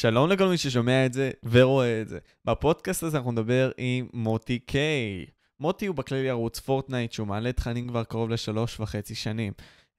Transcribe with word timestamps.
שלום 0.00 0.30
לכל 0.30 0.48
מי 0.48 0.58
ששומע 0.58 1.06
את 1.06 1.12
זה 1.12 1.30
ורואה 1.44 2.00
את 2.00 2.08
זה. 2.08 2.18
בפודקאסט 2.44 3.02
הזה 3.02 3.16
אנחנו 3.16 3.32
נדבר 3.32 3.70
עם 3.76 4.08
מוטי 4.12 4.58
קיי. 4.58 5.26
מוטי 5.60 5.86
הוא 5.86 5.96
בכללי 5.96 6.30
ערוץ 6.30 6.60
Fortnite 6.60 7.12
שהוא 7.12 7.26
מעלה 7.26 7.52
תכנים 7.52 7.88
כבר 7.88 8.04
קרוב 8.04 8.30
לשלוש 8.30 8.80
וחצי 8.80 9.14
שנים. 9.14 9.52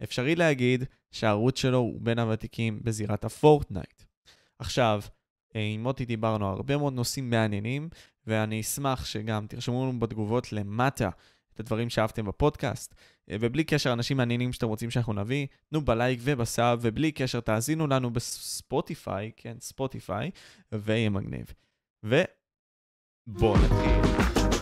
אפשרי 0.04 0.36
להגיד 0.36 0.84
שהערוץ 1.12 1.60
שלו 1.60 1.78
הוא 1.78 2.00
בין 2.02 2.20
הוותיקים 2.20 2.80
בזירת 2.84 3.26
ה 3.26 3.34
Fortnite. 3.34 4.04
עכשיו, 4.60 5.02
אה, 5.56 5.62
עם 5.62 5.84
מוטי 5.84 6.06
דיברנו 6.06 6.48
הרבה 6.48 6.78
מאוד 6.78 6.94
נושאים 6.94 7.30
מעניינים, 7.30 7.90
ואני 8.28 8.62
אשמח 8.62 9.06
שגם 9.06 9.48
תרשמו 9.48 9.86
לנו 9.86 10.00
בתגובות 10.00 10.54
למטה 10.54 11.10
את 11.58 11.60
הדברים 11.60 11.90
שאהבתם 11.90 12.26
בפודקאסט. 12.26 12.96
אה, 13.32 13.36
ובלי 13.40 13.64
קשר, 13.64 13.94
אנשים 13.94 14.18
מעניינים 14.18 14.54
שאתם 14.54 14.68
רוצים 14.68 14.92
שאנחנו 14.92 15.14
נביא, 15.14 15.48
תנו 15.70 15.82
בלייק 15.82 16.20
וב 16.24 16.43
sub, 16.43 16.80
ובלי 16.82 17.12
קשר, 17.12 17.40
תאזינו 17.40 17.88
לנו 17.88 18.14
ב 18.14 18.27
Spotify, 18.27 19.32
כן, 19.38 19.58
Spotify, 19.60 20.32
ויהיה 20.72 21.10
מגניב. 21.10 21.54
ובואו 22.04 23.56
נתחיל. 23.58 24.57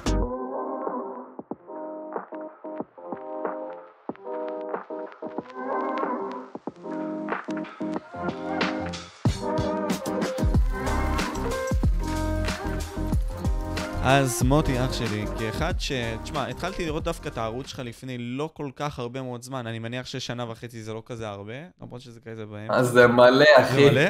אז 14.08 14.44
מוטי, 14.44 14.80
אח 14.86 14.94
שלי, 14.94 15.26
כאחד 15.40 15.74
ש... 15.80 15.92
תשמע, 16.24 16.48
התחלתי 16.48 16.86
לראות 16.86 17.04
דווקא 17.04 17.28
את 17.28 17.38
הערוץ 17.38 17.68
שלך 17.68 17.80
לפני 17.80 18.18
לא 18.18 18.50
כל 18.54 18.70
כך 18.76 19.00
הרבה 19.00 19.22
מאוד 19.22 19.42
זמן. 19.42 19.68
אני 19.68 19.80
מניח 19.80 20.06
ששנה 20.06 20.52
וחצי 20.52 20.84
זה 20.84 20.94
לא 20.94 21.04
כזה 21.06 21.30
הרבה, 21.30 21.54
למרות 21.82 22.02
שזה 22.02 22.20
כזה 22.20 22.46
באמצע. 22.46 22.74
אז 22.74 22.88
זה 22.88 23.08
מלא, 23.08 23.46
אחי. 23.58 23.84
זה 23.84 23.92
מלא? 23.92 24.02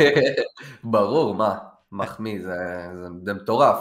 ברור, 0.93 1.35
מה? 1.35 1.57
מחמיא, 1.91 2.41
זה, 2.41 2.55
זה, 2.93 3.07
זה 3.25 3.33
מטורף. 3.33 3.77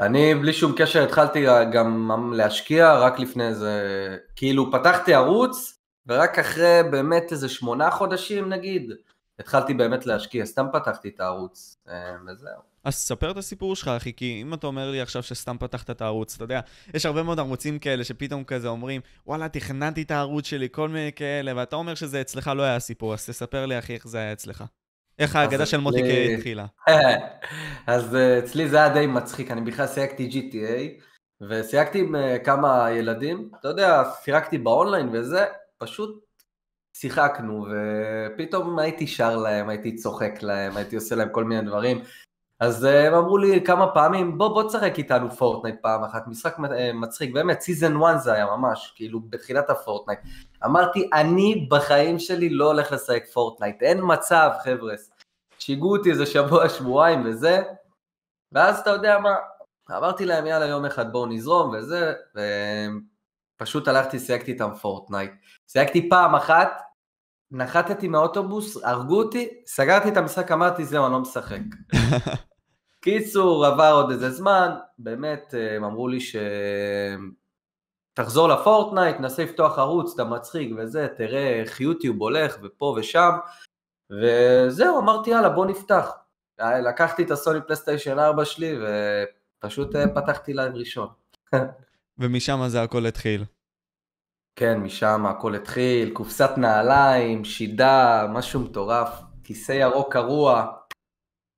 אני 0.00 0.34
בלי 0.34 0.52
שום 0.52 0.72
קשר 0.76 1.02
התחלתי 1.02 1.46
גם 1.72 2.32
להשקיע 2.36 2.98
רק 2.98 3.18
לפני 3.18 3.46
איזה... 3.46 4.16
כאילו 4.36 4.72
פתחתי 4.72 5.14
ערוץ, 5.14 5.78
ורק 6.06 6.38
אחרי 6.38 6.80
באמת 6.90 7.32
איזה 7.32 7.48
שמונה 7.48 7.90
חודשים 7.90 8.48
נגיד, 8.48 8.92
התחלתי 9.38 9.74
באמת 9.74 10.06
להשקיע, 10.06 10.46
סתם 10.46 10.66
פתחתי 10.72 11.08
את 11.08 11.20
הערוץ, 11.20 11.76
אה, 11.88 12.16
וזהו. 12.26 12.60
אז 12.84 12.94
ספר 12.94 13.30
את 13.30 13.36
הסיפור 13.36 13.76
שלך, 13.76 13.88
אחי, 13.88 14.12
כי 14.12 14.42
אם 14.42 14.54
אתה 14.54 14.66
אומר 14.66 14.90
לי 14.90 15.00
עכשיו 15.00 15.22
שסתם 15.22 15.56
פתחת 15.60 15.90
את 15.90 16.00
הערוץ, 16.00 16.34
אתה 16.34 16.44
יודע, 16.44 16.60
יש 16.94 17.06
הרבה 17.06 17.22
מאוד 17.22 17.38
ערוצים 17.38 17.78
כאלה 17.78 18.04
שפתאום 18.04 18.44
כזה 18.44 18.68
אומרים, 18.68 19.00
וואלה, 19.26 19.48
תכננתי 19.48 20.02
את 20.02 20.10
הערוץ 20.10 20.46
שלי, 20.46 20.68
כל 20.72 20.88
מיני 20.88 21.12
כאלה, 21.12 21.52
ואתה 21.56 21.76
אומר 21.76 21.94
שזה 21.94 22.20
אצלך 22.20 22.50
לא 22.56 22.62
היה 22.62 22.80
סיפור, 22.80 23.14
אז 23.14 23.26
תספר 23.26 23.66
לי, 23.66 23.78
אחי, 23.78 23.94
איך 23.94 24.06
זה 24.08 24.18
היה 24.18 24.32
אצלך. 24.32 24.64
איך 25.18 25.36
האגדה 25.36 25.66
של 25.66 25.76
מוטי 25.76 26.02
קיי 26.02 26.34
התחילה. 26.34 26.66
אז 27.86 28.14
אה, 28.14 28.38
אצלי 28.38 28.68
זה 28.68 28.76
היה 28.76 28.88
די 28.88 29.06
מצחיק, 29.06 29.50
אני 29.50 29.60
בכלל 29.60 29.86
שיחקתי 29.86 30.30
GTA, 30.30 31.04
ושיחקתי 31.50 31.98
עם 32.00 32.16
אה, 32.16 32.38
כמה 32.38 32.90
ילדים, 32.90 33.50
אתה 33.60 33.68
יודע, 33.68 34.02
סירקתי 34.22 34.58
באונליין 34.58 35.08
וזה, 35.12 35.44
פשוט 35.78 36.24
שיחקנו, 36.96 37.66
ופתאום 37.70 38.78
הייתי 38.78 39.06
שר 39.06 39.36
להם, 39.36 39.68
הייתי 39.68 39.96
צוחק 39.96 40.42
להם, 40.42 40.76
הייתי 40.76 40.96
עושה 40.96 41.14
להם 41.14 41.28
כל 41.32 41.44
מיני 41.44 41.62
דברים. 41.62 42.02
אז 42.60 42.84
אה, 42.84 43.06
הם 43.08 43.14
אמרו 43.14 43.38
לי 43.38 43.64
כמה 43.64 43.94
פעמים, 43.94 44.38
בוא 44.38 44.48
בוא 44.48 44.68
תשחק 44.68 44.98
איתנו 44.98 45.30
Fortnite 45.30 45.76
פעם 45.82 46.04
אחת, 46.04 46.26
משחק 46.28 46.56
אה, 46.72 46.92
מצחיק, 46.92 47.32
באמת, 47.32 47.60
season 47.60 48.02
1 48.02 48.20
זה 48.20 48.32
היה 48.32 48.46
ממש, 48.46 48.92
כאילו 48.96 49.20
בתחילת 49.20 49.70
ה 49.70 49.75
Fortnite. 49.75 50.20
אמרתי, 50.64 51.10
אני 51.12 51.66
בחיים 51.70 52.18
שלי 52.18 52.48
לא 52.48 52.66
הולך 52.66 52.92
לשחק 52.92 53.26
Fortnite, 53.32 53.82
אין 53.82 54.00
מצב 54.02 54.50
חבר'ה. 54.64 54.94
שיגעו 55.58 55.96
אותי 55.96 56.10
איזה 56.10 56.26
שבוע, 56.26 56.68
שבועיים 56.68 57.26
וזה, 57.26 57.62
ואז 58.52 58.78
אתה 58.78 58.90
יודע 58.90 59.18
מה, 59.18 59.34
אמרתי 59.90 60.24
להם 60.24 60.46
יאללה 60.46 60.66
יום 60.66 60.84
אחד 60.84 61.12
בואו 61.12 61.26
נזרום 61.26 61.70
וזה, 61.70 62.12
ופשוט 63.56 63.88
הלכתי, 63.88 64.18
שיחקתי 64.18 64.52
איתם 64.52 64.74
Fortnite. 64.74 65.32
שיחקתי 65.68 66.08
פעם 66.08 66.34
אחת, 66.34 66.83
נחתתי 67.54 68.08
מהאוטובוס, 68.08 68.84
הרגו 68.84 69.22
אותי, 69.22 69.48
סגרתי 69.66 70.08
את 70.08 70.16
המשחק, 70.16 70.52
אמרתי 70.52 70.84
זהו, 70.84 71.04
אני 71.04 71.12
לא 71.12 71.20
משחק. 71.20 71.60
קיצור, 73.04 73.66
עבר 73.66 73.92
עוד 73.92 74.10
איזה 74.10 74.30
זמן, 74.30 74.70
באמת, 74.98 75.54
הם 75.76 75.84
אמרו 75.84 76.08
לי 76.08 76.20
ש... 76.20 76.36
תחזור 78.14 78.48
לפורטנייט, 78.48 79.20
נסה 79.20 79.44
לפתוח 79.44 79.78
ערוץ, 79.78 80.12
אתה 80.14 80.24
מצחיק 80.24 80.72
וזה, 80.78 81.08
תראה 81.16 81.60
איך 81.60 81.80
יוטיוב 81.80 82.22
הולך 82.22 82.56
ופה 82.62 82.96
ושם, 82.98 83.30
וזהו, 84.10 84.98
אמרתי 84.98 85.30
יאללה 85.30 85.48
בוא 85.48 85.66
נפתח. 85.66 86.10
לקחתי 86.58 87.22
את 87.22 87.30
הסוני 87.30 87.58
פלסטיישן 87.66 88.18
4 88.18 88.44
שלי 88.44 88.76
ופשוט 89.60 89.96
אה, 89.96 90.08
פתחתי 90.14 90.52
להם 90.52 90.76
ראשון. 90.76 91.08
ומשם 92.18 92.60
זה 92.66 92.82
הכל 92.82 93.06
התחיל. 93.06 93.44
כן, 94.56 94.78
משם 94.78 95.26
הכל 95.26 95.54
התחיל, 95.54 96.10
קופסת 96.10 96.50
נעליים, 96.56 97.44
שידה, 97.44 98.26
משהו 98.32 98.60
מטורף, 98.60 99.08
כיסא 99.44 99.72
ירוק 99.72 100.12
קרוע. 100.12 100.66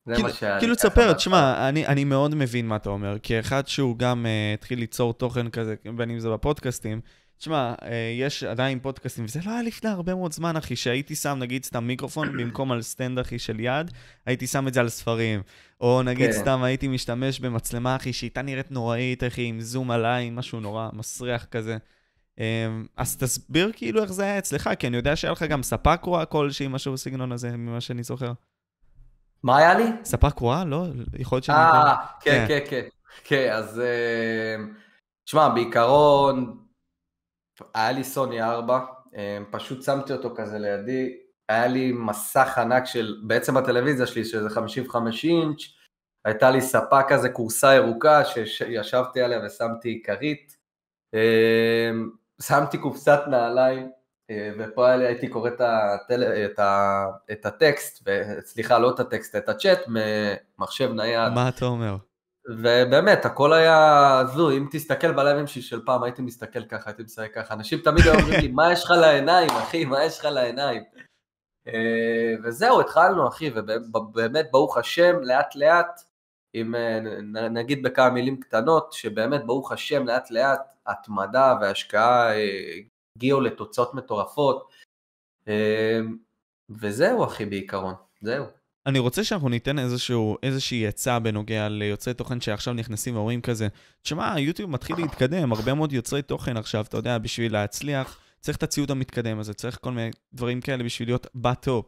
זה 0.07 0.15
כאילו, 0.15 0.29
מה 0.29 0.35
שהיה. 0.35 0.59
כאילו 0.59 0.75
תספר, 0.75 1.13
תשמע, 1.13 1.69
אני, 1.69 1.87
אני 1.87 2.05
מאוד 2.05 2.35
מבין 2.35 2.67
מה 2.67 2.77
אתה 2.77 2.89
אומר, 2.89 3.17
כאחד 3.23 3.67
שהוא 3.67 3.99
גם 3.99 4.27
uh, 4.27 4.59
התחיל 4.59 4.79
ליצור 4.79 5.15
תוכן 5.15 5.51
כזה, 5.51 5.75
בין 5.97 6.11
אם 6.11 6.19
זה 6.19 6.31
בפודקאסטים, 6.31 7.01
תשמע, 7.39 7.75
אה, 7.81 7.85
יש 8.19 8.45
עדיין 8.45 8.79
פודקאסטים, 8.81 9.25
וזה 9.25 9.41
לא 9.47 9.51
היה 9.51 9.63
לפני 9.63 9.91
הרבה 9.91 10.15
מאוד 10.15 10.33
זמן, 10.33 10.57
אחי, 10.57 10.77
שהייתי 10.77 11.15
שם 11.15 11.37
נגיד 11.41 11.65
סתם 11.65 11.85
מיקרופון 11.85 12.33
במקום 12.39 12.73
על 12.73 12.83
stand, 12.83 13.19
אחי, 13.19 13.39
של 13.39 13.61
יד, 13.61 13.91
הייתי 14.27 14.47
שם 14.47 14.69
את 14.69 14.75
זה 14.75 14.81
על 14.81 14.89
ספרים. 14.89 15.43
או 15.81 16.03
נגיד 16.03 16.33
כן. 16.33 16.41
סתם 16.41 16.63
הייתי 16.63 16.89
משתמש 16.89 17.41
במצלמה, 17.41 17.97
אחי, 17.97 18.13
שהייתה 18.13 18.43
נראית 18.43 18.71
נוראית, 18.71 19.25
אחי, 19.25 19.45
עם 19.45 19.61
זום 19.61 19.91
עליי, 19.91 20.31
משהו 20.31 20.61
נורא 20.61 20.89
מסריח 20.93 21.45
כזה. 21.45 21.77
אמ, 22.39 22.87
אז 22.97 23.17
תסביר 23.17 23.73
כאילו 23.75 24.03
איך 24.03 24.13
זה 24.13 24.23
היה 24.23 24.39
אצלך, 24.39 24.71
כי 24.79 24.87
אני 24.87 24.97
יודע 24.97 25.17
שהיה 25.17 25.33
לך 25.33 25.43
גם 25.43 25.63
ספה 25.63 25.97
קרועה 25.97 26.25
כלשהי, 26.25 26.69
משהו 26.69 26.93
בסגנון 26.93 27.33
הזה, 27.33 27.57
ממה 27.57 27.81
שאני 27.81 28.03
זוכר. 28.03 28.33
מה 29.43 29.57
היה 29.57 29.75
לי? 29.75 29.85
ספה 30.05 30.31
קרועה? 30.31 30.65
לא? 30.65 30.87
יכול 31.19 31.37
להיות 31.37 31.45
שאני... 31.45 31.57
אה, 31.59 31.97
כן, 32.21 32.45
כן, 32.49 32.61
כן. 32.71 32.83
כן, 33.25 33.53
אז... 33.53 33.81
אמ, 33.81 34.75
תשמע, 35.25 35.49
בעיקרון, 35.49 36.59
היה 37.75 37.93
לי 37.93 38.05
סוני 38.05 38.43
4, 38.43 38.81
אמ, 39.15 39.45
פשוט 39.51 39.83
שמתי 39.83 40.13
אותו 40.13 40.35
כזה 40.37 40.59
לידי, 40.59 41.17
היה 41.49 41.67
לי 41.67 41.93
מסך 41.93 42.59
ענק 42.59 42.87
של, 42.87 43.21
בעצם 43.27 43.57
הטלוויזיה 43.57 44.07
שלי, 44.07 44.25
שזה 44.25 44.51
55 44.51 45.25
אינץ', 45.25 45.63
הייתה 46.25 46.51
לי 46.51 46.61
ספה 46.61 47.03
כזה, 47.09 47.29
כורסה 47.29 47.75
ירוקה, 47.75 48.25
שישבתי 48.25 49.21
עליה 49.21 49.41
ושמתי 49.47 50.03
כרית. 50.05 50.57
שמתי 52.43 52.79
קופסת 52.79 53.21
נעליים, 53.31 53.91
אה, 54.31 54.51
ופה 54.59 54.91
הייתי 54.91 55.29
קורא 55.29 55.49
את, 55.49 55.61
הטל... 55.61 56.23
את, 56.23 56.59
ה... 56.59 57.05
את 57.33 57.47
הטקסט, 57.47 58.09
סליחה, 58.41 58.79
לא 58.79 58.91
את 58.91 59.01
הטקסט, 59.01 59.37
את 59.37 59.49
הצ'אט 59.49 59.81
ממחשב 59.89 60.93
נייד. 60.93 61.33
מה 61.33 61.49
אתה 61.49 61.65
אומר? 61.65 61.97
ובאמת, 62.49 63.25
הכל 63.25 63.53
היה 63.53 64.19
הזוי, 64.19 64.59
אם 64.59 64.67
תסתכל 64.71 65.13
בלייבים 65.13 65.47
שלי 65.47 65.63
של 65.63 65.85
פעם, 65.85 66.03
הייתי 66.03 66.23
מסתכל 66.23 66.65
ככה, 66.65 66.91
הייתי 66.91 67.03
משחק 67.03 67.35
ככה, 67.35 67.55
אנשים 67.55 67.79
תמיד 67.79 68.05
היו 68.05 68.15
אומרים 68.15 68.41
לי, 68.41 68.49
מה 68.49 68.73
יש 68.73 68.85
לך 68.85 68.91
לעיניים, 68.91 69.51
אחי, 69.51 69.85
מה 69.85 70.05
יש 70.05 70.19
לך 70.19 70.25
לעיניים? 70.25 70.83
אה, 71.69 72.35
וזהו, 72.45 72.81
התחלנו, 72.81 73.29
אחי, 73.29 73.51
ובאמת, 73.55 74.47
ברוך 74.51 74.77
השם, 74.77 75.17
לאט 75.23 75.57
לאט, 75.57 76.01
אם 76.55 76.75
אה, 76.75 77.01
נגיד 77.51 77.83
בכמה 77.83 78.11
מילים 78.11 78.41
קטנות, 78.41 78.93
שבאמת, 78.93 79.47
ברוך 79.47 79.73
השם, 79.73 80.07
לאט 80.07 80.31
לאט, 80.31 80.73
התמדה 80.87 81.55
והשקעה 81.61 82.37
אה, 82.37 82.79
הגיעו 83.17 83.41
לתוצאות 83.41 83.95
מטורפות. 83.95 84.71
אה, 85.49 86.01
וזהו 86.71 87.25
אחי 87.25 87.45
בעיקרון, 87.45 87.95
זהו. 88.21 88.45
אני 88.87 88.99
רוצה 88.99 89.25
שאנחנו 89.25 89.49
ניתן 89.49 89.79
איזשהו, 89.79 90.37
איזושהי 90.43 90.87
עצה 90.87 91.19
בנוגע 91.19 91.69
ליוצרי 91.69 92.15
תוכן 92.15 92.41
שעכשיו 92.41 92.75
נכנסים 92.75 93.17
ואומרים 93.17 93.41
כזה, 93.41 93.69
תשמע, 94.03 94.35
יוטיוב 94.39 94.71
מתחיל 94.71 94.97
להתקדם, 94.97 95.53
הרבה 95.53 95.75
מאוד 95.75 95.93
יוצרי 95.93 96.23
תוכן 96.23 96.57
עכשיו, 96.57 96.85
אתה 96.89 96.97
יודע, 96.97 97.19
בשביל 97.19 97.53
להצליח, 97.53 98.21
צריך 98.41 98.57
את 98.59 98.63
הציוד 98.63 98.91
המתקדם 98.91 99.39
הזה, 99.39 99.55
צריך 99.55 99.79
כל 99.81 99.91
מיני 99.91 100.11
דברים 100.35 100.61
כאלה 100.61 100.85
בשביל 100.85 101.09
להיות 101.09 101.27
בטופ, 101.35 101.87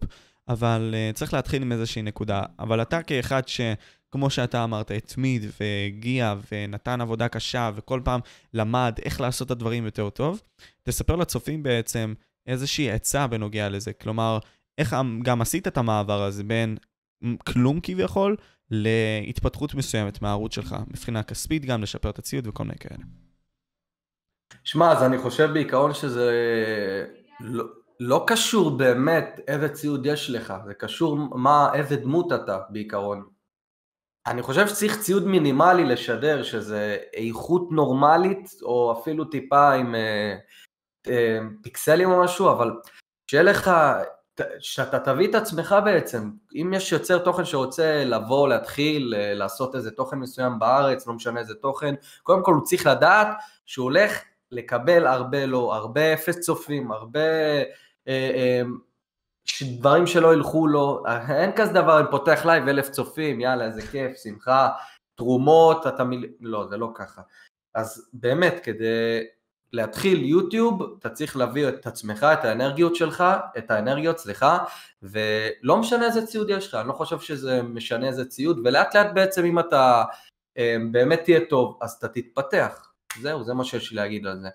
אבל 0.49 0.95
uh, 0.95 1.17
צריך 1.17 1.35
להתחיל 1.35 1.63
עם 1.63 1.73
איזושהי 1.73 2.03
נקודה. 2.03 2.43
אבל 2.59 2.83
אתה 2.83 3.03
כאחד 3.03 3.49
ש... 3.49 3.61
כמו 4.11 4.31
שאתה 4.31 4.65
אמרת, 4.65 4.91
התמיד 4.91 5.43
והגיע 5.61 6.35
ונתן 6.53 7.01
עבודה 7.01 7.29
קשה 7.29 7.71
וכל 7.75 8.01
פעם 8.05 8.21
למד 8.55 8.99
איך 9.05 9.21
לעשות 9.21 9.47
את 9.47 9.51
הדברים 9.51 9.85
יותר 9.85 10.11
טוב, 10.11 10.43
תספר 10.83 11.17
לצופים 11.17 11.63
בעצם 11.63 12.15
איזושהי 12.47 12.91
עצה 12.91 13.27
בנוגע 13.27 13.69
לזה. 13.69 13.93
כלומר, 13.93 14.39
איך 14.79 14.97
גם 15.23 15.41
עשית 15.41 15.69
את 15.69 15.79
המעבר 15.79 16.23
הזה 16.23 16.45
בין 16.45 16.77
כלום 17.47 17.81
כביכול 17.83 18.37
להתפתחות 18.71 19.75
מסוימת 19.75 20.23
מהערוץ 20.23 20.55
שלך, 20.55 20.77
מבחינה 20.91 21.23
כספית 21.23 21.65
גם, 21.65 21.83
לשפר 21.83 22.11
את 22.11 22.19
הציוד 22.19 22.47
וכל 22.47 22.65
מיני 22.65 22.79
כאלה. 22.79 23.05
שמע, 24.65 24.93
אז 24.93 25.03
אני 25.03 25.19
חושב 25.19 25.51
בעיקרון 25.53 25.95
שזה 25.95 26.31
לא, 27.41 27.65
לא 28.01 28.25
קשור 28.27 28.71
באמת 28.71 29.41
איזה 29.49 29.69
ציוד 29.69 30.07
יש 30.07 30.31
לך, 30.31 30.55
זה 30.67 30.75
קשור 30.75 31.17
מה, 31.17 31.69
איזה 31.75 31.97
דמות 31.97 32.33
אתה 32.33 32.59
בעיקרון. 32.71 33.38
אני 34.31 34.43
חושב 34.43 34.69
שצריך 34.69 35.01
ציוד 35.01 35.27
מינימלי 35.27 35.85
לשדר, 35.85 36.43
שזה 36.43 36.97
איכות 37.15 37.73
נורמלית, 37.73 38.51
או 38.63 38.99
אפילו 39.01 39.25
טיפה 39.25 39.73
עם 39.73 39.95
אה, 39.95 40.37
אה, 41.09 41.39
פיקסלים 41.63 42.11
או 42.11 42.23
משהו, 42.23 42.51
אבל 42.51 42.71
שיהיה 43.31 43.43
לך, 43.43 43.71
שאתה 44.61 44.99
תביא 44.99 45.29
את 45.29 45.35
עצמך 45.35 45.77
בעצם. 45.85 46.31
אם 46.55 46.73
יש 46.77 46.93
יוצר 46.93 47.19
תוכן 47.19 47.45
שרוצה 47.45 48.05
לבוא, 48.05 48.49
להתחיל, 48.49 49.15
אה, 49.17 49.35
לעשות 49.35 49.75
איזה 49.75 49.91
תוכן 49.91 50.17
מסוים 50.17 50.59
בארץ, 50.59 51.07
לא 51.07 51.15
משנה 51.15 51.41
איזה 51.41 51.55
תוכן, 51.55 51.95
קודם 52.23 52.43
כל 52.45 52.55
הוא 52.55 52.65
צריך 52.65 52.87
לדעת 52.87 53.29
שהוא 53.67 53.85
הולך 53.85 54.23
לקבל 54.53 55.07
הרבה 55.07 55.47
לא, 55.47 55.75
הרבה 55.75 56.13
אפס 56.13 56.41
צופים, 56.41 56.93
הרבה... 56.93 57.21
אה, 58.09 58.31
אה, 58.35 58.63
דברים 59.63 60.07
שלא 60.07 60.35
ילכו 60.35 60.67
לו, 60.67 61.03
אין 61.29 61.51
כזה 61.57 61.73
דבר, 61.73 62.01
אני 62.01 62.07
פותח 62.11 62.47
לייב 62.47 62.69
אלף 62.69 62.91
צופים, 62.91 63.41
יאללה, 63.41 63.65
איזה 63.65 63.83
כיף, 63.83 64.17
שמחה, 64.23 64.69
תרומות, 65.15 65.87
אתה 65.87 66.05
מיל... 66.05 66.27
לא, 66.41 66.67
זה 66.71 66.77
לא 66.77 66.91
ככה. 66.95 67.23
אז 67.75 68.11
באמת, 68.13 68.61
כדי 68.63 69.25
להתחיל 69.73 70.25
יוטיוב, 70.25 70.97
אתה 70.99 71.09
צריך 71.09 71.37
להביא 71.37 71.69
את 71.69 71.87
עצמך, 71.87 72.27
את 72.33 72.45
האנרגיות 72.45 72.97
שלך, 72.97 73.25
את 73.59 73.71
האנרגיות, 73.71 74.19
סליחה, 74.19 74.59
ולא 75.03 75.77
משנה 75.77 76.07
איזה 76.07 76.27
ציוד 76.27 76.51
יש 76.51 76.69
לך, 76.69 76.75
אני 76.75 76.89
לא 76.89 76.93
חושב 76.93 77.21
שזה 77.21 77.63
משנה 77.63 78.07
איזה 78.07 78.25
ציוד, 78.25 78.61
ולאט 78.65 78.97
לאט 78.97 79.07
בעצם 79.15 79.45
אם 79.45 79.59
אתה 79.59 80.05
אה, 80.59 80.77
באמת 80.91 81.21
תהיה 81.25 81.41
טוב, 81.49 81.79
אז 81.83 81.93
אתה 81.93 82.09
תתפתח. 82.09 82.93
זהו, 83.21 83.45
זה 83.45 83.55
מה 83.55 83.65
שיש 83.65 83.91
לי 83.91 83.97
להגיד 83.97 84.27
על 84.27 84.41
זה. 84.41 84.49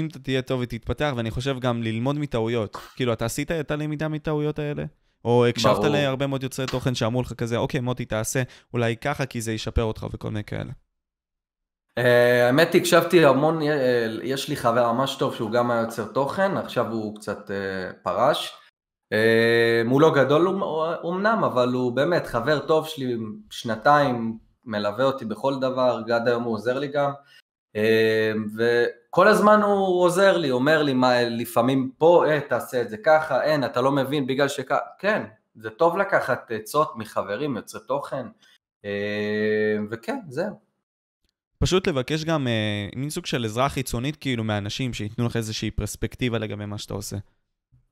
אם 0.00 0.08
אתה 0.10 0.18
תהיה 0.18 0.42
טוב 0.42 0.60
ותתפתח, 0.60 1.12
ואני 1.16 1.30
חושב 1.30 1.58
גם 1.60 1.82
ללמוד 1.82 2.18
מטעויות. 2.18 2.76
כאילו, 2.96 3.12
אתה 3.12 3.24
עשית 3.24 3.50
את 3.50 3.70
הלמידה 3.70 4.08
מטעויות 4.08 4.58
האלה? 4.58 4.84
או 5.24 5.46
הקשבת 5.46 5.84
להרבה 5.84 6.26
מאוד 6.26 6.42
יוצרי 6.42 6.66
תוכן 6.66 6.94
שאמרו 6.94 7.22
לך 7.22 7.32
כזה, 7.32 7.56
אוקיי, 7.56 7.80
מוטי, 7.80 8.04
תעשה 8.04 8.42
אולי 8.72 8.96
ככה, 8.96 9.26
כי 9.26 9.40
זה 9.40 9.52
ישפר 9.52 9.82
אותך 9.82 10.06
וכל 10.12 10.28
מיני 10.28 10.44
כאלה. 10.44 10.70
אה, 11.98 12.46
האמת 12.46 12.72
היא, 12.72 12.80
הקשבתי 12.80 13.24
המון, 13.24 13.62
אה, 13.62 14.06
יש 14.22 14.48
לי 14.48 14.56
חבר 14.56 14.92
ממש 14.92 15.16
טוב 15.18 15.34
שהוא 15.34 15.50
גם 15.50 15.70
היה 15.70 15.80
יוצר 15.80 16.04
תוכן, 16.04 16.56
עכשיו 16.56 16.92
הוא 16.92 17.16
קצת 17.16 17.50
אה, 17.50 17.92
פרש. 18.02 18.54
הוא 19.90 20.00
לא 20.00 20.14
גדול 20.14 20.48
אמנם, 21.08 21.44
אבל 21.44 21.68
הוא 21.68 21.92
באמת 21.92 22.26
חבר 22.26 22.58
טוב 22.58 22.88
שלי, 22.88 23.16
שנתיים 23.50 24.38
מלווה 24.64 25.04
אותי 25.04 25.24
בכל 25.24 25.54
דבר, 25.60 26.02
עד 26.14 26.28
היום 26.28 26.42
הוא 26.42 26.54
עוזר 26.54 26.78
לי 26.78 26.88
גם. 26.88 27.10
וכל 29.08 29.28
הזמן 29.28 29.60
הוא 29.62 30.02
עוזר 30.02 30.36
לי, 30.36 30.50
אומר 30.50 30.82
לי 30.82 30.94
מה, 30.94 31.22
לפעמים 31.22 31.90
פה, 31.98 32.24
אה, 32.28 32.40
תעשה 32.40 32.82
את 32.82 32.90
זה 32.90 32.96
ככה, 32.96 33.42
אין, 33.42 33.64
אתה 33.64 33.80
לא 33.80 33.92
מבין 33.92 34.26
בגלל 34.26 34.48
שככה, 34.48 34.78
כן, 34.98 35.24
זה 35.54 35.70
טוב 35.70 35.96
לקחת 35.96 36.50
עצות 36.50 36.92
מחברים, 36.96 37.56
יוצרי 37.56 37.80
תוכן, 37.86 38.26
וכן, 39.90 40.18
זהו. 40.28 40.68
פשוט 41.58 41.88
לבקש 41.88 42.24
גם 42.24 42.48
אה, 42.48 42.88
מין 42.96 43.10
סוג 43.10 43.26
של 43.26 43.44
עזרה 43.44 43.68
חיצונית 43.68 44.16
כאילו 44.16 44.44
מאנשים 44.44 44.94
שייתנו 44.94 45.26
לך 45.26 45.36
איזושהי 45.36 45.70
פרספקטיבה 45.70 46.38
לגבי 46.38 46.66
מה 46.66 46.78
שאתה 46.78 46.94
עושה. 46.94 47.16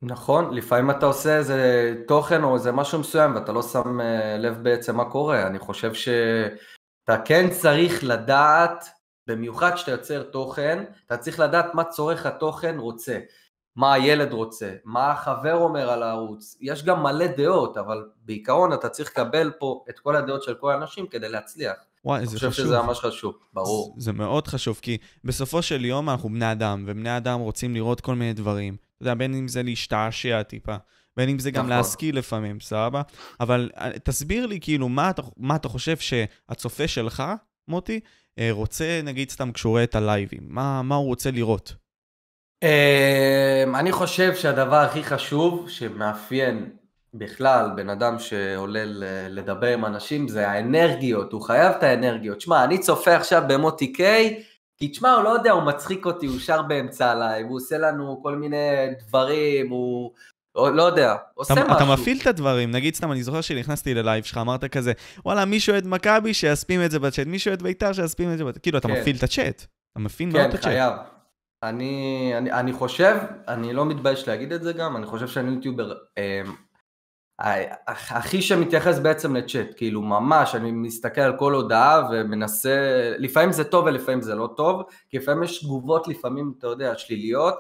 נכון, 0.03 0.55
לפעמים 0.55 0.91
אתה 0.91 1.07
עושה 1.07 1.37
איזה 1.37 1.95
תוכן 2.09 2.43
או 2.43 2.55
איזה 2.55 2.73
משהו 2.73 2.99
מסוים 2.99 3.35
ואתה 3.35 3.53
לא 3.53 3.63
שם 3.63 4.01
אה, 4.01 4.39
לב 4.39 4.59
בעצם 4.63 4.97
מה 4.97 5.05
קורה. 5.05 5.47
אני 5.47 5.59
חושב 5.59 5.95
שאתה 5.95 7.19
כן 7.25 7.51
צריך 7.51 8.05
לדעת, 8.05 8.85
במיוחד 9.27 9.75
כשאתה 9.75 9.91
יוצר 9.91 10.23
תוכן, 10.23 10.85
אתה 11.07 11.17
צריך 11.17 11.41
לדעת 11.41 11.75
מה 11.75 11.85
צורך 11.85 12.27
התוכן 12.27 12.79
רוצה, 12.79 13.19
מה 13.77 13.93
הילד 13.93 14.33
רוצה, 14.33 14.73
מה 14.85 15.11
החבר 15.11 15.55
אומר 15.55 15.91
על 15.91 16.03
הערוץ. 16.03 16.57
יש 16.61 16.85
גם 16.85 17.03
מלא 17.03 17.27
דעות, 17.27 17.77
אבל 17.77 18.09
בעיקרון 18.25 18.73
אתה 18.73 18.89
צריך 18.89 19.11
לקבל 19.11 19.53
פה 19.59 19.85
את 19.91 19.99
כל 19.99 20.17
הדעות 20.17 20.43
של 20.43 20.55
כל 20.55 20.73
האנשים 20.73 21.07
כדי 21.07 21.29
להצליח. 21.29 21.77
וואי, 22.05 22.27
זה 22.27 22.37
חשוב. 22.37 22.45
אני 22.45 22.51
חושב 22.51 22.63
שזה 22.63 22.83
ממש 22.83 22.99
חשוב, 22.99 23.35
ברור. 23.53 23.95
זה, 23.97 24.05
זה 24.05 24.13
מאוד 24.13 24.47
חשוב, 24.49 24.79
כי 24.83 24.99
בסופו 25.25 25.63
של 25.63 25.85
יום 25.85 26.11
אנחנו 26.11 26.29
בני 26.29 26.53
אדם, 26.53 26.85
ובני 26.87 27.17
אדם 27.17 27.41
רוצים 27.41 27.75
לראות 27.75 28.01
כל 28.01 28.15
מיני 28.15 28.33
דברים. 28.33 28.77
אתה 28.97 29.03
יודע, 29.03 29.15
בין 29.15 29.35
אם 29.35 29.49
זה 29.49 29.63
להשתעשע 29.63 30.43
טיפה, 30.43 30.77
בין 31.17 31.29
אם 31.29 31.39
זה 31.39 31.51
גם 31.51 31.67
נכון. 31.67 31.77
להשכיל 31.77 32.19
לפעמים, 32.19 32.61
סבבה? 32.61 33.03
אבל 33.41 33.71
אה, 33.77 33.99
תסביר 33.99 34.47
לי, 34.47 34.61
כאילו, 34.61 34.89
מה 34.89 35.11
אתה, 35.11 35.23
מה 35.37 35.57
אתה 35.57 35.69
חושב 35.69 35.97
שהצופה 35.97 36.89
שלך, 36.89 37.23
מוטי, 37.69 38.01
רוצה, 38.51 39.01
נגיד 39.05 39.31
סתם 39.31 39.53
כשהוא 39.53 39.71
רואה 39.71 39.85
את 39.85 39.95
הלייבים, 39.95 40.43
מה, 40.49 40.83
מה 40.83 40.95
הוא 40.95 41.07
רוצה 41.07 41.31
לראות? 41.31 41.75
אמ, 42.63 43.75
אני 43.75 43.93
חושב 43.93 44.35
שהדבר 44.35 44.77
הכי 44.77 45.05
חשוב 45.05 45.71
שמאפיין 45.71 46.71
בכלל, 47.15 47.71
בן 47.77 47.91
אדם 47.91 48.19
שעולה 48.19 48.83
לדבר 49.29 49.67
עם 49.67 49.85
אנשים, 49.85 50.29
זה 50.29 50.49
האנרגיות, 50.49 51.33
הוא 51.33 51.43
חייב 51.43 51.73
את 51.73 51.83
האנרגיות. 51.83 52.41
שמע, 52.41 52.65
אני 52.65 52.79
צופה 52.79 53.17
עכשיו 53.17 53.43
במוטי 53.49 53.93
קיי, 53.93 54.43
כי 54.79 54.89
תשמע, 54.89 55.15
הוא 55.15 55.25
לא 55.25 55.29
יודע, 55.29 55.53
הוא 55.53 55.63
מצחיק 55.63 56.07
אותי, 56.07 56.27
הוא 56.27 56.39
שר 56.39 56.63
באמצע 56.63 57.11
הלייב, 57.11 57.47
הוא 57.47 57.57
עושה 57.57 57.79
לנו 57.79 58.21
כל 58.23 58.37
מיני 58.37 58.87
דברים, 59.07 59.71
הוא... 59.71 60.11
או, 60.57 60.71
לא 60.71 60.83
יודע, 60.83 61.15
עושה 61.35 61.55
אתה, 61.55 61.65
משהו. 61.65 61.77
אתה 61.77 61.85
מפעיל 61.85 62.19
את 62.23 62.27
הדברים, 62.27 62.71
נגיד 62.71 62.95
סתם, 62.95 63.13
אני 63.13 63.23
זוכר 63.23 63.41
שנכנסתי 63.41 63.95
ללייב 63.95 64.25
שלך, 64.25 64.39
אמרת 64.39 64.65
כזה, 64.65 64.93
וואלה, 65.25 65.45
מי 65.45 65.61
שאוהד 65.61 65.87
מכבי, 65.87 66.35
שיספים 66.35 66.85
את 66.85 66.91
זה 66.91 66.99
בצ'אט, 66.99 67.27
מי 67.27 67.39
שאוהד 67.39 67.63
בית"ר, 67.63 67.93
שיספים 67.93 68.33
את 68.33 68.39
זה 68.39 68.45
בצ'אט. 68.45 68.63
כאילו, 68.63 68.79
אתה 68.79 68.89
כן. 68.89 69.01
מפעיל 69.01 69.17
את 69.17 69.23
הצ'אט, 69.23 69.67
אתה 69.93 70.01
מפעיל 70.01 70.33
כן, 70.33 70.39
מאוד 70.39 70.49
את 70.49 70.55
הצ'אט. 70.55 70.65
כן, 70.65 70.71
חייב. 70.71 70.93
אני, 71.63 72.33
אני, 72.39 72.53
אני 72.53 72.73
חושב, 72.73 73.17
אני 73.49 73.73
לא 73.73 73.85
מתבייש 73.85 74.29
להגיד 74.29 74.53
את 74.53 74.63
זה 74.63 74.73
גם, 74.73 74.97
אני 74.97 75.07
חושב 75.07 75.29
שאני 75.29 75.55
יוטיובר 75.55 75.95
אה, 76.19 76.43
הכי 77.89 78.43
שמתייחס 78.43 78.99
בעצם 78.99 79.37
לצ'אט, 79.37 79.67
כאילו 79.77 80.03
ממש, 80.03 80.55
אני 80.55 80.73
מסתכל 80.73 81.21
על 81.21 81.37
כל 81.39 81.53
הודעה 81.53 82.09
ומנסה, 82.11 82.77
לפעמים 83.19 83.53
זה 83.53 83.65
טוב 83.65 83.85
ולפעמים 83.87 84.23
זה 84.23 84.35
לא 84.35 84.55
טוב, 84.57 84.83
כי 85.11 85.19
לפעמים 85.19 85.43
יש 85.43 85.61
תגובות 85.65 86.09
לפעמים, 86.09 86.55
אתה 86.59 86.67
יודע, 86.67 86.99
שליליות, 86.99 87.55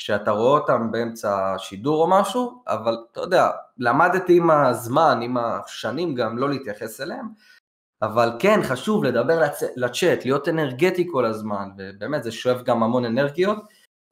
שאתה 0.00 0.30
רואה 0.30 0.60
אותן 0.60 0.90
באמצע 0.90 1.54
שידור 1.58 2.02
או 2.02 2.10
משהו, 2.10 2.62
אבל 2.68 2.96
אתה 3.12 3.20
יודע, 3.20 3.50
למדתי 3.78 4.36
עם 4.36 4.50
הזמן, 4.50 5.18
עם 5.22 5.36
השנים 5.36 6.14
גם 6.14 6.38
לא 6.38 6.48
להתייחס 6.48 7.00
אליהן, 7.00 7.26
אבל 8.02 8.32
כן, 8.38 8.60
חשוב 8.62 9.04
לדבר 9.04 9.40
לצ... 9.40 9.62
לצ'אט, 9.76 10.24
להיות 10.24 10.48
אנרגטי 10.48 11.08
כל 11.12 11.24
הזמן, 11.24 11.68
ובאמת 11.78 12.22
זה 12.22 12.32
שואב 12.32 12.62
גם 12.62 12.82
המון 12.82 13.04
אנרגיות, 13.04 13.58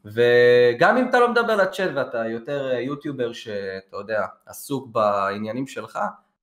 וגם 0.05 0.97
אם 0.97 1.09
אתה 1.09 1.21
לא 1.21 1.31
מדבר 1.31 1.57
לצ'אט 1.57 1.91
ואתה 1.95 2.27
יותר 2.27 2.71
אה, 2.71 2.81
יוטיובר 2.81 3.33
שאתה 3.33 3.97
יודע, 3.97 4.27
עסוק 4.47 4.89
בעניינים 4.93 5.67
שלך, 5.67 5.99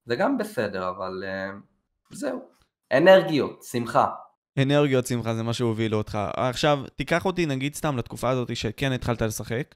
זה 0.06 0.16
גם 0.16 0.38
בסדר, 0.38 0.90
אבל 0.90 1.24
uh, 1.24 2.16
זהו. 2.16 2.42
אנרגיות, 2.92 3.64
שמחה. 3.64 4.08
אנרגיות, 4.62 5.08
שמחה, 5.08 5.36
זה 5.36 5.44
מה 5.44 5.54
שהוביל 5.54 5.96
אותך. 5.96 6.18
עכשיו, 6.34 6.84
תיקח 6.96 7.26
אותי 7.26 7.46
נגיד 7.46 7.76
סתם 7.76 7.98
לתקופה 7.98 8.30
הזאת 8.30 8.56
שכן 8.56 8.92
התחלת 8.92 9.22
לשחק, 9.22 9.76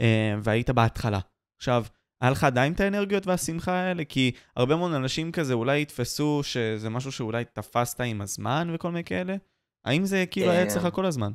uh, 0.00 0.04
והיית 0.42 0.70
בהתחלה. 0.70 1.18
עכשיו, 1.58 1.84
היה 2.20 2.30
לך 2.30 2.44
עדיין 2.44 2.72
את 2.72 2.80
האנרגיות 2.80 3.26
והשמחה 3.26 3.72
האלה? 3.72 4.04
כי 4.04 4.32
הרבה 4.56 4.76
מאוד 4.76 4.92
אנשים 4.92 5.32
כזה 5.32 5.54
אולי 5.54 5.80
יתפסו 5.80 6.40
שזה 6.42 6.90
משהו 6.90 7.12
שאולי 7.12 7.44
תפסת 7.44 8.00
עם 8.00 8.20
הזמן 8.20 8.70
וכל 8.74 8.90
מיני 8.90 9.04
כאלה? 9.04 9.36
האם 9.84 10.04
זה 10.04 10.24
כאילו 10.30 10.50
היה 10.50 10.62
אצלך 10.62 10.88
כל 10.92 11.06
הזמן? 11.06 11.32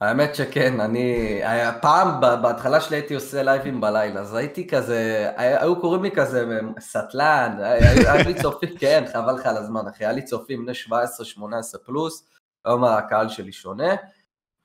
האמת 0.00 0.34
שכן, 0.34 0.80
אני, 0.80 1.40
פעם 1.82 2.20
בהתחלה 2.20 2.80
שלי 2.80 2.96
הייתי 2.96 3.14
עושה 3.14 3.42
לייבים 3.42 3.80
בלילה, 3.80 4.20
אז 4.20 4.34
הייתי 4.34 4.66
כזה, 4.68 5.30
היו 5.36 5.80
קוראים 5.80 6.02
לי 6.02 6.10
כזה 6.10 6.60
סטלן, 6.80 7.56
היה 7.60 8.22
לי 8.22 8.34
צופים, 8.42 8.68
כן, 8.80 9.04
חבל 9.12 9.34
לך 9.34 9.46
על 9.46 9.56
הזמן 9.56 9.88
אחי, 9.88 10.04
היה 10.04 10.12
לי 10.12 10.22
צופים 10.22 10.62
בני 10.66 10.72
17-18 10.72 11.78
פלוס, 11.86 12.28
היום 12.64 12.84
הקהל 12.84 13.28
שלי 13.28 13.52
שונה. 13.52 13.94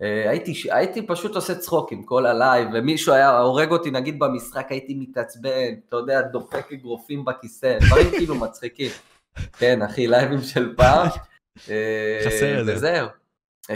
אה, 0.02 0.30
הייתי, 0.30 0.54
הייתי 0.72 1.08
פשוט 1.08 1.36
עושה 1.36 1.56
צחוק 1.56 1.92
עם 1.92 2.04
כל 2.04 2.26
הלייב, 2.26 2.68
ומישהו 2.74 3.14
היה 3.14 3.40
הורג 3.40 3.72
אותי, 3.72 3.92
נגיד 3.92 4.20
במשחק 4.20 4.68
הייתי 4.70 4.94
מתעצבן, 4.94 5.74
אתה 5.88 5.96
יודע, 5.96 6.22
דופק 6.22 6.72
אגרופים 6.74 7.26
בכיסא, 7.26 7.78
דברים 7.88 8.10
כאילו 8.10 8.36
מצחיקים. 8.36 8.92
כן, 9.58 9.82
אחי, 9.82 10.08
לייבים 10.08 10.42
של 10.42 10.76
פעם. 10.76 11.08
אה, 11.70 12.22
חסר 12.26 12.60
את 12.62 12.66
זה. 12.66 12.76
וזהו. 12.76 13.21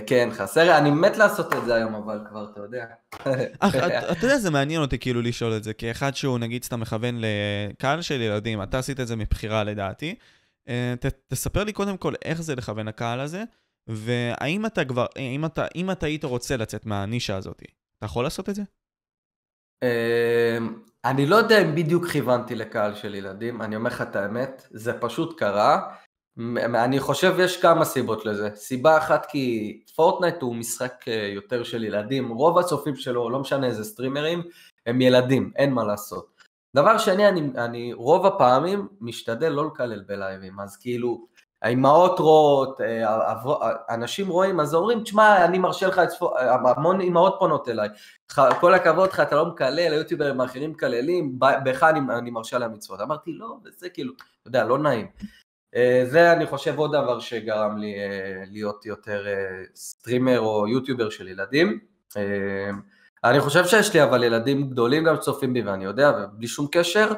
כן, 0.07 0.29
חסר, 0.31 0.77
אני 0.77 0.91
מת 0.91 1.17
לעשות 1.17 1.53
את 1.53 1.65
זה 1.65 1.75
היום, 1.75 1.95
אבל 1.95 2.19
כבר, 2.29 2.47
אתה 2.51 2.61
יודע. 2.61 2.85
אתה 4.11 4.25
יודע, 4.25 4.37
זה 4.37 4.51
מעניין 4.51 4.81
אותי 4.81 4.99
כאילו 4.99 5.21
לשאול 5.21 5.57
את 5.57 5.63
זה, 5.63 5.73
כאחד 5.73 6.15
שהוא 6.15 6.39
נגיד 6.39 6.63
סתם 6.63 6.79
מכוון 6.79 7.15
לקהל 7.19 8.01
של 8.01 8.21
ילדים, 8.21 8.63
אתה 8.63 8.79
עשית 8.79 8.99
את 8.99 9.07
זה 9.07 9.15
מבחירה 9.15 9.63
לדעתי. 9.63 10.15
אה, 10.69 10.93
תספר 11.27 11.63
לי 11.63 11.73
קודם 11.73 11.97
כל 11.97 12.13
איך 12.25 12.41
זה 12.41 12.55
לכוון 12.55 12.87
הקהל 12.87 13.19
הזה, 13.19 13.43
והאם 13.87 14.65
אתה 14.65 14.85
כבר, 14.85 15.05
אם 15.17 15.45
אתה, 15.45 15.65
אם 15.75 15.91
אתה 15.91 16.05
היית 16.05 16.23
רוצה 16.23 16.57
לצאת 16.57 16.85
מהנישה 16.85 17.37
הזאת, 17.37 17.61
אתה 17.97 18.05
יכול 18.05 18.23
לעשות 18.23 18.49
את 18.49 18.55
זה? 18.55 18.61
אה, 19.83 20.57
אני 21.05 21.25
לא 21.25 21.35
יודע 21.35 21.61
אם 21.61 21.75
בדיוק 21.75 22.07
כיוונתי 22.07 22.55
לקהל 22.55 22.95
של 22.95 23.15
ילדים, 23.15 23.61
אני 23.61 23.75
אומר 23.75 23.89
לך 23.89 24.01
את 24.01 24.15
האמת, 24.15 24.67
זה 24.71 24.99
פשוט 24.99 25.39
קרה. 25.39 25.95
אני 26.75 26.99
חושב 26.99 27.35
יש 27.39 27.61
כמה 27.61 27.85
סיבות 27.85 28.25
לזה. 28.25 28.49
סיבה 28.55 28.97
אחת 28.97 29.25
כי 29.25 29.79
פורטנייט 29.95 30.41
הוא 30.41 30.55
משחק 30.55 31.05
אה, 31.07 31.13
יותר 31.13 31.63
של 31.63 31.83
ילדים, 31.83 32.29
רוב 32.29 32.57
הצופים 32.59 32.95
שלו, 32.95 33.29
לא 33.29 33.39
משנה 33.39 33.67
איזה 33.67 33.83
סטרימרים, 33.83 34.43
הם 34.85 35.01
ילדים, 35.01 35.51
אין 35.55 35.73
מה 35.73 35.83
לעשות. 35.83 36.35
דבר 36.75 36.97
שני, 36.97 37.27
אני, 37.27 37.41
אני 37.57 37.93
רוב 37.93 38.25
הפעמים 38.25 38.87
משתדל 39.01 39.49
לא 39.49 39.65
לקלל 39.65 40.03
בלייבים, 40.07 40.59
אז 40.59 40.77
כאילו, 40.77 41.27
האימהות 41.61 42.19
רואות, 42.19 42.81
אה, 42.81 43.33
אנשים 43.89 44.27
רואים, 44.27 44.59
אז 44.59 44.75
אומרים, 44.75 45.03
תשמע, 45.03 45.45
אני 45.45 45.59
מרשה 45.59 45.87
לך 45.87 45.97
לצפות, 45.97 46.33
המון 46.77 47.01
אימהות 47.01 47.35
פונות 47.39 47.69
אליי, 47.69 47.89
כל 48.59 48.73
הכבוד 48.73 49.09
לך, 49.09 49.19
אתה 49.19 49.35
לא 49.35 49.45
מקלל, 49.45 49.93
היוטיוברים 49.93 50.41
האחרים 50.41 50.71
מקללים, 50.71 51.39
בך 51.39 51.83
אני, 51.83 51.99
אני 52.17 52.31
מרשה 52.31 52.57
להם 52.57 52.73
לצפות. 52.73 53.01
אמרתי, 53.01 53.31
לא, 53.33 53.57
וזה 53.65 53.89
כאילו, 53.89 54.13
אתה 54.41 54.47
יודע, 54.47 54.63
לא 54.63 54.77
נעים. 54.77 55.07
אה, 55.75 56.03
זה 56.05 56.33
אני 56.33 56.45
חושב 56.45 56.77
עוד 56.77 56.91
דבר 56.91 57.19
שגרם 57.19 57.77
לי 57.77 57.99
אה, 57.99 58.43
להיות 58.51 58.85
יותר 58.85 59.25
סטרימר 59.75 60.39
או 60.39 60.67
יוטיובר 60.67 61.09
של 61.09 61.27
ילדים. 61.27 61.79
אני 63.23 63.39
חושב 63.39 63.65
שיש 63.65 63.93
לי 63.93 64.03
אבל 64.03 64.23
ילדים 64.23 64.69
גדולים 64.69 65.03
גם 65.03 65.17
צופים 65.17 65.53
בי 65.53 65.61
ואני 65.61 65.83
יודע, 65.85 66.11
ובלי 66.11 66.47
שום 66.47 66.67
קשר. 66.71 67.11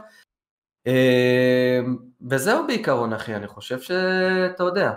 וזהו 2.29 2.67
בעיקרון 2.67 3.13
אחי, 3.13 3.35
אני 3.35 3.47
חושב 3.47 3.81
שאתה 3.81 4.63
יודע. 4.63 4.91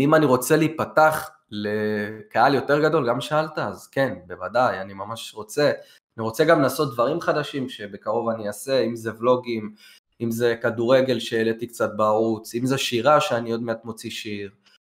אם 0.00 0.14
אני 0.14 0.26
רוצה 0.26 0.56
להיפתח 0.56 1.30
לקהל 1.50 2.54
יותר 2.54 2.82
גדול, 2.82 3.08
גם 3.08 3.20
שאלת, 3.20 3.58
אז 3.58 3.86
כן, 3.86 4.18
בוודאי, 4.26 4.80
אני 4.80 4.94
ממש 4.94 5.34
רוצה. 5.34 5.72
אני 6.16 6.24
רוצה 6.24 6.44
גם 6.44 6.60
לעשות 6.60 6.94
דברים 6.94 7.20
חדשים 7.20 7.68
שבקרוב 7.68 8.28
אני 8.28 8.48
אעשה, 8.48 8.80
אם 8.80 8.96
זה 8.96 9.10
ולוגים, 9.18 9.74
אם 10.20 10.30
זה 10.30 10.54
כדורגל 10.62 11.18
שהעליתי 11.18 11.66
קצת 11.66 11.90
בערוץ, 11.96 12.54
אם 12.54 12.66
זה 12.66 12.78
שירה 12.78 13.20
שאני 13.20 13.52
עוד 13.52 13.62
מעט 13.62 13.84
מוציא 13.84 14.10
שיר. 14.10 14.50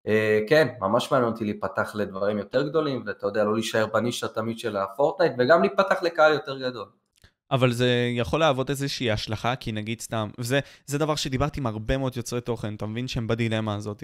אה, 0.08 0.40
כן, 0.48 0.68
ממש 0.80 1.12
מעניין 1.12 1.32
אותי 1.32 1.46
להיפתח 1.46 1.96
לדברים 1.96 2.38
יותר 2.38 2.70
גדולים, 2.70 3.04
ואתה 3.06 3.28
יודע, 3.28 3.44
לא 3.44 3.54
להישאר 3.54 3.86
בנישה 3.86 4.28
תמיד 4.28 4.60
של 4.60 4.78
הפורטנייט, 4.78 5.34
וגם 5.38 5.62
להיפתח 5.62 6.04
לקהל 6.04 6.34
יותר 6.34 6.60
גדול. 6.70 6.86
אבל 7.52 7.72
זה 7.72 8.10
יכול 8.16 8.40
להוות 8.40 8.70
איזושהי 8.70 9.12
השלכה, 9.12 9.56
כי 9.56 9.72
נגיד 9.72 10.02
סתם, 10.02 10.30
וזה 10.40 10.60
זה 10.86 10.98
דבר 10.98 11.16
שדיברתי 11.16 11.60
עם 11.60 11.68
הרבה 11.68 11.98
מאוד 11.98 12.18
יוצרי 12.18 12.42
תוכן, 12.42 12.76
אתה 12.76 12.86
מבין 12.86 13.08
שהם 13.08 13.28
בדילמה 13.28 13.76
הזאת. 13.76 14.04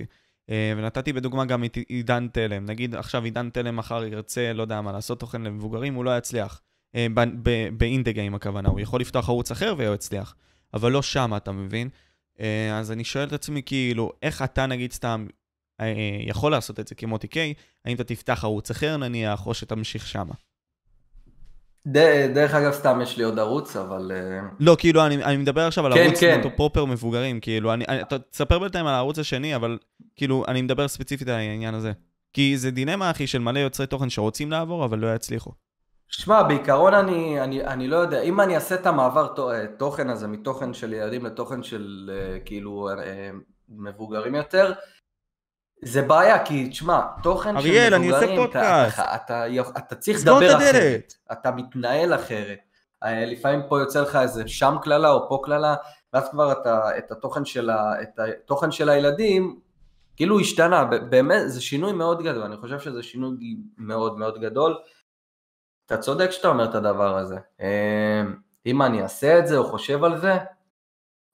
אה, 0.50 0.74
ונתתי 0.77 1.13
בדוגמה 1.13 1.45
גם 1.45 1.63
את 1.63 1.77
עידן 1.88 2.27
תלם. 2.34 2.65
נגיד 2.65 2.95
עכשיו 2.95 3.24
עידן 3.24 3.50
תלם 3.50 3.75
מחר 3.75 4.05
ירצה, 4.05 4.53
לא 4.53 4.62
יודע 4.62 4.81
מה, 4.81 4.91
לעשות 4.91 5.19
תוכן 5.19 5.41
למבוגרים, 5.41 5.93
הוא 5.93 6.05
לא 6.05 6.17
יצליח. 6.17 6.62
אה, 6.95 7.07
באינדגיים 7.77 8.36
הכוונה, 8.36 8.69
הוא 8.69 8.79
יכול 8.79 9.01
לפתוח 9.01 9.29
ערוץ 9.29 9.51
אחר 9.51 9.74
והוא 9.77 9.95
יצליח. 9.95 10.36
אבל 10.74 10.91
לא 10.91 11.01
שם, 11.01 11.34
אתה 11.38 11.51
מבין? 11.51 11.89
אז 12.74 12.91
אני 12.91 13.03
שואל 13.03 13.27
את 13.27 13.34
עצמי, 13.34 13.62
כאילו, 13.65 14.12
איך 14.22 14.41
אתה 14.41 14.65
נגיד 14.65 14.91
סתם 14.91 15.27
יכול 16.27 16.51
לעשות 16.51 16.79
את 16.79 16.88
זה 16.88 16.95
כמוטי 16.95 17.27
קיי, 17.27 17.53
האם 17.86 17.95
אתה 17.95 18.03
תפתח 18.03 18.43
ערוץ 18.43 18.72
אחר 18.72 18.98
נניח, 18.98 19.48
או 19.48 19.53
שתמשיך 19.53 20.07
שמה? 20.07 20.34
דרך 21.86 22.53
אגב, 22.53 22.72
סתם 22.72 23.00
יש 23.03 23.17
לי 23.17 23.24
עוד 23.24 23.39
ערוץ, 23.39 23.75
אבל... 23.75 24.12
אה, 24.15 24.39
לא, 24.60 24.75
כאילו, 24.79 25.05
אני, 25.05 25.24
אני 25.24 25.38
מדבר 25.38 25.62
עכשיו 25.62 25.86
על 25.86 25.93
כן, 25.93 26.00
ערוץ 26.00 26.19
כן. 26.19 26.41
פרופר 26.55 26.86
מבוגרים, 26.86 27.39
כאילו, 27.39 27.74
אני, 27.74 27.86
אני, 27.88 28.01
אתה 28.01 28.19
תספר 28.19 28.60
בינתיים 28.60 28.88
על 28.88 28.93
הערוץ 28.93 29.19
השני, 29.19 29.55
אבל 29.55 29.77
כאילו, 30.15 30.45
אני 30.48 30.62
מדבר 30.62 30.88
ספציפית 30.88 31.27
על 31.27 31.36
העניין 31.36 31.74
הזה. 31.74 31.91
כי 32.34 32.57
זה 32.57 32.72
דילמה, 32.72 33.12
אחי, 33.12 33.27
של 33.27 33.39
מלא 33.39 33.60
יוצרי 33.60 33.88
תוכן 33.88 34.10
שרוצים 34.10 34.51
לעבור, 34.51 34.86
אבל 34.86 35.00
לא 35.00 35.15
יצליחו. 35.15 35.51
שמע, 36.17 36.43
בעיקרון 36.43 36.93
אני, 36.93 37.41
אני, 37.41 37.65
אני 37.65 37.88
לא 37.88 37.95
יודע, 37.95 38.22
אם 38.22 38.41
אני 38.41 38.55
אעשה 38.55 38.75
את 38.75 38.86
המעבר 38.86 39.51
אה, 39.51 39.67
תוכן 39.77 40.10
הזה 40.10 40.27
מתוכן 40.27 40.74
של 40.74 40.93
ילדים 40.93 41.25
לתוכן 41.25 41.63
של 41.63 42.12
אה, 42.13 42.39
כאילו 42.45 42.89
מבוגרים 43.69 44.36
יותר, 44.36 44.74
זה 45.84 46.01
בעיה, 46.01 46.45
כי 46.45 46.69
תשמע, 46.69 47.01
תוכן 47.24 47.50
של 47.50 47.55
מבוגרים, 47.55 47.77
אריאל, 47.77 47.93
אני 47.93 48.10
עושה 48.10 48.36
פודקאסט. 48.36 49.00
אתה, 49.00 49.15
אתה, 49.15 49.45
אתה, 49.48 49.69
אתה 49.77 49.95
צריך 49.95 50.22
לדבר 50.22 50.57
אחרת, 50.57 51.13
אתה 51.31 51.51
מתנהל 51.51 52.15
אחרת. 52.15 52.60
אה, 53.03 53.25
לפעמים 53.25 53.62
פה 53.69 53.79
יוצא 53.79 54.01
לך 54.01 54.15
איזה 54.15 54.48
שם 54.48 54.75
קללה 54.81 55.12
או 55.12 55.29
פה 55.29 55.39
קללה, 55.43 55.75
ואז 56.13 56.29
כבר 56.29 56.51
אתה, 56.51 56.98
את, 56.98 57.12
התוכן 57.12 57.45
של 57.45 57.69
ה, 57.69 58.01
את 58.01 58.19
התוכן 58.19 58.72
של 58.72 58.89
הילדים, 58.89 59.60
כאילו 60.15 60.39
השתנה, 60.39 60.86
באמת, 60.86 61.41
זה 61.48 61.62
שינוי 61.62 61.93
מאוד 61.93 62.24
גדול, 62.24 62.43
אני 62.43 62.57
חושב 62.57 62.79
שזה 62.79 63.03
שינוי 63.03 63.57
מאוד 63.77 64.17
מאוד 64.17 64.41
גדול. 64.41 64.77
אתה 65.86 65.98
צודק 65.98 66.32
שאתה 66.32 66.48
אומר 66.48 66.70
את 66.70 66.75
הדבר 66.75 67.18
הזה. 67.18 67.38
אה, 67.62 68.22
אם 68.65 68.82
אני 68.82 69.04
אעשה 69.04 69.39
את 69.39 69.48
זה 69.48 69.58
או 69.58 69.63
חושב 69.63 70.04
על 70.04 70.22
זה, 70.22 70.38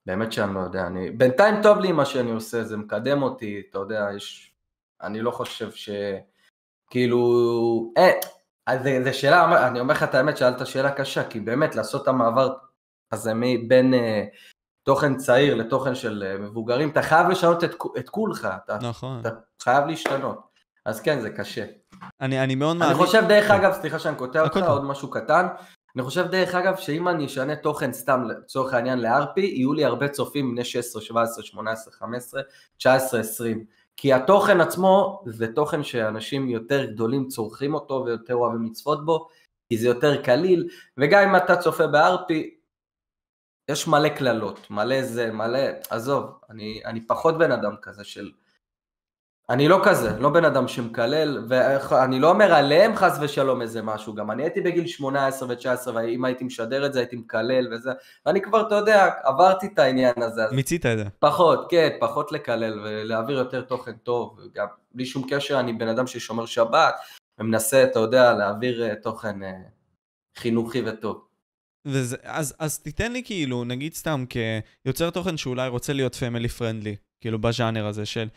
באמת 0.05 0.31
שאני 0.31 0.53
לא 0.53 0.60
יודע, 0.60 0.88
אני, 0.88 1.12
בינתיים 1.12 1.55
טוב 1.63 1.77
לי 1.79 1.91
מה 1.91 2.05
שאני 2.05 2.31
עושה, 2.31 2.63
זה 2.63 2.77
מקדם 2.77 3.24
אותי, 3.24 3.63
אתה 3.70 3.79
יודע, 3.79 4.08
יש, 4.15 4.53
אני 5.01 5.22
לא 5.22 5.31
חושב 5.31 5.72
ש... 5.72 5.89
כאילו, 6.89 7.93
אה, 7.98 8.12
אז 8.67 8.84
זה 9.03 9.13
שאלה, 9.13 9.67
אני 9.67 9.79
אומר 9.79 9.93
לך 9.93 10.03
את 10.03 10.15
האמת, 10.15 10.38
שאלת 10.38 10.67
שאלה 10.67 10.91
קשה, 10.91 11.29
כי 11.29 11.39
באמת 11.39 11.75
לעשות 11.75 12.03
את 12.03 12.08
המעבר 12.08 12.53
הזה 13.12 13.34
בין 13.67 13.93
אה, 13.93 14.24
תוכן 14.84 15.17
צעיר 15.17 15.55
לתוכן 15.55 15.96
של 15.96 16.24
אה, 16.27 16.38
מבוגרים, 16.38 16.89
אתה 16.89 17.01
חייב 17.01 17.29
לשנות 17.29 17.63
את, 17.63 17.75
את 17.98 18.10
כולך, 18.10 18.48
אתה, 18.65 18.77
נכון. 18.81 19.20
אתה 19.20 19.29
חייב 19.62 19.86
להשתנות, 19.86 20.39
אז 20.86 21.01
כן, 21.01 21.20
זה 21.20 21.29
קשה. 21.29 21.65
אני, 22.22 22.43
אני 22.43 22.55
מאוד 22.55 22.77
מאמין. 22.77 22.96
אני 22.96 23.05
חושב, 23.05 23.24
דרך 23.27 23.51
אגב, 23.51 23.74
סליחה 23.74 24.00
שאני 24.00 24.15
קוטע 24.15 24.43
אותך, 24.43 24.58
עוד 24.67 24.84
משהו 24.84 25.10
קטן, 25.10 25.48
אני 25.96 26.03
חושב 26.03 26.27
דרך 26.27 26.55
אגב 26.55 26.75
שאם 26.77 27.08
אני 27.08 27.25
אשנה 27.25 27.55
תוכן 27.55 27.93
סתם 27.93 28.24
לצורך 28.24 28.74
העניין 28.74 29.00
לארפי, 29.00 29.41
יהיו 29.41 29.74
לי 29.74 29.86
הרבה 29.86 30.08
צופים 30.08 30.51
בני 30.51 30.63
16, 30.63 31.01
17, 31.01 31.43
18, 31.43 31.93
15, 31.93 32.41
19, 32.77 33.20
20. 33.20 33.65
כי 33.98 34.13
התוכן 34.13 34.62
עצמו 34.62 35.24
זה 35.25 35.53
תוכן 35.53 35.84
שאנשים 35.84 36.50
יותר 36.50 36.86
גדולים 36.86 37.27
צורכים 37.27 37.74
אותו 37.74 38.03
ויותר 38.05 38.36
אוהבים 38.36 38.65
לצפות 38.65 39.05
בו, 39.05 39.27
כי 39.70 39.77
זה 39.77 39.88
יותר 39.88 40.24
קליל, 40.24 40.67
וגם 40.98 41.29
אם 41.29 41.36
אתה 41.36 41.55
צופה 41.55 41.88
בארפי, 41.88 42.55
יש 43.70 43.88
מלא 43.88 44.10
קללות, 44.10 44.67
מלא 44.70 45.01
זה, 45.03 45.31
מלא, 45.31 45.60
עזוב, 45.89 46.39
אני, 46.50 46.81
אני 46.86 47.08
פחות 47.08 47.38
בן 47.38 47.51
אדם 47.51 47.75
כזה 47.81 48.03
של 48.03 48.31
אני 49.51 49.67
לא 49.67 49.81
כזה, 49.84 50.20
לא 50.20 50.29
בן 50.29 50.46
אדם 50.46 50.67
שמקלל, 50.67 51.46
ואני 51.50 52.20
לא 52.20 52.29
אומר 52.29 52.53
עליהם 52.53 52.96
חס 52.96 53.17
ושלום 53.22 53.62
איזה 53.62 53.81
משהו, 53.81 54.13
גם 54.13 54.31
אני 54.31 54.43
הייתי 54.43 54.62
בגיל 54.62 54.88
18 54.88 55.50
ו-19, 55.50 55.89
ואם 55.96 56.25
הייתי 56.25 56.43
משדר 56.43 56.86
את 56.86 56.93
זה 56.93 57.00
הייתי 57.00 57.15
מקלל 57.15 57.74
וזה, 57.74 57.91
ואני 58.25 58.41
כבר, 58.41 58.67
אתה 58.67 58.75
יודע, 58.75 59.10
עברתי 59.24 59.67
את 59.74 59.79
העניין 59.79 60.13
הזה. 60.17 60.41
מיצית 60.51 60.86
את 60.86 60.98
זה. 60.98 61.05
פחות, 61.20 61.67
כן, 61.70 61.89
פחות 62.00 62.31
לקלל 62.31 62.79
ולהעביר 62.84 63.38
יותר 63.38 63.62
תוכן 63.62 63.91
טוב, 63.91 64.39
גם 64.53 64.67
בלי 64.91 65.05
שום 65.05 65.27
קשר, 65.29 65.60
אני 65.60 65.74
בן 65.74 65.88
אדם 65.88 66.08
ששומר 66.08 66.46
שבת, 66.46 66.96
ומנסה, 67.39 67.84
אתה 67.84 68.00
יודע, 68.00 68.34
להעביר 68.34 68.84
אה, 68.84 68.96
תוכן 68.96 69.43
אה, 69.43 69.51
חינוכי 70.38 70.81
וטוב. 70.86 71.25
וזה, 71.86 72.17
אז, 72.24 72.55
אז 72.60 72.79
תיתן 72.79 73.12
לי 73.12 73.24
כאילו, 73.25 73.63
נגיד 73.63 73.93
סתם 73.93 74.25
כיוצר 74.86 75.10
תוכן 75.10 75.38
שאולי 75.38 75.67
רוצה 75.67 75.93
להיות 75.93 76.15
family 76.15 76.48
friendly, 76.48 76.96
כאילו 77.22 77.39
בז'אנר 77.39 77.86
הזה 77.86 78.05
של 78.05 78.27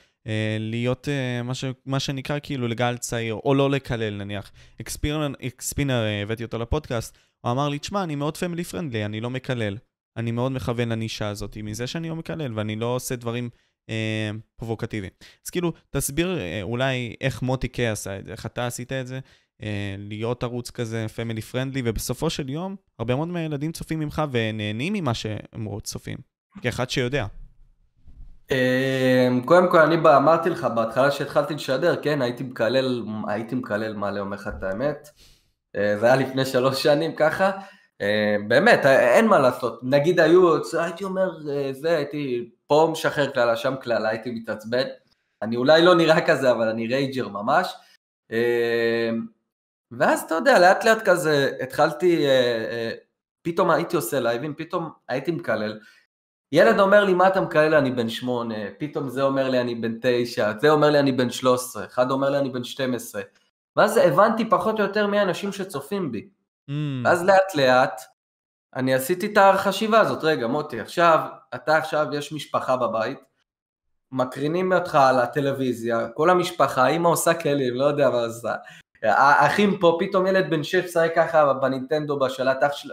להיות 0.61 1.09
אה, 1.09 1.43
מה, 1.43 1.55
ש, 1.55 1.65
מה 1.87 2.01
שנקרא 2.01 2.39
כאילו 2.43 2.69
לגיל 2.69 2.97
צעיר, 2.97 3.35
או 3.35 3.55
לא 3.55 3.71
לקלל 3.71 4.15
נניח. 4.15 4.53
אקספינר, 4.81 6.05
אה, 6.05 6.23
הבאתי 6.23 6.45
אותו 6.45 6.59
לפודקאסט, 6.59 7.19
הוא 7.41 7.53
אמר 7.53 7.69
לי, 7.69 7.79
תשמע, 7.79 8.03
אני 8.03 8.15
מאוד 8.15 8.37
family 8.37 8.65
friendly, 8.65 9.05
אני 9.05 9.21
לא 9.21 9.31
מקלל. 9.31 9.77
אני 10.17 10.31
מאוד 10.31 10.53
מכוון 10.53 10.89
לנישה 10.89 11.29
הזאת, 11.29 11.57
מזה 11.63 11.87
שאני 11.87 12.09
לא 12.09 12.17
מקלל, 12.17 12.59
ואני 12.59 12.77
לא 12.77 12.87
עושה 12.87 13.17
דברים 13.17 13.51
אה, 13.91 14.31
פרובוקטיביים. 14.57 15.13
אז 15.45 15.51
כאילו, 15.51 15.73
תסביר 15.91 16.39
אה, 16.39 16.63
אולי 16.63 17.15
איך 17.21 17.43
מוטי 17.43 17.69
קיי 17.69 17.89
עשה 17.89 18.19
את 18.19 18.25
זה, 18.25 18.33
איך 18.33 18.47
אתה 18.47 18.67
עשית 18.67 18.93
את 18.93 19.07
זה, 19.07 19.21
אה, 19.63 19.95
להיות 19.99 20.43
ערוץ 20.43 20.71
כזה 20.71 21.07
פמילי 21.15 21.41
פרנדלי, 21.41 21.83
ובסופו 21.85 22.31
של 22.31 22.49
יום, 22.49 22.77
הרבה 22.99 23.17
מאוד 23.17 23.29
מהילדים 23.29 23.73
צופים 23.73 24.01
ממך 24.01 24.23
ונהנים 24.31 24.93
ממה 24.93 25.15
שהם 25.15 25.81
צופים, 25.83 26.19
כאחד 26.63 26.91
שיודע. 26.91 27.27
אמ, 28.51 29.43
קודם 29.45 29.71
כל 29.71 29.79
אני 29.79 29.95
אמרתי 29.95 30.51
לך 30.51 30.65
בהתחלה 30.65 31.11
שהתחלתי 31.11 31.55
לשדר, 31.55 32.03
כן, 32.03 32.23
הייתי 32.23 32.45
מקלל, 32.45 33.05
הייתי 33.29 33.55
מקלל 33.55 33.95
מלא, 33.97 34.21
אומר 34.21 34.37
לך 34.37 34.49
את 34.59 34.63
האמת. 34.63 35.09
אה, 35.77 35.97
זה 35.99 36.07
היה 36.07 36.17
לפני 36.17 36.45
שלוש 36.45 36.83
שנים 36.83 37.15
ככה. 37.17 37.51
אה, 38.01 38.37
באמת, 38.49 38.87
אה, 38.87 39.17
אין 39.17 39.27
מה 39.27 39.39
לעשות. 39.39 39.81
נגיד 39.83 40.21
היו, 40.21 40.57
הייתי 40.79 41.05
אומר, 41.05 41.31
זה, 41.73 41.97
הייתי 41.97 42.51
פה 42.67 42.89
משחרר 42.93 43.31
קללה, 43.31 43.57
שם 43.57 43.75
קללה, 43.81 44.09
הייתי 44.09 44.31
מתעצבן. 44.31 44.85
אני 45.43 45.57
אולי 45.57 45.83
לא 45.85 45.95
נראה 45.95 46.27
כזה, 46.27 46.51
אבל 46.51 46.69
אני 46.69 46.87
rager 46.87 47.29
ממש. 47.29 47.75
ואז 49.91 50.23
אתה 50.23 50.35
יודע, 50.35 50.59
לאט 50.59 50.85
לאט 50.85 51.03
כזה 51.05 51.51
התחלתי, 51.61 52.27
פתאום 53.43 53.71
הייתי 53.71 53.97
עושה 53.97 54.21
לייבים, 54.21 54.55
פתאום 54.55 54.91
הייתי 55.09 55.31
מקלל. 55.31 55.79
ילד 56.55 56.81
אומר 56.81 57.05
לי, 57.05 57.15
מה 57.15 57.29
אתה 57.29 57.41
מקלל? 57.41 57.75
אני 57.75 57.91
בן 57.91 58.09
שמונה, 58.09 58.55
פתאום 58.79 59.09
זה 59.09 59.23
אומר 59.23 59.49
לי, 59.49 59.61
אני 59.61 59.75
בן 59.75 59.95
תשע, 60.03 60.53
זה 60.61 60.71
אומר 60.71 60.91
לי, 60.91 60.99
אני 60.99 61.13
בן 61.13 61.31
שלוש 61.31 61.61
עשרה, 61.61 61.85
אחד 61.85 62.11
אומר 62.11 62.31
לי, 62.31 62.39
אני 62.39 62.51
בן 62.51 62.65
שתים 62.65 62.95
עשרה. 62.95 63.23
ואז 63.77 63.97
הבנתי 63.97 64.51
פחות 64.51 64.81
או 64.81 64.85
יותר 64.85 65.07
מי 65.07 65.19
האנשים 65.19 65.53
שצופים 65.53 66.13
בי. 66.13 66.29
Mm. 66.71 66.73
ואז 67.05 67.25
לאט 67.25 67.55
לאט, 67.55 68.01
אני 68.77 68.95
עשיתי 68.95 69.27
את 69.27 69.39
החשיבה 69.39 70.01
הזאת, 70.01 70.25
רגע 70.25 70.47
מוטי, 70.47 70.81
עכשיו, 70.81 71.21
אתה 71.55 71.77
עכשיו, 71.77 72.07
יש 72.13 72.33
משפחה 72.33 72.77
בבית, 72.77 73.19
מקרינים 74.13 74.73
אותך 74.73 74.95
על 74.95 75.19
הטלוויזיה, 75.19 76.09
כל 76.09 76.31
המשפחה, 76.31 76.87
אמא 76.87 77.09
עושה 77.09 77.35
כלים, 77.35 77.75
לא 77.75 77.85
יודע 77.85 78.11
מה 78.11 78.25
עושה. 78.25 78.55
האחים 79.03 79.79
פה, 79.79 79.99
פתאום 80.01 80.27
ילד 80.27 80.51
בן 80.51 80.63
6 80.63 80.85
משחק 80.85 81.13
ככה 81.17 81.55
בנינטנדו 81.55 82.19
בשלט, 82.19 82.63
אח, 82.63 82.73
של... 82.73 82.91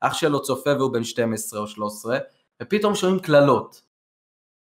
אח 0.00 0.14
שלו 0.14 0.42
צופה 0.42 0.70
והוא 0.78 0.92
בן 0.92 1.04
12 1.04 1.60
או 1.60 1.66
13, 1.66 2.18
ופתאום 2.62 2.94
שומעים 2.94 3.20
קללות. 3.20 3.82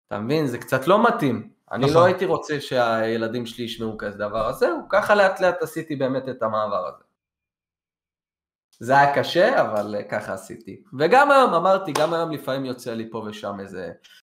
אתה 0.07 0.19
מבין? 0.19 0.47
זה 0.47 0.59
קצת 0.59 0.87
לא 0.87 1.09
מתאים. 1.09 1.51
אני 1.73 1.85
נכון. 1.85 1.97
לא 1.97 2.05
הייתי 2.05 2.25
רוצה 2.25 2.61
שהילדים 2.61 3.47
שלי 3.47 3.65
ישמעו 3.65 3.99
כזה 3.99 4.19
דבר, 4.19 4.49
אז 4.49 4.57
זהו, 4.57 4.79
ככה 4.89 5.15
לאט 5.15 5.41
לאט 5.41 5.63
עשיתי 5.63 5.97
באמת 5.97 6.29
את 6.29 6.43
המעבר 6.43 6.87
הזה. 6.87 7.05
זה 8.79 8.99
היה 8.99 9.15
קשה, 9.15 9.63
אבל 9.63 9.95
אה, 9.95 10.03
ככה 10.03 10.33
עשיתי. 10.33 10.83
וגם 10.99 11.31
היום, 11.31 11.55
אמרתי, 11.55 11.93
גם 11.93 12.15
היום 12.15 12.31
לפעמים 12.31 12.65
יוצא 12.65 12.95
לי 12.95 13.11
פה 13.11 13.19
ושם 13.19 13.61
איזה 13.61 13.93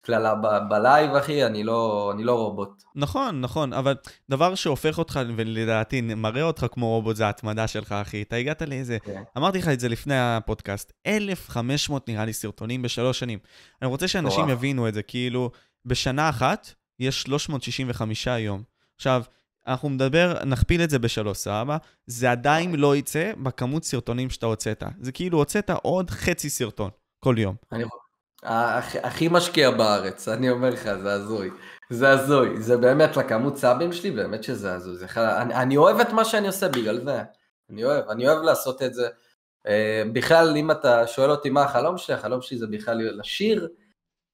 קללה 0.07 0.35
ב- 0.35 0.69
בלייב, 0.69 1.15
אחי, 1.15 1.45
אני 1.45 1.63
לא, 1.63 2.11
אני 2.15 2.23
לא 2.23 2.33
רובוט. 2.33 2.83
נכון, 2.95 3.41
נכון, 3.41 3.73
אבל 3.73 3.95
דבר 4.29 4.55
שהופך 4.55 4.97
אותך, 4.97 5.19
ולדעתי 5.35 6.01
מראה 6.01 6.41
אותך 6.41 6.65
כמו 6.71 6.87
רובוט, 6.87 7.15
זה 7.15 7.25
ההתמדה 7.25 7.67
שלך, 7.67 7.91
אחי. 7.91 8.21
אתה 8.21 8.35
הגעת 8.35 8.61
לאיזה... 8.61 8.97
כן. 9.03 9.23
אמרתי 9.37 9.57
לך 9.57 9.67
את 9.67 9.79
זה 9.79 9.89
לפני 9.89 10.15
הפודקאסט, 10.19 10.93
1,500 11.07 12.09
נראה 12.09 12.25
לי 12.25 12.33
סרטונים 12.33 12.81
בשלוש 12.81 13.19
שנים. 13.19 13.39
אני 13.81 13.89
רוצה 13.89 14.07
שאנשים 14.07 14.43
מטורף. 14.43 14.57
יבינו 14.57 14.87
את 14.87 14.93
זה, 14.93 15.01
כאילו, 15.01 15.51
בשנה 15.85 16.29
אחת 16.29 16.73
יש 16.99 17.21
365 17.21 18.27
יום. 18.27 18.63
עכשיו, 18.95 19.23
אנחנו 19.67 19.89
נדבר, 19.89 20.43
נכפיל 20.45 20.81
את 20.81 20.89
זה 20.89 20.99
בשלוש, 20.99 21.37
סבבה? 21.37 21.77
זה 22.07 22.31
עדיין 22.31 22.75
לא 22.75 22.95
יצא 22.95 23.31
בכמות 23.43 23.83
סרטונים 23.83 24.29
שאתה 24.29 24.45
הוצאת. 24.45 24.83
זה 24.99 25.11
כאילו 25.11 25.37
הוצאת 25.37 25.69
עוד 25.69 26.09
חצי 26.09 26.49
סרטון 26.49 26.89
כל 27.19 27.35
יום. 27.37 27.55
אני... 27.71 27.83
הכ- 28.44 29.00
הכי 29.03 29.27
משקיע 29.32 29.72
בארץ, 29.72 30.27
אני 30.27 30.50
אומר 30.50 30.70
לך, 30.70 30.89
זה 31.03 31.13
הזוי. 31.13 31.50
זה 31.89 32.10
הזוי. 32.10 32.62
זה 32.62 32.77
באמת 32.77 33.17
לכמות 33.17 33.58
סאבים 33.58 33.94
שלי, 33.94 34.12
באמת 34.12 34.44
שזה 34.44 34.74
הזוי. 34.74 34.96
זה 34.96 35.06
אחד... 35.06 35.38
אני, 35.41 35.56
אני 35.56 35.77
אוהב 35.77 36.00
את 36.00 36.10
מה 36.10 36.25
שאני 36.25 36.48
עושה 36.48 36.70
בגלל 36.70 37.06
זה. 37.06 37.24
אני 37.70 37.84
אוהב, 37.84 38.10
אני 38.10 38.27
אוהב 38.29 38.41
לעשות 38.44 38.82
את 38.84 38.94
זה. 38.94 39.08
אה, 39.67 40.03
בכלל, 40.13 40.58
אם 40.58 40.72
אתה 40.72 41.08
שואל 41.08 41.32
אותי 41.32 41.50
מה 41.50 41.63
החלום 41.63 41.98
שלי, 41.98 42.15
החלום 42.15 42.41
שלי 42.41 42.58
זה 42.58 42.67
בכלל 42.67 43.20
לשיר, 43.20 43.67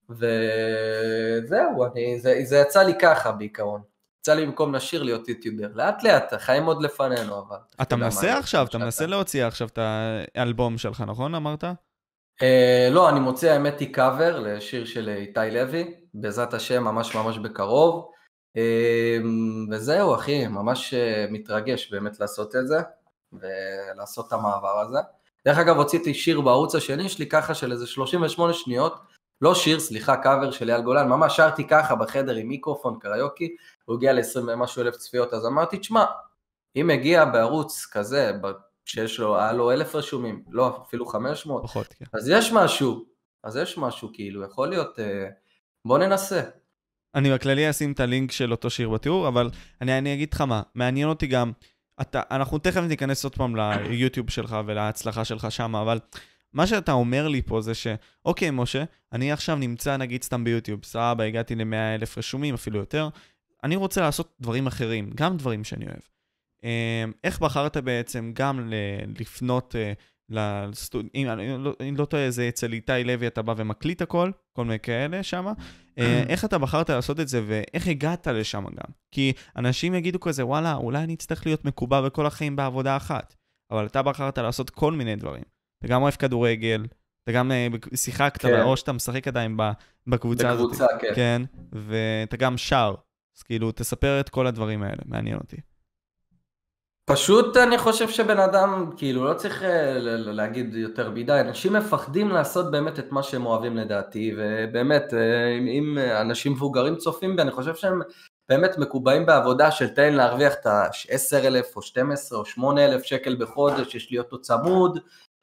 וזהו, 0.09 1.85
אני, 1.85 2.19
זה, 2.19 2.39
זה 2.43 2.57
יצא 2.57 2.83
לי 2.83 2.93
ככה 3.01 3.31
בעיקרון. 3.31 3.81
יצא 4.19 4.33
לי 4.33 4.45
במקום 4.45 4.75
לשיר 4.75 5.03
להיות 5.03 5.29
יוטיובר. 5.29 5.67
לאט 5.73 6.03
לאט, 6.03 6.33
החיים 6.33 6.65
עוד 6.65 6.81
לפנינו, 6.81 7.39
אבל... 7.39 7.57
אתה 7.81 7.95
מנסה 7.95 8.37
עכשיו, 8.37 8.65
אתה 8.69 8.77
מנסה 8.77 9.05
להוציא 9.05 9.45
עכשיו 9.45 9.67
את 9.67 9.79
האלבום 10.35 10.77
שלך, 10.77 11.03
נכון? 11.07 11.35
אמרת? 11.35 11.63
אה, 12.41 12.87
לא, 12.91 13.09
אני 13.09 13.19
מוצא 13.19 13.51
האמת 13.51 13.79
היא 13.79 13.93
קאבר 13.93 14.39
לשיר 14.39 14.85
של 14.85 15.09
איתי 15.09 15.51
לוי, 15.51 15.93
בעזרת 16.13 16.53
השם 16.53 16.83
ממש 16.83 17.15
ממש 17.15 17.37
בקרוב. 17.37 18.11
אה, 18.57 19.17
וזהו 19.71 20.15
אחי, 20.15 20.47
ממש 20.47 20.93
אה, 20.93 21.25
מתרגש 21.31 21.91
באמת 21.91 22.19
לעשות 22.19 22.55
את 22.55 22.67
זה, 22.67 22.77
ולעשות 23.33 24.27
את 24.27 24.33
המעבר 24.33 24.79
הזה. 24.79 24.99
דרך 25.45 25.57
אגב, 25.57 25.77
הוצאתי 25.77 26.13
שיר 26.13 26.41
בערוץ 26.41 26.75
השני 26.75 27.09
שלי 27.09 27.29
ככה 27.29 27.53
של 27.53 27.71
איזה 27.71 27.87
38 27.87 28.53
שניות, 28.53 28.99
לא 29.41 29.55
שיר, 29.55 29.79
סליחה, 29.79 30.17
קאבר 30.17 30.51
של 30.51 30.69
אייל 30.69 30.81
גולן, 30.81 31.09
ממש 31.09 31.35
שרתי 31.35 31.67
ככה 31.67 31.95
בחדר 31.95 32.35
עם 32.35 32.47
מיקרופון, 32.47 32.99
קריוקי, 32.99 33.55
הוא 33.85 33.95
הגיע 33.95 34.13
ל-20 34.13 34.39
ומשהו 34.47 34.81
אלף 34.81 34.95
צפיות, 34.95 35.33
אז 35.33 35.45
אמרתי, 35.45 35.77
תשמע, 35.77 36.05
אם 36.75 36.89
הגיע 36.89 37.25
בערוץ 37.25 37.85
כזה, 37.91 38.31
שיש 38.85 39.19
לו, 39.19 39.37
היה 39.39 39.53
לו 39.53 39.71
אלף 39.71 39.95
רשומים, 39.95 40.43
לא, 40.49 40.83
אפילו 40.87 41.05
500, 41.05 41.63
פחות, 41.63 41.87
כן. 41.87 42.05
אז 42.13 42.29
יש 42.29 42.51
משהו, 42.51 43.05
אז 43.43 43.57
יש 43.57 43.77
משהו, 43.77 44.09
כאילו, 44.13 44.43
יכול 44.43 44.69
להיות, 44.69 44.99
אה, 44.99 45.29
בוא 45.85 45.97
ננסה. 45.97 46.41
אני 47.15 47.33
בכללי 47.33 47.69
אשים 47.69 47.91
את 47.91 47.99
הלינק 47.99 48.31
של 48.31 48.51
אותו 48.51 48.69
שיר 48.69 48.89
בתיאור, 48.89 49.27
אבל 49.27 49.49
אני, 49.81 49.97
אני 49.97 50.13
אגיד 50.13 50.33
לך 50.33 50.41
מה, 50.41 50.61
מעניין 50.75 51.09
אותי 51.09 51.27
גם, 51.27 51.51
אתה, 52.01 52.21
אנחנו 52.31 52.57
תכף 52.57 52.81
ניכנס 52.81 53.23
עוד 53.23 53.35
פעם 53.35 53.55
ליוטיוב 53.55 54.29
שלך 54.29 54.57
ולהצלחה 54.65 55.25
שלך 55.25 55.51
שם, 55.51 55.75
אבל 55.75 55.99
מה 56.53 56.67
שאתה 56.67 56.91
אומר 56.91 57.27
לי 57.27 57.41
פה 57.41 57.61
זה 57.61 57.73
ש, 57.73 57.87
אוקיי, 58.25 58.51
משה, 58.51 58.83
אני 59.13 59.31
עכשיו 59.31 59.55
נמצא 59.55 59.97
נגיד 59.97 60.23
סתם 60.23 60.43
ביוטיוב, 60.43 60.85
סבבה, 60.85 61.23
הגעתי 61.23 61.55
ל-100 61.55 61.95
אלף 61.95 62.17
רשומים, 62.17 62.53
אפילו 62.53 62.79
יותר, 62.79 63.09
אני 63.63 63.75
רוצה 63.75 64.01
לעשות 64.01 64.33
דברים 64.41 64.67
אחרים, 64.67 65.11
גם 65.15 65.37
דברים 65.37 65.63
שאני 65.63 65.85
אוהב. 65.85 66.12
אה, 66.63 67.05
איך 67.23 67.39
בחרת 67.39 67.77
בעצם 67.77 68.31
גם 68.35 68.71
לפנות 69.19 69.75
אה, 69.75 69.93
לסטודיו, 70.29 71.09
אם 71.15 71.29
אני 71.29 71.57
לא, 71.57 71.73
לא 71.97 72.05
טועה, 72.05 72.31
זה 72.31 72.49
אצל 72.49 72.73
איתי 72.73 73.03
לוי, 73.03 73.27
אתה 73.27 73.41
בא 73.41 73.53
ומקליט 73.57 74.01
הכל, 74.01 74.31
כל 74.53 74.65
מיני 74.65 74.79
כאלה 74.79 75.23
שמה. 75.23 75.53
אה, 75.97 76.23
איך 76.29 76.45
אתה 76.45 76.57
בחרת 76.57 76.89
לעשות 76.89 77.19
את 77.19 77.27
זה 77.27 77.41
ואיך 77.47 77.87
הגעת 77.87 78.27
לשם 78.27 78.63
גם? 78.63 78.91
כי 79.11 79.33
אנשים 79.57 79.93
יגידו 79.93 80.19
כזה, 80.19 80.45
וואלה, 80.45 80.75
אולי 80.75 81.03
אני 81.03 81.13
אצטרך 81.13 81.45
להיות 81.45 81.65
מקובע 81.65 82.01
בכל 82.01 82.25
החיים 82.25 82.55
בעבודה 82.55 82.97
אחת. 82.97 83.35
אבל 83.71 83.85
אתה 83.85 84.01
בחרת 84.01 84.37
לעשות 84.37 84.69
כל 84.69 84.91
מיני 84.91 85.15
דברים. 85.15 85.43
אתה 85.79 85.87
גם 85.87 86.01
אוהב 86.01 86.13
כדורגל, 86.13 86.85
אתה 87.23 87.31
גם 87.31 87.51
אה, 87.51 87.67
שיחקת, 87.95 88.41
כן. 88.41 88.61
או 88.61 88.77
שאתה 88.77 88.91
משחק 88.91 89.27
עדיין 89.27 89.57
בקבוצה 90.07 90.49
הזאת. 90.49 90.65
בקבוצה, 90.65 90.85
כן. 91.01 91.11
כן, 91.15 91.41
ואתה 91.71 92.37
גם 92.37 92.57
שר. 92.57 92.95
אז 93.37 93.43
כאילו, 93.43 93.71
תספר 93.71 94.19
את 94.19 94.29
כל 94.29 94.47
הדברים 94.47 94.83
האלה, 94.83 95.01
מעניין 95.05 95.37
אותי. 95.37 95.57
פשוט 97.05 97.57
אני 97.57 97.77
חושב 97.77 98.09
שבן 98.09 98.39
אדם, 98.39 98.91
כאילו, 98.97 99.25
לא 99.25 99.33
צריך 99.33 99.63
אה, 99.63 99.93
להגיד 100.17 100.75
יותר 100.75 101.11
מדי, 101.11 101.39
אנשים 101.39 101.73
מפחדים 101.73 102.29
לעשות 102.29 102.71
באמת 102.71 102.99
את 102.99 103.11
מה 103.11 103.23
שהם 103.23 103.45
אוהבים 103.45 103.77
לדעתי, 103.77 104.35
ובאמת, 104.37 105.13
אה, 105.13 105.57
אם, 105.57 105.67
אם 105.67 105.97
אנשים 106.21 106.51
מבוגרים 106.51 106.95
צופים 106.95 107.35
בי, 107.35 107.41
אני 107.41 107.51
חושב 107.51 107.75
שהם 107.75 108.01
באמת 108.49 108.77
מקובעים 108.77 109.25
בעבודה 109.25 109.71
של 109.71 109.89
תן 109.89 110.13
להרוויח 110.13 110.53
את 110.53 110.65
ה-10,000 110.65 111.75
או 111.75 111.81
12 111.81 112.39
או 112.39 112.45
8,000 112.45 113.03
שקל 113.03 113.35
בחודש, 113.35 113.95
יש 113.95 114.11
לי 114.11 114.19
אותו 114.19 114.41
צמוד, 114.41 114.99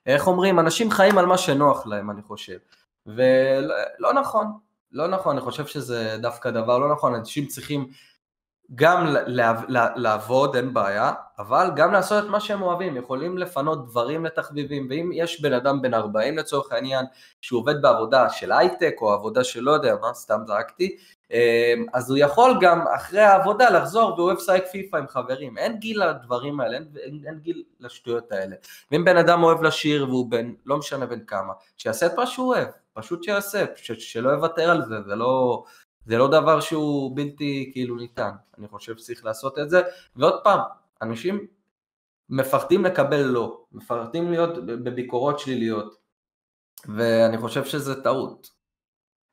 איך 0.07 0.27
אומרים, 0.27 0.59
אנשים 0.59 0.91
חיים 0.91 1.19
על 1.19 1.27
מה 1.27 1.39
שנוח 1.39 1.87
להם, 1.87 2.11
אני 2.11 2.23
חושב. 2.23 2.59
ולא 3.07 3.75
לא 3.99 4.13
נכון, 4.13 4.47
לא 4.93 5.07
נכון, 5.09 5.37
אני 5.37 5.45
חושב 5.45 5.67
שזה 5.67 6.17
דווקא 6.23 6.51
דבר 6.51 6.79
לא 6.79 6.93
נכון, 6.93 7.15
אנשים 7.15 7.47
צריכים 7.47 7.89
גם 8.75 9.07
לעבוד, 9.97 10.57
אין 10.57 10.75
בעיה, 10.75 11.13
אבל 11.39 11.71
גם 11.77 11.93
לעשות 11.93 12.25
את 12.25 12.31
מה 12.31 12.41
שהם 12.41 12.63
אוהבים, 12.63 12.97
יכולים 12.97 13.39
לפנות 13.39 13.87
דברים 13.87 14.25
לתחביבים, 14.25 14.87
ואם 14.91 15.11
יש 15.15 15.41
בן 15.41 15.53
אדם 15.53 15.83
בן 15.83 15.95
40 15.95 16.39
לצורך 16.39 16.73
העניין, 16.73 17.05
שהוא 17.41 17.61
עובד 17.61 17.83
בעבודה 17.83 18.29
של 18.29 18.53
הייטק, 18.53 18.95
או 19.01 19.13
עבודה 19.13 19.45
של 19.45 19.61
לא 19.61 19.71
יודע 19.71 19.95
מה, 20.03 20.15
סתם 20.15 20.41
זרקתי, 20.47 20.97
אמ, 21.31 21.87
אז 21.93 22.11
הוא 22.11 22.19
יכול 22.19 22.59
גם 22.61 22.85
אחרי 22.97 23.21
העבודה 23.21 23.71
לחזור 23.71 24.13
והוא 24.13 24.27
אוהב 24.27 24.37
לשחק 24.39 24.65
פיפא 24.73 24.97
עם 24.97 25.09
חברים, 25.09 25.59
אין 25.59 25.79
גיל 25.79 26.05
לדברים 26.05 26.61
האלה, 26.61 26.77
אין, 26.77 26.89
אין, 26.97 27.21
אין 27.27 27.39
גיל 27.39 27.63
לשטויות 27.81 28.33
האלה. 28.33 28.57
ואם 28.91 29.05
בן 29.05 29.17
אדם 29.17 29.43
אוהב 29.43 29.63
לשיר 29.63 30.09
והוא 30.09 30.31
בן, 30.31 30.53
לא 30.67 30.77
משנה 30.77 31.07
בן 31.07 31.25
כמה, 31.27 31.53
שיעשה 31.77 32.07
את 32.07 32.15
מה 32.17 32.27
שהוא 32.27 32.55
אוהב, 32.55 32.69
פשוט 32.93 33.23
שיעשה, 33.23 33.65
ש, 33.77 33.93
שלא 33.93 34.31
יוותר 34.31 34.71
על 34.71 34.83
זה, 34.83 35.03
זה 35.07 35.15
לא, 35.15 35.65
זה 36.11 36.19
לא 36.19 36.29
דבר 36.29 36.61
שהוא 36.61 37.17
בלתי 37.17 37.71
כאילו 37.73 37.97
ניתן, 37.97 38.31
אני 38.59 38.69
חושב 38.69 38.97
שצריך 38.97 39.25
לעשות 39.25 39.59
את 39.59 39.71
זה, 39.71 39.83
ועוד 40.17 40.41
פעם, 40.45 40.61
אנשים 41.03 41.47
מפחדים 42.29 42.85
לקבל 42.85 43.23
לא, 43.23 43.61
מפחדים 43.73 44.31
להיות 44.31 44.67
בביקורות 44.67 45.39
שליליות, 45.39 45.95
ואני 46.97 47.39
חושב 47.39 47.65
שזה 47.65 48.03
טעות. 48.03 48.51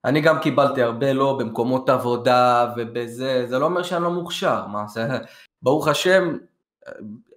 אני 0.06 0.22
גם 0.22 0.40
קיבלתי 0.40 0.82
הרבה 0.82 1.14
לא 1.14 1.38
במקומות 1.40 1.90
עבודה 1.90 2.74
ובזה, 2.78 3.46
זה 3.48 3.60
לא 3.60 3.66
אומר 3.66 3.84
שאני 3.84 4.04
לא 4.04 4.12
מוכשר, 4.12 4.68
מה 4.68 4.88
זה, 4.88 5.08
ברוך 5.64 5.88
השם, 5.88 6.38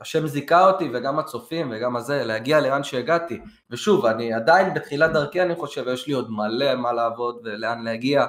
השם 0.01 0.27
זיכה 0.27 0.71
אותי 0.71 0.91
וגם 0.95 1.19
הצופים 1.19 1.73
וגם 1.73 1.97
הזה, 1.97 2.25
להגיע 2.25 2.61
לאן 2.61 2.83
שהגעתי, 2.83 3.41
ושוב, 3.71 4.07
אני 4.07 4.33
עדיין 4.33 4.75
בתחילת 4.75 5.13
דרכי 5.13 5.43
אני 5.43 5.55
חושב, 5.55 5.85
יש 5.89 6.07
לי 6.07 6.13
עוד 6.13 6.31
מלא 6.31 6.75
מה 6.75 6.93
לעבוד 6.93 7.41
ולאן 7.45 7.85
להגיע, 7.85 8.27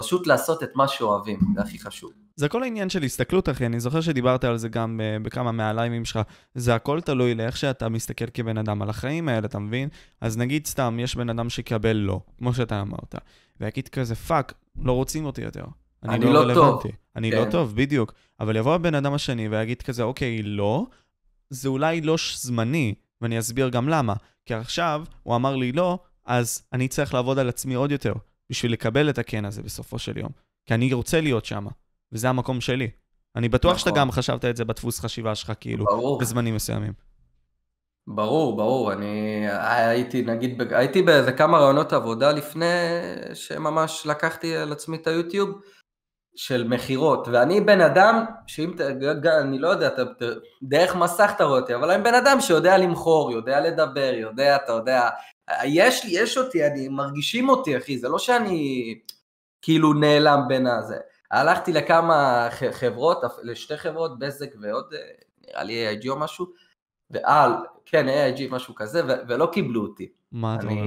פשוט 0.00 0.26
לעשות 0.26 0.62
את 0.62 0.70
מה 0.74 0.88
שאוהבים, 0.88 1.38
זה 1.54 1.60
הכי 1.60 1.78
חשוב. 1.78 2.12
זה 2.36 2.46
הכל 2.46 2.62
העניין 2.62 2.90
של 2.90 3.02
הסתכלות, 3.02 3.48
אחי. 3.48 3.66
אני 3.66 3.80
זוכר 3.80 4.00
שדיברת 4.00 4.44
על 4.44 4.56
זה 4.56 4.68
גם 4.68 5.00
uh, 5.00 5.24
בכמה 5.24 5.52
מהלייבים 5.52 6.04
שלך. 6.04 6.20
זה 6.54 6.74
הכל 6.74 7.00
תלוי 7.00 7.34
לאיך 7.34 7.56
שאתה 7.56 7.88
מסתכל 7.88 8.24
כבן 8.34 8.58
אדם 8.58 8.82
על 8.82 8.90
החיים 8.90 9.28
האלה, 9.28 9.46
אתה 9.46 9.58
מבין? 9.58 9.88
אז 10.20 10.38
נגיד 10.38 10.66
סתם, 10.66 10.98
יש 11.00 11.16
בן 11.16 11.30
אדם 11.30 11.50
שיקבל 11.50 11.96
לא, 11.96 12.20
כמו 12.38 12.54
שאתה 12.54 12.80
אמרת, 12.80 13.14
ויגיד 13.60 13.88
כזה, 13.88 14.14
fuck, 14.14 14.54
לא 14.82 14.92
רוצים 14.92 15.24
אותי 15.24 15.42
יותר. 15.42 15.64
אני 16.02 16.24
לא 16.24 16.32
טוב." 16.32 16.50
רלוונטי. 16.50 16.88
אני 17.16 17.30
לא 17.30 17.44
כן. 17.44 17.50
טוב, 17.50 17.76
בדיוק. 17.76 18.12
אבל 18.40 18.56
יבוא 18.56 18.74
הבן 18.74 18.94
אדם 18.94 19.14
השני 19.14 19.48
ויגיד 19.48 19.82
כזה, 19.82 20.02
אוקיי, 20.02 20.42
לא, 20.42 20.86
זה 21.50 21.68
אולי 21.68 22.00
לא 22.00 22.16
זמני, 22.36 22.94
ואני 23.20 23.38
אסביר 23.38 23.68
גם 23.68 23.88
למה. 23.88 24.14
כי 24.46 24.54
עכשיו 24.54 25.04
הוא 25.22 25.36
אמר 25.36 25.56
לי 25.56 25.72
לא, 25.72 25.98
אז 26.26 26.62
אני 26.72 26.88
צריך 26.88 27.14
לעבוד 27.14 27.38
על 27.38 27.48
עצמי 27.48 27.74
עוד 27.74 27.90
יותר, 27.90 28.12
בשביל 28.50 28.72
לקבל 28.72 29.10
את 29.10 29.18
הכן 29.18 29.44
הזה 29.44 29.62
בסופו 29.62 29.98
של 29.98 30.18
יום. 30.18 30.30
כי 30.66 30.74
אני 30.74 30.92
רוצה 30.92 31.20
להיות 31.20 31.44
שם, 31.44 31.66
וזה 32.12 32.28
המקום 32.28 32.60
שלי. 32.60 32.90
אני 33.36 33.48
בטוח 33.48 33.78
שאתה 33.78 33.90
נכון. 33.90 34.00
גם 34.00 34.10
חשבת 34.10 34.44
את 34.44 34.56
זה 34.56 34.64
בדפוס 34.64 35.00
חשיבה 35.00 35.34
שלך, 35.34 35.52
כאילו, 35.60 35.84
ברור. 35.84 36.18
בזמנים 36.18 36.54
מסוימים. 36.54 36.92
ברור, 38.06 38.56
ברור, 38.56 38.92
אני 38.92 39.46
הייתי 39.66 40.22
נגיד, 40.22 40.62
הייתי 40.72 41.02
באיזה 41.02 41.32
כמה 41.32 41.58
רעיונות 41.58 41.92
עבודה 41.92 42.32
לפני 42.32 42.66
שממש 43.34 44.06
לקחתי 44.06 44.56
על 44.56 44.72
עצמי 44.72 44.96
את 44.96 45.06
היוטיוב, 45.06 45.60
של 46.36 46.68
מכירות, 46.68 47.28
ואני 47.32 47.60
בן 47.60 47.80
אדם, 47.80 48.24
שאם, 48.46 48.72
אני 49.40 49.58
לא 49.58 49.68
יודע, 49.68 49.88
אתה, 49.88 50.02
דרך 50.62 50.96
מסך 50.96 51.32
אתה 51.36 51.44
רואה 51.44 51.60
אותי, 51.60 51.74
אבל 51.74 51.90
אני 51.90 52.02
בן 52.02 52.14
אדם 52.14 52.40
שיודע 52.40 52.78
למכור, 52.78 53.32
יודע 53.32 53.60
לדבר, 53.60 54.12
יודע, 54.14 54.56
אתה 54.56 54.72
יודע, 54.72 55.08
יש 55.64 56.04
לי, 56.04 56.10
יש 56.10 56.38
אותי, 56.38 56.66
אני, 56.66 56.88
מרגישים 56.88 57.48
אותי, 57.48 57.76
אחי, 57.76 57.98
זה 57.98 58.08
לא 58.08 58.18
שאני 58.18 58.94
כאילו 59.62 59.92
נעלם 59.92 60.40
בין 60.48 60.66
הזה. 60.66 60.96
הלכתי 61.30 61.72
לכמה 61.72 62.48
חברות, 62.70 63.18
לשתי 63.42 63.76
חברות, 63.76 64.18
בזק 64.18 64.50
ועוד, 64.60 64.94
נראה 65.46 65.62
לי 65.62 65.98
AIG 65.98 66.08
או 66.08 66.18
משהו, 66.18 66.46
ועל, 67.10 67.52
כן, 67.86 68.06
AIG 68.08 68.40
משהו 68.50 68.74
כזה, 68.74 69.06
ו- 69.06 69.20
ולא 69.28 69.48
קיבלו 69.52 69.82
אותי. 69.82 70.08
מה 70.32 70.54
אתה 70.54 70.66
אומר? 70.66 70.82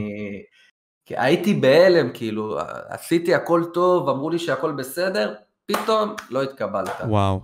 כי 1.06 1.18
הייתי 1.18 1.54
בהלם, 1.54 2.10
כאילו, 2.14 2.60
עשיתי 2.88 3.36
הכל 3.36 3.64
טוב, 3.74 4.10
אמרו 4.10 4.30
לי 4.30 4.40
שהכל 4.40 4.72
בסדר, 4.72 5.36
פתאום 5.66 6.16
לא 6.30 6.44
התקבלת. 6.44 7.02
וואו. 7.08 7.40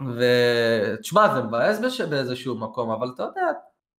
ותשמע, 0.00 1.34
זה 1.34 1.42
מבאס 1.42 1.78
באיזשהו 2.10 2.58
מקום, 2.58 2.90
אבל 2.90 3.10
אתה 3.14 3.22
יודע, 3.22 3.42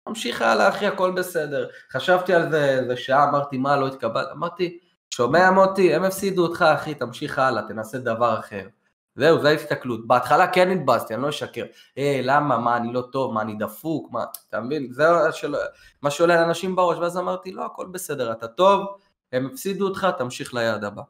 ממשיך 0.10 0.42
הלאה, 0.42 0.70
אחי, 0.70 0.88
הכל 0.88 1.12
בסדר. 1.12 1.68
חשבתי 1.92 2.34
על 2.34 2.52
זה 2.52 2.80
איזה 2.80 2.98
שעה, 2.98 3.30
אמרתי, 3.30 3.58
מה, 3.58 3.78
לא 3.78 3.88
התקבל? 3.88 4.26
אמרתי, 4.32 4.80
שומע 5.14 5.52
מוטי, 5.52 5.96
הם 5.96 6.04
הפסידו 6.04 6.44
אותך, 6.44 6.62
אחי, 6.62 6.94
תמשיך 6.94 7.40
הלאה, 7.40 7.64
תנסה 7.68 7.98
דבר 7.98 8.40
אחר. 8.40 8.68
זהו, 9.16 9.42
זו 9.42 9.48
ההסתכלות. 9.48 10.08
בהתחלה 10.08 10.48
כן 10.48 10.72
התבאסתי, 10.72 11.14
אני 11.14 11.22
לא 11.22 11.30
אשקר. 11.30 11.66
אה, 11.98 12.20
למה, 12.24 12.58
מה, 12.58 12.78
אני 12.78 12.94
לא 12.94 13.02
טוב, 13.12 13.34
מה, 13.34 13.42
אני 13.42 13.56
דפוק, 13.56 14.12
מה, 14.12 14.24
אתה 14.50 14.62
מבין? 14.62 14.88
זה 14.92 15.04
של... 15.32 15.56
מה 16.02 16.12
שעולה 16.12 16.42
לאנשים 16.42 16.76
בראש, 16.76 16.98
ואז 16.98 17.18
אמרתי, 17.18 17.52
לא, 17.52 17.66
הכל 17.66 17.88
בסדר, 17.92 18.32
אתה 18.32 18.48
טוב, 18.48 18.98
הם 19.32 19.46
הפסידו 19.46 19.88
אותך, 19.88 20.08
תמשיך 20.18 20.54
ליעד 20.54 20.84
הבא. 20.84 21.02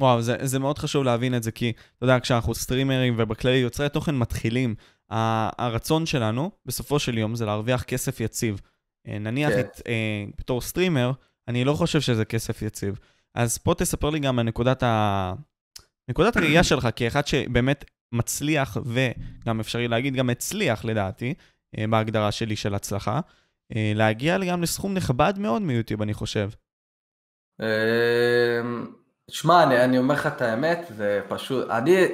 וואו, 0.00 0.22
זה, 0.22 0.36
זה 0.42 0.58
מאוד 0.58 0.78
חשוב 0.78 1.04
להבין 1.04 1.34
את 1.34 1.42
זה, 1.42 1.50
כי 1.50 1.72
אתה 1.96 2.04
יודע, 2.04 2.20
כשאנחנו 2.20 2.54
סטרימרים 2.54 3.14
ובכללי 3.18 3.56
יוצרי 3.56 3.88
תוכן 3.88 4.14
מתחילים, 4.14 4.74
הרצון 5.10 6.06
שלנו, 6.06 6.50
בסופו 6.66 6.98
של 6.98 7.18
יום, 7.18 7.34
זה 7.34 7.46
להרוויח 7.46 7.82
כסף 7.82 8.20
יציב. 8.20 8.60
אה, 9.08 9.18
נניח 9.18 9.50
כן. 9.50 9.60
את, 9.60 9.82
אה, 9.86 10.24
בתור 10.38 10.60
סטרימר, 10.60 11.12
אני 11.48 11.64
לא 11.64 11.72
חושב 11.72 12.00
שזה 12.00 12.24
כסף 12.24 12.62
יציב. 12.62 12.98
אז 13.34 13.58
פה 13.58 13.74
תספר 13.74 14.10
לי 14.10 14.18
גם 14.18 14.38
על 14.38 14.46
נקודת 14.46 14.82
ה... 14.82 15.32
נקודת 16.10 16.36
הראייה 16.36 16.64
שלך 16.70 16.88
כאחד 16.96 17.26
שבאמת 17.26 17.84
מצליח, 18.12 18.76
וגם 18.84 19.60
אפשרי 19.60 19.88
להגיד, 19.88 20.14
גם 20.14 20.30
הצליח 20.30 20.84
לדעתי, 20.84 21.34
אה, 21.78 21.84
בהגדרה 21.90 22.32
שלי 22.32 22.56
של 22.56 22.74
הצלחה, 22.74 23.20
אה, 23.76 23.92
להגיע 23.94 24.38
גם 24.38 24.62
לסכום 24.62 24.94
נכבד 24.94 25.34
מאוד 25.38 25.62
מיוטיוב, 25.62 26.02
אני 26.02 26.14
חושב. 26.14 26.50
אמ, 27.60 27.66
שמע, 29.30 29.62
אני, 29.62 29.84
אני 29.84 29.98
אומר 29.98 30.14
לך 30.14 30.26
את 30.26 30.42
האמת, 30.42 30.86
זה 30.96 31.20
פשוט, 31.28 31.70
אני, 31.70 32.06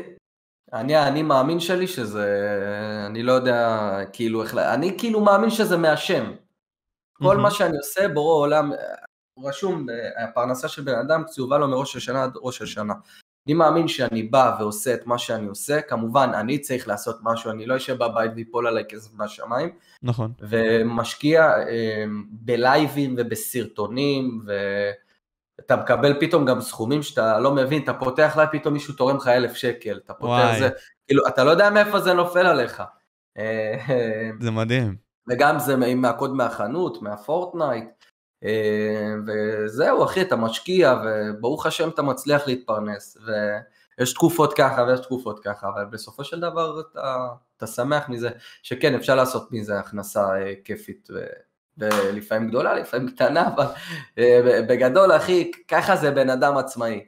אני, 0.73 0.99
אני 1.09 1.23
מאמין 1.23 1.61
שלי 1.61 1.87
שזה, 1.87 2.57
אני 3.07 3.23
לא 3.23 3.33
יודע, 3.33 3.99
כאילו, 4.13 4.45
אני 4.57 4.99
כאילו 4.99 5.21
מאמין 5.21 5.51
שזה 5.51 5.77
מהשם. 5.77 6.33
כל 7.13 7.37
מה 7.37 7.51
שאני 7.51 7.77
עושה, 7.77 8.09
בורא 8.09 8.35
עולם, 8.35 8.73
רשום, 9.45 9.87
הפרנסה 10.25 10.69
של 10.69 10.83
בן 10.83 10.95
אדם 10.95 11.25
קצובה 11.25 11.59
לו 11.59 11.69
מראש 11.69 11.97
השנה 11.97 12.25
עד 12.25 12.33
ראש 12.43 12.63
השנה. 12.63 12.95
אני 13.47 13.55
מאמין 13.55 13.89
שאני 13.89 14.23
בא 14.23 14.57
ועושה 14.61 14.95
את 14.95 15.07
מה 15.07 15.19
שאני 15.19 15.47
עושה, 15.47 15.81
כמובן 15.81 16.31
אני 16.35 16.59
צריך 16.59 16.89
לעשות 16.89 17.19
משהו, 17.23 17.51
אני 17.51 17.67
לא 17.67 17.77
אשב 17.77 17.97
בבית 17.99 18.33
ויפול 18.35 18.67
עליי 18.67 18.85
כסף 18.89 19.15
מהשמיים. 19.15 19.69
נכון. 20.03 20.33
ומשקיע 20.41 21.43
אה, 21.43 22.05
בלייבים 22.31 23.15
ובסרטונים, 23.19 24.41
ואתה 25.61 25.77
מקבל 25.77 26.21
פתאום 26.21 26.45
גם 26.45 26.61
סכומים 26.61 27.03
שאתה 27.03 27.39
לא 27.39 27.55
מבין, 27.55 27.83
אתה 27.83 27.95
פותח 27.95 28.33
לייב, 28.37 28.49
פתאום 28.53 28.75
מישהו 28.75 28.95
תורם 28.95 29.17
לך 29.17 29.29
אלף 29.29 29.55
שקל, 29.55 30.01
אתה 30.05 30.15
פותח 30.15 30.31
וואי. 30.31 30.59
זה, 30.59 30.69
כאילו, 31.07 31.27
אתה 31.29 31.45
לא 31.45 31.51
יודע 31.51 31.71
מאיפה 31.71 32.01
זה 32.01 32.13
נופל 32.13 32.47
עליך. 32.47 32.83
אה, 33.39 34.31
זה 34.41 34.51
מדהים. 34.51 34.97
וגם 35.29 35.59
זה 35.59 35.77
מהקוד 35.77 36.35
מהחנות, 36.35 37.03
מהפורטנייט. 37.03 37.85
אה, 38.45 39.15
וזהו 39.27 40.05
אחי, 40.05 40.23
אתה 40.23 40.37
משקיע 40.37 40.95
וברוך 41.05 41.67
השם 41.67 41.89
אתה 41.89 42.03
מצליח 42.03 42.47
להתפרנס 42.47 43.17
ויש 43.99 44.15
תקופות 44.15 44.55
ככה 44.55 44.83
ויש 44.83 45.01
תקופות 45.01 45.41
ככה, 45.45 45.69
אבל 45.69 45.85
בסופו 45.85 46.25
של 46.25 46.41
דבר 46.41 46.81
אתה, 46.81 47.27
אתה 47.57 47.67
שמח 47.67 48.09
מזה 48.09 48.31
שכן 48.63 48.95
אפשר 48.95 49.15
לעשות 49.15 49.53
מזה 49.53 49.79
הכנסה 49.79 50.41
אה, 50.41 50.53
כיפית 50.65 51.09
ו... 51.15 51.19
ולפעמים 51.79 52.49
גדולה, 52.49 52.75
לפעמים 52.75 53.09
קטנה, 53.09 53.49
אבל 53.49 53.67
אה, 54.19 54.61
בגדול 54.69 55.17
אחי, 55.17 55.51
ככה 55.69 55.97
זה 55.97 56.11
בן 56.11 56.31
אדם 56.31 56.57
עצמאי. 56.57 57.07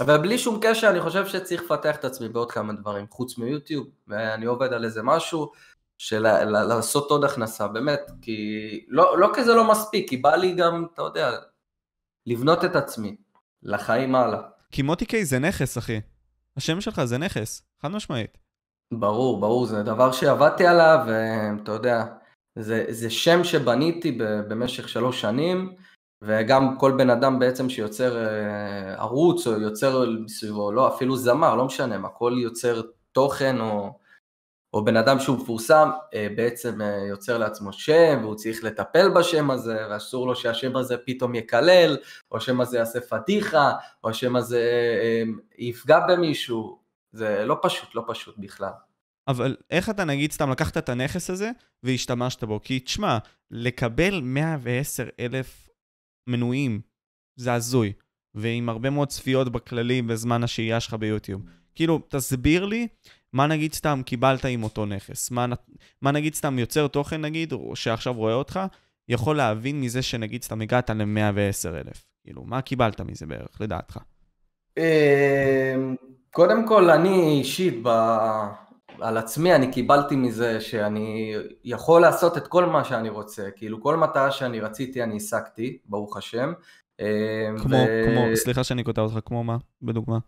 אבל 0.00 0.16
בלי 0.18 0.38
שום 0.38 0.58
קשר 0.62 0.90
אני 0.90 1.00
חושב 1.00 1.26
שצריך 1.26 1.62
לפתח 1.62 1.96
את 1.96 2.04
עצמי 2.04 2.28
בעוד 2.28 2.52
כמה 2.52 2.72
דברים, 2.72 3.06
חוץ 3.10 3.38
מיוטיוב, 3.38 3.86
ואני 4.08 4.46
עובד 4.46 4.72
על 4.72 4.84
איזה 4.84 5.02
משהו, 5.02 5.52
של 5.98 6.26
לעשות 6.48 7.10
עוד 7.10 7.24
הכנסה, 7.24 7.68
באמת, 7.68 8.10
כי 8.22 8.46
לא, 8.88 9.18
לא 9.18 9.30
כזה 9.34 9.54
לא 9.54 9.70
מספיק, 9.70 10.08
כי 10.08 10.16
בא 10.16 10.36
לי 10.36 10.52
גם, 10.52 10.86
אתה 10.94 11.02
יודע, 11.02 11.30
לבנות 12.26 12.64
את 12.64 12.76
עצמי, 12.76 13.16
לחיים 13.62 14.14
הלאה. 14.14 14.40
כי 14.70 14.82
מוטי 14.82 15.24
זה 15.24 15.38
נכס, 15.38 15.78
אחי. 15.78 16.00
השם 16.56 16.80
שלך 16.80 17.04
זה 17.04 17.18
נכס, 17.18 17.62
חד 17.82 17.88
משמעית. 17.88 18.38
ברור, 18.92 19.40
ברור, 19.40 19.66
זה 19.66 19.82
דבר 19.82 20.12
שעבדתי 20.12 20.66
עליו, 20.66 20.98
ואתה 21.06 21.72
יודע, 21.72 22.04
זה, 22.58 22.84
זה 22.88 23.10
שם 23.10 23.44
שבניתי 23.44 24.18
במשך 24.48 24.88
שלוש 24.88 25.20
שנים, 25.20 25.74
וגם 26.22 26.78
כל 26.78 26.92
בן 26.98 27.10
אדם 27.10 27.38
בעצם 27.38 27.68
שיוצר 27.68 28.26
אה, 28.26 28.94
ערוץ 28.94 29.46
או 29.46 29.52
יוצר 29.52 30.04
סביבו, 30.28 30.72
לא, 30.72 30.94
אפילו 30.94 31.16
זמר, 31.16 31.54
לא 31.54 31.64
משנה 31.64 31.98
מה, 31.98 32.08
כל 32.08 32.34
יוצר 32.36 32.82
תוכן 33.12 33.60
או 33.60 34.00
או 34.74 34.84
בן 34.84 34.96
אדם 34.96 35.20
שהוא 35.20 35.36
מפורסם 35.36 35.90
אה, 36.14 36.28
בעצם 36.36 36.80
אה, 36.80 37.06
יוצר 37.08 37.38
לעצמו 37.38 37.72
שם 37.72 38.18
והוא 38.22 38.34
צריך 38.34 38.64
לטפל 38.64 39.08
בשם 39.08 39.50
הזה 39.50 39.86
ואסור 39.90 40.26
לו 40.26 40.36
שהשם 40.36 40.76
הזה 40.76 40.96
פתאום 41.06 41.34
יקלל 41.34 41.96
או 42.30 42.36
השם 42.36 42.60
הזה 42.60 42.78
יעשה 42.78 43.00
פדיחה 43.00 43.72
או 44.04 44.10
השם 44.10 44.36
הזה 44.36 44.62
יפגע 45.58 46.00
במישהו 46.08 46.78
זה 47.12 47.44
לא 47.44 47.56
פשוט, 47.62 47.94
לא 47.94 48.04
פשוט 48.06 48.34
בכלל. 48.38 48.89
אבל 49.30 49.56
איך 49.70 49.90
אתה 49.90 50.04
נגיד 50.04 50.32
סתם 50.32 50.50
לקחת 50.50 50.76
את 50.76 50.88
הנכס 50.88 51.30
הזה 51.30 51.50
והשתמשת 51.82 52.44
בו? 52.44 52.60
כי 52.62 52.80
תשמע, 52.80 53.18
לקבל 53.50 54.20
110 54.20 55.08
אלף 55.20 55.68
מנויים 56.26 56.80
זה 57.36 57.52
הזוי, 57.54 57.92
ועם 58.34 58.68
הרבה 58.68 58.90
מאוד 58.90 59.08
צפיות 59.08 59.52
בכללי 59.52 60.02
בזמן 60.02 60.44
השהייה 60.44 60.80
שלך 60.80 60.94
ביוטיוב. 60.94 61.42
כאילו, 61.74 62.00
תסביר 62.08 62.64
לי 62.64 62.88
מה 63.32 63.46
נגיד 63.46 63.72
סתם 63.72 64.02
קיבלת 64.06 64.44
עם 64.44 64.62
אותו 64.62 64.86
נכס? 64.86 65.30
מה, 65.30 65.46
מה 66.02 66.10
נגיד 66.10 66.34
סתם 66.34 66.58
יוצר 66.58 66.88
תוכן 66.88 67.20
נגיד, 67.20 67.52
שעכשיו 67.74 68.14
רואה 68.14 68.34
אותך, 68.34 68.60
יכול 69.08 69.36
להבין 69.36 69.80
מזה 69.80 70.02
שנגיד 70.02 70.42
סתם 70.42 70.60
הגעת 70.60 70.90
ל-110,000? 70.90 71.98
כאילו, 72.24 72.44
מה 72.44 72.62
קיבלת 72.62 73.00
מזה 73.00 73.26
בערך, 73.26 73.60
לדעתך? 73.60 73.98
אמ, 74.76 75.94
קודם 76.30 76.66
כל, 76.68 76.90
אני 76.90 77.38
אישית, 77.38 77.74
ב... 77.82 77.88
על 79.00 79.16
עצמי, 79.16 79.54
אני 79.54 79.72
קיבלתי 79.72 80.16
מזה 80.16 80.60
שאני 80.60 81.34
יכול 81.64 82.00
לעשות 82.00 82.36
את 82.36 82.46
כל 82.46 82.66
מה 82.66 82.84
שאני 82.84 83.08
רוצה. 83.08 83.48
כאילו, 83.56 83.82
כל 83.82 83.96
מטרה 83.96 84.30
שאני 84.30 84.60
רציתי, 84.60 85.02
אני 85.02 85.16
השגתי, 85.16 85.78
ברוך 85.84 86.16
השם. 86.16 86.52
אמ, 87.00 87.06
כמו, 87.58 87.76
ו... 87.76 88.04
כמו, 88.04 88.36
סליחה 88.36 88.64
שאני 88.64 88.84
קוטע 88.84 89.00
אותך, 89.00 89.18
כמו 89.24 89.44
מה? 89.44 89.56
בדוגמה. 89.82 90.18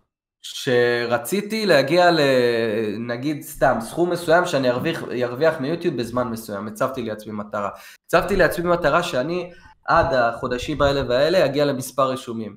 שרציתי 0.42 1.66
להגיע 1.66 2.10
לנגיד 2.10 3.42
סתם 3.42 3.76
סכום 3.80 4.10
מסוים 4.10 4.46
שאני 4.46 4.70
ארוויח, 4.70 5.02
ארוויח 5.24 5.60
מיוטיוב 5.60 5.96
בזמן 5.96 6.28
מסוים, 6.28 6.68
הצבתי 6.68 7.02
לעצמי 7.02 7.32
מטרה. 7.32 7.68
הצבתי 8.06 8.36
לעצמי 8.36 8.70
מטרה 8.70 9.02
שאני 9.02 9.50
עד 9.84 10.14
החודשים 10.14 10.82
האלה 10.82 11.02
והאלה 11.08 11.44
אגיע 11.44 11.64
למספר 11.64 12.10
רשומים. 12.10 12.56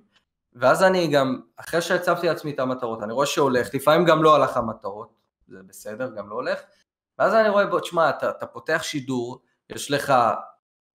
ואז 0.55 0.83
אני 0.83 1.07
גם, 1.07 1.39
אחרי 1.57 1.81
שהצבתי 1.81 2.27
לעצמי 2.27 2.51
את 2.51 2.59
המטרות, 2.59 3.03
אני 3.03 3.13
רואה 3.13 3.25
שהולך, 3.25 3.75
לפעמים 3.75 4.05
גם 4.05 4.23
לא 4.23 4.35
הלך 4.35 4.57
המטרות, 4.57 5.09
זה 5.47 5.57
בסדר, 5.67 6.15
גם 6.15 6.29
לא 6.29 6.35
הולך, 6.35 6.59
ואז 7.19 7.33
אני 7.33 7.49
רואה, 7.49 7.65
בוא, 7.65 7.79
תשמע, 7.79 8.09
אתה, 8.09 8.29
אתה 8.29 8.45
פותח 8.45 8.79
שידור, 8.83 9.41
יש 9.69 9.91
לך 9.91 10.13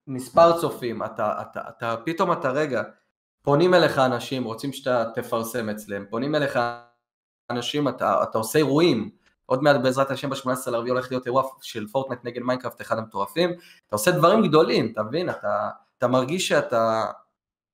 מספר 0.07 0.61
צופים, 0.61 1.03
אתה, 1.03 1.41
אתה, 1.41 1.61
אתה, 1.69 1.95
פתאום 2.05 2.31
אתה 2.31 2.51
רגע, 2.51 2.83
פונים 3.41 3.73
אליך 3.73 3.97
אנשים, 3.97 4.43
רוצים 4.43 4.73
שאתה 4.73 5.05
תפרסם 5.15 5.69
אצלם, 5.69 6.05
פונים 6.09 6.35
אליך 6.35 6.59
אנשים, 7.49 7.87
אתה, 7.87 8.23
אתה 8.23 8.37
עושה 8.37 8.59
אירועים, 8.59 9.09
עוד 9.45 9.63
מעט 9.63 9.75
בעזרת 9.83 10.11
השם 10.11 10.29
ב-18 10.29 10.71
לרביעי 10.71 10.89
הולך 10.89 11.11
להיות 11.11 11.25
אירוע 11.25 11.43
של 11.61 11.87
פורטנייט 11.87 12.19
נגד 12.23 12.41
מיינקראפט 12.41 12.81
אחד 12.81 12.97
המטורפים, 12.97 13.49
אתה 13.87 13.95
עושה 13.95 14.11
דברים 14.11 14.47
גדולים, 14.47 14.91
אתה 14.93 15.03
מבין? 15.03 15.29
אתה, 15.29 15.69
אתה 15.97 16.07
מרגיש 16.07 16.47
שאתה 16.47 17.11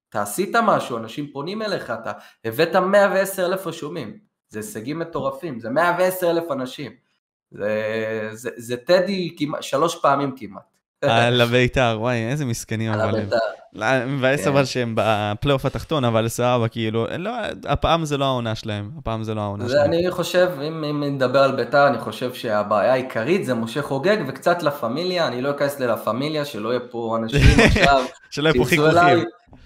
אתה 0.10 0.22
עשית 0.22 0.56
משהו, 0.64 0.98
אנשים 0.98 1.32
פונים 1.32 1.62
אליך, 1.62 1.92
אתה 1.92 2.12
הבאת 2.46 2.76
110 2.76 3.46
אלף 3.46 3.68
רשומים, 3.68 4.20
זה 4.50 4.60
הישגים 4.60 5.00
מטורפים, 5.00 5.60
זה 5.60 5.70
110 5.70 6.32
אלף 6.32 6.52
אנשים, 6.52 6.92
זה, 7.52 8.30
זה, 8.32 8.50
זה 8.58 8.78
טדי 8.78 9.36
כמעט, 9.38 9.64
שלוש 9.64 9.96
פעמים 9.96 10.36
כמעט. 10.38 10.64
על 11.02 11.42
הביתר, 11.42 11.98
וואי, 12.00 12.18
איזה 12.18 12.46
מסכנים 12.46 12.92
על. 12.92 13.02
הביתר. 13.02 13.38
לא, 13.74 13.86
מבאס 14.08 14.44
כן. 14.44 14.50
אבל 14.50 14.66
שהם 14.66 14.94
בפלייאוף 14.96 15.66
התחתון, 15.66 16.04
אבל 16.04 16.28
סבבה, 16.28 16.68
כאילו, 16.68 17.06
לא, 17.18 17.32
הפעם 17.66 18.06
זה 18.06 18.18
לא 18.18 18.26
העונה 18.26 18.56
שלהם, 18.56 18.92
הפעם 18.98 19.24
זה 19.24 19.34
לא 19.34 19.42
העונה 19.42 19.68
זה 19.68 19.72
שלהם. 19.74 19.86
אני 19.86 20.12
חושב, 20.12 20.50
אם, 20.68 20.84
אם 20.84 21.04
נדבר 21.04 21.40
על 21.40 21.56
ביתר, 21.56 21.88
אני 21.88 22.00
חושב 22.00 22.34
שהבעיה 22.34 22.94
העיקרית 22.94 23.46
זה 23.46 23.54
משה 23.54 23.82
חוגג 23.82 24.18
וקצת 24.28 24.64
לה 24.64 24.72
פמיליה, 24.72 25.28
אני 25.28 25.42
לא 25.42 25.52
אכנס 25.52 25.80
ללה 25.80 25.98
פמיליה, 25.98 26.46
שלא 26.46 26.70
יהיה 26.70 26.80
פה 26.92 27.18
אנשים 27.22 27.60
עכשיו, 27.66 28.04
שלא 28.30 28.50
יהיו 28.50 28.64
פה. 28.64 28.70
חיכוכים. 28.70 29.26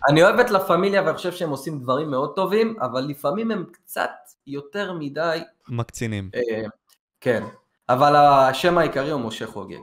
אני 0.10 0.24
אוהב 0.24 0.40
את 0.40 0.52
לה 0.52 0.60
פמיליה 0.60 1.02
ואני 1.02 1.16
חושב 1.16 1.32
שהם 1.32 1.50
עושים 1.50 1.80
דברים 1.80 2.12
מאוד 2.12 2.32
טובים, 2.36 2.76
אבל 2.82 3.02
לפעמים 3.02 3.52
הם 3.52 3.66
קצת 3.72 4.10
יותר 4.50 4.94
מדי, 4.94 5.40
מקצינים. 5.70 6.30
אה, 6.36 6.64
כן. 7.22 7.44
אבל 7.90 8.16
השם 8.16 8.78
העיקרי 8.78 9.12
הוא 9.12 9.22
משה 9.22 9.48
חוגג. 9.48 9.78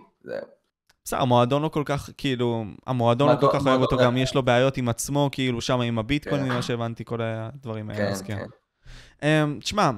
בסדר, 1.04 1.20
המועדון 1.20 1.62
לא 1.62 1.68
כל 1.68 1.82
כך, 1.86 2.10
כאילו, 2.16 2.64
המועדון 2.86 3.28
לא 3.28 3.40
כל 3.40 3.48
כך 3.52 3.66
אוהב 3.66 3.80
אותו, 3.80 3.96
גם 3.96 4.16
יש 4.16 4.34
לו 4.34 4.42
בעיות 4.42 4.76
עם 4.76 4.88
עצמו, 4.88 5.28
כאילו, 5.32 5.60
שם 5.60 5.80
עם 5.80 5.98
הביטקוין, 5.98 6.40
כן. 6.40 6.48
ממה 6.48 6.62
שהבנתי, 6.62 7.04
כל 7.04 7.22
הדברים 7.22 7.90
האלה, 7.90 8.06
כן, 8.06 8.12
אז 8.12 8.22
כן. 8.22 8.38
כן. 8.38 9.26
אמ, 9.26 9.58
תשמע, 9.60 9.90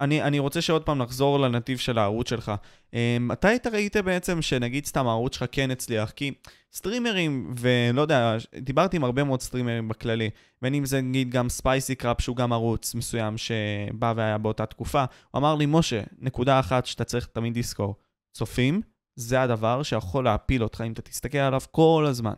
אני, 0.00 0.22
אני 0.22 0.38
רוצה 0.38 0.60
שעוד 0.60 0.82
פעם 0.82 0.98
נחזור 0.98 1.38
לנתיב 1.38 1.78
של 1.78 1.98
הערוץ 1.98 2.28
שלך. 2.28 2.52
אמ, 2.94 2.98
מתי 3.20 3.56
אתה 3.56 3.70
ראית 3.70 3.96
בעצם 3.96 4.42
שנגיד 4.42 4.86
סתם 4.86 5.06
הערוץ 5.06 5.34
שלך 5.34 5.44
כן 5.52 5.70
הצליח? 5.70 6.10
כי 6.10 6.32
סטרימרים, 6.76 7.54
ולא 7.58 8.00
יודע, 8.00 8.36
דיברתי 8.54 8.96
עם 8.96 9.04
הרבה 9.04 9.24
מאוד 9.24 9.40
סטרימרים 9.40 9.88
בכללי, 9.88 10.30
בין 10.62 10.74
אם 10.74 10.84
זה 10.84 11.00
נגיד 11.00 11.30
גם 11.30 11.48
ספייסי 11.48 11.94
קראפ, 11.94 12.20
שהוא 12.20 12.36
גם 12.36 12.52
ערוץ 12.52 12.94
מסוים 12.94 13.34
שבא 13.36 14.12
והיה 14.16 14.38
באותה 14.38 14.66
תקופה, 14.66 15.04
הוא 15.30 15.38
אמר 15.38 15.54
לי, 15.54 15.66
משה, 15.68 16.02
נקודה 16.18 16.60
אחת 16.60 16.86
שאתה 16.86 17.04
צריך 17.04 17.26
תמיד 17.26 17.56
לזכור, 17.56 17.94
צופים, 18.32 18.80
זה 19.14 19.42
הדבר 19.42 19.82
שיכול 19.82 20.24
להפיל 20.24 20.62
אותך 20.62 20.80
אם 20.86 20.92
אתה 20.92 21.02
תסתכל 21.02 21.38
עליו 21.38 21.60
כל 21.70 22.04
הזמן. 22.08 22.34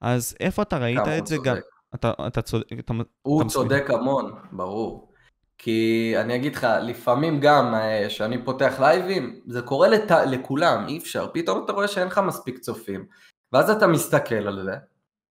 אז 0.00 0.36
איפה 0.40 0.62
אתה 0.62 0.78
ראית 0.78 1.08
את 1.18 1.26
זה 1.26 1.36
גם? 1.44 1.56
אתה, 1.94 2.12
אתה 2.26 2.42
צודק, 2.42 2.66
אתה, 2.78 2.94
הוא 3.22 3.42
אתה. 3.42 3.50
צודק 3.50 3.84
המון, 3.90 4.32
ברור. 4.52 5.10
כי 5.58 6.12
אני 6.16 6.36
אגיד 6.36 6.56
לך, 6.56 6.66
לפעמים 6.82 7.40
גם 7.40 7.74
אה, 7.74 8.04
כשאני 8.08 8.44
פותח 8.44 8.80
לייבים, 8.80 9.40
זה 9.46 9.62
קורה 9.62 9.88
לת... 9.88 10.10
לכולם, 10.10 10.84
אי 10.88 10.98
אפשר. 10.98 11.26
פתאום 11.34 11.64
אתה 11.64 11.72
רואה 11.72 11.88
שאין 11.88 12.06
לך 12.06 12.18
מספיק 12.18 12.58
צופים. 12.58 13.04
ואז 13.52 13.70
אתה 13.70 13.86
מסתכל 13.86 14.34
על 14.34 14.64
זה, 14.64 14.76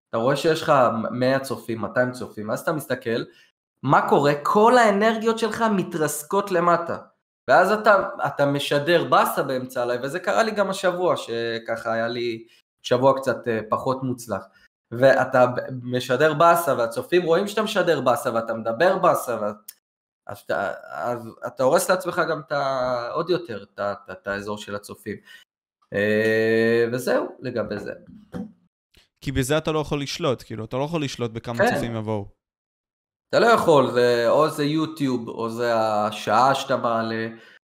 אתה 0.08 0.18
רואה 0.18 0.36
שיש 0.36 0.62
לך 0.62 0.72
100 1.10 1.40
צופים, 1.40 1.80
200 1.80 2.12
צופים, 2.12 2.48
ואז 2.48 2.60
אתה 2.60 2.72
מסתכל, 2.72 3.24
מה 3.82 4.08
קורה? 4.08 4.32
כל 4.42 4.78
האנרגיות 4.78 5.38
שלך 5.38 5.64
מתרסקות 5.76 6.50
למטה. 6.50 6.98
ואז 7.48 7.72
אתה, 7.72 8.08
אתה 8.26 8.46
משדר 8.46 9.04
באסה 9.04 9.42
באמצע 9.42 9.82
הלייב, 9.82 10.00
וזה 10.04 10.20
קרה 10.20 10.42
לי 10.42 10.50
גם 10.50 10.70
השבוע, 10.70 11.16
שככה 11.16 11.92
היה 11.92 12.08
לי 12.08 12.46
שבוע 12.82 13.20
קצת 13.20 13.48
אה, 13.48 13.60
פחות 13.68 14.02
מוצלח. 14.02 14.44
ואתה 14.90 15.46
משדר 15.82 16.34
באסה, 16.34 16.74
והצופים 16.74 17.22
רואים 17.22 17.48
שאתה 17.48 17.62
משדר 17.62 18.00
באסה, 18.00 18.34
ואתה 18.34 18.54
מדבר 18.54 18.98
באסה, 18.98 19.36
ו... 19.40 19.44
אז, 20.26 20.44
אתה, 21.46 21.62
הורס 21.62 21.90
לעצמך 21.90 22.22
גם 22.30 22.40
את. 22.40 22.52
עוד 23.12 23.30
יותר 23.30 23.62
את, 23.62 23.80
את, 23.80 24.10
את 24.10 24.26
האזור 24.26 24.58
של 24.58 24.74
הצופים. 24.74 25.16
אה, 25.94 26.84
וזהו 26.92 27.26
לגבי 27.40 27.78
זה. 27.78 27.92
כי 29.20 29.32
בזה 29.32 29.58
אתה 29.58 29.72
לא 29.72 29.78
יכול 29.78 30.02
לשלוט, 30.02 30.42
כאילו, 30.42 30.64
אתה 30.64 30.76
לא 30.76 30.84
יכול 30.84 31.04
לשלוט 31.04 31.30
בכמה 31.30 31.58
כן. 31.58 31.74
צופים 31.74 31.96
יבואו. 31.96 32.28
אתה 33.28 33.40
לא 33.40 33.46
יכול, 33.46 33.90
זה, 33.90 34.28
או 34.28 34.50
זה 34.50 34.64
יוטיוב, 34.64 35.28
או 35.28 35.50
זה 35.50 35.74
השעה 35.76 36.54
שאתה 36.54 36.76
מעלה, 36.76 37.28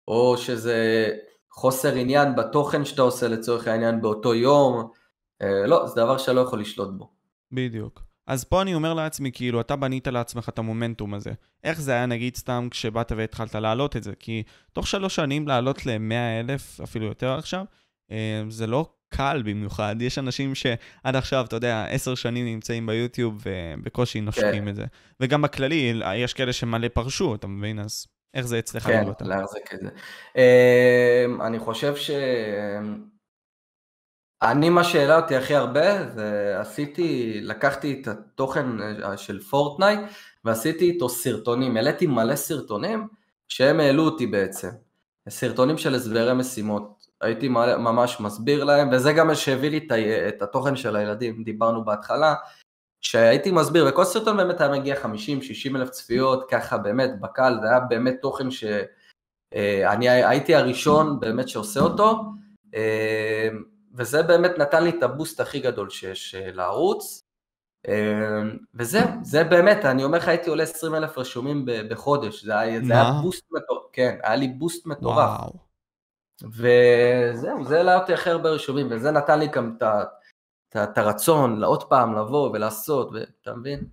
או 0.09 0.37
שזה 0.37 1.09
חוסר 1.53 1.95
עניין 1.95 2.37
בתוכן 2.37 2.85
שאתה 2.85 3.03
עושה 3.03 3.29
לצורך 3.29 3.67
העניין 3.67 4.03
באותו 4.03 4.35
יום. 4.35 4.91
אה, 5.43 5.67
לא, 5.67 5.87
זה 5.87 5.95
דבר 5.97 6.19
שאתה 6.19 6.33
לא 6.33 6.41
יכול 6.41 6.61
לשלוט 6.61 6.91
בו. 6.97 7.13
בדיוק. 7.53 8.03
אז 8.27 8.45
פה 8.45 8.63
אני 8.63 8.75
אומר 8.75 8.95
לעצמי, 8.95 9.33
כאילו, 9.33 9.61
אתה 9.61 9.77
בנית 9.77 10.07
לעצמך 10.07 10.49
את 10.49 10.59
המומנטום 10.59 11.15
הזה. 11.15 11.31
איך 11.65 11.81
זה 11.81 11.93
היה, 11.93 12.07
נגיד, 12.07 12.37
סתם 12.37 12.69
כשבאת 12.71 13.13
והתחלת 13.17 13.55
להעלות 13.55 13.97
את 13.97 14.03
זה? 14.03 14.13
כי 14.19 14.43
תוך 14.73 14.87
שלוש 14.87 15.17
שנים 15.17 15.49
לעלות 15.49 15.87
ל-100 15.87 16.41
אלף, 16.41 16.81
אפילו 16.81 17.07
יותר 17.07 17.33
עכשיו, 17.33 17.65
זה 18.49 18.67
לא 18.67 18.87
קל 19.09 19.43
במיוחד. 19.45 19.97
יש 20.01 20.19
אנשים 20.19 20.55
שעד 20.55 21.17
עכשיו, 21.17 21.45
אתה 21.45 21.57
יודע, 21.57 21.87
עשר 21.91 22.15
שנים 22.15 22.47
נמצאים 22.47 22.87
ביוטיוב 22.87 23.43
ובקושי 23.45 24.21
נושקים 24.21 24.69
את 24.69 24.77
זה. 24.77 24.85
וגם 25.21 25.43
בכללי, 25.43 26.03
יש 26.17 26.35
כאלה 26.35 26.53
שמלא 26.53 26.89
פרשו, 26.89 27.35
אתה 27.35 27.47
מבין? 27.47 27.79
אז 27.79 28.07
איך 28.35 28.47
זה 28.47 28.59
אצלך 28.59 28.83
כן? 28.83 29.05
להחזיק 29.21 29.75
את 29.75 29.81
זה. 29.81 29.89
אמ, 30.37 31.43
אני 31.43 31.59
חושב 31.59 31.97
ש... 31.97 32.11
אני, 34.43 34.69
מה 34.69 34.85
שהעלה 34.85 35.17
אותי 35.17 35.37
הכי 35.37 35.55
הרבה, 35.55 36.09
זה 36.09 36.57
עשיתי, 36.61 37.41
לקחתי 37.43 38.01
את 38.03 38.09
התוכן 38.09 38.67
אה, 38.81 39.17
של 39.17 39.41
פורטנייט 39.41 40.01
ועשיתי 40.45 40.85
איתו 40.85 41.09
סרטונים, 41.09 41.77
העליתי 41.77 42.07
מלא 42.07 42.37
סרטונים 42.37 43.09
שהם 43.49 43.81
העלו 43.81 44.05
אותי 44.05 44.27
בעצם. 44.27 44.69
סרטונים 45.29 45.79
של 45.79 45.95
הסברי 45.95 46.35
משימות, 46.35 47.02
הייתי 47.23 47.49
ממש 47.49 48.21
מסביר 48.21 48.65
להם, 48.65 48.89
וזה 48.93 49.13
גם 49.13 49.27
מה 49.27 49.35
שהביא 49.35 49.71
לי 49.71 49.89
את 50.29 50.43
התוכן 50.43 50.77
של 50.77 50.97
הילדים, 50.97 51.45
דיברנו 51.45 51.85
בהתחלה, 51.85 52.35
שהייתי 53.01 53.51
מסביר, 53.51 53.87
וכל 53.89 54.05
סרטון 54.05 54.37
באמת 54.37 54.61
היה 54.61 54.71
מגיע 54.71 54.97
50-60 55.03 55.07
אלף 55.77 55.91
צפיות, 55.91 56.51
ככה 56.51 56.79
באמת 56.79 57.21
בקהל, 57.21 57.59
זה 57.61 57.69
היה 57.69 57.81
באמת 57.81 58.15
תוכן 58.23 58.51
שאני 58.51 60.09
הייתי 60.09 60.55
הראשון 60.55 61.21
באמת 61.21 61.49
שעושה 61.49 61.81
אותו, 61.81 62.21
אה, 62.75 63.49
וזה 63.95 64.23
באמת 64.23 64.51
נתן 64.59 64.85
לי 64.85 64.91
את 64.91 65.03
הבוסט 65.03 65.41
הכי 65.41 65.61
גדול 65.61 65.91
שיש 65.91 66.35
אה, 66.35 66.53
לערוץ, 66.53 67.23
אה, 67.89 68.43
וזהו, 68.75 69.09
זה 69.23 69.45
באמת, 69.45 69.85
אני 69.85 70.05
אומר 70.05 70.19
לך, 70.19 70.29
הייתי 70.29 70.51
עולה 70.51 70.63
20 70.63 70.95
אלף 70.95 71.19
רשומים 71.19 71.67
בחודש, 71.91 72.45
זה 72.45 72.59
היה, 72.59 72.81
זה 72.85 72.93
היה? 72.93 73.13
בוסט 73.23 73.45
מטורף, 73.51 73.83
כן, 73.93 74.19
היה 74.23 74.37
לי 74.37 74.49
בוסט 74.49 74.87
מטורף. 74.87 75.17
וואו. 75.17 75.72
וזהו, 76.43 77.65
זה 77.65 77.77
העלה 77.77 78.01
אותי 78.01 78.15
הכי 78.15 78.31
הרבה 78.31 78.51
רשומים, 78.51 78.87
וזה 78.91 79.11
נתן 79.11 79.39
לי 79.39 79.47
גם 79.47 79.77
את 80.77 80.99
הרצון 80.99 81.65
עוד 81.65 81.85
פעם 81.85 82.15
לבוא 82.15 82.51
ולעשות, 82.51 83.11
ואתה 83.13 83.55
מבין? 83.55 83.85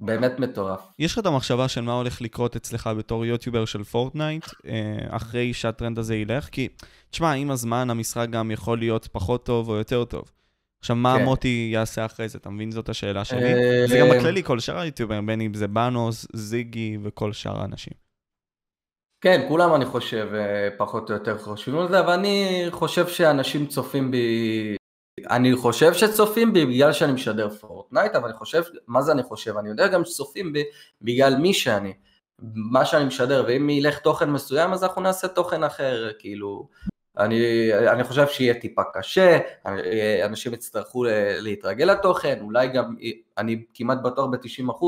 באמת 0.00 0.38
מטורף. 0.38 0.80
יש 0.98 1.12
לך 1.12 1.18
את 1.18 1.26
המחשבה 1.26 1.68
של 1.68 1.80
מה 1.80 1.92
הולך 1.92 2.22
לקרות 2.22 2.56
אצלך 2.56 2.90
בתור 2.98 3.26
יוטיובר 3.26 3.64
של 3.64 3.84
פורטנייט, 3.84 4.46
אה, 4.66 5.16
אחרי 5.16 5.54
שהטרנד 5.54 5.98
הזה 5.98 6.16
ילך? 6.16 6.48
כי, 6.48 6.68
תשמע, 7.10 7.32
עם 7.32 7.50
הזמן 7.50 7.90
המשחק 7.90 8.26
גם 8.30 8.50
יכול 8.50 8.78
להיות 8.78 9.08
פחות 9.12 9.46
טוב 9.46 9.68
או 9.68 9.74
יותר 9.74 10.04
טוב. 10.04 10.30
עכשיו, 10.80 10.96
מה 10.96 11.14
כן. 11.18 11.24
מוטי 11.24 11.70
יעשה 11.72 12.04
אחרי 12.04 12.28
זה? 12.28 12.38
אתה 12.38 12.50
מבין? 12.50 12.70
זאת 12.70 12.88
השאלה 12.88 13.24
שלי. 13.24 13.44
אה, 13.44 13.84
זה 13.86 13.98
גם 13.98 14.06
בכללי 14.10 14.42
כל 14.42 14.58
שאר 14.58 14.78
היוטיוברים, 14.78 15.26
בין 15.26 15.40
אם 15.40 15.54
זה 15.54 15.68
בנוס, 15.68 16.26
זיגי 16.32 16.98
וכל 17.02 17.32
שאר 17.32 17.60
האנשים. 17.60 17.92
כן, 19.22 19.44
כולם 19.48 19.74
אני 19.74 19.84
חושב 19.84 20.28
אה, 20.34 20.68
פחות 20.76 21.10
או 21.10 21.14
יותר 21.14 21.38
חושבים 21.38 21.78
על 21.78 21.88
זה, 21.88 22.00
אבל 22.00 22.12
אני 22.12 22.66
חושב 22.70 23.08
שאנשים 23.08 23.66
צופים 23.66 24.10
בי... 24.10 24.76
אני 25.30 25.56
חושב 25.56 25.94
שצופים 25.94 26.52
בי 26.52 26.66
בגלל 26.66 26.92
שאני 26.92 27.12
משדר 27.12 27.48
פורטנייט, 27.48 28.14
אבל 28.14 28.28
אני 28.28 28.38
חושב, 28.38 28.62
מה 28.86 29.02
זה 29.02 29.12
אני 29.12 29.22
חושב? 29.22 29.56
אני 29.56 29.68
יודע 29.68 29.88
גם 29.88 30.04
שצופים 30.04 30.52
בי 30.52 30.64
בגלל 31.02 31.36
מי 31.36 31.54
שאני, 31.54 31.92
מה 32.54 32.84
שאני 32.84 33.04
משדר, 33.04 33.44
ואם 33.46 33.70
ילך 33.70 33.98
תוכן 33.98 34.30
מסוים 34.30 34.72
אז 34.72 34.84
אנחנו 34.84 35.02
נעשה 35.02 35.28
תוכן 35.28 35.64
אחר, 35.64 36.10
כאילו, 36.18 36.68
אני, 37.18 37.70
אני 37.74 38.04
חושב 38.04 38.26
שיהיה 38.26 38.54
טיפה 38.54 38.82
קשה, 38.92 39.38
אנשים 40.24 40.54
יצטרכו 40.54 41.04
להתרגל 41.38 41.84
לתוכן, 41.84 42.38
אולי 42.40 42.68
גם, 42.68 42.96
אני 43.38 43.64
כמעט 43.74 43.98
בטוח 44.02 44.26
ב-90% 44.30 44.84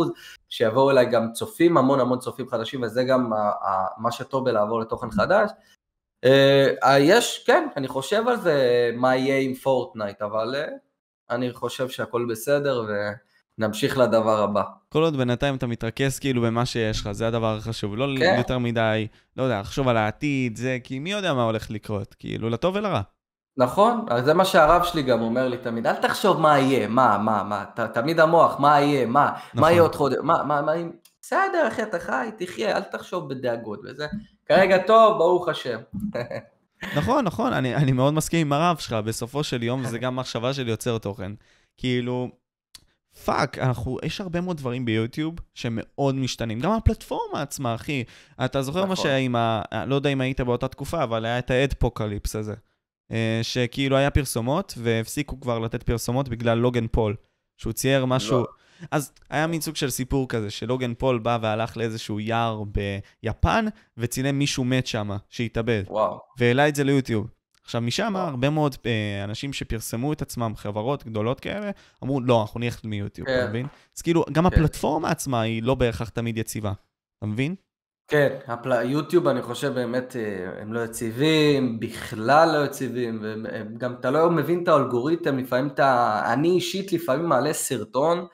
שיבואו 0.49 0.91
אליי 0.91 1.07
גם 1.07 1.33
צופים, 1.33 1.77
המון 1.77 2.01
המון 2.01 2.19
צופים 2.19 2.49
חדשים, 2.49 2.83
וזה 2.83 3.05
גם 3.05 3.33
ה- 3.33 3.37
ה- 3.37 3.89
מה 3.99 4.13
שטוב 4.13 4.45
בלעבור 4.45 4.81
לתוכן 4.81 5.11
חדש. 5.11 5.51
אה, 6.25 6.99
יש, 6.99 7.45
כן, 7.47 7.69
אני 7.77 7.89
חושב 7.89 8.29
על 8.29 8.37
זה, 8.37 8.91
מה 8.95 9.17
יהיה 9.17 9.41
עם 9.41 9.55
פורטנייט, 9.55 10.23
אבל 10.23 10.55
אה, 10.55 10.69
אני 11.31 11.53
חושב 11.53 11.89
שהכל 11.89 12.27
בסדר 12.31 12.87
ונמשיך 13.59 13.99
לדבר 13.99 14.43
הבא. 14.43 14.62
כל 14.88 15.03
עוד 15.03 15.17
בינתיים 15.17 15.57
אתה 15.57 15.67
מתרכז 15.67 16.19
כאילו 16.19 16.43
במה 16.43 16.67
שיש 16.67 17.01
לך, 17.01 17.12
זה 17.12 17.27
הדבר 17.27 17.57
החשוב. 17.57 17.97
לא 17.97 18.07
כן. 18.19 18.35
יותר 18.38 18.59
מדי, 18.59 19.07
לא 19.37 19.43
יודע, 19.43 19.61
לחשוב 19.61 19.88
על 19.88 19.97
העתיד, 19.97 20.57
זה, 20.57 20.79
כי 20.85 20.99
מי 20.99 21.12
יודע 21.12 21.35
מה 21.35 21.43
הולך 21.43 21.71
לקרות, 21.71 22.14
כאילו, 22.19 22.51
לטוב 22.51 22.77
ולרע. 22.77 23.01
נכון, 23.57 24.07
זה 24.25 24.35
מה 24.35 24.45
שהרב 24.45 24.85
שלי 24.85 25.03
גם 25.03 25.21
אומר 25.21 25.49
לי 25.49 25.59
תמיד, 25.59 25.87
אל 25.87 25.95
תחשוב 25.95 26.40
מה 26.40 26.59
יהיה, 26.59 26.88
מה, 26.88 27.19
מה, 27.19 27.43
מה, 27.43 27.64
ת, 27.75 27.81
תמיד 27.81 28.21
המוח, 28.21 28.61
מה 28.61 28.81
יהיה, 28.81 29.07
מה, 29.07 29.31
נכון. 29.49 29.61
מה 29.61 29.71
יהיה 29.71 29.83
עוד 29.83 29.95
חודש, 29.95 30.17
מה, 30.23 30.43
מה, 30.43 30.62
מה, 30.62 30.73
בסדר 31.23 31.69
אחי, 31.69 31.83
אתה 31.83 31.99
חי, 31.99 32.31
תחיה, 32.38 32.77
אל 32.77 32.83
תחשוב 32.83 33.29
בדאגות 33.29 33.81
וזה, 33.85 34.07
כרגע 34.47 34.79
טוב, 34.87 35.19
ברוך 35.19 35.49
השם. 35.49 35.79
נכון, 36.99 37.25
נכון, 37.25 37.53
אני, 37.53 37.75
אני 37.75 37.93
מאוד 37.93 38.14
מסכים 38.14 38.47
עם 38.47 38.53
הרב 38.53 38.77
שלך, 38.77 38.93
בסופו 38.93 39.45
של 39.45 39.62
יום 39.62 39.85
זה 39.85 39.99
גם 39.99 40.17
מחשבה 40.17 40.55
של 40.55 40.69
יוצר 40.69 40.99
תוכן. 40.99 41.33
כאילו, 41.77 42.29
fuck, 43.25 43.59
אנחנו, 43.59 43.98
יש 44.05 44.20
הרבה 44.20 44.40
מאוד 44.40 44.57
דברים 44.57 44.85
ביוטיוב 44.85 45.35
שמאוד 45.55 46.14
משתנים. 46.14 46.61
גם 46.61 46.72
הפלטפורמה 46.72 47.42
עצמה, 47.42 47.74
אחי. 47.74 48.05
אתה 48.44 48.62
זוכר 48.62 48.85
מה 48.85 48.92
נכון. 48.92 49.05
שהיה 49.05 49.18
עם 49.18 49.37
ה... 49.37 49.62
לא 49.87 49.94
יודע 49.94 50.11
אם 50.11 50.20
היית 50.20 50.40
באותה 50.40 50.68
תקופה, 50.68 51.03
אבל 51.03 51.24
היה 51.24 51.38
את 51.38 51.50
ה 51.51 51.58
Adpocalypse 51.58 52.37
הזה. 52.37 52.55
אה, 53.12 53.40
שכאילו 53.42 53.96
היה 53.96 54.11
פרסומות, 54.11 54.74
והפסיקו 54.77 55.40
כבר 55.40 55.59
לתת 55.59 55.83
פרסומות 55.83 56.29
בגלל 56.29 56.59
לוגן 56.59 56.87
פול, 56.87 57.16
שהוא 57.57 57.72
צייר 57.72 58.05
משהו... 58.05 58.38
לא. 58.38 58.46
אז 58.90 59.12
היה 59.31 59.46
מין 59.46 59.61
סוג 59.61 59.77
של 59.77 59.90
סיפור 59.90 60.29
כזה, 60.29 60.50
שלוגן 60.50 60.94
פול 60.94 61.18
בא 61.18 61.38
והלך 61.42 61.77
לאיזשהו 61.77 62.20
יער 62.20 62.62
ביפן, 62.64 63.66
וצילם 63.96 64.38
מישהו 64.38 64.64
מת 64.64 64.87
שם, 64.87 65.11
שהתאבד, 65.29 65.83
וואו. 65.87 66.18
והעלה 66.38 66.68
את 66.68 66.74
זה 66.74 66.85
ליוטיוב. 66.85 67.27
עכשיו, 67.64 67.81
משם. 67.81 68.16
הרבה 68.16 68.50
מאוד 68.50 68.77
אה, 68.87 69.24
אנשים 69.24 69.53
שפרסמו 69.53 70.12
את 70.12 70.22
עצמם, 70.22 70.53
חברות 70.57 71.05
גדולות 71.05 71.40
כאלה, 71.40 71.70
אמרו, 72.05 72.20
לא, 72.20 72.42
אנחנו 72.42 72.61
נלך 72.61 72.85
מיוטיוב, 72.85 73.29
אתה 73.29 73.38
כן. 73.40 73.48
מבין? 73.48 73.66
אז 73.96 74.03
כאילו, 74.03 74.24
גם 74.33 74.50
כן. 74.50 74.57
הפלטפורמה 74.57 75.11
עצמה 75.11 75.40
היא 75.40 75.62
לא 75.62 75.74
בהכרח 75.74 76.09
תמיד 76.09 76.38
יציבה, 76.38 76.72
אתה 77.18 77.27
מבין? 77.27 77.55
כן, 78.09 78.38
הפל... 78.46 78.90
יוטיוב 78.90 79.29
אני 79.29 79.42
חושב 79.42 79.74
באמת 79.74 80.16
אה, 80.16 80.62
הם 80.62 80.72
לא 80.72 80.85
יציבים, 80.85 81.81
בכלל 81.81 82.59
לא 82.59 82.64
יציבים, 82.64 83.20
וגם 83.22 83.94
אתה 84.00 84.11
לא 84.11 84.31
מבין 84.31 84.62
את 84.62 84.68
האלגוריתם, 84.68 85.38
לפעמים 85.38 85.66
אתה, 85.66 86.22
אני 86.33 86.48
אישית 86.48 86.92
לפעמים 86.92 87.27
מעלה 87.27 87.53
סרטון 87.53 88.27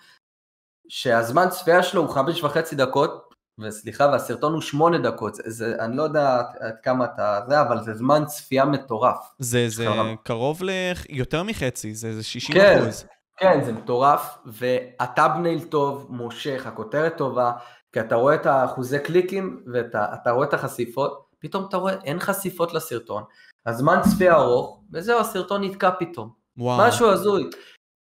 שהזמן 0.89 1.49
צפייה 1.49 1.83
שלו 1.83 2.03
הוא 2.03 2.11
חמש 2.11 2.43
וחצי 2.43 2.77
דקות, 2.77 3.30
וסליחה, 3.63 4.09
והסרטון 4.13 4.53
הוא 4.53 4.61
שמונה 4.61 4.99
דקות, 4.99 5.35
זה, 5.47 5.77
אני 5.79 5.97
לא 5.97 6.03
יודע 6.03 6.39
עד, 6.61 6.75
כמה 6.83 7.05
אתה 7.05 7.41
זה, 7.49 7.61
אבל 7.61 7.83
זה 7.83 7.95
זמן 7.95 8.25
צפייה 8.27 8.65
מטורף. 8.65 9.19
זה, 9.39 9.69
זה. 9.69 9.87
קרוב 10.23 10.63
ליותר 10.63 11.43
מחצי, 11.43 11.95
זה, 11.95 12.15
זה 12.15 12.23
60 12.23 12.57
כן. 12.57 12.83
אחוז. 12.83 13.05
כן, 13.37 13.61
זה 13.65 13.73
מטורף, 13.73 14.39
והטאבנייל 14.47 15.61
טוב, 15.61 16.07
מושך, 16.11 16.67
הכותרת 16.67 17.17
טובה, 17.17 17.53
כי 17.93 18.01
אתה 18.01 18.15
רואה 18.15 18.35
את 18.35 18.47
האחוזי 18.47 18.99
קליקים 18.99 19.63
ואתה 19.73 20.07
אתה 20.15 20.31
רואה 20.31 20.49
את 20.49 20.55
החשיפות, 20.55 21.25
פתאום 21.39 21.67
אתה 21.69 21.77
רואה, 21.77 21.95
אין 22.05 22.19
חשיפות 22.19 22.75
לסרטון. 22.75 23.23
הזמן 23.67 24.01
צפייה 24.11 24.35
ארוך, 24.35 24.81
וזהו, 24.93 25.21
הסרטון 25.21 25.65
נתקע 25.65 25.91
פתאום. 25.99 26.31
וואו. 26.57 26.89
משהו 26.89 27.11
הזוי. 27.11 27.51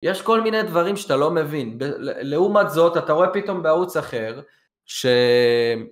יש 0.02 0.22
כל 0.22 0.40
מיני 0.40 0.62
דברים 0.62 0.96
שאתה 0.96 1.16
לא 1.16 1.30
מבין. 1.30 1.78
לעומת 2.00 2.70
זאת, 2.70 2.96
אתה 2.96 3.12
רואה 3.12 3.28
פתאום 3.28 3.62
בערוץ 3.62 3.96
אחר, 3.96 4.40
שסרטון 4.88 5.88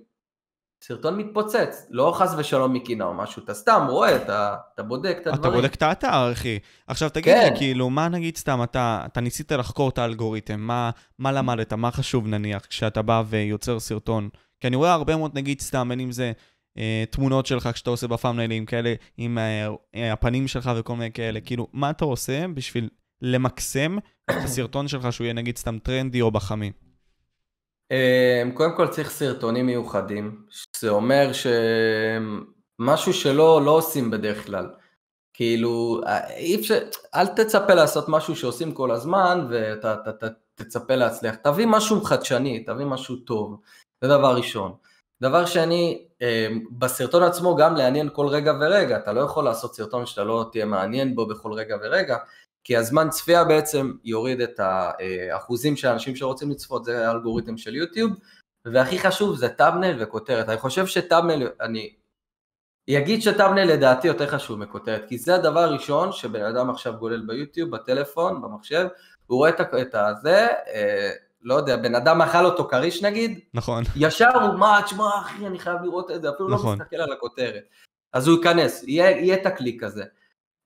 מתפוצץ, 1.17 1.87
לא 1.89 2.13
חס 2.15 2.33
ושלום 2.37 2.73
מקינה 2.73 3.05
או 3.05 3.13
משהו, 3.13 3.43
אתה 3.43 3.53
סתם 3.53 3.85
רואה, 3.89 4.15
אתה, 4.15 4.55
אתה 4.73 4.83
בודק 4.83 5.15
את 5.17 5.21
אתה 5.21 5.29
הדברים. 5.29 5.55
בודק 5.55 5.75
את 5.75 5.81
האתר, 5.81 6.31
אחי. 6.31 6.59
עכשיו 6.87 7.09
תגיד 7.09 7.33
כן. 7.33 7.49
לי, 7.53 7.57
כאילו, 7.57 7.89
מה 7.89 8.09
נגיד 8.09 8.37
סתם, 8.37 8.63
אתה, 8.63 9.01
אתה 9.05 9.21
ניסית 9.21 9.51
לחקור 9.51 9.89
את 9.89 9.97
האלגוריתם, 9.97 10.59
מה, 10.59 10.89
מה 11.19 11.31
למדת, 11.31 11.73
מה 11.73 11.91
חשוב 11.91 12.27
נניח, 12.27 12.65
כשאתה 12.65 13.01
בא 13.01 13.23
ויוצר 13.27 13.79
סרטון? 13.79 14.29
כי 14.59 14.67
אני 14.67 14.75
רואה 14.75 14.93
הרבה 14.93 15.15
מאוד, 15.15 15.37
נגיד 15.37 15.61
סתם, 15.61 15.89
בין 15.89 15.99
אם 15.99 16.11
זה 16.11 16.31
אה, 16.77 17.03
תמונות 17.09 17.45
שלך 17.45 17.69
כשאתה 17.73 17.89
עושה 17.89 18.07
בפאמניילים 18.07 18.65
כאלה, 18.65 18.93
עם 19.17 19.37
אה, 19.37 19.67
אה, 19.95 20.13
הפנים 20.13 20.47
שלך 20.47 20.71
וכל 20.75 20.95
מיני 20.95 21.11
כאלה, 21.11 21.39
כאילו, 21.39 21.67
מה 21.73 21.89
אתה 21.89 22.05
עושה 22.05 22.45
בשביל 22.53 22.89
למקסם 23.21 23.97
את 24.31 24.35
הסרטון 24.43 24.87
שלך, 24.87 25.13
שהוא 25.13 25.25
יהיה 25.25 25.33
נגיד 25.33 25.57
סתם 25.57 25.79
טרנדי 25.79 26.21
או 26.21 26.31
בחמי? 26.31 26.71
אמ, 27.91 28.51
קודם 28.51 28.75
כל 28.75 28.87
צריך 28.87 29.09
סרטונים 29.09 29.65
מיוחדים, 29.65 30.45
זה 30.79 30.89
אומר 30.89 31.31
שמשהו 31.33 33.13
שלא 33.13 33.61
לא 33.65 33.71
עושים 33.71 34.11
בדרך 34.11 34.45
כלל. 34.45 34.69
כאילו, 35.33 36.01
אי 36.35 36.55
אפשר, 36.55 36.79
אל 37.15 37.27
תצפה 37.27 37.73
לעשות 37.73 38.09
משהו 38.09 38.35
שעושים 38.35 38.71
כל 38.71 38.91
הזמן 38.91 39.47
ואתה 39.49 39.93
אתה, 39.93 40.09
אתה, 40.09 40.27
תצפה 40.55 40.95
להצליח. 40.95 41.35
תביא 41.35 41.65
משהו 41.65 42.01
חדשני, 42.01 42.63
תביא 42.63 42.85
משהו 42.85 43.15
טוב, 43.15 43.59
זה 44.01 44.07
דבר 44.07 44.35
ראשון. 44.35 44.75
דבר 45.21 45.45
שני, 45.45 46.07
אמ, 46.21 46.65
בסרטון 46.71 47.23
עצמו 47.23 47.55
גם 47.55 47.75
לעניין 47.75 48.09
כל 48.13 48.27
רגע 48.27 48.53
ורגע, 48.61 48.97
אתה 48.97 49.13
לא 49.13 49.21
יכול 49.21 49.45
לעשות 49.45 49.75
סרטון 49.75 50.05
שאתה 50.05 50.23
לא 50.23 50.45
תהיה 50.51 50.65
מעניין 50.65 51.15
בו 51.15 51.25
בכל 51.25 51.53
רגע 51.53 51.75
ורגע, 51.81 52.17
כי 52.67 52.77
הזמן 52.77 53.09
צפייה 53.09 53.43
בעצם 53.43 53.91
יוריד 54.03 54.41
את 54.41 54.59
האחוזים 54.59 55.75
של 55.75 55.87
האנשים 55.87 56.15
שרוצים 56.15 56.51
לצפות, 56.51 56.85
זה 56.85 57.07
האלגוריתם 57.07 57.57
של 57.57 57.75
יוטיוב, 57.75 58.11
והכי 58.65 58.99
חשוב 58.99 59.35
זה 59.35 59.49
טאבנל 59.49 60.03
וכותרת. 60.03 60.49
אני 60.49 60.57
חושב 60.57 60.87
שטאבנל, 60.87 61.47
אני 61.61 61.93
אגיד 62.89 63.21
שטאבנל 63.21 63.63
לדעתי 63.63 64.07
יותר 64.07 64.27
חשוב 64.27 64.59
מכותרת, 64.59 65.05
כי 65.07 65.17
זה 65.17 65.35
הדבר 65.35 65.59
הראשון 65.59 66.11
שבן 66.11 66.41
אדם 66.41 66.69
עכשיו 66.69 66.93
גולל 66.99 67.25
ביוטיוב, 67.27 67.69
בטלפון, 67.69 68.41
במחשב, 68.41 68.87
הוא 69.27 69.37
רואה 69.37 69.49
את 69.49 69.95
הזה, 69.95 70.47
אה, 70.73 71.11
לא 71.41 71.55
יודע, 71.55 71.77
בן 71.77 71.95
אדם 71.95 72.21
אכל 72.21 72.45
אותו 72.45 72.67
כריש 72.67 73.03
נגיד, 73.03 73.39
נכון. 73.53 73.83
ישר 73.95 74.37
הוא, 74.41 74.59
מה, 74.59 74.79
תשמע 74.85 75.09
אחי, 75.19 75.47
אני 75.47 75.59
חייב 75.59 75.77
לראות 75.83 76.11
את 76.11 76.21
זה, 76.21 76.29
אפילו 76.29 76.49
נכון. 76.49 76.79
לא 76.79 76.85
מסתכל 76.85 76.95
על 76.95 77.11
הכותרת. 77.11 77.63
אז 78.13 78.27
הוא 78.27 78.37
ייכנס, 78.37 78.83
יהיה, 78.83 79.09
יהיה 79.09 79.35
את 79.35 79.45
הקליק 79.45 79.83
הזה. 79.83 80.03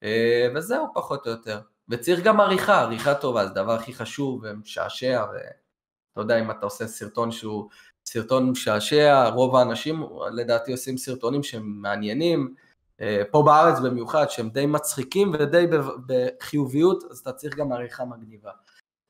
אה, 0.03 0.47
וזהו, 0.55 0.87
פחות 0.93 1.27
או 1.27 1.31
יותר. 1.31 1.59
וצריך 1.91 2.19
גם 2.19 2.39
עריכה, 2.39 2.82
עריכה 2.82 3.15
טובה, 3.15 3.45
זה 3.45 3.51
הדבר 3.51 3.71
הכי 3.71 3.93
חשוב 3.93 4.41
ומשעשע, 4.43 5.25
ואתה 5.34 6.21
יודע, 6.21 6.39
אם 6.39 6.51
אתה 6.51 6.65
עושה 6.65 6.88
סרטון 6.88 7.32
שהוא 7.32 7.69
סרטון 8.06 8.49
משעשע, 8.49 9.27
רוב 9.27 9.56
האנשים 9.56 10.04
לדעתי 10.34 10.71
עושים 10.71 10.97
סרטונים 10.97 11.43
שהם 11.43 11.82
מעניינים, 11.82 12.54
אה, 13.01 13.21
פה 13.32 13.43
בארץ 13.45 13.80
במיוחד, 13.80 14.25
שהם 14.30 14.49
די 14.49 14.65
מצחיקים 14.65 15.32
ודי 15.34 15.65
בחיוביות, 16.08 17.04
אז 17.12 17.17
אתה 17.17 17.32
צריך 17.32 17.56
גם 17.56 17.71
עריכה 17.71 18.06
מגניבה. 18.06 18.51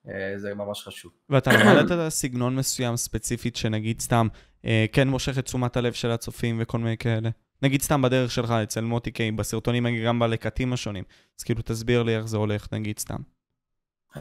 אה, 0.07 0.33
זה 0.37 0.53
ממש 0.53 0.83
חשוב. 0.83 1.11
ואתה 1.29 1.51
למדת 1.51 2.09
סגנון 2.09 2.55
מסוים 2.55 2.97
ספציפית 2.97 3.55
שנגיד 3.55 3.99
סתם 3.99 4.27
אה, 4.65 4.85
כן 4.91 5.07
מושך 5.07 5.37
את 5.37 5.45
תשומת 5.45 5.77
הלב 5.77 5.93
של 5.93 6.11
הצופים 6.11 6.57
וכל 6.61 6.77
מיני 6.77 6.97
כאלה? 6.97 7.29
נגיד 7.61 7.81
סתם 7.81 8.01
בדרך 8.01 8.31
שלך 8.31 8.51
אצל 8.51 8.81
מוטי 8.81 9.11
קיי, 9.11 9.31
בסרטונים 9.31 9.87
גם 10.05 10.19
בלקטים 10.19 10.73
השונים. 10.73 11.03
אז 11.39 11.43
כאילו 11.43 11.61
תסביר 11.61 12.03
לי 12.03 12.17
איך 12.17 12.25
זה 12.25 12.37
הולך, 12.37 12.67
נגיד 12.71 12.99
סתם. 12.99 13.19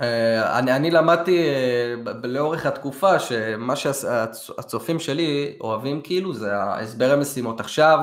אה, 0.03 0.59
אני, 0.59 0.76
אני 0.76 0.90
למדתי 0.90 1.48
ב- 2.05 2.26
לאורך 2.26 2.66
התקופה 2.66 3.18
שמה 3.18 3.76
שהצופים 3.76 4.98
שלי 4.98 5.57
אוהבים 5.61 6.00
כאילו 6.03 6.35
זה 6.35 6.57
ההסבר 6.57 7.12
המשימות. 7.12 7.61
עכשיו 7.61 7.98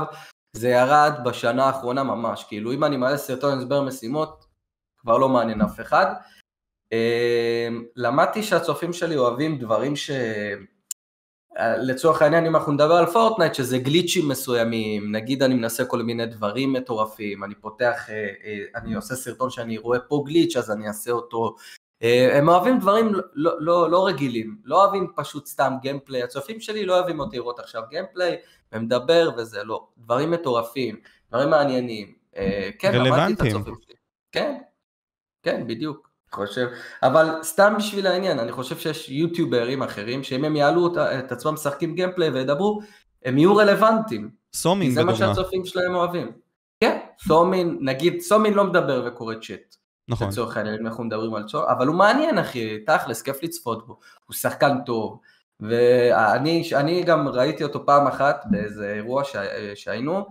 זה 0.54 0.70
ירד 0.70 1.14
בשנה 1.26 1.66
האחרונה 1.66 2.04
ממש, 2.04 2.46
כאילו 2.48 2.74
אם 2.74 2.84
אני 2.84 2.98
מעלה 2.98 3.18
סרטון 3.18 3.58
הסבר 3.58 3.82
משימות 3.82 4.46
כבר 4.98 5.18
לא 5.18 5.30
מעניין 5.30 5.62
אף 5.62 5.80
אחד. 5.80 6.06
אה, 6.94 7.68
למדתי 7.96 8.44
שהצופים 8.44 8.94
שלי 8.94 9.18
אוהבים 9.18 9.58
דברים 9.58 9.96
ש... 9.96 10.12
לצורך 11.60 12.22
העניין 12.22 12.46
אם 12.46 12.56
אנחנו 12.56 12.72
נדבר 12.72 12.94
על 12.94 13.06
פורטנייט 13.06 13.54
שזה 13.54 13.78
גליצ'ים 13.78 14.28
מסוימים, 14.28 15.16
נגיד 15.16 15.44
אני 15.44 15.56
מנסה 15.56 15.86
כל 15.86 16.04
מיני 16.04 16.26
דברים 16.26 16.74
מטורפים, 16.74 17.44
אני 17.44 17.56
פותח, 17.56 18.10
אה, 18.10 18.16
אה, 18.16 18.64
אני 18.76 18.96
עושה 18.96 19.16
סרטון 19.16 19.50
שאני 19.50 19.78
רואה 19.78 20.00
פה 20.00 20.24
גליץ' 20.26 20.58
אז 20.58 20.72
אני 20.72 20.88
אעשה 20.88 21.12
אותו, 21.12 21.56
אה, 22.04 22.38
הם 22.38 22.50
אוהבים 22.50 22.80
דברים 22.80 23.12
לא, 23.34 23.52
לא, 23.60 23.92
לא 23.92 24.08
רגילים, 24.08 24.58
לא 24.64 24.84
אוהבים 24.84 25.08
פשוט 25.16 25.46
סתם 25.46 25.74
gameplay, 25.82 26.24
הצופים 26.24 26.60
שלי 26.60 26.86
לא 26.86 27.00
אוהבים 27.00 27.20
אותי 27.20 27.38
לראות 27.38 27.60
עכשיו 27.60 27.82
gameplay 27.90 28.38
ומדבר 28.72 29.30
וזה 29.38 29.64
לא, 29.64 29.88
דברים 29.98 30.32
מטורפים, 30.32 30.96
דברים 31.30 31.50
מעניינים, 31.50 32.14
כן, 32.80 32.92
רלוונטיים. 32.94 33.64
כן, 34.32 34.58
כן, 35.44 35.68
בדיוק. 35.68 36.07
חושב, 36.32 36.68
אבל 37.04 37.30
סתם 37.44 37.74
בשביל 37.78 38.08
העניין, 38.08 38.40
אני 38.40 38.52
חושב 38.52 38.78
שיש 38.78 39.10
יוטיוברים 39.10 39.84
אחרים, 39.84 40.24
שאם 40.24 40.46
הם 40.46 40.56
יעלו 40.56 40.84
אותה- 40.84 41.20
את 41.20 41.32
עצמם 41.32 41.54
משחקים 41.54 41.96
gameplay 41.96 42.30
וידברו, 42.30 42.80
הם 43.26 43.38
יהיו 43.38 43.56
רלוונטיים. 43.56 44.30
סומין 44.54 44.92
זה 44.92 45.04
מה 45.04 45.12
בדוגמה. 45.14 45.36
שהצופים 45.36 45.66
שלהם 45.66 45.96
אוהבים. 45.96 46.32
כן, 46.84 46.98
סומין, 47.28 47.78
נגיד, 47.82 48.20
סומין 48.22 48.54
לא 48.54 48.64
מדבר 48.64 49.04
וקורא 49.08 49.36
צ'אט, 49.36 49.76
נכון. 50.08 50.28
לצורך 50.28 50.58
העניין, 50.58 50.86
אנחנו 50.88 51.04
מדברים 51.04 51.36
על 51.36 51.44
צ'אט, 51.48 51.62
אבל 51.70 51.88
הוא 51.88 51.96
מעניין 51.96 52.38
אחי, 52.38 52.80
תכלס, 52.86 53.22
כיף 53.22 53.44
לצפות 53.44 53.88
בו, 53.88 54.00
הוא 54.26 54.36
שחקן 54.36 54.78
טוב, 54.86 55.20
ואני 55.60 56.70
אני 56.76 57.04
גם 57.04 57.28
ראיתי 57.28 57.64
אותו 57.64 57.86
פעם 57.86 58.08
אחת 58.08 58.44
באיזה 58.52 58.94
אירוע 58.94 59.24
שה- 59.24 59.76
שהיינו, 59.76 60.26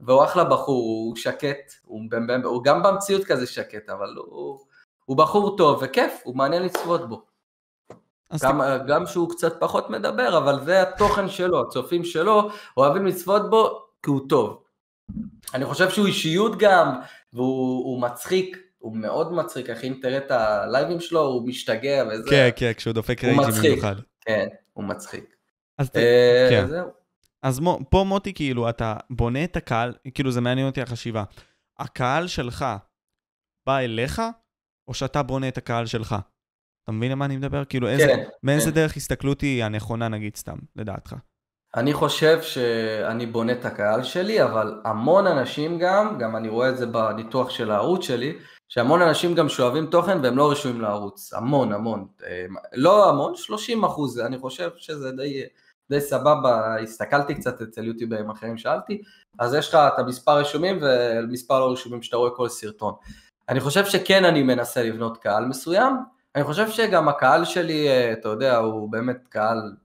והוא 0.00 0.24
אחלה 0.24 0.44
בחור, 0.44 0.82
הוא 0.82 1.16
שקט, 1.16 1.72
הוא, 1.84 2.02
הוא 2.44 2.64
גם 2.64 2.82
במציאות 2.82 3.24
כזה 3.24 3.46
שקט, 3.46 3.90
אבל 3.90 4.14
הוא, 4.16 4.58
הוא 5.10 5.16
בחור 5.16 5.56
טוב 5.56 5.78
וכיף, 5.82 6.20
הוא 6.24 6.36
מעניין 6.36 6.62
לצפות 6.62 7.08
בו. 7.08 7.22
גם, 8.42 8.60
גם 8.88 9.06
שהוא 9.06 9.30
קצת 9.30 9.60
פחות 9.60 9.90
מדבר, 9.90 10.38
אבל 10.38 10.64
זה 10.64 10.82
התוכן 10.82 11.28
שלו, 11.28 11.60
הצופים 11.62 12.04
שלו 12.04 12.48
אוהבים 12.76 13.06
לצפות 13.06 13.50
בו 13.50 13.82
כי 14.02 14.10
הוא 14.10 14.20
טוב. 14.28 14.62
אני 15.54 15.64
חושב 15.64 15.90
שהוא 15.90 16.06
אישיות 16.06 16.58
גם, 16.58 17.00
והוא 17.32 17.84
הוא 17.84 18.00
מצחיק, 18.02 18.58
הוא 18.78 18.96
מאוד 18.96 19.32
מצחיק, 19.32 19.70
אחי, 19.70 19.88
אם 19.88 19.98
תראה 20.02 20.18
את 20.18 20.30
הלייבים 20.30 21.00
שלו, 21.00 21.20
הוא 21.20 21.48
משתגע 21.48 22.04
וזה. 22.12 22.30
כן, 22.30 22.48
כן, 22.56 22.72
כשהוא 22.76 22.92
דופק 22.94 23.24
הוא 23.24 23.28
רייג'ים 23.30 23.48
מצחיק. 23.48 23.70
במיוחד. 23.70 23.94
כן, 24.20 24.46
הוא 24.72 24.84
מצחיק. 24.84 25.36
אז 25.78 25.90
ת- 25.90 25.96
אה, 25.96 26.46
כן. 26.50 26.66
זהו. 26.66 26.88
אז 27.42 27.60
מו, 27.60 27.78
פה 27.90 28.04
מוטי, 28.06 28.34
כאילו, 28.34 28.68
אתה 28.68 28.96
בונה 29.10 29.44
את 29.44 29.56
הקהל, 29.56 29.92
כאילו, 30.14 30.30
זה 30.30 30.40
מעניין 30.40 30.66
אותי 30.66 30.82
החשיבה. 30.82 31.24
הקהל 31.78 32.26
שלך 32.26 32.64
בא 33.66 33.78
אליך, 33.78 34.22
או 34.90 34.94
שאתה 34.94 35.22
בונה 35.22 35.48
את 35.48 35.58
הקהל 35.58 35.86
שלך? 35.86 36.16
אתה 36.84 36.92
מבין 36.92 37.12
למה 37.12 37.24
אני 37.24 37.36
מדבר? 37.36 37.64
כאילו, 37.64 37.88
איזה, 37.88 38.06
כן, 38.06 38.24
מאיזה 38.42 38.70
כן. 38.70 38.74
דרך 38.74 38.96
הסתכלות 38.96 39.40
היא 39.40 39.64
הנכונה, 39.64 40.08
נגיד, 40.08 40.36
סתם, 40.36 40.56
לדעתך? 40.76 41.14
אני 41.76 41.92
חושב 41.92 42.42
שאני 42.42 43.26
בונה 43.26 43.52
את 43.52 43.64
הקהל 43.64 44.02
שלי, 44.02 44.44
אבל 44.44 44.80
המון 44.84 45.26
אנשים 45.26 45.78
גם, 45.78 46.18
גם 46.18 46.36
אני 46.36 46.48
רואה 46.48 46.68
את 46.68 46.78
זה 46.78 46.86
בניתוח 46.86 47.50
של 47.50 47.70
הערוץ 47.70 48.04
שלי, 48.04 48.38
שהמון 48.68 49.02
אנשים 49.02 49.34
גם 49.34 49.48
שואבים 49.48 49.86
תוכן 49.86 50.18
והם 50.22 50.36
לא 50.36 50.50
רשומים 50.50 50.80
לערוץ, 50.80 51.32
המון 51.32 51.72
המון, 51.72 52.06
אה, 52.24 52.46
לא 52.72 53.08
המון, 53.08 53.36
30 53.36 53.84
אחוז, 53.84 54.20
אני 54.20 54.38
חושב 54.38 54.70
שזה 54.76 55.12
די, 55.12 55.42
די 55.90 56.00
סבבה, 56.00 56.76
הסתכלתי 56.82 57.34
קצת 57.34 57.62
אצל 57.62 57.84
יוטיוברים 57.84 58.30
אחרים, 58.30 58.58
שאלתי, 58.58 59.02
אז 59.38 59.54
יש 59.54 59.68
לך 59.68 59.74
את 59.74 59.98
המספר 59.98 60.38
רשומים 60.38 60.78
ומספר 60.82 61.60
לא 61.60 61.72
רשומים 61.72 62.02
שאתה 62.02 62.16
רואה 62.16 62.30
כל 62.30 62.48
סרטון. 62.48 62.94
אני 63.50 63.60
חושב 63.60 63.86
שכן 63.86 64.24
אני 64.24 64.42
מנסה 64.42 64.82
לבנות 64.82 65.18
קהל 65.18 65.44
מסוים, 65.44 65.94
אני 66.34 66.44
חושב 66.44 66.70
שגם 66.70 67.08
הקהל 67.08 67.44
שלי, 67.44 67.88
אה, 67.88 68.12
אתה 68.12 68.28
יודע, 68.28 68.56
הוא 68.56 68.92
באמת 68.92 69.28
קהל 69.28 69.76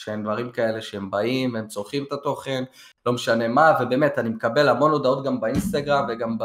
שהם 0.00 0.22
דברים 0.22 0.52
כאלה 0.52 0.82
שהם 0.82 1.10
באים, 1.10 1.56
הם 1.56 1.68
צורכים 1.68 2.04
את 2.04 2.12
התוכן, 2.12 2.64
לא 3.06 3.12
משנה 3.12 3.48
מה, 3.48 3.72
ובאמת 3.80 4.18
אני 4.18 4.28
מקבל 4.28 4.68
המון 4.68 4.90
הודעות 4.90 5.24
גם 5.24 5.40
באינסטגרם 5.40 6.06
וגם 6.08 6.36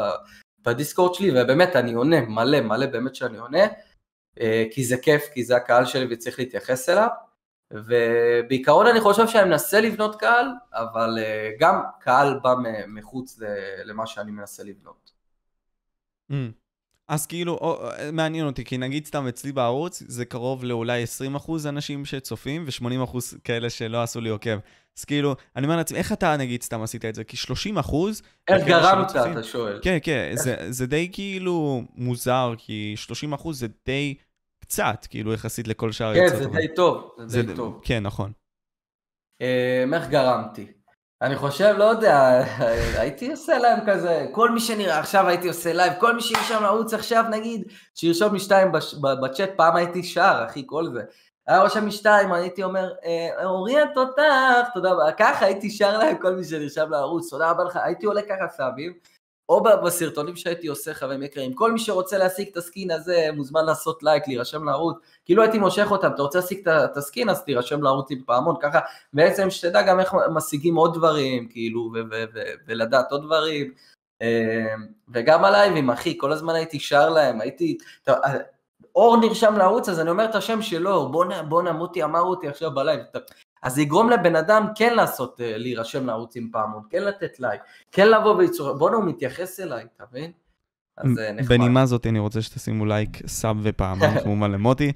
בדיסקורד 0.64 1.14
שלי, 1.14 1.30
ובאמת 1.30 1.76
אני 1.76 1.92
עונה 1.92 2.20
מלא 2.20 2.60
מלא 2.60 2.86
באמת 2.86 3.14
שאני 3.14 3.38
עונה, 3.38 3.66
אה, 4.40 4.64
כי 4.70 4.84
זה 4.84 4.96
כיף, 4.96 5.28
כי 5.34 5.44
זה 5.44 5.56
הקהל 5.56 5.84
שלי 5.84 6.06
וצריך 6.10 6.38
להתייחס 6.38 6.88
אליו, 6.88 7.08
ובעיקרון 7.70 8.86
אני 8.86 9.00
חושב 9.00 9.28
שאני 9.28 9.48
מנסה 9.48 9.80
לבנות 9.80 10.20
קהל, 10.20 10.46
אבל 10.72 11.18
אה, 11.18 11.50
גם 11.58 11.80
קהל 12.00 12.38
בא 12.42 12.54
מחוץ 12.88 13.38
למה 13.84 14.06
שאני 14.06 14.30
מנסה 14.30 14.64
לבנות. 14.64 15.10
Mm. 16.32 16.59
אז 17.10 17.26
כאילו, 17.26 17.52
או, 17.52 17.88
מעניין 18.12 18.46
אותי, 18.46 18.64
כי 18.64 18.78
נגיד 18.78 19.06
סתם 19.06 19.26
אצלי 19.26 19.52
בערוץ, 19.52 20.02
זה 20.06 20.24
קרוב 20.24 20.64
לאולי 20.64 21.04
20% 21.36 21.50
אנשים 21.68 22.04
שצופים, 22.04 22.64
ו-80% 22.66 23.16
כאלה 23.44 23.70
שלא 23.70 24.02
עשו 24.02 24.20
לי 24.20 24.28
עוקב. 24.28 24.58
אז 24.98 25.04
כאילו, 25.04 25.34
אני 25.56 25.66
אומר 25.66 25.76
לעצמי, 25.76 25.98
איך 25.98 26.12
אתה 26.12 26.36
נגיד 26.36 26.62
סתם 26.62 26.82
עשית 26.82 27.04
את 27.04 27.14
זה? 27.14 27.24
כי 27.24 27.36
30%... 27.76 27.94
איך 28.48 28.66
גרמת, 28.66 29.10
אתה 29.10 29.42
שואל. 29.42 29.80
כן, 29.82 29.98
כן, 30.02 30.30
זה, 30.34 30.56
זה 30.68 30.86
די 30.86 31.08
כאילו 31.12 31.82
מוזר, 31.94 32.54
כי 32.58 32.94
30% 33.40 33.52
זה 33.52 33.66
די 33.86 34.14
קצת, 34.60 35.06
כאילו, 35.10 35.32
יחסית 35.32 35.68
לכל 35.68 35.92
שאר 35.92 36.14
כן, 36.14 36.28
זה 36.28 36.46
די 36.46 36.74
טוב, 36.76 37.10
זה 37.26 37.42
די 37.42 37.54
טוב. 37.54 37.80
כן, 37.84 38.02
נכון. 38.02 38.32
אה, 39.40 39.84
איך 39.94 40.08
גרמתי? 40.08 40.66
אני 41.22 41.36
חושב, 41.36 41.74
לא 41.78 41.84
יודע, 41.84 42.42
הייתי 43.00 43.30
עושה 43.30 43.58
להם 43.58 43.78
כזה, 43.86 44.26
כל 44.32 44.50
מי 44.50 44.60
שנראה, 44.60 44.98
עכשיו 44.98 45.28
הייתי 45.28 45.48
עושה 45.48 45.72
לייב, 45.72 45.92
כל 45.98 46.14
מי 46.14 46.20
שירשום 46.20 46.62
לערוץ 46.62 46.94
עכשיו 46.94 47.24
נגיד, 47.30 47.64
שירשום 47.94 48.34
משתיים 48.34 48.72
בצ'אט, 49.22 49.50
פעם 49.56 49.76
הייתי 49.76 50.02
שר, 50.02 50.44
אחי, 50.46 50.62
כל 50.66 50.86
זה. 50.92 51.02
היה 51.46 51.62
רושם 51.62 51.86
משתיים, 51.86 52.32
הייתי 52.32 52.62
אומר, 52.62 52.92
אה, 53.04 53.44
אורי 53.44 53.80
התותח, 53.80 54.68
תודה 54.74 54.92
רבה, 54.92 55.12
ככה 55.12 55.44
הייתי 55.44 55.70
שר 55.70 55.98
להם 55.98 56.16
כל 56.16 56.34
מי 56.34 56.44
שנרשם 56.44 56.90
לערוץ, 56.90 57.30
תודה 57.30 57.50
רבה 57.50 57.64
לך, 57.64 57.76
הייתי 57.76 58.06
עולה 58.06 58.22
ככה 58.22 58.48
סאבים, 58.48 58.92
או 59.50 59.62
בסרטונים 59.62 60.36
שהייתי 60.36 60.66
עושה, 60.66 60.94
חברים 60.94 61.22
יקרים, 61.22 61.54
כל 61.54 61.72
מי 61.72 61.78
שרוצה 61.78 62.18
להשיג 62.18 62.48
את 62.52 62.56
הסקין 62.56 62.90
הזה, 62.90 63.28
מוזמן 63.34 63.64
לעשות 63.64 64.02
לייק, 64.02 64.28
להירשם 64.28 64.64
לערוץ, 64.64 64.96
כאילו 65.24 65.42
הייתי 65.42 65.58
מושך 65.58 65.86
אותם, 65.90 66.10
אתה 66.14 66.22
רוצה 66.22 66.38
להשיג 66.38 66.68
את 66.68 66.96
הסקין, 66.96 67.28
אז 67.28 67.44
תירשם 67.44 67.82
לערוץ 67.82 68.10
עם 68.10 68.22
פעמון, 68.26 68.56
ככה. 68.60 68.78
בעצם 69.12 69.50
שתדע 69.50 69.82
גם 69.82 70.00
איך 70.00 70.14
משיגים 70.34 70.76
עוד 70.76 70.94
דברים, 70.94 71.48
כאילו, 71.48 71.92
ולדעת 72.66 73.12
עוד 73.12 73.22
דברים, 73.22 73.72
אה, 74.22 74.74
וגם 75.08 75.44
הלייבים, 75.44 75.90
אחי, 75.90 76.18
כל 76.18 76.32
הזמן 76.32 76.54
הייתי 76.54 76.80
שר 76.80 77.08
להם, 77.08 77.40
הייתי, 77.40 77.78
אור 78.94 79.16
נרשם 79.16 79.56
לערוץ, 79.56 79.88
אז 79.88 80.00
אני 80.00 80.10
אומר 80.10 80.24
את 80.24 80.34
השם 80.34 80.62
שלו, 80.62 81.08
בואנה, 81.08 81.42
בואנה, 81.42 81.72
מוטי 81.72 82.04
אמר 82.04 82.20
אותי 82.20 82.48
עכשיו 82.48 82.70
בלייב, 82.74 83.00
אז 83.62 83.74
זה 83.74 83.82
יגרום 83.82 84.10
לבן 84.10 84.36
אדם 84.36 84.66
כן 84.74 84.94
לעשות, 84.94 85.40
אה, 85.40 85.58
להירשם 85.58 86.06
לערוץ 86.06 86.36
עם 86.36 86.48
פעמון, 86.52 86.82
כן 86.90 87.02
לתת 87.02 87.40
לייק, 87.40 87.60
כן 87.92 88.08
לבוא 88.08 88.34
וליצור, 88.34 88.72
בואנה 88.72 88.96
הוא 88.96 89.04
מתייחס 89.04 89.60
אליי, 89.60 89.84
אתה 89.96 90.04
מבין? 90.10 90.32
אז 90.96 91.18
אה, 91.18 91.32
נחמד. 91.32 91.48
בנימה 91.48 91.86
זאת 91.86 92.06
אני 92.06 92.18
רוצה 92.18 92.42
שתשימו 92.42 92.86
לייק, 92.86 93.26
sub 93.26 93.56
ופעמון, 93.62 94.20
כמובן 94.22 94.50
למוטי. 94.50 94.92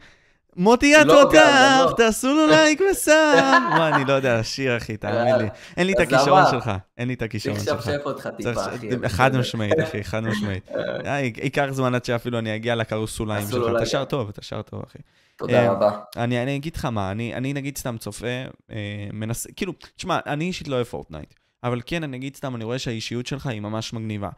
מוטי 0.56 0.96
התותח, 0.96 1.80
לא, 1.80 1.86
לא. 1.90 1.94
תעשו 1.96 2.34
לו 2.34 2.46
לייק 2.46 2.80
ו 2.90 3.05
sub. 3.05 3.62
מה, 3.78 3.88
אני 3.88 4.04
לא 4.04 4.12
יודע 4.12 4.40
לשיר, 4.40 4.76
אחי, 4.76 4.96
תאמין 4.96 5.36
לי. 5.36 5.48
אין 5.76 5.86
לי 5.86 5.92
את 5.92 6.00
הכישרון 6.00 6.42
שלך, 6.50 6.70
אין 6.98 7.08
לי 7.08 7.14
את 7.14 7.22
הכישרון 7.22 7.56
שלך. 7.56 7.64
צריך 7.64 7.78
לשפשף 7.78 8.06
אותך 8.06 8.28
טיפה, 8.36 8.66
אחי. 8.66 9.08
חד 9.08 9.36
משמעית, 9.36 9.80
אחי, 9.82 10.04
חד 10.04 10.20
משמעית. 10.20 10.68
אה, 11.06 11.20
ייקח 11.20 11.66
זמן 11.70 11.94
עד 11.94 12.04
שאפילו 12.04 12.38
אני 12.38 12.56
אגיע 12.56 12.74
לקרוסוליים 12.74 13.46
שלך. 13.50 13.76
אתה 13.76 13.86
שר 13.86 14.04
טוב, 14.04 14.28
אתה 14.28 14.42
שר 14.42 14.62
טוב, 14.62 14.82
אחי. 14.86 14.98
תודה 15.36 15.62
אה, 15.62 15.72
רבה. 15.72 15.98
אני, 16.16 16.56
אגיד 16.56 16.76
לך 16.76 16.84
מה, 16.84 17.10
אני, 17.10 17.52
נגיד 17.52 17.78
סתם 17.78 17.96
צופה, 17.98 18.26
אה, 18.70 18.76
מנסה, 19.12 19.52
כאילו, 19.56 19.72
תשמע, 19.96 20.18
אני 20.26 20.44
אישית 20.44 20.68
לא 20.68 20.74
אוהב 20.74 20.86
פורטנייט, 20.86 21.34
אבל 21.64 21.80
כן, 21.86 22.02
אני 22.02 22.16
אגיד 22.16 22.36
סתם, 22.36 22.56
אני 22.56 22.64
רואה 22.64 22.78
שהאישיות 22.78 23.26
שלך 23.26 23.46
היא 23.46 23.60
ממש 23.60 23.92
מגניבה. 23.92 24.28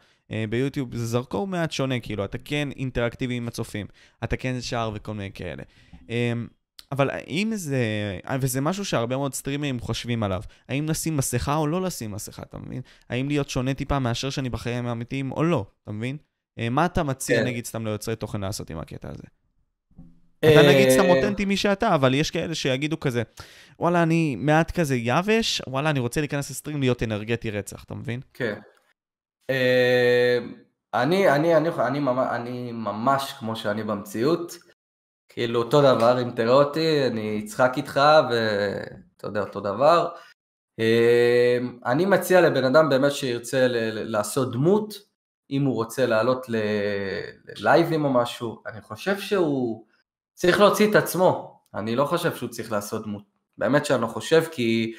ביוטיוב 0.49 0.95
זה 0.95 1.05
זרקור 1.05 1.47
מעט 1.47 1.71
שונה, 1.71 1.99
כאילו, 1.99 2.25
אתה 2.25 2.37
כן 2.37 2.69
אינטראקטיבי 2.71 3.33
עם 3.33 3.47
הצופים, 3.47 3.85
אתה 4.23 4.37
כן 4.37 4.61
שר 4.61 4.91
וכל 4.93 5.13
מיני 5.13 5.31
כאלה. 5.33 5.63
אה, 6.09 6.33
אבל 6.91 7.09
האם 7.09 7.51
זה, 7.55 7.79
וזה 8.41 8.61
משהו 8.61 8.85
שהרבה 8.85 9.17
מאוד 9.17 9.33
סטרימרים 9.33 9.79
חושבים 9.79 10.23
עליו, 10.23 10.41
האם 10.69 10.89
לשים 10.89 11.17
מסכה 11.17 11.55
או 11.55 11.67
לא 11.67 11.81
לשים 11.81 12.11
מסכה, 12.11 12.41
אתה 12.41 12.57
מבין? 12.57 12.81
האם 13.09 13.27
להיות 13.27 13.49
שונה 13.49 13.73
טיפה 13.73 13.99
מאשר 13.99 14.29
שאני 14.29 14.49
בחיים 14.49 14.87
האמיתיים 14.87 15.31
או 15.31 15.43
לא, 15.43 15.65
אתה 15.83 15.91
מבין? 15.91 16.17
אה, 16.59 16.69
מה 16.69 16.85
אתה 16.85 17.03
מציע, 17.03 17.39
כן. 17.39 17.47
נגיד, 17.47 17.65
סתם 17.65 17.85
ליוצרי 17.85 18.15
תוכן 18.15 18.41
לעשות 18.41 18.69
עם 18.69 18.79
הקטע 18.79 19.09
הזה? 19.09 19.23
אתה 20.39 20.69
נגיד 20.69 20.89
סתם 20.89 21.05
אה, 21.05 21.15
אותנטי 21.15 21.45
מי 21.45 21.57
שאתה, 21.57 21.95
אבל 21.95 22.13
יש 22.13 22.31
כאלה 22.31 22.55
שיגידו 22.55 22.99
כזה, 22.99 23.23
וואלה, 23.79 24.03
אני 24.03 24.35
מעט 24.35 24.71
כזה 24.71 24.95
יבש, 24.95 25.61
וואלה, 25.67 25.89
אני 25.89 25.99
רוצה 25.99 26.21
להיכנס 26.21 26.49
לסטרים 26.49 26.79
להיות 26.79 27.03
אנרגטי 27.03 27.51
רצח, 27.51 27.83
אתה 27.83 27.95
מבין? 27.95 28.19
כן. 28.33 28.59
אה, 29.49 30.37
אני, 30.93 31.29
אני, 31.29 31.55
אני, 31.55 31.69
אני, 31.69 31.99
ממש, 31.99 32.27
אני 32.31 32.71
ממש 32.71 33.33
כמו 33.39 33.55
שאני 33.55 33.83
במציאות, 33.83 34.57
כאילו 35.37 35.59
אותו 35.61 35.81
דבר, 35.81 36.21
אם 36.21 36.31
תראה 36.31 36.53
אותי, 36.53 37.07
אני 37.07 37.41
אצחק 37.45 37.73
איתך, 37.77 38.01
ואתה 38.29 39.27
יודע, 39.27 39.41
אותו 39.41 39.59
דבר. 39.59 40.09
אה, 40.79 41.57
אני 41.85 42.05
מציע 42.05 42.41
לבן 42.41 42.63
אדם 42.63 42.89
באמת 42.89 43.11
שירצה 43.11 43.67
לעשות 43.91 44.51
דמות, 44.51 44.93
אם 45.51 45.65
הוא 45.65 45.75
רוצה 45.75 46.05
לעלות 46.05 46.45
ללייבים 46.47 48.05
או 48.05 48.13
משהו, 48.13 48.63
אני 48.65 48.81
חושב 48.81 49.19
שהוא... 49.19 49.85
צריך 50.33 50.59
להוציא 50.59 50.89
את 50.89 50.95
עצמו, 50.95 51.61
אני 51.73 51.95
לא 51.95 52.05
חושב 52.05 52.35
שהוא 52.35 52.49
צריך 52.49 52.71
לעשות 52.71 53.03
דמות, 53.03 53.23
באמת 53.57 53.85
שאני 53.85 54.01
לא 54.01 54.07
חושב, 54.07 54.43
כי 54.51 54.93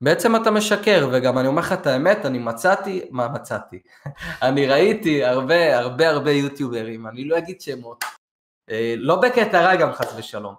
בעצם 0.00 0.36
אתה 0.36 0.50
משקר, 0.50 1.08
וגם 1.12 1.38
אני 1.38 1.48
אומר 1.48 1.62
לך 1.62 1.72
את 1.72 1.86
האמת, 1.86 2.26
אני 2.26 2.38
מצאתי, 2.38 3.00
מה 3.10 3.28
מצאתי? 3.28 3.78
אני 4.48 4.66
ראיתי 4.66 5.24
הרבה 5.24 5.78
הרבה 5.78 6.08
הרבה 6.10 6.30
יוטיוברים, 6.30 7.06
אני 7.06 7.24
לא 7.24 7.38
אגיד 7.38 7.60
שמות, 7.60 8.04
לא 8.96 9.16
בקטע 9.20 9.60
רע 9.60 9.76
גם 9.76 9.92
חס 9.92 10.14
ושלום, 10.16 10.54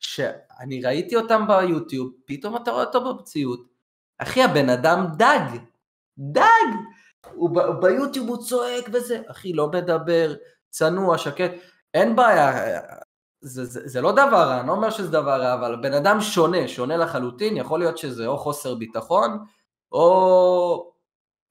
שאני 0.00 0.82
ראיתי 0.82 1.16
אותם 1.16 1.46
ביוטיוב, 1.46 2.12
פתאום 2.24 2.56
אתה 2.56 2.70
רואה 2.70 2.84
אותו 2.84 3.14
במציאות, 3.14 3.60
אחי 4.18 4.42
הבן 4.42 4.68
אדם 4.68 5.06
דג, 5.16 5.58
דג, 6.18 6.42
הוא 7.34 7.50
ביוטיוב 7.80 8.28
הוא 8.28 8.44
צועק 8.44 8.84
וזה, 8.92 9.22
אחי 9.30 9.52
לא 9.52 9.68
מדבר, 9.68 10.34
צנוע, 10.70 11.18
שקט, 11.18 11.50
אין 11.94 12.16
בעיה, 12.16 12.80
זה, 13.40 13.64
זה, 13.64 13.88
זה 13.88 14.00
לא 14.00 14.12
דבר 14.12 14.48
רע, 14.48 14.60
אני 14.60 14.68
לא 14.68 14.72
אומר 14.72 14.90
שזה 14.90 15.10
דבר 15.10 15.42
רע, 15.42 15.54
אבל 15.54 15.76
בן 15.82 15.92
אדם 15.92 16.20
שונה, 16.20 16.68
שונה 16.68 16.96
לחלוטין, 16.96 17.56
יכול 17.56 17.78
להיות 17.78 17.98
שזה 17.98 18.26
או 18.26 18.38
חוסר 18.38 18.74
ביטחון, 18.74 19.44
או, 19.92 20.93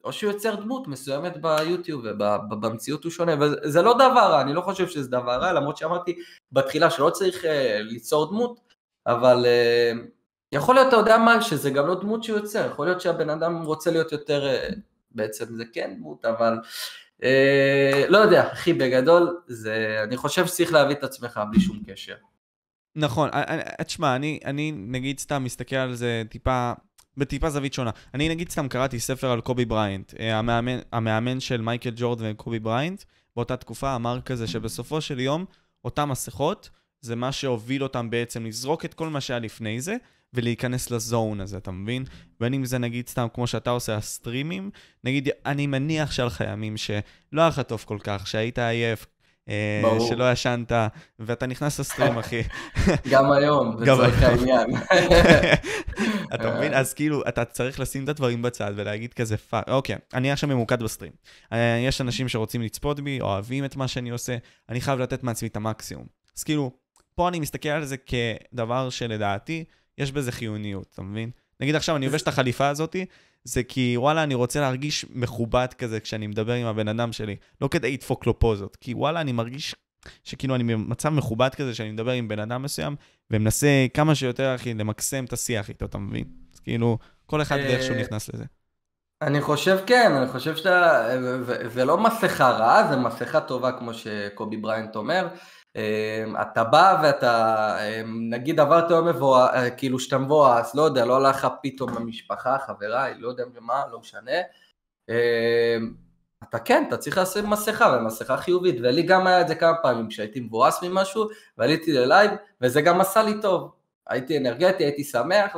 או 0.04 0.14
שהוא 0.14 0.32
יוצר 0.32 0.56
דמות 0.56 0.88
מסוימת 0.88 1.38
ביוטיוב, 1.42 2.06
ובמציאות 2.52 3.04
הוא 3.04 3.12
שונה, 3.12 3.36
וזה 3.40 3.82
לא 3.82 3.94
דבר 3.94 4.32
רע, 4.32 4.42
אני 4.42 4.54
לא 4.54 4.62
חושב 4.62 4.88
שזה 4.88 5.10
דבר 5.10 5.38
רע, 5.38 5.54
למרות 5.54 5.78
שאמרתי 5.78 6.20
בתחילה 6.52 6.90
שלא 6.90 7.10
צריך 7.10 7.44
uh, 7.44 7.48
ליצור 7.82 8.30
דמות, 8.30 8.60
אבל 9.08 9.46
uh, 9.46 9.98
יכול 10.52 10.76
להיות, 10.76 10.88
אתה 10.88 10.96
יודע 10.96 11.18
מה, 11.18 11.42
שזה 11.42 11.70
גם 11.70 11.88
לא 11.88 12.02
דמות 12.02 12.24
שהוא 12.24 12.38
יוצר, 12.38 12.68
יכול 12.72 12.86
להיות 12.86 13.02
שהבן 13.02 13.30
אדם 13.30 13.62
רוצה 13.62 13.92
להיות 13.92 14.12
יותר, 14.12 14.48
uh, 14.70 14.76
בעצם 15.12 15.56
זה 15.56 15.64
כן 15.74 15.94
דמות, 15.98 16.26
אבל... 16.26 16.58
אה, 17.24 18.06
לא 18.10 18.18
יודע, 18.18 18.54
אחי, 18.54 18.74
בגדול, 18.74 19.42
זה, 19.48 20.00
אני 20.04 20.18
חושב 20.18 20.46
שצריך 20.46 20.74
להביא 20.74 20.96
את 20.96 21.04
עצמך 21.04 21.42
בלי 21.52 21.60
שום 21.60 21.80
קשר. 21.88 22.16
נכון, 22.96 23.30
תשמע, 23.86 24.16
אני, 24.16 24.40
אני 24.46 24.72
נגיד 24.72 25.20
סתם 25.20 25.44
מסתכל 25.44 25.76
על 25.76 25.94
זה 25.94 26.24
טיפה, 26.30 26.74
בטיפה 27.18 27.50
זווית 27.50 27.74
שונה. 27.74 27.92
אני 28.14 28.30
נגיד 28.30 28.50
סתם 28.50 28.68
קראתי 28.68 29.00
ספר 29.00 29.32
על 29.32 29.42
קובי 29.42 29.66
בריינט, 29.66 30.14
אה, 30.20 30.40
המאמן, 30.40 30.80
המאמן 30.92 31.40
של 31.40 31.62
מייקל 31.62 31.94
ג'ורד 31.96 32.20
וקובי 32.22 32.60
בריינט, 32.60 33.04
באותה 33.36 33.58
תקופה 33.58 33.96
אמר 33.96 34.22
כזה 34.22 34.48
שבסופו 34.48 35.02
של 35.02 35.20
יום, 35.20 35.46
אותן 35.86 36.04
מסכות, 36.04 36.70
זה 37.02 37.16
מה 37.16 37.32
שהוביל 37.32 37.84
אותם 37.84 38.10
בעצם 38.10 38.46
לזרוק 38.46 38.86
את 38.86 38.94
כל 38.94 39.10
מה 39.10 39.22
שהיה 39.22 39.40
לפני 39.40 39.82
זה, 39.82 39.96
ולהיכנס 40.34 40.92
ל 40.92 41.02
zone 41.02 41.42
הזה, 41.42 41.58
אתה 41.58 41.72
מבין? 41.72 42.06
בין 42.40 42.54
אם 42.54 42.66
זה 42.66 42.78
נגיד 42.78 43.10
סתם 43.10 43.28
כמו 43.34 43.48
שאתה 43.48 43.70
עושה 43.70 43.96
הסטרימים, 43.96 44.70
נגיד, 45.04 45.30
אני 45.46 45.68
מניח 45.68 46.12
שהיה 46.12 46.26
לך 46.26 46.44
ימים 46.48 46.78
שלא 46.78 47.42
היה 47.42 47.48
לך 47.48 47.60
טוב 47.60 47.84
כל 47.88 47.98
כך, 48.04 48.28
שהיית 48.28 48.60
עייף, 48.60 49.06
ברור. 49.82 50.08
שלא 50.08 50.32
ישנת, 50.32 50.72
ואתה 51.20 51.46
נכנס 51.46 51.80
ל 51.80 51.84
stream, 51.85 52.18
אחי. 52.18 52.42
גם 53.12 53.32
היום, 53.32 53.76
לצורך. 53.82 54.24
העניין. 54.24 54.68
אתה 56.36 56.56
מבין? 56.58 56.74
אז 56.74 56.94
כאילו, 56.94 57.24
אתה 57.28 57.46
צריך 57.46 57.80
לשים 57.80 58.04
את 58.04 58.10
הדברים 58.10 58.42
בצד 58.42 58.72
ולהגיד 58.76 59.14
כזה 59.14 59.38
fuck, 59.38 59.70
אוקיי, 59.70 59.96
אני 60.14 60.32
עכשיו 60.32 60.50
ממוקד 60.50 60.84
ב 60.84 60.87
stream. 60.87 61.12
אה, 61.54 61.78
יש 61.88 62.02
אנשים 62.02 62.30
שרוצים 62.30 62.62
לצפות 62.62 63.00
בי, 63.00 63.22
אוהבים 63.22 63.66
את 63.66 63.76
מה 63.76 63.88
שאני 63.88 64.10
עושה, 64.10 64.38
אני 64.70 64.82
חייב 64.82 65.00
לתת 65.00 65.24
מעצמי 65.24 65.48
את 65.48 65.56
המקסימום. 65.56 66.06
אז 66.38 66.44
כאילו, 66.44 66.72
פה 67.16 67.28
אני 67.28 67.40
מסתכל 67.40 67.70
על 67.70 67.86
זה 67.86 67.96
כדבר 67.98 68.90
שלדעתי, 68.90 69.64
יש 69.98 70.12
בזה 70.12 70.32
חיוניות, 70.32 70.88
אתה 70.94 71.02
מבין? 71.02 71.32
נגיד 71.60 71.76
עכשיו 71.76 71.96
אני 71.96 72.06
לובש 72.06 72.22
את 72.22 72.28
החליפה 72.28 72.68
הזאתי, 72.68 73.06
זה 73.44 73.64
כי 73.64 73.94
וואלה, 73.98 74.24
אני 74.24 74.34
רוצה 74.36 74.62
להרגיש 74.62 75.06
מכובד 75.10 75.68
כזה 75.78 76.00
כשאני 76.00 76.28
מדבר 76.28 76.54
עם 76.54 76.68
הבן 76.68 76.88
אדם 76.88 77.12
שלי. 77.14 77.36
לא 77.62 77.68
כדי 77.68 77.94
לדפוק 77.94 78.26
לו 78.26 78.40
פוזות, 78.40 78.76
כי 78.76 78.94
וואלה, 78.94 79.22
אני 79.22 79.32
מרגיש 79.32 79.76
שכאילו 80.24 80.56
אני 80.56 80.64
במצב 80.64 81.10
מכובד 81.10 81.56
כזה, 81.56 81.76
שאני 81.76 81.92
מדבר 81.92 82.12
עם 82.12 82.28
בן 82.28 82.40
אדם 82.40 82.62
מסוים, 82.64 82.96
ומנסה 83.32 83.86
כמה 83.94 84.16
שיותר, 84.16 84.56
אחי, 84.56 84.74
למקסם 84.74 85.26
את 85.26 85.34
השיח 85.34 85.70
איתו, 85.70 85.86
אתה 85.86 85.98
מבין? 85.98 86.24
אז 86.54 86.60
כאילו, 86.60 86.98
כל 87.26 87.42
אחד 87.42 87.58
אה, 87.58 87.66
ואיך 87.70 87.84
שהוא 87.84 87.98
נכנס 87.98 88.30
לזה. 88.34 88.44
אני 89.22 89.42
חושב 89.42 89.80
כן, 89.86 90.12
אני 90.12 90.28
חושב 90.32 90.56
שאתה, 90.56 91.04
זה- 91.46 91.70
זה 91.70 91.86
לא 91.86 91.98
מסכה 91.98 92.50
רעה, 92.50 92.88
זה 92.88 92.96
מסכה 92.98 93.42
טובה 93.42 93.72
כמו 93.72 93.94
שקובי 93.94 94.58
בריינט 94.58 94.96
אומר. 94.96 95.28
אה, 95.76 96.42
אתה 96.42 96.64
בא 96.64 97.00
ואתה, 97.04 97.56
אה, 97.80 98.02
נגיד 98.06 98.60
עברת 98.60 98.92
יום 98.92 99.08
מבואס, 99.08 99.50
אה, 99.54 99.70
כאילו 99.70 100.00
שאתה 100.00 100.18
מבואס, 100.18 100.76
לא 100.76 100.82
יודע, 100.82 101.06
לא 101.06 101.16
הלך 101.16 101.36
לך 101.36 101.48
פתאום 101.62 101.96
במשפחה, 101.96 102.58
חבריי, 102.68 103.14
לא 103.18 103.28
יודע 103.28 103.44
מה, 103.62 103.84
לא 103.92 104.00
משנה. 104.00 104.32
אה, 105.10 105.78
אתה 106.44 106.60
כן, 106.60 106.84
אתה 106.88 106.98
צריך 106.98 107.18
לשים 107.18 107.50
מסכה, 107.50 107.98
ומסכה 108.00 108.38
חיובית, 108.38 108.76
ולי 108.84 109.04
גם 109.04 109.28
היה 109.28 109.42
את 109.42 109.48
זה 109.48 109.56
כמה 109.56 109.78
פעמים, 109.82 110.10
כשהייתי 110.10 110.40
מבואס 110.40 110.84
ממשהו, 110.84 111.28
ועליתי 111.58 111.94
ללייב, 111.94 112.32
וזה 112.62 112.82
גם 112.82 113.02
עשה 113.02 113.24
לי 113.24 113.42
טוב. 113.42 113.72
הייתי 114.08 114.38
אנרגטי, 114.38 114.84
הייתי 114.84 115.04
שמח, 115.04 115.56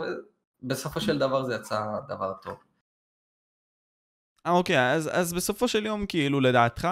ובסופו 0.63 1.01
של 1.01 1.19
דבר 1.19 1.43
זה 1.43 1.55
יצא 1.55 1.85
דבר 2.07 2.33
טוב. 2.41 2.55
אה, 4.45 4.51
אוקיי, 4.51 4.91
אז, 4.91 5.09
אז 5.13 5.33
בסופו 5.33 5.67
של 5.67 5.85
יום, 5.85 6.05
כאילו, 6.05 6.41
לדעתך, 6.41 6.87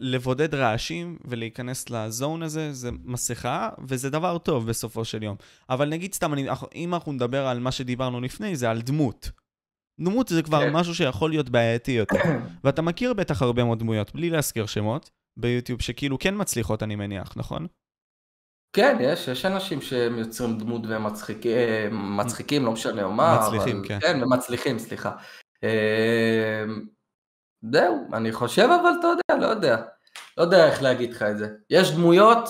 לבודד 0.00 0.54
רעשים 0.54 1.18
ולהיכנס 1.24 1.90
לזון 1.90 2.42
הזה, 2.42 2.72
זה 2.72 2.90
מסכה, 3.04 3.68
וזה 3.88 4.10
דבר 4.10 4.38
טוב 4.38 4.68
בסופו 4.68 5.04
של 5.04 5.22
יום. 5.22 5.36
אבל 5.70 5.88
נגיד 5.88 6.14
סתם, 6.14 6.32
אני, 6.32 6.48
אם 6.74 6.94
אנחנו 6.94 7.12
נדבר 7.12 7.46
על 7.46 7.60
מה 7.60 7.72
שדיברנו 7.72 8.20
לפני, 8.20 8.56
זה 8.56 8.70
על 8.70 8.80
דמות. 8.80 9.30
דמות 10.00 10.28
זה 10.28 10.42
כבר 10.42 10.60
כן. 10.60 10.72
משהו 10.72 10.94
שיכול 10.94 11.30
להיות 11.30 11.50
בעייתי 11.50 11.92
יותר. 11.92 12.18
ואתה 12.64 12.82
מכיר 12.82 13.14
בטח 13.14 13.42
הרבה 13.42 13.64
מאוד 13.64 13.78
דמויות, 13.78 14.14
בלי 14.14 14.30
להזכיר 14.30 14.66
שמות, 14.66 15.10
ביוטיוב, 15.36 15.82
שכאילו 15.82 16.18
כן 16.18 16.34
מצליחות, 16.38 16.82
אני 16.82 16.96
מניח, 16.96 17.32
נכון? 17.36 17.66
כן, 18.76 18.96
יש, 19.00 19.28
יש 19.28 19.46
אנשים 19.46 19.80
שהם 19.80 20.18
יוצרים 20.18 20.58
דמות 20.58 20.82
והם 20.86 21.06
מצחיקים, 21.06 21.56
אה, 21.56 21.88
מצחיקים, 21.90 22.64
לא 22.64 22.72
משנה 22.72 23.08
מה, 23.08 23.40
מצליחים, 23.40 23.78
אבל, 23.78 23.88
כן. 23.88 23.98
כן, 24.00 24.22
ומצליחים, 24.22 24.78
סליחה. 24.78 25.12
זהו, 27.62 28.08
אני 28.12 28.32
חושב, 28.32 28.68
אבל 28.80 28.90
אתה 29.00 29.06
יודע, 29.06 29.46
לא 29.46 29.46
יודע. 29.46 29.82
לא 30.36 30.42
יודע 30.42 30.66
איך 30.66 30.82
להגיד 30.82 31.10
לך 31.10 31.22
את 31.22 31.38
זה. 31.38 31.48
יש 31.70 31.90
דמויות, 31.90 32.48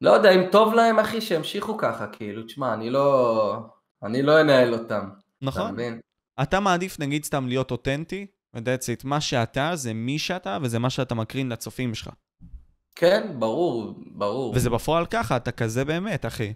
לא 0.00 0.10
יודע, 0.10 0.30
אם 0.30 0.50
טוב 0.52 0.74
להם, 0.74 0.98
אחי, 0.98 1.20
שימשיכו 1.20 1.76
ככה, 1.78 2.06
כאילו, 2.06 2.42
תשמע, 2.42 2.74
אני 2.74 2.90
לא... 2.90 3.56
אני 4.02 4.22
לא 4.22 4.40
אנהל 4.40 4.74
אותם, 4.74 5.08
אתה 5.08 5.46
נכון. 5.46 5.72
מבין? 5.72 6.00
אתה 6.42 6.60
מעדיף 6.60 7.00
נגיד 7.00 7.24
סתם 7.24 7.48
להיות 7.48 7.70
אותנטי, 7.70 8.26
ו-that's 8.54 9.00
it, 9.00 9.00
מה 9.04 9.20
שאתה 9.20 9.70
זה 9.74 9.94
מי 9.94 10.18
שאתה, 10.18 10.58
וזה 10.62 10.78
מה 10.78 10.90
שאתה 10.90 11.14
מקרין 11.14 11.48
לצופים 11.48 11.94
שלך. 11.94 12.10
כן, 12.94 13.36
ברור, 13.38 14.00
ברור. 14.06 14.54
וזה 14.56 14.70
בפועל 14.70 15.06
ככה, 15.06 15.36
אתה 15.36 15.52
כזה 15.52 15.84
באמת, 15.84 16.26
אחי. 16.26 16.52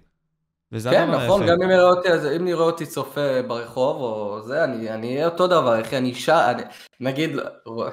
וזה 0.73 0.91
כן, 0.91 1.11
נכון, 1.11 1.43
היפה. 1.43 1.55
גם 1.55 1.63
אם 1.63 1.71
יראה 1.71 1.85
אותי, 1.91 2.09
אז 2.09 2.27
אם 2.27 2.45
נראה 2.45 2.63
אותי 2.63 2.87
צופה 2.87 3.21
ברחוב 3.47 3.97
או 4.01 4.41
זה, 4.43 4.65
אני 4.65 4.91
אני 4.91 5.15
אהיה 5.15 5.25
אותו 5.29 5.47
דבר, 5.47 5.81
אחי, 5.81 5.97
אני 5.97 6.09
אישה, 6.09 6.51
אני- 6.51 6.63
נגיד, 7.01 7.31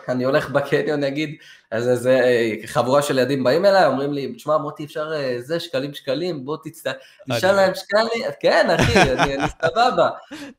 אני 0.09 0.23
הולך 0.23 0.49
בקניון, 0.49 0.99
נגיד, 0.99 1.35
אז 1.71 1.89
איזה 1.89 2.19
אה, 2.23 2.51
חבורה 2.65 3.01
של 3.01 3.17
ילדים 3.17 3.43
באים 3.43 3.65
אליי, 3.65 3.85
אומרים 3.85 4.13
לי, 4.13 4.33
תשמע, 4.33 4.57
מוטי, 4.57 4.85
אפשר 4.85 5.13
אה, 5.13 5.35
זה, 5.39 5.59
שקלים, 5.59 5.93
שקלים, 5.93 6.45
בוא 6.45 6.57
תצטער, 6.63 6.93
נשאל 7.27 7.49
אני- 7.49 7.57
להם 7.57 7.73
שקלים, 7.75 8.23
כן, 8.39 8.67
אחי, 8.79 9.01
אני 9.11 9.35
אני 9.35 9.47
סבבה. 9.65 10.09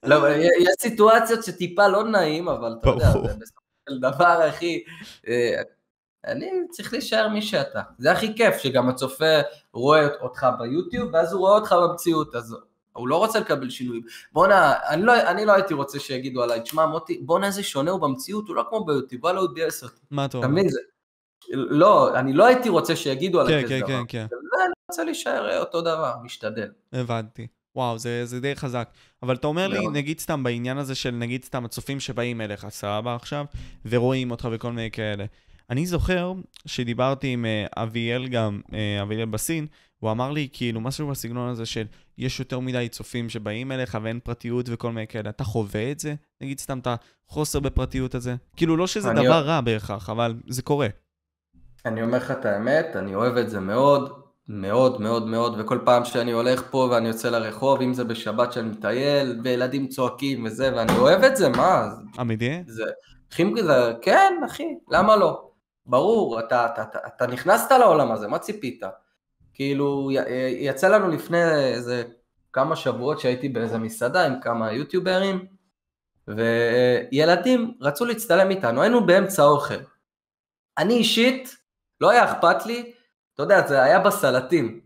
לא, 0.02 0.28
יש 0.36 0.68
סיטואציות 0.80 1.44
שטיפה 1.44 1.88
לא 1.88 2.04
נעים, 2.04 2.48
אבל 2.48 2.74
אתה 2.80 2.88
יודע. 2.88 3.10
זה 3.10 3.18
בסופו 3.18 3.60
של 3.90 3.98
דבר, 4.00 4.48
אחי, 4.48 4.82
אה, 5.28 5.62
אני 6.26 6.50
צריך 6.70 6.92
להישאר 6.92 7.28
מי 7.28 7.42
שאתה. 7.42 7.82
זה 7.98 8.12
הכי 8.12 8.34
כיף, 8.36 8.56
שגם 8.56 8.88
הצופה 8.88 9.40
רואה 9.72 10.06
אותך 10.20 10.46
ביוטיוב, 10.58 11.10
ואז 11.14 11.32
הוא 11.32 11.40
רואה 11.40 11.52
אותך 11.52 11.74
במציאות, 11.82 12.34
אז 12.34 12.56
הוא 12.92 13.08
לא 13.08 13.16
רוצה 13.16 13.40
לקבל 13.40 13.70
שינויים. 13.70 14.02
בואנה, 14.32 14.74
אני 14.88 15.02
לא, 15.02 15.30
אני 15.30 15.44
לא 15.44 15.52
הייתי 15.52 15.74
רוצה 15.74 15.98
שיגידו 15.98 16.42
עליי, 16.42 16.60
תשמע 16.60 16.86
מוטי, 16.86 17.18
בואנה 17.22 17.46
איזה 17.46 17.62
שונה 17.62 17.90
הוא 17.90 18.00
במציאות, 18.00 18.48
הוא 18.48 18.56
לא 18.56 18.64
כמו 18.68 18.84
ביוטיוב, 18.84 19.24
וואלה 19.24 19.40
הוא 19.40 19.48
ביאס 19.54 19.82
אותי. 19.82 20.00
מה 20.10 20.24
אתה 20.24 20.38
אומר? 20.38 20.62
לא, 21.52 22.18
אני 22.18 22.32
לא 22.32 22.46
הייתי 22.46 22.68
רוצה 22.68 22.96
שיגידו 22.96 23.40
עליי 23.40 23.60
כן, 23.60 23.64
כזה 23.64 23.74
כן, 23.74 23.80
דבר. 23.80 24.04
כן, 24.08 24.26
כן, 24.28 24.36
ואני 24.36 24.72
רוצה 24.90 25.04
להישאר 25.04 25.50
אה, 25.50 25.58
אותו 25.60 25.80
דבר, 25.80 26.14
משתדל. 26.22 26.68
הבנתי. 26.92 27.46
וואו, 27.76 27.98
זה, 27.98 28.26
זה 28.26 28.40
די 28.40 28.56
חזק. 28.56 28.88
אבל 29.22 29.34
אתה 29.34 29.46
אומר 29.46 29.68
לי, 29.68 29.78
מאוד. 29.80 29.96
נגיד 29.96 30.20
סתם 30.20 30.42
בעניין 30.42 30.78
הזה 30.78 30.94
של 30.94 31.10
נגיד 31.10 31.44
סתם 31.44 31.64
הצופים 31.64 32.00
שבאים 32.00 32.40
אליך, 32.40 32.66
סבבה 32.68 33.14
עכשיו, 33.14 33.44
ורואים 33.86 34.30
אותך 34.30 34.48
וכל 34.52 34.72
מיני 34.72 34.90
כאלה. 34.90 35.24
אני 35.70 35.86
זוכר 35.86 36.32
שדיברתי 36.66 37.26
עם 37.26 37.44
אה, 37.44 37.66
אביאל 37.82 38.28
גם, 38.28 38.60
אה, 38.72 39.02
אביאל 39.02 39.24
בסין, 39.24 39.66
הוא 39.98 40.10
אמר 40.10 40.30
לי 40.30 40.48
כאילו 40.52 40.80
משהו 40.80 41.08
בסגנון 41.08 41.48
הזה 41.48 41.66
של 41.66 41.84
יש 42.18 42.40
יותר 42.40 42.60
מדי 42.60 42.88
צופים 42.90 43.28
שבאים 43.28 43.72
אליך 43.72 43.98
ואין 44.02 44.20
פרטיות 44.20 44.66
וכל 44.68 44.92
מיני 44.92 45.06
כאלה. 45.06 45.30
אתה 45.30 45.44
חווה 45.44 45.90
את 45.90 46.00
זה? 46.00 46.14
נגיד 46.40 46.60
סתם 46.60 46.78
את 46.78 46.88
החוסר 47.28 47.60
בפרטיות 47.60 48.14
הזה? 48.14 48.34
כאילו 48.56 48.76
לא 48.76 48.86
שזה 48.86 49.12
דבר 49.12 49.44
רע 49.44 49.60
בהכרח, 49.60 50.10
אבל 50.10 50.34
זה 50.48 50.62
קורה. 50.62 50.88
אני 51.86 52.02
אומר 52.02 52.18
לך 52.18 52.30
את 52.30 52.44
האמת, 52.44 52.86
אני 52.94 53.14
אוהב 53.14 53.36
את 53.36 53.50
זה 53.50 53.60
מאוד, 53.60 54.12
מאוד 54.48 55.00
מאוד 55.00 55.26
מאוד, 55.26 55.60
וכל 55.60 55.78
פעם 55.84 56.04
שאני 56.04 56.32
הולך 56.32 56.62
פה 56.70 56.88
ואני 56.90 57.08
יוצא 57.08 57.30
לרחוב, 57.30 57.80
אם 57.80 57.94
זה 57.94 58.04
בשבת 58.04 58.52
שאני 58.52 58.68
מטייל, 58.68 59.40
וילדים 59.44 59.88
צועקים 59.88 60.44
וזה, 60.44 60.76
ואני 60.76 60.92
אוהב 60.96 61.24
את 61.24 61.36
זה, 61.36 61.48
מה? 61.48 61.88
אמיתי? 62.20 62.62
זה... 62.66 62.84
אחי, 63.32 63.62
זה... 63.62 63.92
כן, 64.02 64.34
אחי, 64.46 64.64
למה 64.90 65.16
לא? 65.16 65.47
ברור, 65.88 66.40
אתה, 66.40 66.66
אתה, 66.66 66.82
אתה, 66.82 66.98
אתה 67.06 67.26
נכנסת 67.26 67.72
לעולם 67.72 68.12
הזה, 68.12 68.28
מה 68.28 68.38
ציפית? 68.38 68.82
כאילו, 69.54 70.10
י- 70.10 70.66
יצא 70.66 70.88
לנו 70.88 71.08
לפני 71.08 71.44
איזה 71.44 72.04
כמה 72.52 72.76
שבועות 72.76 73.20
שהייתי 73.20 73.48
באיזה 73.48 73.78
מסעדה 73.78 74.26
עם 74.26 74.40
כמה 74.40 74.72
יוטיוברים, 74.72 75.46
וילדים 76.28 77.74
רצו 77.80 78.04
להצטלם 78.04 78.50
איתנו, 78.50 78.82
היינו 78.82 79.06
באמצע 79.06 79.42
האוכל. 79.42 79.74
אני 80.78 80.94
אישית, 80.94 81.56
לא 82.00 82.10
היה 82.10 82.24
אכפת 82.24 82.66
לי, 82.66 82.92
אתה 83.34 83.42
יודע, 83.42 83.66
זה 83.66 83.82
היה 83.82 83.98
בסלטים. 83.98 84.80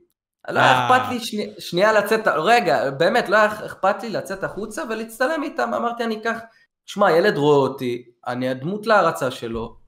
לא 0.49 0.59
היה 0.61 0.73
אה. 0.73 0.87
אכפת 0.97 1.13
לי 1.13 1.21
שני, 1.21 1.55
שנייה 1.59 1.93
לצאת, 1.93 2.27
רגע, 2.27 2.91
באמת, 2.91 3.29
לא 3.29 3.37
היה 3.37 3.47
אכפת 3.47 4.03
לי 4.03 4.11
לצאת 4.11 4.45
החוצה 4.45 4.83
ולהצטלם 4.91 5.43
איתם, 5.43 5.75
אמרתי, 5.75 6.05
אני 6.05 6.21
אקח, 6.21 6.39
שמע, 6.87 7.11
ילד 7.11 7.37
רואה 7.37 7.57
אותי, 7.57 8.05
אני 8.27 8.49
הדמות 8.49 8.87
להערצה 8.87 9.31
שלו, 9.31 9.82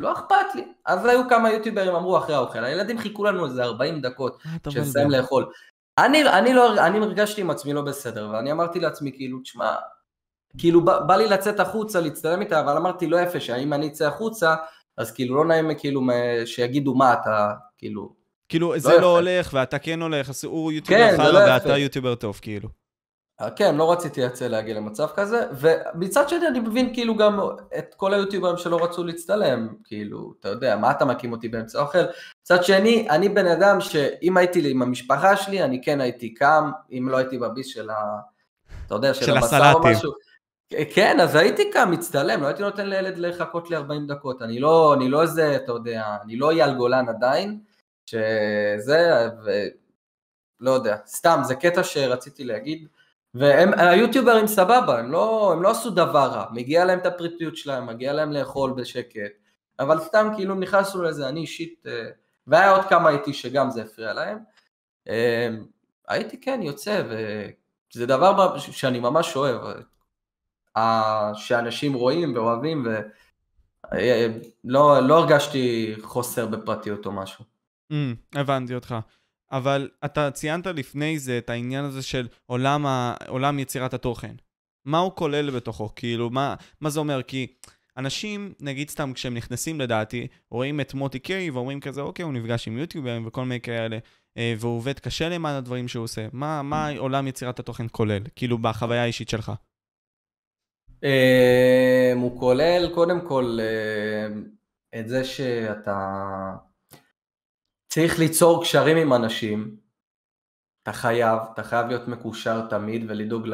לא 0.00 0.12
אכפת 0.12 0.54
לי. 0.54 0.64
אז 0.86 1.06
היו 1.06 1.28
כמה 1.28 1.50
יוטיוברים 1.50 1.94
אמרו 1.94 2.18
אחרי 2.18 2.34
האוכל, 2.34 2.64
הילדים 2.64 2.98
חיכו 2.98 3.24
לנו 3.24 3.44
איזה 3.44 3.64
40 3.64 4.00
דקות 4.00 4.42
אתה 4.56 4.70
שנסיים? 4.70 5.10
לאכול. 5.10 5.46
אני, 5.98 6.28
אני 6.28 6.54
לא, 6.54 6.86
אני 6.86 6.98
הרגשתי 6.98 7.40
עם 7.40 7.50
עצמי 7.50 7.72
לא 7.72 7.82
בסדר, 7.82 8.28
ואני 8.32 8.52
אמרתי 8.52 8.80
לעצמי, 8.80 9.12
כאילו, 9.12 9.38
תשמע, 9.38 9.74
כאילו 10.58 10.84
בא, 10.84 11.00
בא 11.00 11.16
לי 11.16 11.26
לצאת 11.26 11.60
החוצה, 11.60 12.00
להצטלם 12.00 12.40
איתה, 12.40 12.60
אבל 12.60 12.76
אמרתי, 12.76 13.06
לא 13.06 13.20
יפה, 13.20 13.40
שאם 13.40 13.72
אני 13.72 13.88
אצא 13.88 14.06
החוצה, 14.06 14.54
אז 14.96 15.12
כאילו 15.12 15.36
לא 15.36 15.44
נעים 15.44 15.70
כאילו 15.78 16.00
שיגידו 16.44 16.94
מה 16.94 17.12
אתה, 17.12 17.52
כאילו, 17.78 18.12
כאילו, 18.48 18.78
זה 18.78 18.92
יפה. 18.92 19.00
לא 19.00 19.18
הולך 19.18 19.50
ואתה 19.52 19.78
כן 19.78 20.02
הולך, 20.02 20.28
אז 20.28 20.44
הוא 20.44 20.72
יוטיובר 20.72 21.10
כן, 21.10 21.16
חרא 21.16 21.32
לא 21.32 21.38
ואתה. 21.38 21.78
יוטיובר 21.78 22.14
טוב, 22.14 22.38
כאילו. 22.42 22.68
אה, 23.40 23.50
כן, 23.50 23.76
לא 23.76 23.92
רציתי 23.92 24.22
לצא 24.22 24.46
להגיע 24.46 24.74
למצב 24.74 25.06
כזה, 25.16 25.46
ומצד 25.60 26.28
שני 26.28 26.48
אני 26.48 26.60
מבין 26.60 26.94
כאילו 26.94 27.16
גם 27.16 27.40
את 27.78 27.94
כל 27.96 28.14
היוטיוברים 28.14 28.56
שלא 28.56 28.84
רצו 28.84 29.04
להצטלם, 29.04 29.68
כאילו, 29.84 30.32
אתה 30.40 30.48
יודע, 30.48 30.76
מה 30.76 30.90
אתה 30.90 31.04
מקים 31.04 31.32
אותי 31.32 31.48
באמצע 31.48 31.78
האוכל? 31.78 31.98
מצד 32.42 32.64
שני, 32.64 33.10
אני 33.10 33.28
בן 33.28 33.46
אדם 33.46 33.80
שאם 33.80 34.36
הייתי 34.36 34.70
עם 34.70 34.82
המשפחה 34.82 35.36
שלי, 35.36 35.62
אני 35.62 35.82
כן 35.82 36.00
הייתי 36.00 36.34
קם, 36.34 36.70
אם 36.92 37.08
לא 37.10 37.16
הייתי 37.16 37.38
בביס 37.38 37.66
של 37.66 37.90
ה... 37.90 37.94
אתה 38.86 38.94
יודע, 38.94 39.14
של, 39.14 39.26
של 39.26 39.36
הבשר. 39.36 39.72
או 39.74 39.80
משהו. 39.82 40.12
כן, 40.94 41.20
אז 41.20 41.34
הייתי 41.34 41.70
קם, 41.70 41.90
מצטלם, 41.90 42.42
לא 42.42 42.46
הייתי 42.46 42.62
נותן 42.62 42.86
לילד 42.86 43.18
לחכות 43.18 43.70
לי 43.70 43.76
40 43.76 44.06
דקות, 44.06 44.42
אני 44.42 44.60
לא, 44.60 44.94
אני 44.94 45.08
לא 45.08 45.22
איזה, 45.22 45.56
אתה 45.56 45.72
יודע, 45.72 46.16
אני 46.24 46.36
לא 46.36 46.50
אייל 46.50 46.74
גולן 46.74 47.08
עדיין, 47.08 47.60
שזה, 48.06 49.28
ו... 49.44 49.50
לא 50.60 50.70
יודע, 50.70 50.96
סתם, 51.06 51.40
זה 51.44 51.54
קטע 51.54 51.84
שרציתי 51.84 52.44
להגיד, 52.44 52.88
והם, 53.34 53.70
היוטיוברים 53.76 54.46
סבבה, 54.46 54.98
הם 54.98 55.12
לא, 55.12 55.52
הם 55.52 55.62
לא 55.62 55.70
עשו 55.70 55.90
דבר 55.90 56.26
רע, 56.26 56.46
מגיע 56.52 56.84
להם 56.84 56.98
את 56.98 57.06
הפריטיות 57.06 57.56
שלהם, 57.56 57.86
מגיע 57.86 58.12
להם 58.12 58.32
לאכול 58.32 58.72
בשקט, 58.72 59.30
אבל 59.78 60.00
סתם 60.00 60.28
כאילו 60.36 60.54
נכנסנו 60.54 61.02
לזה, 61.02 61.28
אני 61.28 61.40
אישית, 61.40 61.84
אה, 61.86 62.10
והיה 62.46 62.70
עוד 62.70 62.84
כמה 62.84 63.10
איתי 63.10 63.32
שגם 63.32 63.70
זה 63.70 63.82
הפריע 63.82 64.12
להם. 64.12 64.38
אה, 65.08 65.48
הייתי 66.08 66.40
כן 66.40 66.60
יוצא, 66.62 67.02
וזה 67.94 68.06
דבר 68.06 68.58
שאני 68.58 69.00
ממש 69.00 69.36
אוהב, 69.36 69.60
שאנשים 71.34 71.94
רואים 71.94 72.34
ואוהבים, 72.34 72.86
ולא 74.64 75.00
לא 75.00 75.18
הרגשתי 75.18 75.94
חוסר 76.02 76.46
בפרטיות 76.46 77.06
או 77.06 77.12
משהו. 77.12 77.44
Mm, 77.92 77.94
הבנתי 78.34 78.74
אותך. 78.74 78.94
אבל 79.52 79.88
אתה 80.04 80.30
ציינת 80.30 80.66
לפני 80.66 81.18
זה 81.18 81.38
את 81.38 81.50
העניין 81.50 81.84
הזה 81.84 82.02
של 82.02 82.28
עולם, 82.46 82.86
ה... 82.86 83.14
עולם 83.28 83.58
יצירת 83.58 83.94
התוכן. 83.94 84.34
מה 84.84 84.98
הוא 84.98 85.12
כולל 85.14 85.50
בתוכו? 85.50 85.90
כאילו, 85.96 86.30
מה, 86.30 86.54
מה 86.80 86.90
זה 86.90 87.00
אומר? 87.00 87.22
כי 87.22 87.46
אנשים, 87.96 88.52
נגיד 88.60 88.90
סתם 88.90 89.12
כשהם 89.12 89.34
נכנסים 89.34 89.80
לדעתי, 89.80 90.26
רואים 90.50 90.80
את 90.80 90.94
מוטי 90.94 91.18
קיי 91.18 91.50
ואומרים 91.50 91.80
כזה, 91.80 92.00
אוקיי, 92.00 92.22
הוא 92.22 92.32
נפגש 92.32 92.68
עם 92.68 92.78
יוטיוברים 92.78 93.26
וכל 93.26 93.44
מיני 93.44 93.60
כאלה, 93.60 93.98
אה, 94.36 94.54
והוא 94.58 94.76
עובד 94.76 94.98
קשה 94.98 95.28
למען 95.28 95.54
הדברים 95.54 95.88
שהוא 95.88 96.04
עושה. 96.04 96.26
מה, 96.32 96.62
מה 96.62 96.88
עולם 96.98 97.26
יצירת 97.26 97.58
התוכן 97.58 97.86
כולל? 97.92 98.22
כאילו, 98.36 98.58
בחוויה 98.58 99.02
האישית 99.02 99.28
שלך. 99.28 99.52
אה, 101.04 102.12
הוא 102.14 102.40
כולל 102.40 102.90
קודם 102.94 103.28
כל 103.28 103.58
אה, 103.60 104.40
את 105.00 105.08
זה 105.08 105.24
שאתה 105.24 106.56
צריך 107.92 108.18
ליצור 108.18 108.62
קשרים 108.62 108.96
עם 108.96 109.12
אנשים, 109.12 109.76
אתה 110.82 110.92
חייב, 110.92 111.38
אתה 111.54 111.62
חייב 111.62 111.86
להיות 111.86 112.08
מקושר 112.08 112.66
תמיד 112.70 113.04
ולדאוג 113.08 113.48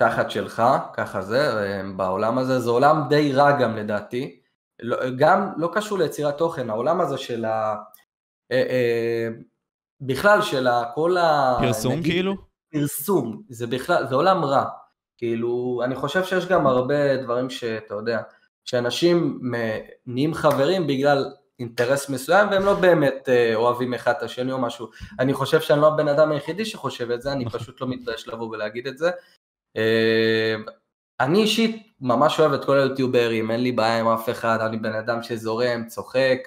לתחת 0.00 0.30
שלך, 0.30 0.62
ככה 0.94 1.22
זה, 1.22 1.82
בעולם 1.96 2.38
הזה, 2.38 2.60
זה 2.60 2.70
עולם 2.70 3.08
די 3.08 3.32
רע 3.32 3.60
גם 3.60 3.76
לדעתי, 3.76 4.40
לא, 4.82 4.96
גם 5.18 5.52
לא 5.56 5.70
קשור 5.74 5.98
ליצירת 5.98 6.38
תוכן, 6.38 6.70
העולם 6.70 7.00
הזה 7.00 7.18
של 7.18 7.44
ה... 7.44 7.76
אה, 8.52 8.62
אה, 8.70 9.28
בכלל 10.00 10.42
של 10.42 10.66
כל 10.94 11.16
ה... 11.16 11.56
פרסום 11.60 11.92
נגיד, 11.92 12.12
כאילו? 12.12 12.34
פרסום, 12.72 13.42
זה 13.48 13.66
בכלל, 13.66 14.06
זה 14.08 14.14
עולם 14.14 14.44
רע, 14.44 14.64
כאילו, 15.18 15.80
אני 15.84 15.94
חושב 15.94 16.24
שיש 16.24 16.46
גם 16.46 16.66
הרבה 16.66 17.16
דברים 17.16 17.50
שאתה 17.50 17.94
יודע, 17.94 18.22
שאנשים 18.64 19.40
נהיים 20.06 20.34
חברים 20.34 20.86
בגלל 20.86 21.34
אינטרס 21.62 22.08
מסוים 22.08 22.48
והם 22.50 22.64
לא 22.64 22.74
באמת 22.74 23.28
אה, 23.28 23.54
אוהבים 23.54 23.94
אחד 23.94 24.12
את 24.18 24.22
השני 24.22 24.52
או 24.52 24.58
משהו. 24.58 24.88
אני 25.18 25.34
חושב 25.34 25.60
שאני 25.60 25.80
לא 25.80 25.86
הבן 25.86 26.08
אדם 26.08 26.32
היחידי 26.32 26.64
שחושב 26.64 27.10
את 27.10 27.22
זה, 27.22 27.32
אני 27.32 27.44
נכון. 27.44 27.60
פשוט 27.60 27.80
לא 27.80 27.88
מתבייש 27.88 28.28
לבוא 28.28 28.48
ולהגיד 28.48 28.86
את 28.86 28.98
זה. 28.98 29.10
אה, 29.76 30.54
אני 31.20 31.42
אישית 31.42 31.86
ממש 32.00 32.40
אוהב 32.40 32.52
את 32.52 32.64
כל 32.64 32.78
היוטיוברים, 32.78 33.50
אין 33.50 33.62
לי 33.62 33.72
בעיה 33.72 34.00
עם 34.00 34.08
אף 34.08 34.28
אחד, 34.28 34.58
אני 34.60 34.76
בן 34.76 34.94
אדם 34.94 35.22
שזורם, 35.22 35.84
צוחק, 35.88 36.38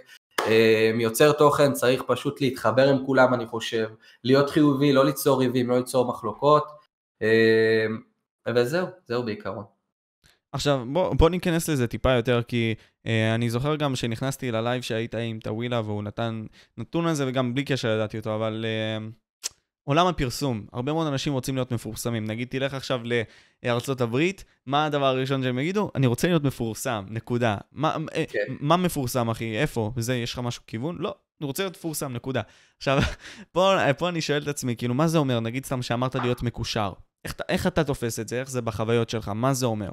אה, 0.48 0.92
יוצר 1.00 1.32
תוכן, 1.32 1.74
צריך 1.74 2.04
פשוט 2.08 2.42
להתחבר 2.42 2.90
עם 2.90 3.06
כולם 3.06 3.34
אני 3.34 3.46
חושב, 3.46 3.90
להיות 4.24 4.50
חיובי, 4.50 4.94
לא 4.94 5.06
ליצור 5.06 5.40
ריבים, 5.40 5.70
לא 5.70 5.78
ליצור 5.78 6.08
מחלוקות, 6.08 6.68
וזהו, 8.56 8.88
זהו 9.06 9.24
בעיקרון. 9.24 9.75
עכשיו, 10.56 10.86
בוא, 10.94 11.14
בוא 11.14 11.30
ניכנס 11.30 11.70
לזה 11.70 11.88
טיפה 11.88 12.12
יותר, 12.12 12.42
כי 12.48 12.76
אה, 13.08 13.36
אני 13.36 13.50
זוכר 13.50 13.76
גם 13.76 13.96
שנכנסתי 13.96 14.52
ללייב 14.52 14.82
שהיית 14.82 15.16
עם 15.16 15.40
טאווילה, 15.40 15.82
והוא 15.82 16.04
נתן 16.04 16.46
נתון 16.78 17.08
על 17.08 17.14
זה, 17.14 17.28
וגם 17.28 17.54
בלי 17.54 17.64
קשר 17.64 17.88
ידעתי 17.88 18.18
אותו, 18.18 18.36
אבל 18.36 18.66
אה, 18.68 19.08
עולם 19.84 20.08
הפרסום, 20.08 20.66
הרבה 20.74 20.94
מאוד 20.94 21.08
אנשים 21.08 21.34
רוצים 21.34 21.56
להיות 21.56 21.72
מפורסמים. 21.72 22.26
נגיד, 22.26 22.48
תלך 22.48 22.74
עכשיו 22.74 23.02
לארצות 23.64 24.02
הברית, 24.02 24.44
מה 24.66 24.86
הדבר 24.86 25.06
הראשון 25.06 25.44
שהם 25.44 25.60
יגידו? 25.60 25.92
אני 25.96 26.08
רוצה 26.08 26.28
להיות 26.28 26.44
מפורסם, 26.44 27.06
נקודה. 27.10 27.58
מה, 27.72 27.98
אה, 28.16 28.24
כן. 28.30 28.54
מה 28.60 28.78
מפורסם, 28.78 29.30
אחי? 29.30 29.58
איפה? 29.58 29.92
וזה, 29.96 30.16
יש 30.16 30.34
לך 30.34 30.40
משהו 30.40 30.64
כיוון? 30.68 30.98
לא, 31.00 31.16
אני 31.42 31.48
רוצה 31.48 31.64
להיות 31.64 31.78
מפורסם, 31.78 32.14
נקודה. 32.14 32.42
עכשיו, 32.78 33.00
פה, 33.54 33.76
פה 33.98 34.10
אני 34.10 34.22
שואל 34.22 34.44
את 34.44 34.48
עצמי, 34.48 34.76
כאילו, 34.76 34.94
מה 34.94 35.08
זה 35.08 35.18
אומר? 35.18 35.40
נגיד 35.40 35.66
סתם 35.66 35.82
שאמרת 35.82 36.16
להיות 36.16 36.44
מקושר. 36.44 36.94
איך, 37.26 37.36
איך 37.50 37.68
אתה 37.68 37.84
תופס 37.84 38.20
את 38.20 38.28
זה? 38.28 38.40
איך 38.40 38.50
זה 38.50 38.62
בחוויות 38.62 39.10
שלך? 39.10 39.28
מה 39.28 39.54
זה 39.54 39.66
אומר? 39.66 39.90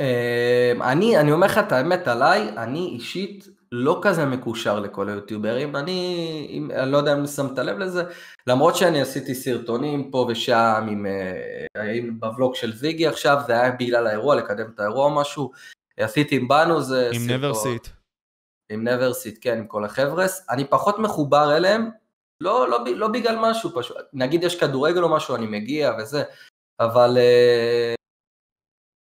אמ, 0.00 0.82
אני, 0.82 1.18
אני 1.18 1.32
אומר 1.32 1.46
לך 1.46 1.58
את 1.58 1.72
האמת 1.72 2.08
עליי, 2.08 2.48
אני 2.56 2.78
אישית 2.78 3.48
לא 3.72 4.00
כזה 4.02 4.26
מקושר 4.26 4.80
לכל 4.80 5.08
היוטיוברים, 5.08 5.76
אני, 5.76 6.60
אני 6.74 6.92
לא 6.92 6.96
יודע 6.96 7.12
אם 7.12 7.26
שמת 7.26 7.58
לב 7.58 7.78
לזה, 7.78 8.04
למרות 8.46 8.76
שאני 8.76 9.00
עשיתי 9.00 9.34
סרטונים 9.34 10.10
פה 10.10 10.26
ושם 10.28 10.86
עם, 10.90 11.06
אה, 11.06 11.92
עם 11.92 12.20
בוולוג 12.20 12.54
של 12.54 12.72
זיגי 12.76 13.06
עכשיו, 13.06 13.38
זה 13.46 13.60
היה 13.60 13.70
בגלל 13.70 14.06
האירוע, 14.06 14.34
לקדם 14.34 14.70
את 14.74 14.80
האירוע 14.80 15.04
או 15.04 15.10
משהו, 15.10 15.50
עשיתי 15.96 16.36
עם 16.36 16.48
בנו 16.48 16.82
זה 16.82 17.10
עם 17.14 17.30
נברסיט. 17.30 17.88
עם 18.72 18.88
נברסיט, 18.88 19.38
כן, 19.40 19.58
עם 19.58 19.66
כל 19.66 19.84
החבר'ס, 19.84 20.46
אני 20.50 20.64
פחות 20.64 20.98
מחובר 20.98 21.56
אליהם, 21.56 21.90
לא, 22.40 22.68
לא, 22.68 22.78
לא 22.96 23.08
בגלל 23.08 23.36
משהו 23.38 23.70
פשוט, 23.74 23.96
נגיד 24.12 24.42
יש 24.42 24.60
כדורגל 24.60 25.02
או 25.02 25.08
משהו, 25.08 25.34
אני 25.34 25.46
מגיע 25.46 25.92
וזה, 25.98 26.22
אבל 26.80 27.18
אה, 27.18 27.94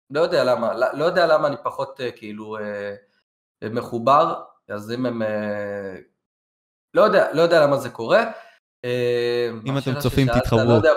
לא 0.09 0.19
יודע 0.21 0.43
למה, 0.43 0.73
לא, 0.73 0.87
לא 0.93 1.05
יודע 1.05 1.27
למה 1.27 1.47
אני 1.47 1.55
פחות 1.63 2.01
אה, 2.01 2.11
כאילו 2.11 2.57
אה, 2.57 3.69
מחובר, 3.69 4.41
אז 4.69 4.91
אם 4.91 5.05
הם... 5.05 5.21
אה, 5.21 5.95
לא 6.93 7.01
יודע, 7.01 7.33
לא 7.33 7.41
יודע 7.41 7.63
למה 7.63 7.77
זה 7.77 7.89
קורה. 7.89 8.23
אם 9.65 9.77
אתם 9.77 9.99
צופים 9.99 10.27
תתחברו. 10.27 10.63
לא 10.63 10.73
יודע, 10.73 10.91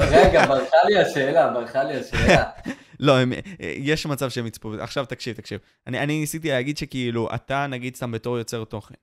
רגע, 0.00 0.46
ברחה 0.46 0.76
לי 0.84 0.98
השאלה, 0.98 1.48
ברחה 1.48 1.82
לי 1.82 1.96
השאלה. 1.96 2.50
לא, 3.00 3.18
הם, 3.18 3.32
יש 3.60 4.06
מצב 4.06 4.30
שהם 4.30 4.46
יצפו, 4.46 4.72
עכשיו 4.80 5.06
תקשיב, 5.06 5.36
תקשיב. 5.36 5.60
אני, 5.86 5.98
אני 5.98 6.20
ניסיתי 6.20 6.48
להגיד 6.48 6.76
שכאילו, 6.76 7.28
אתה 7.34 7.66
נגיד 7.66 7.96
סתם 7.96 8.12
בתור 8.12 8.38
יוצר 8.38 8.64
תוכן. 8.64 8.94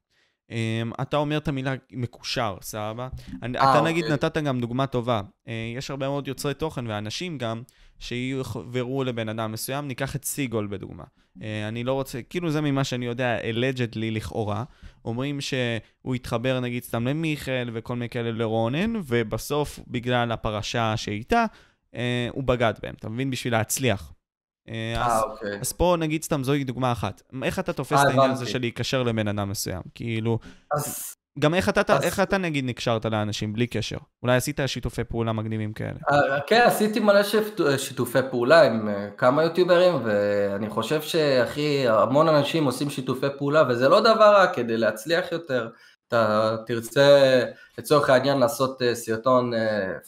Um, 0.50 1.02
אתה 1.02 1.18
אומר 1.18 1.38
את 1.38 1.48
המילה 1.48 1.74
מקושר, 1.91 2.58
סבבה? 2.62 3.08
아, 3.32 3.45
אתה 3.52 3.78
אוקיי. 3.78 3.91
נגיד 3.91 4.06
נתת 4.06 4.38
גם 4.38 4.60
דוגמה 4.60 4.88
טובה. 4.88 5.22
Uh, 5.22 5.50
יש 5.78 5.91
הרבה 5.91 6.08
מאוד 6.08 6.28
יוצרי 6.28 6.54
תוכן 6.54 6.88
ואנשים 6.88 7.38
גם 7.38 7.62
שיחברו 8.00 9.04
לבן 9.04 9.30
אדם 9.30 9.52
מסוים, 9.52 9.88
ניקח 9.88 10.16
את 10.16 10.26
סיגול 10.26 10.68
בדוגמה. 10.68 11.04
Uh, 11.04 11.41
אני 11.68 11.84
לא 11.84 11.93
רוצה, 11.93 12.22
כאילו 12.22 12.52
זה 12.52 12.62
ממה 12.62 12.84
שאני 12.84 13.06
יודע, 13.06 13.38
allegedly 13.39 14.12
לכאורה, 14.12 14.64
אומרים 15.06 15.41
שהוא 15.41 16.16
התחבר 16.16 16.60
נגיד 16.60 16.84
סתם 16.84 17.08
למיכאל 17.08 17.70
וכל 17.74 17.93
מיני 17.93 18.10
כאלה 18.10 18.32
לרונן, 18.32 18.93
ובסוף 18.95 19.80
בגלל 19.88 20.32
הפרשה 20.32 20.98
שאיתה, 20.98 21.45
uh, 21.93 21.98
הוא 22.32 22.43
בגד 22.43 22.74
בהם, 22.84 22.95
אתה 23.00 23.10
מבין? 23.10 23.30
בשביל 23.30 23.54
להצליח. 23.54 24.14
אה, 24.70 25.05
אז, 25.05 25.24
אוקיי. 25.24 25.59
אז 25.61 25.74
פה 25.74 25.95
נגיד 25.99 26.24
סתם 26.24 26.43
זוהי 26.43 26.63
דוגמה 26.63 26.91
אחת. 26.91 27.22
איך 27.43 27.59
אתה 27.59 27.74
תופס 27.74 28.01
את 28.01 28.07
העניין 28.07 28.32
הזה 28.32 28.45
של 28.45 28.59
להיקשר 28.59 29.03
לבן 29.03 29.28
אדם 29.28 29.49
מסוים? 29.49 29.82
כאילו, 29.95 30.39
אז... 30.74 31.13
גם 31.39 31.53
איך 31.53 31.70
אתה, 31.70 31.82
אז... 31.95 32.03
איך 32.03 32.20
אתה 32.20 32.38
נגיד 32.38 32.65
נקשרת 32.65 33.05
לאנשים 33.05 33.53
בלי 33.53 33.68
קשר? 33.68 33.97
אולי 34.24 34.36
עשית 34.36 34.59
שיתופי 34.65 35.03
פעולה 35.03 35.32
מגניבים 35.32 35.74
כאלה. 35.74 35.99
כן, 36.47 36.61
עשיתי 36.65 36.99
מלא 36.99 37.22
שיתופי 37.78 38.20
פעולה 38.30 38.63
עם 38.63 38.89
כמה 39.18 39.43
יוטיוברים, 39.43 39.93
ואני 40.03 40.70
חושב 40.70 41.01
שהכי 41.01 41.88
המון 41.88 42.28
אנשים 42.28 42.65
עושים 42.65 42.89
שיתופי 42.89 43.28
פעולה, 43.38 43.63
וזה 43.70 43.89
לא 43.89 43.99
דבר 43.99 44.34
רע 44.34 44.47
כדי 44.47 44.78
להצליח 44.78 45.32
יותר. 45.32 45.70
אתה 46.07 46.55
תרצה 46.65 47.43
לצורך 47.78 48.09
העניין 48.09 48.38
לעשות 48.38 48.82
סרטון 48.93 49.51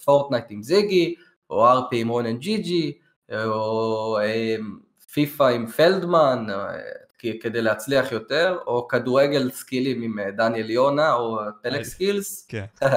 Fortnite 0.06 0.46
עם 0.50 0.64
זיגי, 0.64 1.16
או 1.50 1.68
RP 1.68 2.02
עם 2.02 2.08
רונן 2.08 2.38
GG, 2.38 2.98
או 3.34 4.18
פיפא 5.14 5.44
עם 5.44 5.68
פלדמן 5.68 6.48
כדי 7.42 7.62
להצליח 7.62 8.12
יותר, 8.12 8.58
או 8.68 8.88
כדורגל 8.88 9.52
סקילים 9.52 10.02
עם 10.02 10.20
אה, 10.20 10.32
דניאל 10.32 10.70
יונה, 10.70 11.14
או 11.14 11.40
פלק 11.62 11.84
סקילס, 11.84 12.46
כן. 12.50 12.66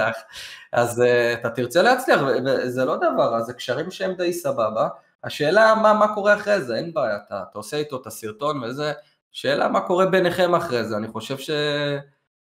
אז 0.72 1.00
אה, 1.00 1.32
אתה 1.32 1.50
תרצה 1.50 1.82
להצליח, 1.82 2.20
וזה 2.44 2.84
לא 2.84 2.96
דבר, 2.96 3.42
זה 3.42 3.52
קשרים 3.52 3.90
שהם 3.90 4.14
די 4.14 4.32
סבבה. 4.32 4.88
השאלה 5.24 5.74
מה, 5.74 5.94
מה 5.94 6.14
קורה 6.14 6.34
אחרי 6.34 6.60
זה, 6.60 6.76
אין 6.76 6.94
בעיה, 6.94 7.16
אתה, 7.26 7.42
אתה 7.50 7.58
עושה 7.58 7.76
איתו 7.76 8.00
את 8.00 8.06
הסרטון 8.06 8.64
וזה, 8.64 8.92
שאלה 9.32 9.68
מה 9.68 9.80
קורה 9.80 10.06
ביניכם 10.06 10.54
אחרי 10.54 10.84
זה, 10.84 10.96
אני 10.96 11.08
חושב 11.08 11.38
ש... 11.38 11.50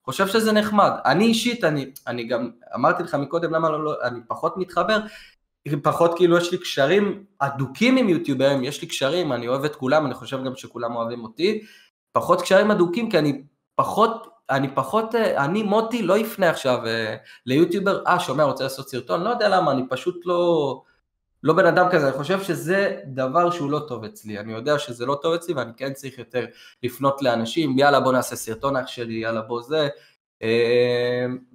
חושב 0.03 0.27
שזה 0.27 0.51
נחמד. 0.51 0.91
אני 1.05 1.25
אישית, 1.25 1.63
אני, 1.63 1.91
אני 2.07 2.23
גם 2.23 2.51
אמרתי 2.75 3.03
לך 3.03 3.15
מקודם 3.15 3.53
למה 3.53 3.69
לא, 3.69 3.83
לא, 3.83 3.95
אני 4.03 4.19
פחות 4.27 4.57
מתחבר, 4.57 4.99
פחות 5.83 6.11
כאילו 6.15 6.37
יש 6.37 6.51
לי 6.51 6.57
קשרים 6.57 7.23
אדוקים 7.39 7.97
עם 7.97 8.09
יוטיוברים, 8.09 8.63
יש 8.63 8.81
לי 8.81 8.87
קשרים, 8.87 9.33
אני 9.33 9.47
אוהב 9.47 9.65
את 9.65 9.75
כולם, 9.75 10.05
אני 10.05 10.13
חושב 10.13 10.43
גם 10.43 10.55
שכולם 10.55 10.95
אוהבים 10.95 11.23
אותי, 11.23 11.61
פחות 12.11 12.41
קשרים 12.41 12.71
אדוקים 12.71 13.11
כי 13.11 13.19
אני 13.19 13.41
פחות, 13.75 14.27
אני 14.49 14.75
פחות, 14.75 15.15
אני 15.15 15.63
מוטי 15.63 16.01
לא 16.01 16.21
אפנה 16.21 16.49
עכשיו 16.49 16.85
אה, 16.85 17.15
ליוטיובר, 17.45 18.03
אה 18.07 18.19
שומע 18.19 18.43
רוצה 18.43 18.63
לעשות 18.63 18.89
סרטון, 18.89 19.23
לא 19.23 19.29
יודע 19.29 19.49
למה, 19.49 19.71
אני 19.71 19.83
פשוט 19.89 20.25
לא, 20.25 20.81
לא 21.43 21.53
בן 21.53 21.65
אדם 21.65 21.87
כזה, 21.91 22.07
אני 22.07 22.17
חושב 22.17 22.43
שזה 22.43 22.97
דבר 23.05 23.51
שהוא 23.51 23.71
לא 23.71 23.79
טוב 23.87 24.03
אצלי, 24.03 24.39
אני 24.39 24.53
יודע 24.53 24.79
שזה 24.79 25.05
לא 25.05 25.19
טוב 25.21 25.33
אצלי 25.33 25.53
ואני 25.53 25.71
כן 25.77 25.93
צריך 25.93 26.17
יותר 26.17 26.45
לפנות 26.83 27.21
לאנשים, 27.21 27.79
יאללה 27.79 27.99
בוא 27.99 28.11
נעשה 28.11 28.35
סרטון 28.35 28.75
אח 28.75 28.87
שלי, 28.87 29.13
יאללה 29.13 29.41
בוא 29.41 29.61
זה, 29.61 29.89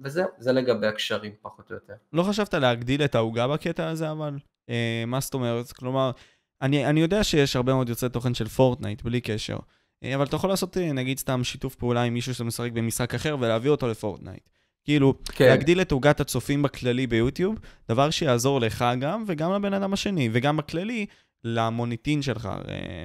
וזהו, 0.03 0.27
זה 0.37 0.51
לגבי 0.51 0.87
הקשרים 0.87 1.31
פחות 1.41 1.69
או 1.69 1.75
יותר. 1.75 1.93
לא 2.13 2.23
חשבת 2.23 2.53
להגדיל 2.53 3.03
את 3.03 3.15
העוגה 3.15 3.47
בקטע 3.47 3.87
הזה 3.87 4.11
אבל? 4.11 4.37
אה, 4.69 5.03
מה 5.07 5.19
זאת 5.19 5.33
אומרת? 5.33 5.71
כלומר, 5.71 6.11
אני, 6.61 6.85
אני 6.85 6.99
יודע 6.99 7.23
שיש 7.23 7.55
הרבה 7.55 7.73
מאוד 7.73 7.89
יוצאי 7.89 8.09
תוכן 8.09 8.33
של 8.33 8.47
פורטנייט, 8.47 9.01
בלי 9.01 9.21
קשר. 9.21 9.57
אה, 10.03 10.15
אבל 10.15 10.25
אתה 10.25 10.35
יכול 10.35 10.49
לעשות 10.49 10.77
אה, 10.77 10.93
נגיד 10.93 11.19
סתם 11.19 11.43
שיתוף 11.43 11.75
פעולה 11.75 12.03
עם 12.03 12.13
מישהו 12.13 12.33
שמשחק 12.33 12.71
במשחק 12.71 13.13
אחר 13.13 13.37
ולהביא 13.39 13.69
אותו 13.69 13.87
לפורטנייט. 13.87 14.49
כאילו, 14.83 15.13
כן. 15.25 15.45
להגדיל 15.45 15.81
את 15.81 15.91
עוגת 15.91 16.19
הצופים 16.19 16.61
בכללי 16.61 17.07
ביוטיוב, 17.07 17.59
דבר 17.89 18.09
שיעזור 18.09 18.61
לך 18.61 18.85
גם, 18.99 19.23
וגם 19.27 19.53
לבן 19.53 19.73
אדם 19.73 19.93
השני, 19.93 20.29
וגם 20.31 20.57
בכללי, 20.57 21.05
למוניטין 21.43 22.21
שלך, 22.21 22.49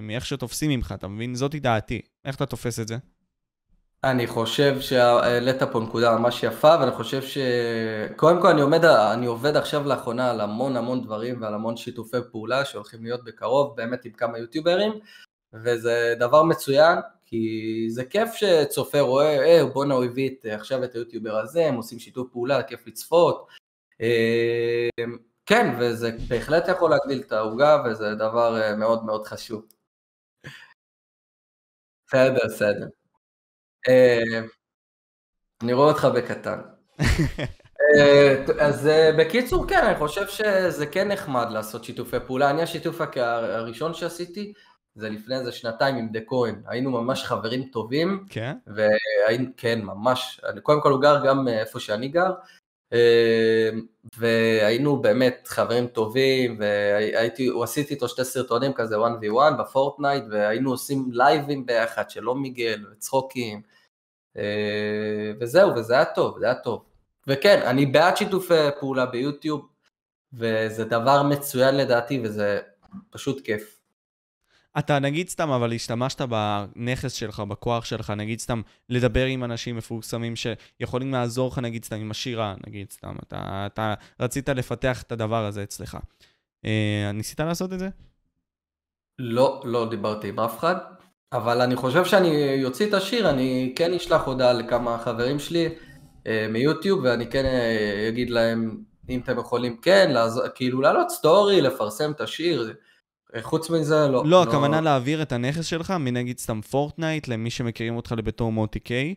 מאיך 0.02 0.26
שתופסים 0.26 0.70
ממך, 0.70 0.94
אתה 0.98 1.08
מבין? 1.08 1.34
זאתי 1.34 1.60
דעתי. 1.60 2.00
איך 2.24 2.36
אתה 2.36 2.46
תופס 2.46 2.80
את 2.80 2.88
זה? 2.88 2.96
אני 4.05 4.26
חושב 4.26 4.80
שהעלית 4.80 5.62
פה 5.72 5.80
נקודה 5.80 6.18
ממש 6.18 6.42
יפה, 6.42 6.76
ואני 6.80 6.90
חושב 6.90 7.22
ש... 7.22 7.38
קודם 8.16 8.42
כל 8.42 8.48
אני 8.48 8.61
עומד, 8.61 8.84
אני 8.84 9.26
עובד 9.26 9.57
עכשיו 9.57 9.84
לאחרונה 9.88 10.30
על 10.30 10.40
המון 10.40 10.76
המון 10.76 11.03
דברים 11.03 11.42
ועל 11.42 11.55
המון 11.55 11.76
שיתופי 11.76 12.16
פעולה 12.30 12.64
שהולכים 12.64 13.05
להיות 13.05 13.24
בקרוב, 13.24 13.76
באמת 13.76 14.05
עם 14.05 14.12
כמה 14.12 14.38
יוטיוברים, 14.38 14.92
וזה 15.53 16.14
דבר 16.18 16.42
מצוין, 16.42 16.98
כי 17.26 17.86
זה 17.88 18.05
כיף 18.05 18.34
שצופה 18.34 19.00
רואה, 19.00 19.38
אה, 19.38 19.64
בואנה 19.72 19.94
הוא 19.94 20.05
הביא 20.05 20.30
עכשיו 20.44 20.84
את 20.84 20.94
היוטיובר 20.94 21.36
הזה, 21.38 21.66
הם 21.66 21.74
עושים 21.74 21.98
שיתוף 21.98 22.28
פעולה, 22.32 22.62
כיף 22.62 22.86
לצפות. 22.86 23.46
אה, 24.00 24.88
כן, 25.46 25.76
וזה 25.80 26.11
בהחלט 26.28 26.68
יכול 26.68 26.90
להגדיל 26.90 27.22
את 27.26 27.32
העוגה, 27.32 27.82
וזה 27.86 28.14
דבר 28.14 28.62
אה, 28.62 28.76
מאוד 28.76 29.05
מאוד 29.05 29.26
חשוב. 29.26 29.66
בסדר, 32.07 32.40
בסדר. 32.44 33.01
אה, 33.88 34.40
אני 35.62 35.72
רואה 35.72 35.88
אותך 35.88 36.04
בקטן. 36.14 36.60
אה, 37.98 38.44
אז 38.60 38.86
אה, 38.86 39.10
בקיצור, 39.18 39.68
כן, 39.68 39.84
אני 39.84 39.98
חושב 39.98 40.26
שזה 40.28 40.86
כן 40.86 41.08
נחמד 41.08 41.46
לעשות 41.50 41.84
שיתופי 41.84 42.16
פעולה. 42.26 42.50
אני 42.50 42.62
השיתוף 42.62 43.00
הראשון 43.16 43.94
שעשיתי, 43.94 44.52
זה 44.94 45.10
לפני 45.10 45.36
איזה 45.36 45.52
שנתיים 45.52 45.96
עם 45.96 46.08
דה 46.08 46.20
כהן. 46.26 46.62
היינו 46.66 46.90
ממש 46.90 47.24
חברים 47.24 47.64
טובים. 47.72 48.24
כן? 48.28 48.56
והיינו, 48.66 49.48
כן, 49.56 49.80
ממש. 49.82 50.40
קודם 50.62 50.80
כל 50.82 50.92
הוא 50.92 51.00
גר 51.00 51.26
גם 51.26 51.48
איפה 51.48 51.80
שאני 51.80 52.08
גר. 52.08 52.32
והיינו 54.16 55.03
באמת 55.03 55.43
חברים 55.47 55.86
טובים, 55.86 56.57
והייתי, 56.61 57.51
עשיתי 57.62 57.95
איתו 57.95 58.09
שתי 58.09 58.24
סרטונים 58.24 58.72
כזה 58.72 58.97
1v1 58.97 59.55
ב 59.58 59.65
Fortnite, 59.65 60.24
והיינו 60.30 60.70
עושים 60.70 61.09
לייבים 61.12 61.66
ביחד 61.66 62.11
של 62.11 62.20
לא 62.20 62.34
מיגל 62.34 62.84
וצחוקים. 62.93 63.62
אה, 64.36 65.32
וזהו, 65.40 65.74
וזה 65.76 65.95
היה 65.95 66.05
טוב, 66.05 66.38
זה 66.38 66.45
היה 66.45 66.55
טוב. 66.55 66.84
וכן, 67.26 67.62
אני 67.66 67.86
בעד 67.86 68.16
שיתופי 68.16 68.55
פעולה 68.80 69.07
ביוטיוב, 69.07 69.68
וזה 70.32 70.84
דבר 70.84 71.22
מצוין 71.22 71.76
לדעתי, 71.76 72.20
וזה 72.24 72.61
פשוט 73.11 73.45
כיף. 73.45 73.81
אתה 74.78 74.98
נגיד 74.98 75.28
סתם, 75.28 75.50
אבל 75.50 75.72
השתמשת 75.72 76.20
בנכס 76.20 77.12
שלך, 77.12 77.40
בכוח 77.40 77.84
שלך, 77.84 78.10
נגיד 78.10 78.40
סתם 78.40 78.60
לדבר 78.88 79.24
עם 79.24 79.44
אנשים 79.44 79.76
מפורסמים 79.76 80.34
שיכולים 80.36 81.12
לעזור 81.12 81.48
לך, 81.48 81.58
נגיד 81.58 81.84
סתם 81.84 81.96
עם 81.96 82.10
השירה, 82.10 82.54
נגיד 82.66 82.90
סתם, 82.90 83.14
אתה, 83.28 83.66
אתה 83.66 83.94
רצית 84.20 84.48
לפתח 84.48 85.02
את 85.02 85.12
הדבר 85.12 85.44
הזה 85.44 85.62
אצלך. 85.62 85.98
אה, 86.64 87.10
ניסית 87.14 87.40
לעשות 87.40 87.72
את 87.72 87.78
זה? 87.78 87.88
לא, 89.18 89.60
לא 89.64 89.88
דיברתי 89.90 90.28
עם 90.28 90.40
אף 90.40 90.58
אחד. 90.58 90.76
אבל 91.32 91.60
אני 91.60 91.76
חושב 91.76 92.04
שאני 92.04 92.64
אוציא 92.64 92.88
את 92.88 92.94
השיר, 92.94 93.30
אני 93.30 93.72
כן 93.76 93.94
אשלח 93.94 94.22
הודעה 94.24 94.52
לכמה 94.52 94.98
חברים 94.98 95.38
שלי 95.38 95.68
אה, 96.26 96.46
מיוטיוב, 96.50 97.00
ואני 97.04 97.30
כן 97.30 97.44
אה, 97.44 98.08
אגיד 98.08 98.30
להם, 98.30 98.82
אם 99.08 99.20
אתם 99.20 99.38
יכולים, 99.38 99.76
כן, 99.76 100.10
לעזור, 100.10 100.48
כאילו 100.48 100.80
לעלות 100.80 101.10
סטורי, 101.10 101.60
לפרסם 101.60 102.12
את 102.12 102.20
השיר, 102.20 102.68
אה, 102.68 102.74
חוץ 103.40 103.70
מזה, 103.70 103.94
לא. 103.94 104.06
לא, 104.08 104.24
לא... 104.24 104.42
הכוונה 104.42 104.80
להעביר 104.80 105.22
את 105.22 105.32
הנכס 105.32 105.64
שלך 105.64 105.90
מנגיד 105.90 106.38
סתם 106.38 106.60
Fortnite, 106.60 107.28
למי 107.28 107.50
שמכירים 107.50 107.96
אותך 107.96 108.14
בתור 108.24 108.52
מוטי 108.52 108.80
K, 108.80 109.14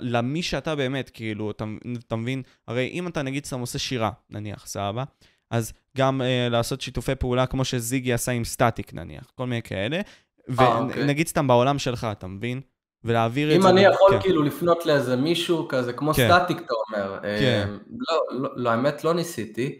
למי 0.00 0.42
שאתה 0.42 0.74
באמת, 0.74 1.10
כאילו, 1.10 1.50
אתה, 1.50 1.64
אתה 2.06 2.16
מבין? 2.16 2.42
הרי 2.68 2.90
אם 2.92 3.08
אתה 3.08 3.22
נגיד 3.22 3.44
סתם 3.46 3.60
עושה 3.60 3.78
שירה, 3.78 4.10
נניח, 4.30 4.66
סבבה? 4.66 5.04
אז 5.50 5.72
גם 5.96 6.20
אה, 6.20 6.52
לעשות 6.52 6.80
שיתופי 6.80 7.14
פעולה 7.14 7.46
כמו 7.46 7.64
שזיגי 7.64 8.12
עשה 8.12 8.32
עם 8.32 8.44
סטטיק 8.44 8.94
נניח, 8.94 9.32
כל 9.34 9.46
מיני 9.46 9.62
כאלה, 9.62 10.00
ונגיד 10.48 11.08
אוקיי. 11.08 11.24
סתם 11.24 11.46
בעולם 11.46 11.78
שלך, 11.78 12.06
אתה 12.12 12.26
מבין? 12.26 12.60
ולהעביר 13.04 13.56
את 13.56 13.62
זה... 13.62 13.68
אם 13.68 13.76
אני 13.76 13.84
יכול 13.84 14.12
כן. 14.12 14.20
כאילו 14.20 14.42
לפנות 14.42 14.86
לאיזה 14.86 15.16
מישהו 15.16 15.68
כזה, 15.68 15.92
כמו 15.92 16.14
כן. 16.14 16.28
סטטיק, 16.28 16.56
אתה 16.56 16.74
אומר. 16.88 17.18
כן. 17.22 17.28
אה, 17.28 17.76
לא, 18.10 18.42
לא, 18.42 18.50
לא, 18.56 18.70
האמת 18.70 19.04
לא 19.04 19.14
ניסיתי. 19.14 19.78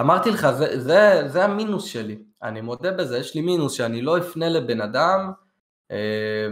אמרתי 0.00 0.30
לך, 0.30 0.50
זה, 0.50 0.80
זה, 0.80 1.22
זה 1.26 1.44
המינוס 1.44 1.84
שלי. 1.84 2.18
אני 2.42 2.60
מודה 2.60 2.92
בזה, 2.92 3.18
יש 3.18 3.34
לי 3.34 3.40
מינוס 3.40 3.72
שאני 3.72 4.02
לא 4.02 4.18
אפנה 4.18 4.48
לבן 4.48 4.80
אדם 4.80 5.32
אה, 5.90 6.46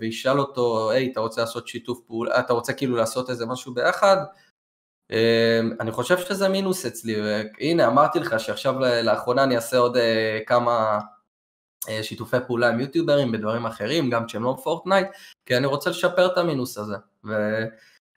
וישאל 0.00 0.40
אותו, 0.40 0.90
היי, 0.90 1.12
אתה 1.12 1.20
רוצה 1.20 1.40
לעשות 1.40 1.68
שיתוף 1.68 2.00
פעולה, 2.06 2.40
אתה 2.40 2.52
רוצה 2.52 2.72
כאילו 2.72 2.96
לעשות 2.96 3.30
איזה 3.30 3.46
משהו 3.46 3.74
ביחד? 3.74 4.16
אה, 5.10 5.60
אני 5.80 5.92
חושב 5.92 6.18
שזה 6.18 6.48
מינוס 6.48 6.86
אצלי, 6.86 7.20
והנה 7.20 7.86
אמרתי 7.86 8.18
לך 8.18 8.40
שעכשיו 8.40 8.74
לאחרונה 9.02 9.44
אני 9.44 9.56
אעשה 9.56 9.78
עוד 9.78 9.96
כמה 10.46 10.98
אה, 11.88 12.02
שיתופי 12.02 12.36
פעולה 12.46 12.68
עם 12.68 12.80
יוטיוברים 12.80 13.32
בדברים 13.32 13.66
אחרים, 13.66 14.10
גם 14.10 14.26
כשהם 14.26 14.42
לא 14.42 14.56
פורטנייט, 14.62 15.06
כי 15.46 15.56
אני 15.56 15.66
רוצה 15.66 15.90
לשפר 15.90 16.26
את 16.26 16.38
המינוס 16.38 16.78
הזה. 16.78 16.96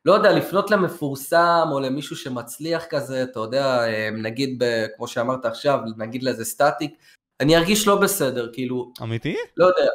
ולא 0.05 0.13
יודע, 0.13 0.31
לפנות 0.31 0.71
למפורסם 0.71 1.67
או 1.71 1.79
למישהו 1.79 2.15
שמצליח 2.15 2.85
כזה, 2.89 3.23
אתה 3.23 3.39
יודע, 3.39 3.87
אה, 3.87 4.09
נגיד, 4.11 4.63
ב, 4.63 4.85
כמו 4.95 5.07
שאמרת 5.07 5.45
עכשיו, 5.45 5.79
נגיד 5.97 6.23
לאיזה 6.23 6.45
סטטיק, 6.45 6.93
אני 7.39 7.57
ארגיש 7.57 7.87
לא 7.87 7.95
בסדר, 7.95 8.49
כאילו... 8.53 8.91
אמיתי? 9.01 9.35
לא 9.57 9.65
יודע, 9.65 9.91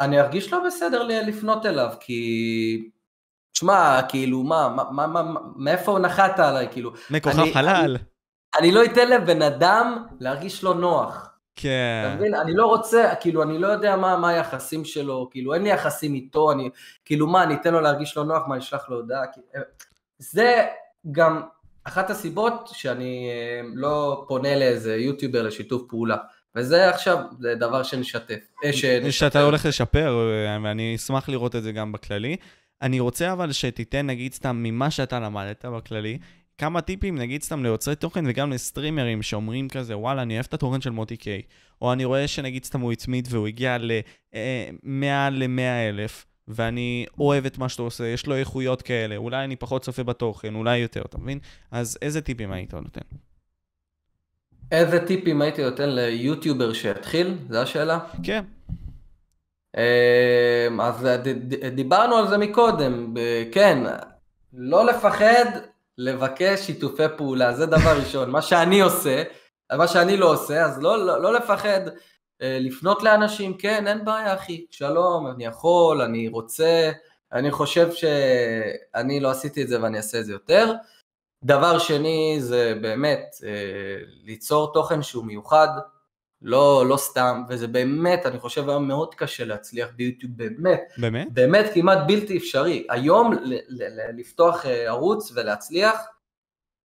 אני 0.00 0.20
ארגיש 0.20 0.52
לא 0.52 0.60
בסדר 0.66 1.02
לפנות 1.02 1.66
אליו, 1.66 1.92
כי... 2.00 2.90
תשמע, 3.52 4.00
כאילו, 4.08 4.42
מה, 4.42 4.68
מה, 4.68 5.06
מה, 5.06 5.06
מה, 5.06 5.40
מאיפה 5.56 5.98
נחת 5.98 6.38
עליי, 6.38 6.68
כאילו... 6.72 6.92
מכוכב 7.10 7.52
חלל. 7.52 7.96
אני, 7.96 8.68
אני 8.68 8.72
לא 8.72 8.84
אתן 8.84 9.08
לבן 9.08 9.42
אדם 9.42 10.06
להרגיש 10.20 10.64
לא 10.64 10.74
נוח. 10.74 11.33
כן. 11.56 12.04
אתה 12.06 12.16
מבין? 12.16 12.34
אני 12.34 12.54
לא 12.54 12.66
רוצה, 12.66 13.14
כאילו, 13.20 13.42
אני 13.42 13.58
לא 13.58 13.66
יודע 13.66 13.96
מה, 13.96 14.16
מה 14.16 14.28
היחסים 14.28 14.84
שלו, 14.84 15.28
כאילו, 15.30 15.54
אין 15.54 15.62
לי 15.62 15.70
יחסים 15.70 16.14
איתו, 16.14 16.52
אני, 16.52 16.70
כאילו, 17.04 17.26
מה, 17.26 17.42
אני 17.42 17.54
אתן 17.54 17.72
לו 17.72 17.80
להרגיש 17.80 18.16
לא 18.16 18.24
נוח, 18.24 18.42
מה, 18.48 18.54
אני 18.54 18.62
אשלח 18.62 18.88
לו 18.88 18.96
הודעה? 18.96 19.22
אה, 19.56 19.60
זה 20.18 20.66
גם 21.12 21.42
אחת 21.84 22.10
הסיבות 22.10 22.70
שאני 22.72 23.28
אה, 23.30 23.60
לא 23.74 24.24
פונה 24.28 24.56
לאיזה 24.56 24.96
יוטיובר 24.96 25.42
לשיתוף 25.42 25.82
פעולה. 25.88 26.16
וזה 26.56 26.88
עכשיו, 26.90 27.18
זה 27.40 27.54
דבר 27.54 27.82
שנשתף. 27.82 28.38
אה, 28.64 28.72
שאתה 29.10 29.42
הולך 29.42 29.66
לשפר, 29.66 30.30
ואני 30.64 30.94
אשמח 30.96 31.28
לראות 31.28 31.56
את 31.56 31.62
זה 31.62 31.72
גם 31.72 31.92
בכללי. 31.92 32.36
אני 32.82 33.00
רוצה 33.00 33.32
אבל 33.32 33.52
שתיתן, 33.52 34.06
נגיד 34.06 34.34
סתם, 34.34 34.56
ממה 34.62 34.90
שאתה 34.90 35.20
למדת 35.20 35.64
בכללי, 35.64 36.18
כמה 36.58 36.80
טיפים, 36.80 37.18
נגיד 37.18 37.42
סתם 37.42 37.62
ליוצרי 37.62 37.96
תוכן 37.96 38.24
וגם 38.28 38.52
לסטרימרים 38.52 39.22
שאומרים 39.22 39.68
כזה, 39.68 39.96
וואלה, 39.96 40.22
אני 40.22 40.34
אוהב 40.34 40.46
את 40.48 40.54
התוכן 40.54 40.80
של 40.80 40.90
מוטי 40.90 41.16
קיי, 41.16 41.42
או 41.82 41.92
אני 41.92 42.04
רואה 42.04 42.28
שנגיד 42.28 42.64
סתם 42.64 42.80
הוא 42.80 42.92
הצמיד 42.92 43.28
והוא 43.30 43.46
הגיע 43.46 43.76
למעל 43.78 45.34
ל-100 45.34 45.88
אלף, 45.88 46.26
ואני 46.48 47.06
אוהב 47.18 47.46
את 47.46 47.58
מה 47.58 47.68
שאתה 47.68 47.82
עושה, 47.82 48.06
יש 48.06 48.26
לו 48.26 48.34
איכויות 48.34 48.82
כאלה, 48.82 49.16
אולי 49.16 49.44
אני 49.44 49.56
פחות 49.56 49.82
צופה 49.82 50.02
בתוכן, 50.02 50.54
אולי 50.54 50.78
יותר, 50.78 51.02
אתה 51.02 51.18
מבין? 51.18 51.38
אז 51.70 51.98
איזה 52.02 52.20
טיפים 52.20 52.52
היית 52.52 52.74
נותן? 52.74 53.00
איזה 54.72 55.06
טיפים 55.06 55.42
הייתי 55.42 55.64
נותן 55.64 55.88
ליוטיובר 55.88 56.72
שהתחיל? 56.72 57.38
זו 57.48 57.58
השאלה? 57.58 57.98
כן. 58.22 58.44
אמ, 59.76 60.80
אז 60.80 61.08
דיברנו 61.74 62.16
על 62.16 62.28
זה 62.28 62.38
מקודם, 62.38 63.14
כן, 63.52 63.78
לא 64.52 64.86
לפחד 64.86 65.44
לבקש 65.98 66.60
שיתופי 66.60 67.02
פעולה, 67.16 67.52
זה 67.52 67.66
דבר 67.66 67.98
ראשון. 68.00 68.30
מה 68.30 68.42
שאני 68.42 68.80
עושה, 68.80 69.22
מה 69.72 69.88
שאני 69.88 70.16
לא 70.16 70.32
עושה, 70.32 70.64
אז 70.64 70.82
לא, 70.82 71.06
לא, 71.06 71.22
לא 71.22 71.32
לפחד 71.32 71.80
אה, 72.42 72.58
לפנות 72.60 73.02
לאנשים, 73.02 73.56
כן, 73.56 73.86
אין 73.86 74.04
בעיה 74.04 74.34
אחי, 74.34 74.66
שלום, 74.70 75.26
אני 75.26 75.44
יכול, 75.44 76.02
אני 76.02 76.28
רוצה, 76.28 76.90
אני 77.32 77.50
חושב 77.50 77.92
שאני 77.92 79.20
לא 79.20 79.30
עשיתי 79.30 79.62
את 79.62 79.68
זה 79.68 79.82
ואני 79.82 79.96
אעשה 79.96 80.20
את 80.20 80.24
זה 80.24 80.32
יותר. 80.32 80.72
דבר 81.44 81.78
שני 81.78 82.36
זה 82.38 82.74
באמת 82.80 83.24
אה, 83.44 83.50
ליצור 84.24 84.72
תוכן 84.72 85.02
שהוא 85.02 85.24
מיוחד, 85.24 85.68
לא, 86.46 86.84
לא 86.86 86.96
סתם, 86.96 87.42
וזה 87.48 87.66
באמת, 87.66 88.26
אני 88.26 88.38
חושב 88.38 88.68
היום 88.68 88.88
מאוד 88.88 89.14
קשה 89.14 89.44
להצליח 89.44 89.88
ביוטיוב, 89.96 90.32
באמת. 90.36 90.82
באמת? 90.98 91.32
באמת 91.32 91.70
כמעט 91.74 91.98
בלתי 92.06 92.38
אפשרי. 92.38 92.86
היום 92.90 93.32
ל- 93.32 93.58
ל- 93.68 94.20
לפתוח 94.20 94.66
אה, 94.66 94.86
ערוץ 94.88 95.32
ולהצליח, 95.34 95.96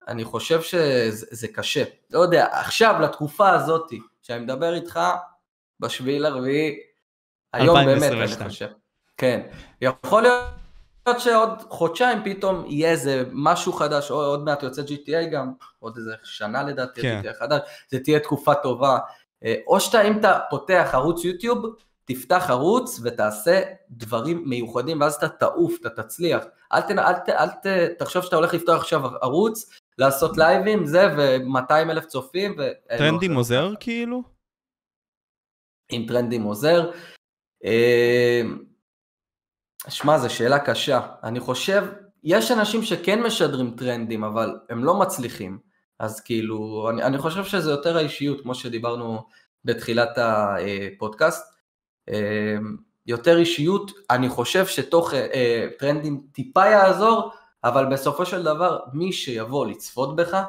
אני 0.09 0.25
חושב 0.25 0.63
שזה 0.63 1.49
קשה. 1.49 1.85
לא 2.11 2.21
יודע, 2.21 2.47
עכשיו 2.53 3.01
לתקופה 3.01 3.51
הזאת, 3.51 3.93
שאני 4.23 4.41
מדבר 4.41 4.75
איתך, 4.75 5.01
בשביעי 5.81 6.19
לרביעי, 6.19 6.77
היום 7.53 7.85
באמת 7.85 8.13
אני 8.13 8.49
חושב. 8.49 8.69
כן. 9.17 9.41
יכול 9.81 10.23
להיות 10.23 11.21
שעוד 11.21 11.63
חודשיים 11.69 12.19
פתאום 12.25 12.65
יהיה 12.69 12.91
איזה 12.91 13.25
משהו 13.33 13.73
חדש, 13.73 14.11
או 14.11 14.17
עוד 14.25 14.45
מעט 14.45 14.63
יוצא 14.63 14.83
GTA 14.83 15.27
גם, 15.33 15.53
עוד 15.79 15.97
איזה 15.97 16.15
שנה 16.25 16.63
לדעתי, 16.63 17.03
כן. 17.03 17.21
GTA 17.25 17.39
חדש, 17.39 17.61
זה 17.91 18.01
תהיה 18.01 18.21
תקופה 18.21 18.55
טובה. 18.55 18.99
אה, 19.47 19.55
או 19.67 19.81
שאתה, 19.81 20.03
אם 20.03 20.19
אתה 20.19 20.39
פותח 20.51 20.91
ערוץ 20.93 21.25
יוטיוב, 21.25 21.77
תפתח 22.05 22.47
ערוץ 22.49 23.01
ותעשה 23.03 23.63
דברים 23.91 24.43
מיוחדים, 24.47 25.01
ואז 25.01 25.15
אתה 25.15 25.29
תעוף, 25.29 25.75
אתה 25.81 26.03
תצליח. 26.03 26.45
אל, 26.73 26.81
ת, 26.81 26.91
אל, 26.91 27.13
ת, 27.13 27.29
אל 27.29 27.49
ת, 27.49 27.67
תחשוב 27.99 28.23
שאתה 28.23 28.37
הולך 28.37 28.55
לפתוח 28.55 28.81
עכשיו 28.81 29.07
ערוץ, 29.07 29.71
לעשות 29.99 30.37
לייבים, 30.37 30.87
זה, 30.87 31.07
ו-200 31.17 31.91
אלף 31.91 32.07
צופים. 32.07 32.55
ו... 32.59 32.63
טרנדים 32.99 33.35
עוזר 33.35 33.73
כאילו? 33.81 34.23
אם 35.93 36.05
טרנדים 36.09 36.43
עוזר. 36.43 36.91
אה, 37.65 38.43
שמע, 39.89 40.19
זו 40.19 40.31
שאלה 40.31 40.59
קשה. 40.59 41.01
אני 41.23 41.41
חושב, 41.41 41.85
יש 42.25 42.51
אנשים 42.51 42.83
שכן 42.83 43.23
משדרים 43.23 43.75
טרנדים, 43.79 44.25
אבל 44.25 44.59
הם 44.69 44.85
לא 44.85 45.01
מצליחים. 45.01 45.66
אז 45.99 46.21
כאילו, 46.21 46.91
אני, 46.91 47.03
אני 47.03 47.19
חושב 47.19 47.45
שזה 47.45 47.71
יותר 47.71 47.97
האישיות, 47.97 48.41
כמו 48.41 48.55
שדיברנו 48.55 49.25
בתחילת 49.65 50.19
הפודקאסט. 50.19 51.55
אה, 52.09 52.57
יותר 53.07 53.39
אישיות, 53.39 53.91
אני 54.11 54.29
חושב 54.29 54.67
שתוך 54.67 55.15
אה, 55.15 55.69
טרנדים 55.79 56.27
טיפה 56.33 56.67
יעזור, 56.67 57.33
אבל 57.65 57.87
בסופו 57.93 58.27
של 58.27 58.43
דבר, 58.43 58.79
מי 58.93 59.13
שיבוא 59.13 59.67
לצפות 59.67 60.17
בך, 60.17 60.43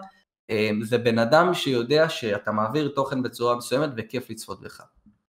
אה, 0.50 0.70
זה 0.82 0.98
בן 0.98 1.20
אדם 1.20 1.54
שיודע 1.54 2.10
שאתה 2.10 2.52
מעביר 2.52 2.92
תוכן 2.96 3.24
בצורה 3.24 3.56
מסוימת 3.56 3.90
וכיף 3.98 4.30
לצפות 4.30 4.62
בך. 4.62 4.82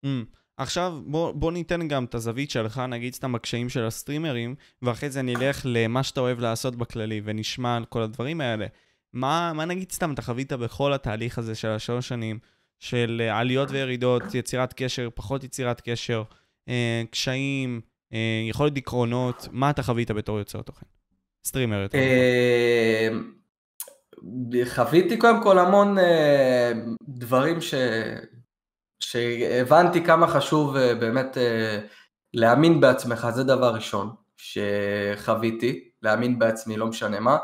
Mm. 0.05 0.09
עכשיו 0.57 1.01
בוא, 1.07 1.33
בוא 1.33 1.53
ניתן 1.53 1.89
גם 1.89 2.05
את 2.05 2.15
הזווית 2.15 2.51
שלך, 2.51 2.79
נגיד 2.79 3.15
סתם 3.15 3.35
הקשיים 3.35 3.69
של 3.69 3.85
הסטרימרים, 3.85 4.55
ואחרי 4.83 5.11
זה 5.11 5.23
נלך 5.23 5.61
למה 5.65 6.03
שאתה 6.03 6.21
אוהב 6.21 6.41
לעשות 6.41 6.77
בכללי, 6.77 7.21
ונשמע 7.25 7.77
על 7.77 7.85
כל 7.85 8.03
הדברים 8.03 8.41
האלה. 8.41 8.67
מה, 9.15 9.53
מה 9.53 9.65
נגיד 9.65 9.93
סתם 9.93 10.13
אתה 10.13 10.23
חווית 10.23 10.53
בכל 10.53 10.93
התהליך 10.93 11.39
הזה 11.39 11.55
של 11.55 11.69
השלוש 11.69 12.09
שנים, 12.09 12.39
של 12.79 13.31
עליות 13.33 13.71
וירידות, 13.71 14.23
יצירת 14.35 14.73
קשר, 14.77 15.09
פחות 15.15 15.45
יצירת 15.45 15.81
קשר, 15.81 16.23
אה, 16.69 17.03
קשיים, 17.11 17.81
אה, 18.13 18.47
יכול 18.49 18.67
להיות 18.67 18.75
דיכאונות, 18.75 19.49
מה 19.53 19.71
אתה 19.71 19.83
חווית 19.83 20.11
בתור 20.11 20.39
יוצר 20.39 20.63
תוכן? 20.63 20.87
סטרימר 21.47 21.83
יותר. 21.83 21.99
אה, 21.99 23.09
חוויתי 24.75 25.17
קודם 25.19 25.43
כל 25.43 25.59
המון 25.59 25.99
אה, 25.99 26.73
דברים 27.09 27.61
ש... 27.61 27.75
שהבנתי 29.01 30.05
כמה 30.05 30.27
חשוב 30.27 30.77
אה, 30.77 30.95
באמת 30.95 31.37
להאמין 32.35 32.81
בעצמך, 32.81 33.29
זה 33.31 33.45
דבר 33.45 33.75
ראשון 33.75 34.15
שחוויתי, 34.37 35.91
להאמין 36.03 36.39
בעצמי, 36.39 36.77
לא 36.77 36.87
משנה 36.87 37.21
מה. 37.21 37.37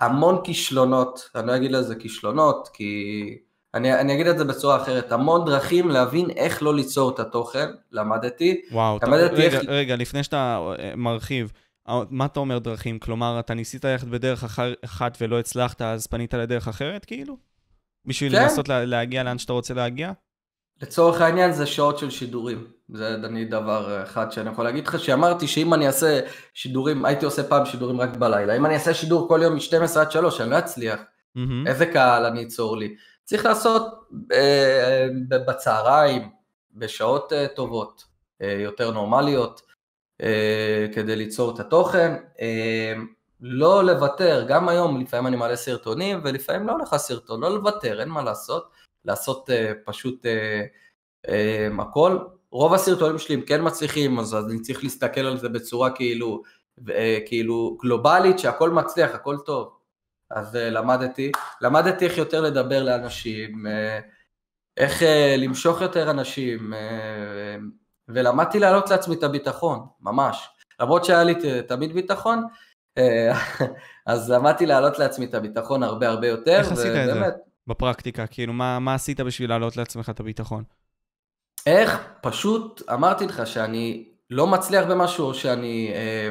המון 0.00 0.40
כישלונות, 0.44 1.30
אני 1.34 1.46
לא 1.46 1.56
אגיד 1.56 1.72
לזה 1.72 1.94
כישלונות, 1.94 2.68
כי 2.72 3.38
אני, 3.74 4.00
אני 4.00 4.14
אגיד 4.14 4.26
את 4.26 4.38
זה 4.38 4.44
בצורה 4.44 4.82
אחרת, 4.82 5.12
המון 5.12 5.44
דרכים 5.44 5.88
להבין 5.88 6.30
איך 6.30 6.62
לא 6.62 6.74
ליצור 6.74 7.10
את 7.10 7.20
התוכן, 7.20 7.68
למדתי. 7.92 8.60
וואו, 8.72 8.98
למדתי 9.02 9.34
רגע, 9.34 9.44
איך... 9.44 9.68
רגע, 9.68 9.96
לפני 9.96 10.22
שאתה 10.24 10.72
מרחיב, 10.96 11.52
מה 12.10 12.24
אתה 12.24 12.40
אומר 12.40 12.58
דרכים? 12.58 12.98
כלומר, 12.98 13.40
אתה 13.40 13.54
ניסית 13.54 13.84
ללכת 13.84 14.06
בדרך 14.06 14.60
אחת 14.84 15.18
ולא 15.20 15.38
הצלחת, 15.38 15.82
אז 15.82 16.06
פנית 16.06 16.34
לדרך 16.34 16.68
אחרת, 16.68 17.04
כאילו? 17.04 17.36
בשביל 18.06 18.32
כן. 18.32 18.42
לנסות 18.42 18.68
לה, 18.68 18.84
להגיע 18.84 19.22
לאן 19.22 19.38
שאתה 19.38 19.52
רוצה 19.52 19.74
להגיע? 19.74 20.12
לצורך 20.82 21.20
העניין 21.20 21.52
זה 21.52 21.66
שעות 21.66 21.98
של 21.98 22.10
שידורים. 22.10 22.66
זה 22.94 23.14
אני 23.14 23.44
דבר 23.44 24.02
אחד 24.02 24.32
שאני 24.32 24.50
יכול 24.50 24.64
להגיד 24.64 24.86
לך, 24.86 25.00
שאמרתי 25.00 25.46
שאם 25.46 25.74
אני 25.74 25.86
אעשה 25.86 26.20
שידורים, 26.54 27.04
הייתי 27.04 27.24
עושה 27.24 27.42
פעם 27.42 27.66
שידורים 27.66 28.00
רק 28.00 28.16
בלילה, 28.16 28.56
אם 28.56 28.66
אני 28.66 28.74
אעשה 28.74 28.94
שידור 28.94 29.28
כל 29.28 29.40
יום 29.42 29.54
מ-12 29.54 29.98
עד 30.00 30.10
3, 30.10 30.40
אני 30.40 30.50
לא 30.50 30.58
אצליח. 30.58 31.00
Mm-hmm. 31.36 31.40
איזה 31.68 31.86
קהל 31.86 32.24
אני 32.24 32.44
אצור 32.44 32.76
לי? 32.76 32.94
צריך 33.24 33.44
לעשות 33.44 34.08
אה, 34.32 35.06
בצהריים, 35.28 36.28
בשעות 36.74 37.32
אה, 37.32 37.46
טובות, 37.48 38.04
אה, 38.42 38.52
יותר 38.52 38.90
נורמליות. 38.90 39.70
אה, 40.22 40.86
כדי 40.94 41.16
ליצור 41.16 41.54
את 41.54 41.60
התוכן. 41.60 42.14
אה, 42.40 42.94
לא 43.40 43.84
לוותר, 43.84 44.44
גם 44.48 44.68
היום 44.68 45.00
לפעמים 45.00 45.26
אני 45.26 45.36
מעלה 45.36 45.56
סרטונים 45.56 46.20
ולפעמים 46.24 46.66
לא 46.66 46.72
הולך 46.72 46.92
הסרטון, 46.92 47.40
לא 47.40 47.54
לוותר, 47.54 48.00
אין 48.00 48.08
מה 48.08 48.22
לעשות, 48.22 48.70
לעשות 49.04 49.50
uh, 49.50 49.52
פשוט 49.84 50.26
uh, 50.26 51.26
uh, 51.26 51.82
הכל. 51.82 52.18
רוב 52.52 52.74
הסרטונים 52.74 53.18
שלי 53.18 53.34
הם 53.34 53.40
כן 53.40 53.60
מצליחים, 53.66 54.18
אז 54.18 54.34
אני 54.34 54.60
צריך 54.60 54.84
להסתכל 54.84 55.20
על 55.20 55.38
זה 55.38 55.48
בצורה 55.48 55.90
כאילו, 55.90 56.42
uh, 56.80 56.82
כאילו 57.26 57.78
גלובלית, 57.82 58.38
שהכל 58.38 58.70
מצליח, 58.70 59.14
הכל 59.14 59.36
טוב. 59.46 59.76
אז 60.30 60.54
uh, 60.54 60.58
למדתי, 60.58 61.32
למדתי 61.60 62.04
איך 62.04 62.18
יותר 62.18 62.40
לדבר 62.40 62.82
לאנשים, 62.82 63.66
uh, 63.66 64.04
איך 64.76 65.02
למשוך 65.38 65.80
יותר 65.80 66.10
אנשים, 66.10 66.72
ולמדתי 68.08 68.58
להעלות 68.58 68.90
לעצמי 68.90 69.14
את 69.14 69.22
הביטחון, 69.22 69.86
ממש. 70.00 70.48
למרות 70.80 71.04
שהיה 71.04 71.24
לי 71.24 71.34
תמיד 71.68 71.92
ביטחון, 71.92 72.44
אה, 72.98 73.32
אז 74.06 74.30
למדתי 74.30 74.66
להעלות 74.66 74.98
לעצמי 74.98 75.24
את 75.24 75.34
הביטחון 75.34 75.82
הרבה 75.82 76.08
הרבה 76.08 76.28
יותר. 76.28 76.58
איך 76.58 76.72
עשית 76.72 76.86
את 76.86 77.14
זה 77.14 77.20
בפרקטיקה? 77.66 78.26
כאילו, 78.26 78.52
מה, 78.52 78.78
מה 78.78 78.94
עשית 78.94 79.20
בשביל 79.20 79.50
להעלות 79.50 79.76
לעצמך 79.76 80.10
את 80.10 80.20
הביטחון? 80.20 80.64
איך? 81.66 81.98
פשוט 82.22 82.82
אמרתי 82.92 83.26
לך 83.26 83.46
שאני 83.46 84.08
לא 84.30 84.46
מצליח 84.46 84.86
במשהו, 84.86 85.26
או 85.26 85.34
שאני 85.34 85.92
אה, 85.94 86.28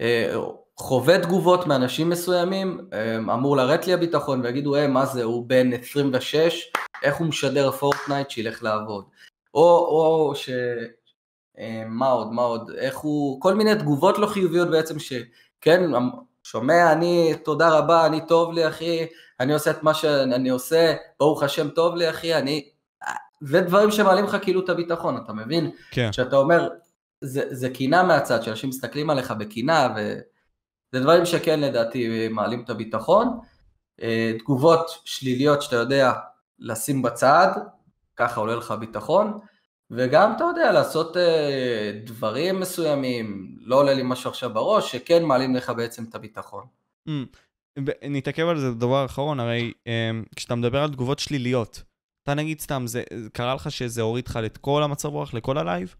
אה, 0.00 0.34
חווה 0.76 1.18
תגובות 1.18 1.66
מאנשים 1.66 2.10
מסוימים, 2.10 2.88
אה, 2.92 3.16
אמור 3.16 3.56
לרדת 3.56 3.86
לי 3.86 3.92
הביטחון 3.92 4.40
ויגידו, 4.40 4.76
אה, 4.76 4.88
מה 4.88 5.06
זה, 5.06 5.22
הוא 5.22 5.46
בן 5.46 5.72
26, 5.72 6.70
איך 7.02 7.16
הוא 7.16 7.26
משדר 7.26 7.70
פורטנייט, 7.70 8.30
שילך 8.30 8.62
לעבוד. 8.62 9.04
או, 9.54 9.86
או 9.88 10.32
ש... 10.34 10.50
אה, 11.58 11.84
מה 11.86 12.06
עוד, 12.06 12.32
מה 12.32 12.42
עוד, 12.42 12.70
איך 12.78 12.98
הוא, 12.98 13.40
כל 13.40 13.54
מיני 13.54 13.74
תגובות 13.74 14.18
לא 14.18 14.26
חיוביות 14.26 14.70
בעצם 14.70 14.98
שכן, 14.98 15.94
אמ, 15.94 16.10
שומע, 16.42 16.92
אני, 16.92 17.34
תודה 17.44 17.78
רבה, 17.78 18.06
אני 18.06 18.26
טוב 18.26 18.52
לי 18.52 18.68
אחי, 18.68 19.06
אני 19.40 19.52
עושה 19.52 19.70
את 19.70 19.82
מה 19.82 19.94
שאני 19.94 20.48
עושה, 20.48 20.94
ברוך 21.20 21.42
השם 21.42 21.68
טוב 21.68 21.96
לי 21.96 22.10
אחי, 22.10 22.34
אני, 22.34 22.68
זה 23.42 23.60
דברים 23.60 23.90
שמעלים 23.90 24.24
לך 24.24 24.36
כאילו 24.42 24.64
את 24.64 24.68
הביטחון, 24.68 25.16
אתה 25.24 25.32
מבין? 25.32 25.70
כן. 25.90 26.12
שאתה 26.12 26.36
אומר, 26.36 26.68
זה, 27.20 27.54
זה 27.54 27.70
קינה 27.70 28.02
מהצד, 28.02 28.42
שאנשים 28.42 28.68
מסתכלים 28.68 29.10
עליך 29.10 29.30
בקינה, 29.30 29.94
וזה 29.96 31.00
דברים 31.04 31.26
שכן 31.26 31.60
לדעתי 31.60 32.28
מעלים 32.28 32.62
את 32.64 32.70
הביטחון. 32.70 33.38
אה, 34.02 34.32
תגובות 34.38 35.00
שליליות 35.04 35.62
שאתה 35.62 35.76
יודע 35.76 36.12
לשים 36.58 37.02
בצד, 37.02 37.48
ככה 38.16 38.40
עולה 38.40 38.54
לך 38.54 38.74
ביטחון. 38.80 39.38
וגם, 39.90 40.32
אתה 40.36 40.44
יודע, 40.44 40.72
לעשות 40.72 41.16
אה, 41.16 41.92
דברים 42.04 42.60
מסוימים, 42.60 43.56
לא 43.60 43.76
עולה 43.76 43.94
לי 43.94 44.02
משהו 44.04 44.30
עכשיו 44.30 44.54
בראש, 44.54 44.92
שכן 44.92 45.24
מעלים 45.24 45.54
לך 45.54 45.72
בעצם 45.76 46.04
את 46.04 46.14
הביטחון. 46.14 46.64
ממ. 47.08 47.82
נתעכב 48.02 48.46
על 48.46 48.58
זה 48.58 48.70
דבר 48.70 49.04
אחרון, 49.04 49.40
הרי 49.40 49.72
אה, 49.86 50.10
כשאתה 50.36 50.54
מדבר 50.54 50.82
על 50.82 50.90
תגובות 50.92 51.18
שליליות, 51.18 51.82
אתה 52.22 52.34
נגיד 52.34 52.60
סתם, 52.60 52.82
זה 52.86 53.02
קרה 53.32 53.54
לך 53.54 53.70
שזה 53.70 54.02
הוריד 54.02 54.28
לך 54.28 54.38
את 54.46 54.56
כל 54.56 54.82
המצב 54.82 55.08
רוח, 55.08 55.34
לכל 55.34 55.58
הלייב? 55.58 55.94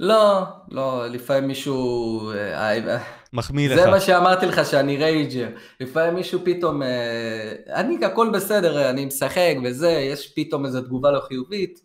לא, 0.00 0.42
לא, 0.70 1.06
לפעמים 1.06 1.46
מישהו... 1.46 2.30
אה, 2.30 2.72
אה, 2.72 2.98
מחמיא 3.32 3.68
לך. 3.68 3.76
זה 3.76 3.90
מה 3.90 4.00
שאמרתי 4.00 4.46
לך, 4.46 4.66
שאני 4.66 4.96
rager. 4.96 5.48
לפעמים 5.80 6.14
מישהו 6.14 6.40
פתאום... 6.44 6.82
אה, 6.82 7.52
אני, 7.68 8.04
הכל 8.04 8.30
בסדר, 8.30 8.90
אני 8.90 9.04
משחק 9.04 9.54
וזה, 9.64 9.90
יש 9.90 10.32
פתאום 10.36 10.66
איזו 10.66 10.80
תגובה 10.80 11.10
לא 11.10 11.20
חיובית. 11.20 11.80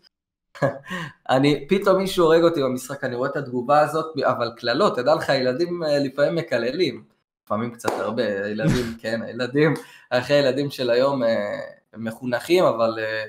אני, 1.30 1.68
פתאום 1.70 1.98
מישהו 1.98 2.26
הורג 2.26 2.44
אותי 2.44 2.62
במשחק, 2.64 3.04
אני 3.04 3.16
רואה 3.16 3.30
את 3.30 3.36
התגובה 3.36 3.80
הזאת, 3.80 4.06
אבל 4.24 4.52
קללות, 4.58 4.96
תדע 4.96 5.16
לך, 5.16 5.30
ילדים 5.30 5.84
אה, 5.84 6.00
לפעמים 6.00 6.36
מקללים, 6.36 7.04
לפעמים 7.46 7.72
קצת 7.72 7.92
הרבה, 8.00 8.24
ילדים, 8.24 8.86
כן, 9.02 9.22
הילדים, 9.22 9.74
אחרי 10.10 10.36
הילדים 10.36 10.72
של 10.72 10.90
היום 10.90 11.24
אה, 11.24 11.60
מחונכים, 11.98 12.64
אבל 12.64 13.00
אה, 13.00 13.24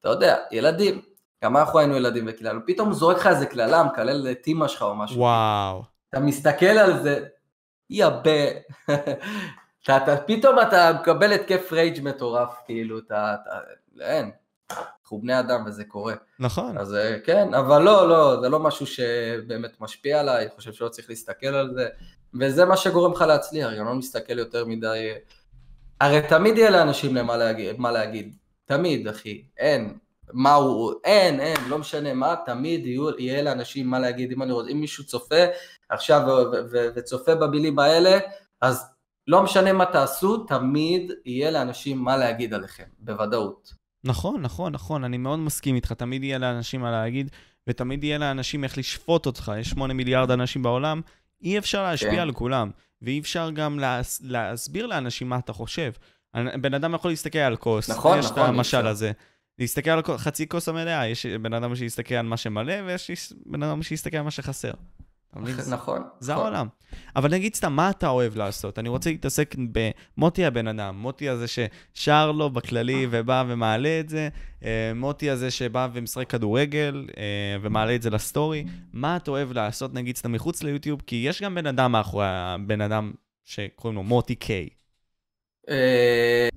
אתה 0.00 0.08
יודע, 0.08 0.36
ילדים, 0.50 1.02
גם 1.44 1.56
אנחנו 1.56 1.78
היינו 1.78 1.96
ילדים 1.96 2.24
וקללנו, 2.28 2.60
פתאום 2.66 2.88
הוא 2.88 2.96
זורק 2.96 3.16
לך 3.16 3.26
איזה 3.26 3.46
קללה, 3.46 3.82
מקלל 3.84 4.30
את 4.30 4.46
אימא 4.46 4.68
שלך 4.68 4.82
או 4.82 4.94
משהו. 4.94 5.18
וואו. 5.18 5.82
אתה 6.10 6.20
מסתכל 6.20 6.66
על 6.66 7.02
זה, 7.02 7.26
ב... 7.98 8.28
אתה, 9.84 9.96
אתה, 9.96 10.16
פתאום 10.16 10.58
אתה 10.60 10.92
מקבל 11.00 11.32
התקף 11.32 11.72
רייג' 11.72 12.02
מטורף, 12.02 12.54
כאילו, 12.66 12.98
אתה, 12.98 13.34
אתה, 13.34 13.58
אין, 14.00 14.30
אנחנו 15.02 15.20
בני 15.20 15.38
אדם 15.38 15.64
וזה 15.66 15.84
קורה. 15.84 16.14
נכון. 16.38 16.78
אז 16.78 16.94
אה, 16.94 17.16
כן, 17.24 17.54
אבל 17.54 17.82
לא, 17.82 18.08
לא, 18.08 18.40
זה 18.40 18.48
לא 18.48 18.58
משהו 18.58 18.86
שבאמת 18.86 19.80
משפיע 19.80 20.20
עליי, 20.20 20.42
אני 20.42 20.50
חושב 20.56 20.72
שלא 20.72 20.88
צריך 20.88 21.10
להסתכל 21.10 21.46
על 21.46 21.74
זה, 21.74 21.88
וזה 22.40 22.64
מה 22.64 22.76
שגורם 22.76 23.12
לך 23.12 23.20
להצליח, 23.20 23.72
גם 23.78 23.86
לא 23.86 23.94
מסתכל 23.94 24.38
יותר 24.38 24.64
מדי... 24.64 25.12
הרי 26.00 26.20
תמיד 26.28 26.58
יהיה 26.58 26.70
לאנשים 26.70 27.16
למה 27.16 27.36
להגיד, 27.36 27.78
מה 27.78 27.92
להגיד, 27.92 28.36
תמיד 28.64 29.08
אחי, 29.08 29.42
אין, 29.58 29.98
מה 30.32 30.54
הוא, 30.54 30.92
אין, 31.04 31.40
אין, 31.40 31.56
לא 31.68 31.78
משנה 31.78 32.14
מה, 32.14 32.34
תמיד 32.46 32.86
יהיו, 32.86 33.18
יהיה 33.18 33.42
לאנשים 33.42 33.90
מה 33.90 33.98
להגיד, 33.98 34.32
אם 34.32 34.42
אני 34.42 34.52
רוצה, 34.52 34.70
אם 34.70 34.80
מישהו 34.80 35.04
צופה 35.04 35.44
עכשיו 35.88 36.22
וצופה 36.94 37.34
במילים 37.34 37.78
האלה, 37.78 38.18
אז 38.60 38.86
לא 39.26 39.42
משנה 39.42 39.72
מה 39.72 39.86
תעשו, 39.86 40.36
תמיד 40.38 41.12
יהיה 41.24 41.50
לאנשים 41.50 41.98
מה 41.98 42.16
להגיד 42.16 42.54
עליכם, 42.54 42.84
בוודאות. 42.98 43.74
נכון, 44.04 44.42
נכון, 44.42 44.72
נכון, 44.72 45.04
אני 45.04 45.18
מאוד 45.18 45.38
מסכים 45.38 45.74
איתך, 45.74 45.92
תמיד 45.92 46.24
יהיה 46.24 46.38
לאנשים 46.38 46.80
מה 46.80 46.90
להגיד, 46.90 47.30
ותמיד 47.66 48.04
יהיה 48.04 48.18
לאנשים 48.18 48.64
איך 48.64 48.78
לשפוט 48.78 49.26
אותך, 49.26 49.52
יש 49.58 49.70
8 49.70 49.94
מיליארד 49.94 50.30
אנשים 50.30 50.62
בעולם, 50.62 51.00
אי 51.42 51.58
אפשר 51.58 51.82
להשפיע 51.82 52.10
כן. 52.10 52.18
על 52.18 52.32
כולם, 52.32 52.70
ואי 53.02 53.18
אפשר 53.18 53.50
גם 53.50 53.78
להס, 53.78 54.20
להסביר 54.24 54.86
לאנשים 54.86 55.28
מה 55.28 55.38
אתה 55.38 55.52
חושב. 55.52 55.92
בן 56.34 56.74
אדם 56.74 56.94
יכול 56.94 57.10
להסתכל 57.10 57.38
על 57.38 57.56
כוס, 57.56 57.90
נכון, 57.90 58.18
יש 58.18 58.26
את 58.26 58.30
נכון, 58.30 58.42
אי 58.42 58.48
המשל 58.48 58.78
אפשר. 58.78 58.88
הזה. 58.88 59.12
להסתכל 59.58 59.90
על 59.90 60.02
חצי 60.16 60.48
כוס 60.48 60.68
המלאה, 60.68 61.08
יש 61.08 61.26
בן 61.26 61.52
אדם 61.52 61.76
שיסתכל 61.76 62.14
על 62.14 62.26
מה 62.26 62.36
שמלא, 62.36 62.74
ויש 62.86 63.32
בן 63.46 63.62
אדם 63.62 63.82
שיסתכל 63.82 64.16
על 64.16 64.22
מה 64.22 64.30
שחסר. 64.30 64.72
נכון. 65.36 66.02
זה 66.18 66.32
נכון. 66.32 66.42
העולם. 66.42 66.66
אבל 67.16 67.30
נגיד 67.30 67.54
סתם, 67.54 67.72
מה 67.72 67.90
אתה 67.90 68.08
אוהב 68.08 68.36
לעשות? 68.36 68.78
אני 68.78 68.88
רוצה 68.88 69.10
להתעסק 69.10 69.54
במוטי 69.72 70.44
הבן 70.44 70.66
אדם, 70.66 70.96
מוטי 70.98 71.28
הזה 71.28 71.46
ששר 71.48 72.32
לו 72.32 72.50
בכללי 72.50 73.06
ובא 73.10 73.44
ומעלה 73.48 74.00
את 74.00 74.08
זה, 74.08 74.28
אה, 74.64 74.92
מוטי 74.94 75.30
הזה 75.30 75.50
שבא 75.50 75.88
ומשחק 75.92 76.30
כדורגל 76.30 77.06
אה, 77.16 77.56
ומעלה 77.62 77.94
את 77.94 78.02
זה 78.02 78.10
לסטורי. 78.10 78.64
מה 78.92 79.16
אתה 79.16 79.30
אוהב 79.30 79.52
לעשות, 79.52 79.94
נגיד 79.94 80.16
סתם 80.16 80.32
מחוץ 80.32 80.62
ליוטיוב? 80.62 81.02
כי 81.06 81.16
יש 81.16 81.42
גם 81.42 81.54
בן 81.54 81.66
אדם 81.66 81.92
מאחורי 81.92 82.26
הבן 82.28 82.80
אדם 82.80 83.12
שקוראים 83.44 83.96
לו 83.96 84.02
מוטי 84.02 84.34
קיי. 84.34 84.68
אה, 85.68 86.48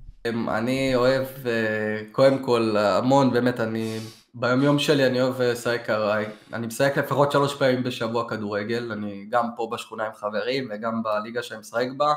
אני 0.58 0.94
אוהב, 0.94 1.26
אה, 1.46 2.02
קודם 2.12 2.44
כל, 2.44 2.76
המון, 2.78 3.32
באמת, 3.32 3.60
אני, 3.60 3.98
ביומיום 4.34 4.78
שלי 4.78 5.06
אני 5.06 5.22
אוהב 5.22 5.40
אה, 5.40 5.52
לשחק 5.52 5.90
ארעי. 5.90 6.24
אני 6.52 6.66
משחק 6.66 6.98
לפחות 6.98 7.32
שלוש 7.32 7.54
פעמים 7.54 7.82
בשבוע 7.82 8.28
כדורגל, 8.28 8.92
אני 8.92 9.26
גם 9.30 9.46
פה 9.56 9.68
בשכונה 9.72 10.06
עם 10.06 10.12
חברים 10.14 10.68
וגם 10.70 11.02
בליגה 11.02 11.42
שאני 11.42 11.60
משחק 11.60 11.86
בה. 11.96 12.12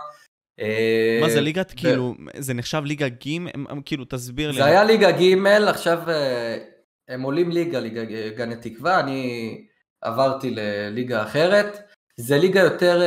אה, 0.60 1.20
מה 1.22 1.30
זה 1.30 1.42
ליגת, 1.42 1.74
כאילו, 1.76 2.16
זה 2.38 2.54
נחשב 2.54 2.82
ליגה 2.86 3.06
הם- 3.54 3.82
כאילו, 3.86 4.06
תסביר 4.06 4.52
לי. 4.52 4.58
זה 4.58 4.66
היה 4.66 4.84
ליגה 4.84 5.12
ג', 5.12 5.48
עכשיו 5.68 6.10
אה, 6.10 6.58
הם 7.08 7.22
עולים 7.22 7.52
ליגה, 7.52 7.80
ליגה 7.80 8.02
גני 8.38 8.56
תקווה, 8.56 9.00
אני 9.00 9.66
עברתי 10.02 10.56
לליגה 10.56 11.24
אחרת. 11.24 11.78
זה 12.20 12.38
ליגה 12.38 12.60
יותר, 12.60 13.02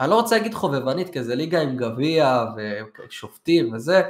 אני 0.00 0.10
לא 0.10 0.14
רוצה 0.14 0.36
להגיד 0.36 0.54
חובבנית, 0.54 1.12
כי 1.12 1.22
זה 1.24 1.34
ליגה 1.34 1.60
עם 1.60 1.76
גביע 1.76 2.44
ושופטים 3.08 3.72
וזה. 3.72 4.02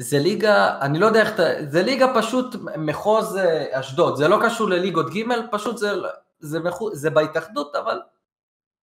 אה, 0.00 0.06
זה 0.06 0.18
ליגה, 0.18 0.78
אני 0.80 0.98
לא 0.98 1.06
יודע 1.06 1.20
איך, 1.20 1.34
אתה- 1.34 1.66
זה 1.70 1.82
ליגה 1.82 2.06
פשוט 2.16 2.56
מחוז 2.78 3.36
אה, 3.36 3.80
אשדוד, 3.80 4.16
זה 4.16 4.28
לא 4.28 4.38
קשור 4.44 4.68
לליגות 4.68 5.06
ג', 5.14 5.22
פשוט 5.50 5.78
זה, 5.78 5.90
זה, 6.40 6.60
מחו, 6.60 6.94
זה 6.94 7.10
בהתאחדות, 7.10 7.74
אבל 7.76 8.00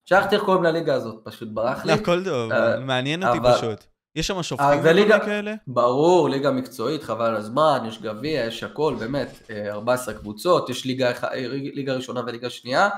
שכחתי 0.08 0.34
איך 0.34 0.44
קוראים 0.44 0.62
לליגה 0.64 0.94
הזאת, 0.94 1.14
פשוט 1.24 1.48
ברח 1.52 1.84
לי. 1.84 1.92
לא, 1.92 1.96
הכל 1.96 2.24
טוב, 2.24 2.52
אה, 2.52 2.78
מעניין 2.80 3.24
אותי 3.24 3.38
אבל- 3.38 3.52
פשוט. 3.54 3.84
יש 4.16 4.26
שם 4.26 4.36
אה, 4.36 4.42
שופטים 4.42 4.68
וכל 4.80 5.24
כאלה? 5.24 5.54
ברור, 5.66 6.28
ליגה 6.28 6.50
מקצועית, 6.50 7.02
חבל 7.02 7.24
על 7.26 7.36
הזמן, 7.36 7.84
יש 7.88 8.02
גביע, 8.02 8.44
יש 8.46 8.62
הכל, 8.62 8.94
באמת, 8.98 9.28
אה, 9.50 9.70
14 9.72 10.14
קבוצות, 10.14 10.68
יש 10.70 10.84
ליגה, 10.84 11.10
אה, 11.10 11.46
ליגה 11.74 11.94
ראשונה 11.94 12.20
וליגה 12.26 12.50
שנייה. 12.50 12.88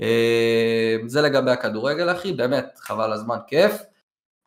אה, 0.00 0.96
זה 1.06 1.22
לגבי 1.22 1.50
הכדורגל, 1.50 2.12
אחי, 2.12 2.32
באמת, 2.32 2.78
חבל 2.78 3.04
על 3.04 3.12
הזמן, 3.12 3.36
כיף. 3.46 3.72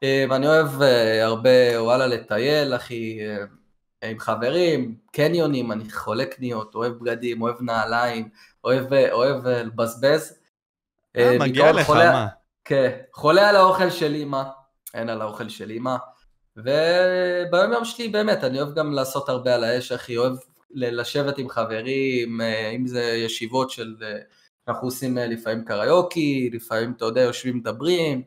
אה, 0.04 0.26
ואני 0.30 0.48
אוהב 0.48 0.82
אה, 0.82 1.26
הרבה, 1.26 1.50
וואלה, 1.82 2.08
לטייל, 2.08 2.76
אחי, 2.76 3.20
אה, 4.04 4.10
עם 4.10 4.20
חברים, 4.20 4.96
קניונים, 5.12 5.72
אני 5.72 5.92
חולה 5.92 6.26
קניות, 6.26 6.76
אוהב 6.76 6.94
בגדים, 6.94 7.42
אוהב 7.42 7.62
נעליים, 7.62 8.30
אוהב, 8.64 8.94
אוהב 9.12 9.48
לבזבז. 9.48 10.38
אה, 11.18 11.38
מגיע 11.40 11.72
לך, 11.72 11.86
חולה- 11.86 12.12
מה? 12.12 12.28
כן, 12.66 12.92
חולה 13.14 13.50
על 13.50 13.56
האוכל 13.56 13.90
של 13.90 14.14
אימא, 14.14 14.44
אין 14.94 15.10
על 15.10 15.22
האוכל 15.22 15.50
של 15.50 15.70
אימא. 15.70 15.96
וביום 16.58 17.74
יום 17.74 17.86
שלי 17.86 18.08
באמת, 18.08 18.44
אני 18.44 18.62
אוהב 18.62 18.76
גם 18.76 18.94
לעשות 18.94 19.30
הרבה 19.30 19.56
על 19.56 19.64
האש, 19.64 19.92
אחי, 19.92 20.18
אוהב 20.18 20.34
לשבת 20.72 21.38
עם 21.38 21.50
חברים, 21.50 22.42
אם 22.76 22.88
זה 22.88 23.02
ישיבות 23.04 23.70
של, 23.70 23.96
אנחנו 24.68 24.88
עושים 24.88 25.18
לפעמים 25.18 25.66
קריוקי, 25.66 26.50
לפעמים, 26.54 26.94
אתה 26.98 27.06
יודע, 27.06 27.22
יושבים 27.22 27.58
מדברים. 27.58 28.22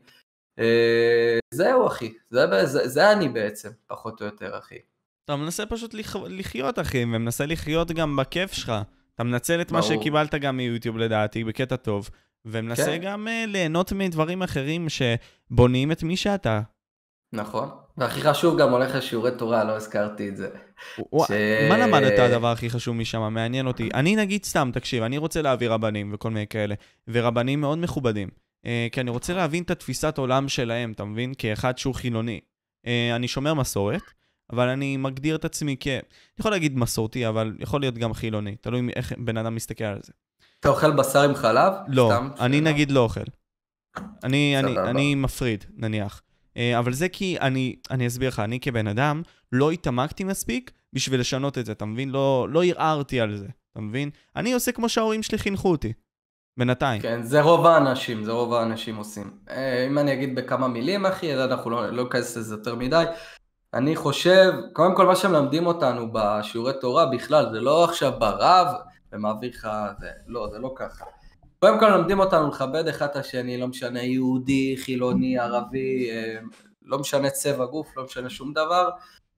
זהו, 1.53 1.87
אחי, 1.87 2.13
זה, 2.29 2.65
זה, 2.65 2.87
זה 2.87 3.11
אני 3.11 3.29
בעצם, 3.29 3.69
פחות 3.87 4.21
או 4.21 4.25
יותר, 4.25 4.57
אחי. 4.57 4.77
אתה 5.25 5.35
מנסה 5.35 5.65
פשוט 5.65 5.93
לח... 5.93 6.15
לחיות, 6.15 6.79
אחי, 6.79 7.03
ומנסה 7.03 7.45
לחיות 7.45 7.91
גם 7.91 8.15
בכיף 8.15 8.53
שלך. 8.53 8.73
אתה 9.15 9.23
מנצל 9.23 9.61
את 9.61 9.71
מה. 9.71 9.81
שקיבלת 9.81 10.35
גם 10.35 10.57
מיוטיוב 10.57 10.97
לדעתי, 10.97 11.43
בקטע 11.43 11.75
טוב, 11.75 12.09
ומנסה 12.45 12.85
כן. 12.85 12.97
גם 12.97 13.27
uh, 13.27 13.47
ליהנות 13.47 13.91
מדברים 13.91 14.43
אחרים 14.43 14.87
שבונים 14.89 15.91
את 15.91 16.03
מי 16.03 16.17
שאתה. 16.17 16.61
נכון. 17.33 17.69
והכי 17.97 18.21
חשוב, 18.21 18.59
גם 18.59 18.71
הולך 18.71 18.95
לשיעורי 18.95 19.31
תורה, 19.37 19.63
לא 19.63 19.71
הזכרתי 19.71 20.29
את 20.29 20.37
זה. 20.37 20.49
ווא, 21.11 21.25
ש- 21.25 21.31
מה 21.69 21.77
למדת 21.77 22.19
הדבר 22.19 22.47
הכי 22.47 22.69
חשוב 22.69 22.95
משם? 22.95 23.33
מעניין 23.33 23.67
אותי. 23.67 23.89
אני 23.93 24.15
נגיד 24.15 24.45
סתם, 24.45 24.69
תקשיב, 24.73 25.03
אני 25.03 25.17
רוצה 25.17 25.41
להביא 25.41 25.69
רבנים 25.69 26.13
וכל 26.13 26.29
מיני 26.29 26.47
כאלה, 26.47 26.75
ורבנים 27.07 27.61
מאוד 27.61 27.77
מכובדים. 27.77 28.29
אה, 28.65 28.87
כי 28.91 29.01
אני 29.01 29.09
רוצה 29.09 29.33
להבין 29.33 29.63
את 29.63 29.71
התפיסת 29.71 30.17
עולם 30.17 30.49
שלהם, 30.49 30.91
אתה 30.91 31.03
מבין? 31.05 31.33
כאחד 31.37 31.77
שהוא 31.77 31.95
חילוני. 31.95 32.39
אה, 32.87 33.15
אני 33.15 33.27
שומר 33.27 33.53
מסורת, 33.53 34.01
אבל 34.51 34.69
אני 34.69 34.97
מגדיר 34.97 35.35
את 35.35 35.45
עצמי 35.45 35.75
כ... 35.79 35.87
אני 35.87 36.01
יכול 36.39 36.51
להגיד 36.51 36.77
מסורתי, 36.77 37.27
אבל 37.27 37.55
יכול 37.59 37.81
להיות 37.81 37.97
גם 37.97 38.13
חילוני. 38.13 38.55
תלוי 38.55 38.89
איך 38.95 39.13
בן 39.17 39.37
אדם 39.37 39.55
מסתכל 39.55 39.83
על 39.83 39.99
זה. 40.03 40.13
אתה 40.59 40.69
אוכל 40.69 40.91
בשר 40.91 41.21
עם 41.21 41.35
חלב? 41.35 41.73
לא, 41.87 42.11
אני. 42.39 42.61
נגיד 42.61 42.91
לא 42.91 42.99
אוכל. 42.99 43.21
אני, 44.23 44.59
אני. 44.59 44.77
אני 44.77 45.15
מפריד, 45.15 45.65
נניח. 45.75 46.21
אה, 46.57 46.79
אבל 46.79 46.93
זה 46.93 47.09
כי 47.09 47.37
אני, 47.39 47.75
אני 47.91 48.07
אסביר 48.07 48.27
לך, 48.27 48.39
אני 48.39 48.59
כבן 48.59 48.87
אדם 48.87 49.21
לא 49.51 49.71
התעמקתי 49.71 50.23
מספיק 50.23 50.71
בשביל 50.93 51.19
לשנות 51.19 51.57
את 51.57 51.65
זה, 51.65 51.71
אתה 51.71 51.85
מבין? 51.85 52.09
לא, 52.09 52.47
לא 52.49 52.63
ערערתי 52.63 53.19
על 53.19 53.37
זה, 53.37 53.47
אתה 53.71 53.81
מבין? 53.81 54.09
אני 54.35 54.53
עושה 54.53 54.71
כמו 54.71 54.89
שההורים 54.89 55.23
שלי 55.23 55.37
חינכו 55.37 55.71
אותי. 55.71 55.93
בינתיים. 56.59 57.01
כן, 57.01 57.23
זה 57.23 57.41
רוב 57.41 57.65
האנשים, 57.65 58.23
זה 58.23 58.31
רוב 58.31 58.53
האנשים 58.53 58.95
עושים. 58.95 59.31
אה, 59.49 59.85
אם 59.87 59.97
אני 59.97 60.13
אגיד 60.13 60.35
בכמה 60.35 60.67
מילים, 60.67 61.05
אחי, 61.05 61.43
אנחנו 61.43 61.69
לא 61.69 61.89
לא 61.89 62.03
ניכנס 62.03 62.37
לזה 62.37 62.55
יותר 62.55 62.75
מדי. 62.75 63.03
אני 63.73 63.95
חושב, 63.95 64.53
קודם 64.73 64.95
כל 64.95 65.05
מה 65.05 65.15
שמלמדים 65.15 65.67
אותנו 65.67 66.09
בשיעורי 66.13 66.73
תורה 66.81 67.05
בכלל, 67.05 67.51
זה 67.51 67.61
לא 67.61 67.83
עכשיו 67.83 68.11
ברב 68.19 68.67
ומעביר 69.13 69.49
לך, 69.49 69.69
זה, 69.99 70.09
לא, 70.27 70.47
זה 70.51 70.59
לא 70.59 70.73
ככה. 70.75 71.05
קודם 71.59 71.79
כל 71.79 71.91
מלמדים 71.91 72.19
אותנו 72.19 72.47
לכבד 72.47 72.87
אחד 72.87 73.05
את 73.05 73.15
השני, 73.15 73.57
לא 73.57 73.67
משנה 73.67 74.03
יהודי, 74.03 74.75
חילוני, 74.77 75.39
ערבי, 75.39 76.09
אה, 76.11 76.39
לא 76.83 76.99
משנה 76.99 77.29
צבע 77.29 77.65
גוף, 77.65 77.97
לא 77.97 78.03
משנה 78.03 78.29
שום 78.29 78.53
דבר. 78.53 78.89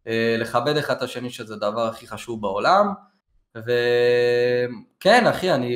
אה, 0.08 0.36
לכבד 0.40 0.78
אחד 0.78 0.96
את 0.96 1.02
השני 1.02 1.30
שזה 1.30 1.54
הדבר 1.54 1.88
הכי 1.88 2.08
חשוב 2.08 2.42
בעולם. 2.42 2.94
וכן, 3.58 5.28
אחי, 5.28 5.52
אני 5.52 5.76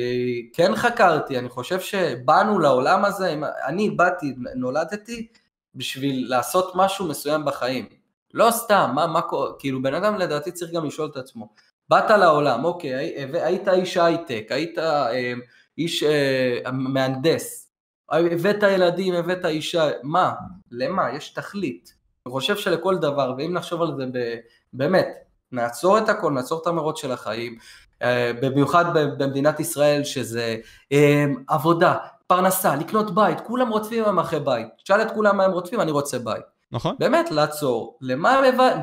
כן 0.52 0.76
חקרתי, 0.76 1.38
אני 1.38 1.48
חושב 1.48 1.80
שבאנו 1.80 2.58
לעולם 2.58 3.04
הזה, 3.04 3.34
אני 3.66 3.90
באתי, 3.90 4.34
נולדתי 4.54 5.26
בשביל 5.74 6.26
לעשות 6.28 6.72
משהו 6.74 7.06
מסוים 7.08 7.44
בחיים. 7.44 7.86
לא 8.34 8.50
סתם, 8.50 8.90
מה, 8.94 9.06
מה 9.06 9.20
קורה, 9.22 9.50
כאילו 9.58 9.82
בן 9.82 9.94
אדם 9.94 10.14
לדעתי 10.14 10.52
צריך 10.52 10.72
גם 10.72 10.84
לשאול 10.86 11.08
את 11.12 11.16
עצמו. 11.16 11.48
באת 11.88 12.10
לעולם, 12.10 12.64
אוקיי, 12.64 12.94
הי- 12.94 13.40
היית 13.42 13.68
איש 13.68 13.96
הייטק, 13.96 14.46
היית 14.50 14.78
אה, 14.78 15.32
איש 15.78 16.02
אה, 16.02 16.70
מהנדס, 16.72 17.72
הבאת 18.10 18.62
ילדים, 18.62 19.14
הבאת 19.14 19.44
אישה, 19.44 19.90
מה? 20.02 20.32
למה? 20.70 21.12
יש 21.16 21.28
תכלית. 21.28 21.94
אני 22.26 22.32
חושב 22.32 22.56
שלכל 22.56 22.96
דבר, 22.98 23.34
ואם 23.38 23.54
נחשוב 23.54 23.82
על 23.82 23.88
זה 23.96 24.04
ב, 24.12 24.36
באמת, 24.72 25.08
נעצור 25.56 25.98
את 25.98 26.08
הכל, 26.08 26.32
נעצור 26.32 26.60
את 26.62 26.66
המרוץ 26.66 27.00
של 27.00 27.12
החיים, 27.12 27.58
אה, 28.02 28.32
במיוחד 28.40 28.84
במדינת 29.18 29.60
ישראל 29.60 30.04
שזה 30.04 30.56
אה, 30.92 31.24
עבודה, 31.48 31.94
פרנסה, 32.26 32.76
לקנות 32.76 33.14
בית, 33.14 33.40
כולם 33.40 33.68
רודפים 33.68 34.04
היום 34.04 34.18
אחרי 34.18 34.40
בית. 34.40 34.66
תשאל 34.84 35.02
את 35.02 35.10
כולם 35.10 35.36
מה 35.36 35.44
הם 35.44 35.52
רודפים, 35.52 35.80
אני 35.80 35.90
רוצה 35.90 36.18
בית. 36.18 36.44
נכון? 36.72 36.96
באמת, 36.98 37.30
לעצור. 37.30 37.98
למה 38.00 38.40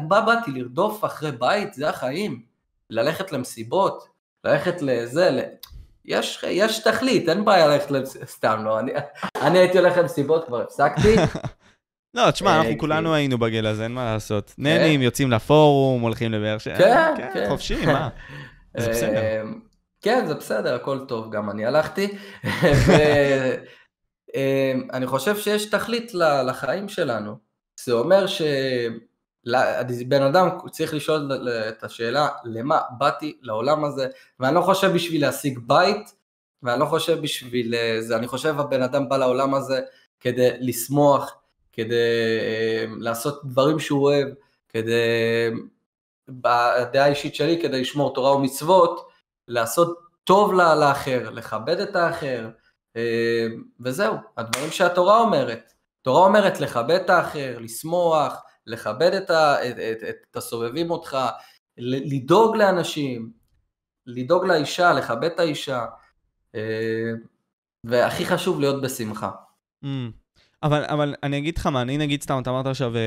מה 0.10 0.22
באתי? 0.22 0.52
לרדוף 0.52 1.06
אחרי 1.06 1.32
בית? 1.32 1.74
זה 1.74 1.90
החיים. 1.90 2.42
ללכת 2.90 3.32
למסיבות, 3.32 4.08
ללכת 4.44 4.82
לזה, 4.82 5.30
ל... 5.30 5.40
יש, 6.06 6.46
יש 6.48 6.80
תכלית, 6.80 7.30
אין 7.30 7.46
בעיה 7.46 7.68
ללכת 7.68 7.92
למסיבות, 7.92 8.30
סתם 8.30 8.62
לא, 8.66 8.80
אני, 8.80 8.92
אני 9.42 9.60
הייתי 9.60 9.78
הולך 9.78 9.98
למסיבות, 9.98 10.46
כבר 10.46 10.62
הפסקתי. 10.62 11.16
לא, 12.14 12.32
תשמע, 12.32 12.50
אה, 12.52 12.58
אנחנו 12.58 12.72
כי- 12.72 12.78
כולנו 12.78 13.14
היינו 13.14 13.38
בגיל 13.38 13.68
הזה, 13.68 13.84
אין 13.84 13.92
מה 13.92 14.14
לעשות. 14.14 14.54
נהנים, 14.58 15.02
יוצאים 15.02 15.32
לפורום, 15.32 16.02
הולכים 16.02 16.32
לבאר 16.32 16.58
שבע. 16.58 16.78
כן, 16.78 17.14
כן, 17.18 17.30
כן. 17.34 17.46
חופשי, 17.50 17.86
מה? 17.86 18.10
זה 18.78 18.90
בסדר. 18.90 19.16
אה, 19.18 19.42
כן, 20.02 20.26
זה 20.28 20.34
בסדר, 20.34 20.76
הכל 20.76 21.00
טוב, 21.08 21.32
גם 21.32 21.50
אני 21.50 21.66
הלכתי. 21.66 22.08
ואני 24.36 25.08
חושב 25.08 25.38
שיש 25.38 25.66
תכלית 25.66 26.12
לחיים 26.48 26.90
שלנו. 26.90 27.36
זה 27.86 27.94
אומר 27.94 28.26
שבן 28.28 30.22
אדם 30.22 30.50
צריך 30.72 30.94
לשאול 30.94 31.32
את 31.70 31.84
השאלה, 31.84 32.28
למה 32.44 32.80
באתי 32.98 33.38
לעולם 33.42 33.86
הזה, 33.86 34.08
ואני 34.40 34.56
לא 34.56 34.62
חושב 34.62 34.92
בשביל 34.94 35.22
להשיג 35.22 35.60
בית, 35.68 36.14
ואני 36.64 36.80
לא 36.80 36.86
חושב 36.86 37.22
בשביל 37.22 37.76
אה, 37.76 37.98
זה, 38.02 38.16
אני 38.16 38.28
חושב 38.28 38.60
הבן 38.60 38.82
אדם 38.82 39.10
בא 39.10 39.18
לעולם 39.18 39.54
הזה 39.54 39.82
כדי 40.20 40.50
לשמוח, 40.60 41.36
כדי 41.74 42.40
אה, 42.40 42.86
לעשות 43.00 43.46
דברים 43.46 43.80
שהוא 43.80 44.04
אוהב, 44.04 44.28
כדי 44.70 45.50
בדעה 46.28 47.06
האישית 47.06 47.36
שלי, 47.36 47.62
כדי 47.62 47.82
לשמור 47.82 48.14
תורה 48.14 48.36
ומצוות, 48.36 49.10
לעשות 49.48 50.00
טוב 50.24 50.54
לאחר, 50.54 51.30
לכבד 51.30 51.80
את 51.80 51.96
האחר, 51.96 52.50
אה, 52.96 53.48
וזהו, 53.80 54.16
הדברים 54.38 54.72
שהתורה 54.72 55.20
אומרת. 55.20 55.74
תורה 56.02 56.26
אומרת 56.26 56.60
לכבד 56.60 57.00
את 57.04 57.10
האחר, 57.10 57.58
לשמוח, 57.60 58.42
לכבד 58.68 59.14
את, 59.14 59.30
ה, 59.30 59.70
את, 59.70 59.76
את, 59.76 60.04
את, 60.10 60.16
את 60.32 60.36
הסובבים 60.36 60.92
אותך, 60.92 61.18
לדאוג 61.78 62.56
לאנשים, 62.56 63.32
לדאוג 64.06 64.46
לאישה, 64.46 64.94
לכבד 64.94 65.24
את 65.24 65.40
האישה, 65.40 65.86
אה, 66.56 67.12
והכי 67.84 68.26
חשוב 68.26 68.60
להיות 68.60 68.82
בשמחה. 68.82 69.32
Mm. 69.84 70.23
אבל, 70.64 70.84
אבל 70.86 71.16
אני 71.24 71.38
אגיד 71.38 71.58
לך 71.58 71.66
מה, 71.66 71.82
אני 71.82 71.98
נגיד 71.98 72.22
סתם, 72.22 72.40
אתה 72.42 72.50
אמרת 72.50 72.66
עכשיו 72.66 72.96
אה, 72.96 73.02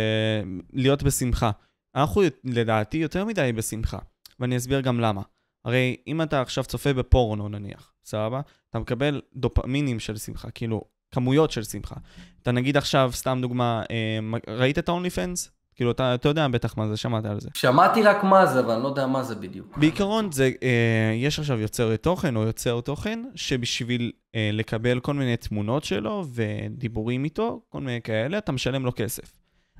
להיות 0.72 1.02
בשמחה. 1.02 1.50
אנחנו 1.94 2.22
לדעתי 2.44 2.96
יותר 2.96 3.24
מדי 3.24 3.52
בשמחה, 3.52 3.98
ואני 4.40 4.56
אסביר 4.56 4.80
גם 4.80 5.00
למה. 5.00 5.22
הרי 5.64 5.96
אם 6.06 6.22
אתה 6.22 6.40
עכשיו 6.40 6.64
צופה 6.64 6.92
בפורנו 6.92 7.48
נניח, 7.48 7.92
סבבה? 8.04 8.40
אתה 8.70 8.78
מקבל 8.78 9.20
דופמינים 9.34 10.00
של 10.00 10.16
שמחה, 10.16 10.50
כאילו 10.50 10.82
כמויות 11.10 11.50
של 11.50 11.62
שמחה. 11.62 11.94
אתה 12.42 12.52
נגיד 12.52 12.76
עכשיו, 12.76 13.10
סתם 13.14 13.38
דוגמה, 13.42 13.82
אה, 13.90 14.18
ראית 14.54 14.78
את 14.78 14.88
ה-only 14.88 15.10
fans? 15.16 15.55
כאילו, 15.76 15.90
אתה, 15.90 16.14
אתה 16.14 16.28
יודע 16.28 16.48
בטח 16.48 16.76
מה 16.76 16.88
זה, 16.88 16.96
שמעת 16.96 17.24
על 17.24 17.40
זה. 17.40 17.48
שמעתי 17.54 18.02
רק 18.02 18.24
מה 18.24 18.46
זה, 18.46 18.60
אבל 18.60 18.74
אני 18.74 18.82
לא 18.82 18.88
יודע 18.88 19.06
מה 19.06 19.22
זה 19.22 19.34
בדיוק. 19.34 19.78
בעיקרון, 19.78 20.32
זה, 20.32 20.50
אה, 20.62 21.12
יש 21.14 21.38
עכשיו 21.38 21.60
יוצר 21.60 21.96
תוכן 21.96 22.36
או 22.36 22.42
יוצר 22.42 22.80
תוכן, 22.80 23.24
שבשביל 23.34 24.12
אה, 24.34 24.50
לקבל 24.52 25.00
כל 25.00 25.14
מיני 25.14 25.36
תמונות 25.36 25.84
שלו 25.84 26.24
ודיבורים 26.34 27.24
איתו, 27.24 27.60
כל 27.68 27.80
מיני 27.80 28.02
כאלה, 28.02 28.38
אתה 28.38 28.52
משלם 28.52 28.84
לו 28.84 28.92
כסף. 28.96 29.32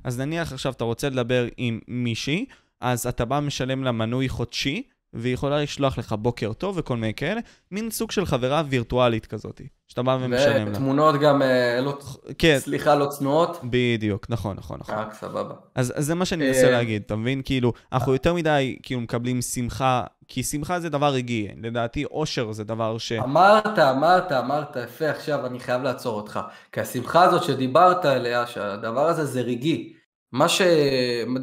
אז 0.05 0.21
נניח 0.21 0.53
עכשיו 0.53 0.73
אתה 0.73 0.85
רוצה 0.85 1.09
לדבר 1.09 1.47
עם 1.57 1.81
מישהי, 1.89 2.47
אז 2.81 3.07
אתה 3.07 3.25
בא 3.25 3.41
משלם 3.41 3.85
לה 3.85 3.93
מנוי 3.93 4.29
חודשי, 4.29 4.83
והיא 5.13 5.35
יכולה 5.35 5.63
לשלוח 5.63 5.99
לך 5.99 6.13
בוקר 6.13 6.53
טוב 6.53 6.79
וכל 6.79 6.97
מיני 6.97 7.15
כאלה, 7.15 7.41
מין 7.71 7.91
סוג 7.91 8.11
של 8.11 8.27
חברה 8.27 8.63
וירטואלית 8.69 9.27
כזאת, 9.27 9.61
שאתה 9.89 10.03
בא 10.03 10.19
ומשלם 10.21 10.67
לה. 10.67 10.73
ותמונות 10.73 11.21
גם, 11.21 11.43
אה, 11.43 11.81
לא, 11.81 11.99
כן. 12.39 12.57
סליחה, 12.59 12.95
לא 12.95 13.07
צנועות. 13.07 13.61
בדיוק, 13.65 14.27
נכון, 14.29 14.57
נכון, 14.57 14.79
נכון. 14.81 14.95
רק 14.95 15.15
סבבה. 15.15 15.55
אז, 15.75 15.93
אז 15.97 16.07
זה 16.07 16.15
מה 16.15 16.25
שאני 16.25 16.47
מנסה 16.47 16.67
אה, 16.67 16.71
להגיד, 16.71 17.03
אתה 17.07 17.17
מבין? 17.17 17.43
כאילו, 17.45 17.73
אנחנו 17.93 18.13
יותר 18.13 18.35
מדי 18.35 18.79
כאילו 18.83 19.01
מקבלים 19.01 19.43
שמחה, 19.43 20.05
כי 20.29 20.43
שמחה 20.43 20.81
זה 20.81 20.89
דבר 20.89 21.09
רגעי, 21.09 21.49
לדעתי 21.63 22.05
אושר 22.05 22.53
זה 22.53 22.65
דבר 22.65 22.99
ש... 22.99 23.13
אמרת, 23.13 23.79
אמרת, 23.79 24.33
אמרת, 24.33 24.77
יפה, 24.85 25.11
עכשיו 25.11 25.47
אני 25.47 25.61
חייב 25.61 25.83
לעצור 25.83 26.17
אותך. 26.17 26.41
כי 26.73 26.81
השמחה 26.81 27.23
הזאת 27.23 27.43
שדיברת 27.43 28.05
עליה, 28.05 28.47
שהדבר 28.47 29.07
הזה 29.07 29.25
זה 29.25 29.41
רגעי. 29.41 29.93
מה 30.33 30.49
ש... 30.49 30.63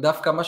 דווקא 0.00 0.30
מה 0.30 0.44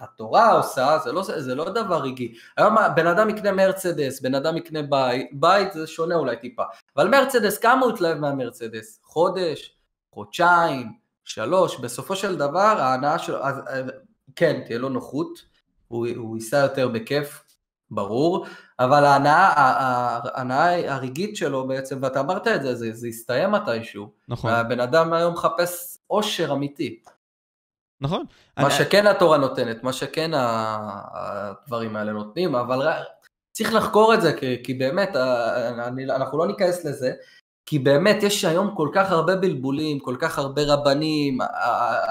התורה 0.00 0.52
עושה, 0.52 0.98
זה 1.04 1.12
לא, 1.12 1.22
זה 1.22 1.54
לא 1.54 1.70
דבר 1.70 2.02
רגעי. 2.02 2.34
היום 2.56 2.76
בן 2.96 3.06
אדם 3.06 3.30
יקנה 3.30 3.52
מרצדס, 3.52 4.20
בן 4.20 4.34
אדם 4.34 4.56
יקנה 4.56 4.82
בית, 4.82 5.30
בית 5.32 5.72
זה 5.72 5.86
שונה 5.86 6.14
אולי 6.14 6.36
טיפה. 6.36 6.62
אבל 6.96 7.08
מרצדס, 7.08 7.58
כמה 7.58 7.84
הוא 7.84 7.92
התלהב 7.92 8.18
מהמרצדס? 8.18 9.00
חודש, 9.04 9.76
חודשיים, 10.12 10.92
שלוש, 11.24 11.80
בסופו 11.80 12.16
של 12.16 12.36
דבר 12.36 12.76
ההנאה 12.78 13.18
שלו, 13.18 13.44
אז, 13.44 13.60
כן, 14.36 14.60
תהיה 14.66 14.78
לו 14.78 14.88
נוחות, 14.88 15.42
הוא, 15.88 16.06
הוא 16.16 16.36
ייסע 16.36 16.56
יותר 16.56 16.88
בכיף, 16.88 17.42
ברור, 17.90 18.46
אבל 18.78 19.04
ההנאה, 19.04 19.52
ההנאה 19.56 20.94
הרגעית 20.94 21.36
שלו 21.36 21.68
בעצם, 21.68 21.98
ואתה 22.02 22.20
אמרת 22.20 22.48
את 22.48 22.62
זה, 22.62 22.74
זה, 22.74 22.92
זה 22.92 23.08
יסתיים 23.08 23.50
מתישהו. 23.50 24.10
נכון. 24.28 24.50
והבן 24.50 24.80
אדם 24.80 25.12
היום 25.12 25.32
מחפש 25.34 25.98
אושר 26.10 26.52
אמיתי. 26.52 27.00
נכון. 28.00 28.24
מה 28.56 28.66
אני... 28.66 28.74
שכן 28.74 29.06
התורה 29.06 29.38
נותנת, 29.38 29.82
מה 29.82 29.92
שכן 29.92 30.30
הדברים 30.34 31.96
האלה 31.96 32.12
נותנים, 32.12 32.54
אבל 32.54 32.88
צריך 33.52 33.74
לחקור 33.74 34.14
את 34.14 34.22
זה, 34.22 34.32
כי, 34.32 34.62
כי 34.64 34.74
באמת, 34.74 35.16
אני, 35.86 36.04
אנחנו 36.04 36.38
לא 36.38 36.46
ניכנס 36.46 36.84
לזה, 36.84 37.12
כי 37.66 37.78
באמת 37.78 38.22
יש 38.22 38.44
היום 38.44 38.74
כל 38.76 38.88
כך 38.94 39.10
הרבה 39.10 39.36
בלבולים, 39.36 39.98
כל 39.98 40.16
כך 40.18 40.38
הרבה 40.38 40.62
רבנים, 40.66 41.38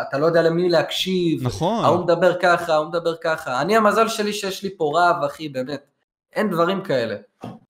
אתה 0.02 0.18
לא 0.18 0.26
יודע 0.26 0.42
למי 0.42 0.70
להקשיב, 0.70 1.44
נכון. 1.44 1.86
ההוא 1.86 2.04
מדבר 2.04 2.40
ככה, 2.42 2.74
ההוא 2.74 2.88
מדבר 2.88 3.16
ככה. 3.16 3.62
אני 3.62 3.78
המזל 3.78 4.08
שלי 4.08 4.34
שיש 4.34 4.64
לי 4.64 4.78
פה 4.78 4.92
רב, 4.96 5.24
אחי, 5.24 5.50
באמת, 5.50 5.86
אין 6.34 6.50
דברים 6.50 6.82
כאלה. 6.82 7.16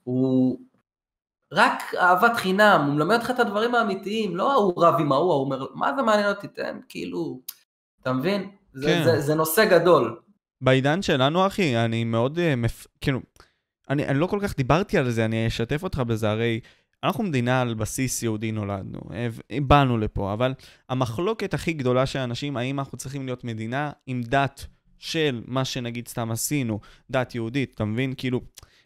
הוא 0.03 0.59
רק 1.53 1.93
אהבת 1.97 2.35
חינם, 2.35 2.83
הוא 2.85 2.93
מלמד 2.95 3.15
אותך 3.15 3.29
את 3.29 3.39
הדברים 3.39 3.75
האמיתיים, 3.75 4.35
לא 4.35 4.51
ההוא 4.51 4.85
רב 4.85 4.95
עם 4.99 5.11
ההוא, 5.11 5.31
ההוא 5.31 5.45
אומר, 5.45 5.65
מה 5.73 5.91
זה 5.95 6.01
מעניין 6.01 6.29
אותי, 6.29 6.47
תן, 6.47 6.79
כאילו... 6.89 7.39
אתה 8.05 8.13
מבין? 8.13 8.49
זה, 8.73 8.87
כן. 8.87 9.03
זה, 9.03 9.21
זה 9.21 9.35
נושא 9.35 9.65
גדול. 9.65 10.19
בעידן 10.61 11.01
שלנו, 11.01 11.47
אחי, 11.47 11.77
אני 11.77 12.03
מאוד, 12.03 12.37
uh, 12.37 12.55
מפ... 12.57 12.87
כאילו, 13.01 13.19
אני, 13.89 14.05
אני 14.05 14.19
לא 14.19 14.27
כל 14.27 14.39
כך 14.41 14.57
דיברתי 14.57 14.97
על 14.97 15.09
זה, 15.09 15.25
אני 15.25 15.47
אשתף 15.47 15.83
אותך 15.83 15.99
בזה, 15.99 16.29
הרי 16.29 16.59
אנחנו 17.03 17.23
מדינה 17.23 17.61
על 17.61 17.73
בסיס 17.73 18.23
יהודי 18.23 18.51
נולדנו, 18.51 18.99
באנו 19.61 19.97
לפה, 19.97 20.33
אבל 20.33 20.53
המחלוקת 20.89 21.53
הכי 21.53 21.73
גדולה 21.73 22.05
של 22.05 22.19
אנשים, 22.19 22.57
האם 22.57 22.79
אנחנו 22.79 22.97
צריכים 22.97 23.25
להיות 23.25 23.43
מדינה 23.43 23.91
עם 24.07 24.21
דת 24.23 24.65
של 24.99 25.41
מה 25.47 25.65
שנגיד 25.65 26.07
סתם 26.07 26.31
עשינו, 26.31 26.79
דת 27.09 27.35
יהודית, 27.35 27.71
אתה 27.75 27.85
מבין? 27.85 28.13
כאילו, 28.17 28.41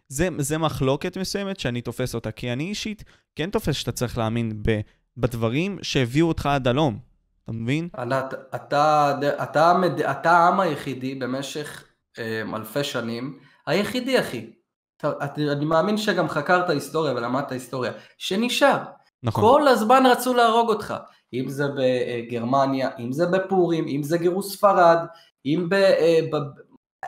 זה, 0.08 0.30
זה 0.38 0.58
מחלוקת 0.58 1.18
מסוימת 1.18 1.60
שאני 1.60 1.82
תופס 1.82 2.16
אותה, 2.16 2.32
כי 2.32 2.54
אני 2.54 2.64
אישית 2.64 3.04
כן 3.36 3.50
תופס 3.50 3.76
שאתה 3.76 3.92
צריך 3.92 4.18
להאמין 4.18 4.52
ב, 4.62 4.80
בדברים 5.18 5.78
שהביאו 5.82 6.28
אותך 6.28 6.46
עד 6.46 6.68
הלום. 6.68 7.09
אתה 7.50 7.58
מבין? 7.58 7.90
ענת, 7.98 8.34
אתה, 8.34 8.56
אתה, 8.56 9.18
אתה, 9.44 10.12
אתה 10.12 10.32
העם 10.32 10.60
היחידי 10.60 11.16
במשך 11.16 11.84
אה, 12.20 12.42
אלפי 12.56 12.84
שנים, 12.84 13.40
היחידי 13.68 14.20
אחי. 14.20 14.50
אתה, 14.98 15.12
אני 15.52 15.66
מאמין 15.66 15.98
שגם 15.98 16.30
חקרת 16.30 16.70
היסטוריה 16.70 17.14
ולמדת 17.14 17.52
היסטוריה, 17.52 17.92
שנשאר. 18.18 18.78
נכון. 19.24 19.44
כל 19.44 19.68
הזמן 19.68 20.06
רצו 20.06 20.34
להרוג 20.34 20.70
אותך. 20.70 20.94
אם 21.34 21.50
זה 21.50 21.68
בגרמניה, 21.78 22.90
אם 23.00 23.12
זה 23.12 23.26
בפורים, 23.26 23.88
אם 23.88 24.04
זה 24.04 24.18
גירוש 24.18 24.46
ספרד, 24.46 24.98
אם 25.46 25.66
ב... 25.70 25.74
אה, 25.74 26.20
ב 26.32 26.38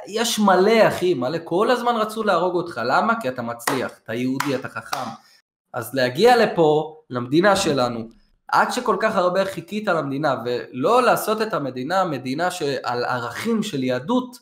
יש 0.07 0.39
מלא 0.39 0.87
אחי, 0.87 1.13
מלא, 1.13 1.37
כל 1.43 1.71
הזמן 1.71 1.95
רצו 1.95 2.23
להרוג 2.23 2.55
אותך, 2.55 2.81
למה? 2.85 3.21
כי 3.21 3.29
אתה 3.29 3.41
מצליח, 3.41 3.91
אתה 4.03 4.13
יהודי, 4.13 4.55
אתה 4.55 4.69
חכם. 4.69 5.09
אז 5.73 5.93
להגיע 5.93 6.45
לפה, 6.45 7.01
למדינה 7.09 7.55
שלנו, 7.55 8.20
עד 8.51 8.71
שכל 8.71 8.97
כך 8.99 9.15
הרבה 9.15 9.45
חיכית 9.45 9.87
למדינה, 9.87 10.35
ולא 10.45 11.03
לעשות 11.03 11.41
את 11.41 11.53
המדינה 11.53 12.05
מדינה 12.05 12.51
שעל 12.51 13.05
ערכים 13.05 13.63
של 13.63 13.83
יהדות, 13.83 14.37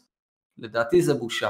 לדעתי 0.58 1.02
זה 1.02 1.14
בושה. 1.14 1.50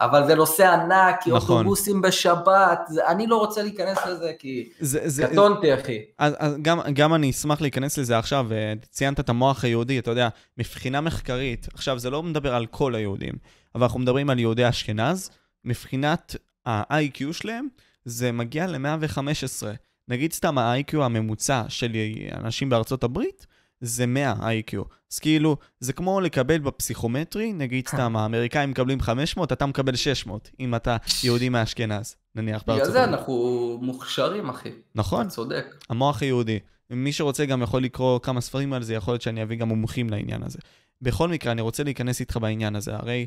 אבל 0.00 0.26
זה 0.26 0.34
נושא 0.34 0.68
ענק, 0.68 1.22
כי 1.22 1.30
נכון. 1.30 1.56
אוטובוסים 1.56 2.02
בשבת, 2.02 2.80
זה, 2.88 3.06
אני 3.06 3.26
לא 3.26 3.36
רוצה 3.36 3.62
להיכנס 3.62 3.98
לזה 4.06 4.32
כי 4.38 4.68
זה, 4.80 5.00
זה, 5.04 5.26
קטונתי 5.26 5.74
אחי. 5.74 5.98
אז, 6.18 6.34
אז 6.38 6.54
גם, 6.62 6.80
גם 6.92 7.14
אני 7.14 7.30
אשמח 7.30 7.60
להיכנס 7.60 7.98
לזה 7.98 8.18
עכשיו, 8.18 8.46
ציינת 8.90 9.20
את 9.20 9.28
המוח 9.28 9.64
היהודי, 9.64 9.98
אתה 9.98 10.10
יודע, 10.10 10.28
מבחינה 10.58 11.00
מחקרית, 11.00 11.68
עכשיו 11.74 11.98
זה 11.98 12.10
לא 12.10 12.22
מדבר 12.22 12.54
על 12.54 12.66
כל 12.66 12.94
היהודים, 12.94 13.34
אבל 13.74 13.82
אנחנו 13.82 14.00
מדברים 14.00 14.30
על 14.30 14.38
יהודי 14.38 14.68
אשכנז, 14.68 15.30
מבחינת 15.64 16.36
ה-IQ 16.66 17.32
שלהם, 17.32 17.68
זה 18.04 18.32
מגיע 18.32 18.66
ל-115. 18.66 19.66
נגיד 20.08 20.32
סתם 20.32 20.58
ה-IQ 20.58 20.96
הממוצע 20.96 21.62
של 21.68 21.92
אנשים 22.32 22.68
בארצות 22.68 23.04
הברית, 23.04 23.46
זה 23.80 24.06
100 24.06 24.34
IQ. 24.34 24.76
אז 25.12 25.18
כאילו, 25.18 25.56
זה 25.80 25.92
כמו 25.92 26.20
לקבל 26.20 26.58
בפסיכומטרי, 26.58 27.52
נגיד 27.52 27.88
סתם, 27.88 28.16
האמריקאים 28.16 28.70
מקבלים 28.70 29.00
500, 29.00 29.52
אתה 29.52 29.66
מקבל 29.66 29.96
600, 29.96 30.50
אם 30.60 30.74
אתה 30.74 30.96
יהודי 31.24 31.48
מאשכנז, 31.48 32.16
נניח 32.34 32.62
בארצות 32.66 32.88
הברית. 32.88 32.90
בגלל 32.90 32.92
זה 32.92 33.04
אנחנו 33.04 33.78
מוכשרים, 33.82 34.48
אחי. 34.48 34.70
נכון. 34.94 35.26
אתה 35.26 35.30
צודק. 35.30 35.84
המוח 35.90 36.22
היהודי. 36.22 36.58
מי 36.90 37.12
שרוצה 37.12 37.46
גם 37.46 37.62
יכול 37.62 37.82
לקרוא 37.82 38.18
כמה 38.18 38.40
ספרים 38.40 38.72
על 38.72 38.82
זה, 38.82 38.94
יכול 38.94 39.14
להיות 39.14 39.22
שאני 39.22 39.42
אביא 39.42 39.56
גם 39.56 39.68
מומחים 39.68 40.10
לעניין 40.10 40.42
הזה. 40.42 40.58
בכל 41.02 41.28
מקרה, 41.28 41.52
אני 41.52 41.62
רוצה 41.62 41.82
להיכנס 41.84 42.20
איתך 42.20 42.36
בעניין 42.36 42.76
הזה, 42.76 42.96
הרי 42.96 43.26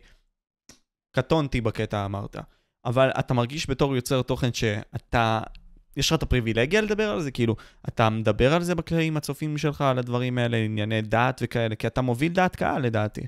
קטונתי 1.11 1.61
בקטע 1.61 2.05
אמרת, 2.05 2.35
אבל 2.85 3.09
אתה 3.19 3.33
מרגיש 3.33 3.69
בתור 3.69 3.95
יוצר 3.95 4.21
תוכן 4.21 4.53
שאתה 4.53 5.41
יש 5.97 6.09
לך 6.09 6.17
את 6.17 6.23
הפריבילגיה 6.23 6.81
לדבר 6.81 7.09
על 7.09 7.21
זה? 7.21 7.31
כאילו, 7.31 7.55
אתה 7.87 8.09
מדבר 8.09 8.53
על 8.53 8.63
זה 8.63 8.75
בכללי 8.75 9.05
עם 9.05 9.17
הצופים 9.17 9.57
שלך, 9.57 9.81
על 9.81 9.99
הדברים 9.99 10.37
האלה, 10.37 10.57
ענייני 10.57 11.01
דת 11.01 11.41
וכאלה? 11.43 11.75
כי 11.75 11.87
אתה 11.87 12.01
מוביל 12.01 12.33
דעת 12.33 12.55
קהל, 12.55 12.81
לדעתי. 12.81 13.21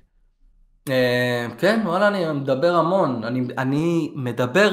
אה, 0.90 1.48
כן, 1.58 1.82
וואלה, 1.86 2.08
אני 2.08 2.40
מדבר 2.40 2.76
המון. 2.76 3.24
אני, 3.24 3.48
אני 3.58 4.12
מדבר 4.16 4.72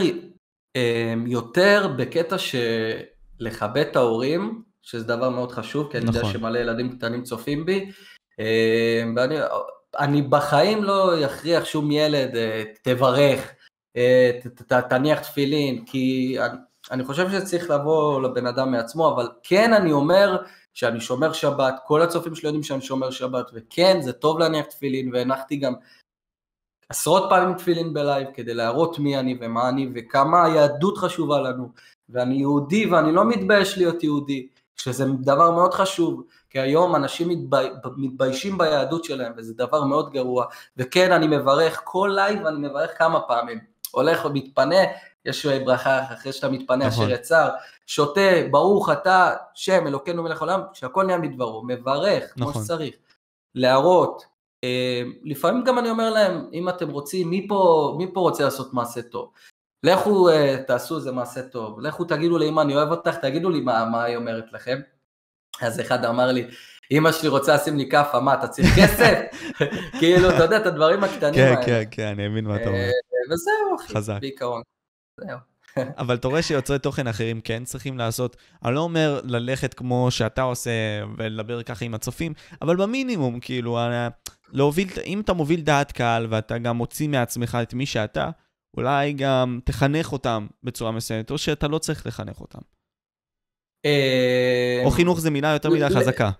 אה, 0.76 1.14
יותר 1.26 1.94
בקטע 1.96 2.38
של 2.38 2.92
לכבד 3.40 3.84
את 3.90 3.96
ההורים, 3.96 4.62
שזה 4.82 5.04
דבר 5.04 5.30
מאוד 5.30 5.52
חשוב, 5.52 5.90
כי 5.90 5.98
אני 5.98 6.06
נכון. 6.06 6.20
יודע 6.20 6.32
שמלא 6.32 6.58
ילדים 6.58 6.96
קטנים 6.96 7.22
צופים 7.22 7.66
בי. 7.66 7.90
אה, 8.40 9.04
ואני 9.16 9.36
אני 9.98 10.22
בחיים 10.22 10.84
לא 10.84 11.18
יכריח 11.18 11.64
שום 11.64 11.90
ילד, 11.90 12.30
תברך, 12.82 13.52
תניח 14.88 15.18
תפילין, 15.18 15.84
כי... 15.84 16.36
אני 16.90 17.04
חושב 17.04 17.30
שצריך 17.30 17.70
לבוא 17.70 18.22
לבן 18.22 18.46
אדם 18.46 18.72
מעצמו, 18.72 19.14
אבל 19.14 19.28
כן 19.42 19.72
אני 19.72 19.92
אומר 19.92 20.36
שאני 20.74 21.00
שומר 21.00 21.32
שבת, 21.32 21.74
כל 21.86 22.02
הצופים 22.02 22.34
שלי 22.34 22.48
יודעים 22.48 22.62
שאני 22.62 22.80
שומר 22.80 23.10
שבת, 23.10 23.50
וכן, 23.54 24.00
זה 24.00 24.12
טוב 24.12 24.38
להניח 24.38 24.66
תפילין, 24.66 25.10
והנחתי 25.14 25.56
גם 25.56 25.74
עשרות 26.88 27.26
פעמים 27.30 27.56
תפילין 27.56 27.94
בלייב 27.94 28.28
כדי 28.34 28.54
להראות 28.54 28.98
מי 28.98 29.18
אני 29.18 29.38
ומה 29.40 29.68
אני 29.68 29.90
וכמה 29.94 30.44
היהדות 30.44 30.98
חשובה 30.98 31.40
לנו 31.40 31.68
ואני 32.08 32.34
יהודי 32.34 32.86
ואני 32.86 33.12
לא 33.12 33.24
מתבייש 33.24 33.78
להיות 33.78 34.02
יהודי 34.02 34.48
שזה 34.76 35.04
דבר 35.20 35.50
מאוד 35.50 35.74
חשוב 35.74 36.22
כי 36.50 36.60
היום 36.60 36.96
אנשים 36.96 37.28
מתבי... 37.28 37.66
מתביישים 37.96 38.58
ביהדות 38.58 39.04
שלהם 39.04 39.32
וזה 39.36 39.54
דבר 39.54 39.84
מאוד 39.84 40.10
גרוע 40.12 40.44
וכן 40.76 41.12
אני 41.12 41.36
מברך 41.36 41.80
כל 41.84 42.10
לייב 42.14 42.46
אני 42.46 42.68
מברך 42.68 42.98
כמה 42.98 43.20
פעמים 43.20 43.58
הולך 43.90 44.24
ומתפנה 44.24 44.80
יש 45.24 45.46
ברכה 45.46 46.02
אחרי 46.12 46.32
שאתה 46.32 46.48
מתפנה 46.48 46.86
נכון. 46.86 47.04
אשר 47.04 47.14
יצר 47.14 47.48
שותה 47.86 48.20
ברוך 48.50 48.90
אתה 48.90 49.34
שם 49.54 49.86
אלוקינו 49.86 50.22
מלך 50.22 50.42
העולם 50.42 50.60
שהכל 50.72 51.04
נהיה 51.04 51.18
מדברו 51.18 51.62
מברך 51.66 52.34
כמו 52.34 52.50
נכון. 52.50 52.64
שצריך 52.64 52.94
להראות 53.54 54.24
אה, 54.64 55.02
לפעמים 55.22 55.64
גם 55.64 55.78
אני 55.78 55.90
אומר 55.90 56.10
להם, 56.10 56.48
אם 56.52 56.68
אתם 56.68 56.90
רוצים, 56.90 57.30
מי 57.30 57.46
פה, 57.48 57.94
מי 57.98 58.06
פה 58.14 58.20
רוצה 58.20 58.44
לעשות 58.44 58.74
מעשה 58.74 59.02
טוב? 59.02 59.30
לכו 59.82 60.28
אה, 60.28 60.56
תעשו 60.66 60.96
איזה 60.96 61.12
מעשה 61.12 61.42
טוב, 61.42 61.80
לכו 61.80 62.04
תגידו 62.04 62.38
לאמא 62.38 62.60
אני 62.60 62.76
אוהב 62.76 62.90
אותך, 62.90 63.16
תגידו 63.16 63.50
לי 63.50 63.60
מה, 63.60 63.84
מה 63.84 64.04
היא 64.04 64.16
אומרת 64.16 64.52
לכם. 64.52 64.80
אז 65.60 65.80
אחד 65.80 66.04
אמר 66.04 66.32
לי, 66.32 66.46
אמא 66.90 67.12
שלי 67.12 67.28
רוצה 67.28 67.54
לשים 67.54 67.76
לי 67.76 67.88
כאפה, 67.90 68.20
מה 68.20 68.34
אתה 68.34 68.48
צריך 68.48 68.68
כסף? 68.76 69.18
כאילו, 70.00 70.30
אתה 70.30 70.42
יודע, 70.42 70.56
את 70.56 70.66
הדברים 70.66 71.04
הקטנים 71.04 71.34
כן, 71.34 71.46
האלה. 71.46 71.66
כן, 71.66 71.82
כן, 71.90 72.06
אני 72.06 72.28
מבין 72.28 72.44
מה 72.44 72.56
אתה 72.56 72.66
אומר. 72.66 72.78
אה, 72.78 72.90
וזהו, 73.32 73.76
אחי. 73.76 74.20
בעיקרון. 74.20 74.62
זהו. 75.20 75.38
אבל 75.98 76.14
אתה 76.14 76.28
רואה 76.28 76.42
שיוצרי 76.42 76.78
תוכן 76.78 77.06
אחרים 77.06 77.40
כן 77.40 77.64
צריכים 77.64 77.98
לעשות, 77.98 78.36
אני 78.64 78.74
לא 78.74 78.80
אומר 78.80 79.20
ללכת 79.24 79.74
כמו 79.74 80.10
שאתה 80.10 80.42
עושה 80.42 80.70
ולדבר 81.16 81.62
ככה 81.62 81.84
עם 81.84 81.94
הצופים, 81.94 82.34
אבל 82.62 82.76
במינימום, 82.76 83.40
כאילו, 83.40 83.78
אה, 83.78 84.08
להוביל, 84.52 84.88
אם 85.04 85.20
אתה 85.20 85.32
מוביל 85.32 85.60
דעת 85.60 85.92
קהל 85.92 86.26
ואתה 86.30 86.58
גם 86.58 86.76
מוציא 86.76 87.08
מעצמך 87.08 87.58
את 87.62 87.74
מי 87.74 87.86
שאתה, 87.86 88.30
אולי 88.76 89.12
גם 89.12 89.60
תחנך 89.64 90.12
אותם 90.12 90.46
בצורה 90.62 90.92
מסוימת, 90.92 91.30
או 91.30 91.38
שאתה 91.38 91.68
לא 91.68 91.78
צריך 91.78 92.06
לחנך 92.06 92.40
אותם. 92.40 92.58
אה, 93.84 94.82
או 94.84 94.90
חינוך 94.90 95.20
זה 95.20 95.30
מילה 95.30 95.52
יותר 95.52 95.70
מדי 95.70 95.88
חזקה. 95.90 96.30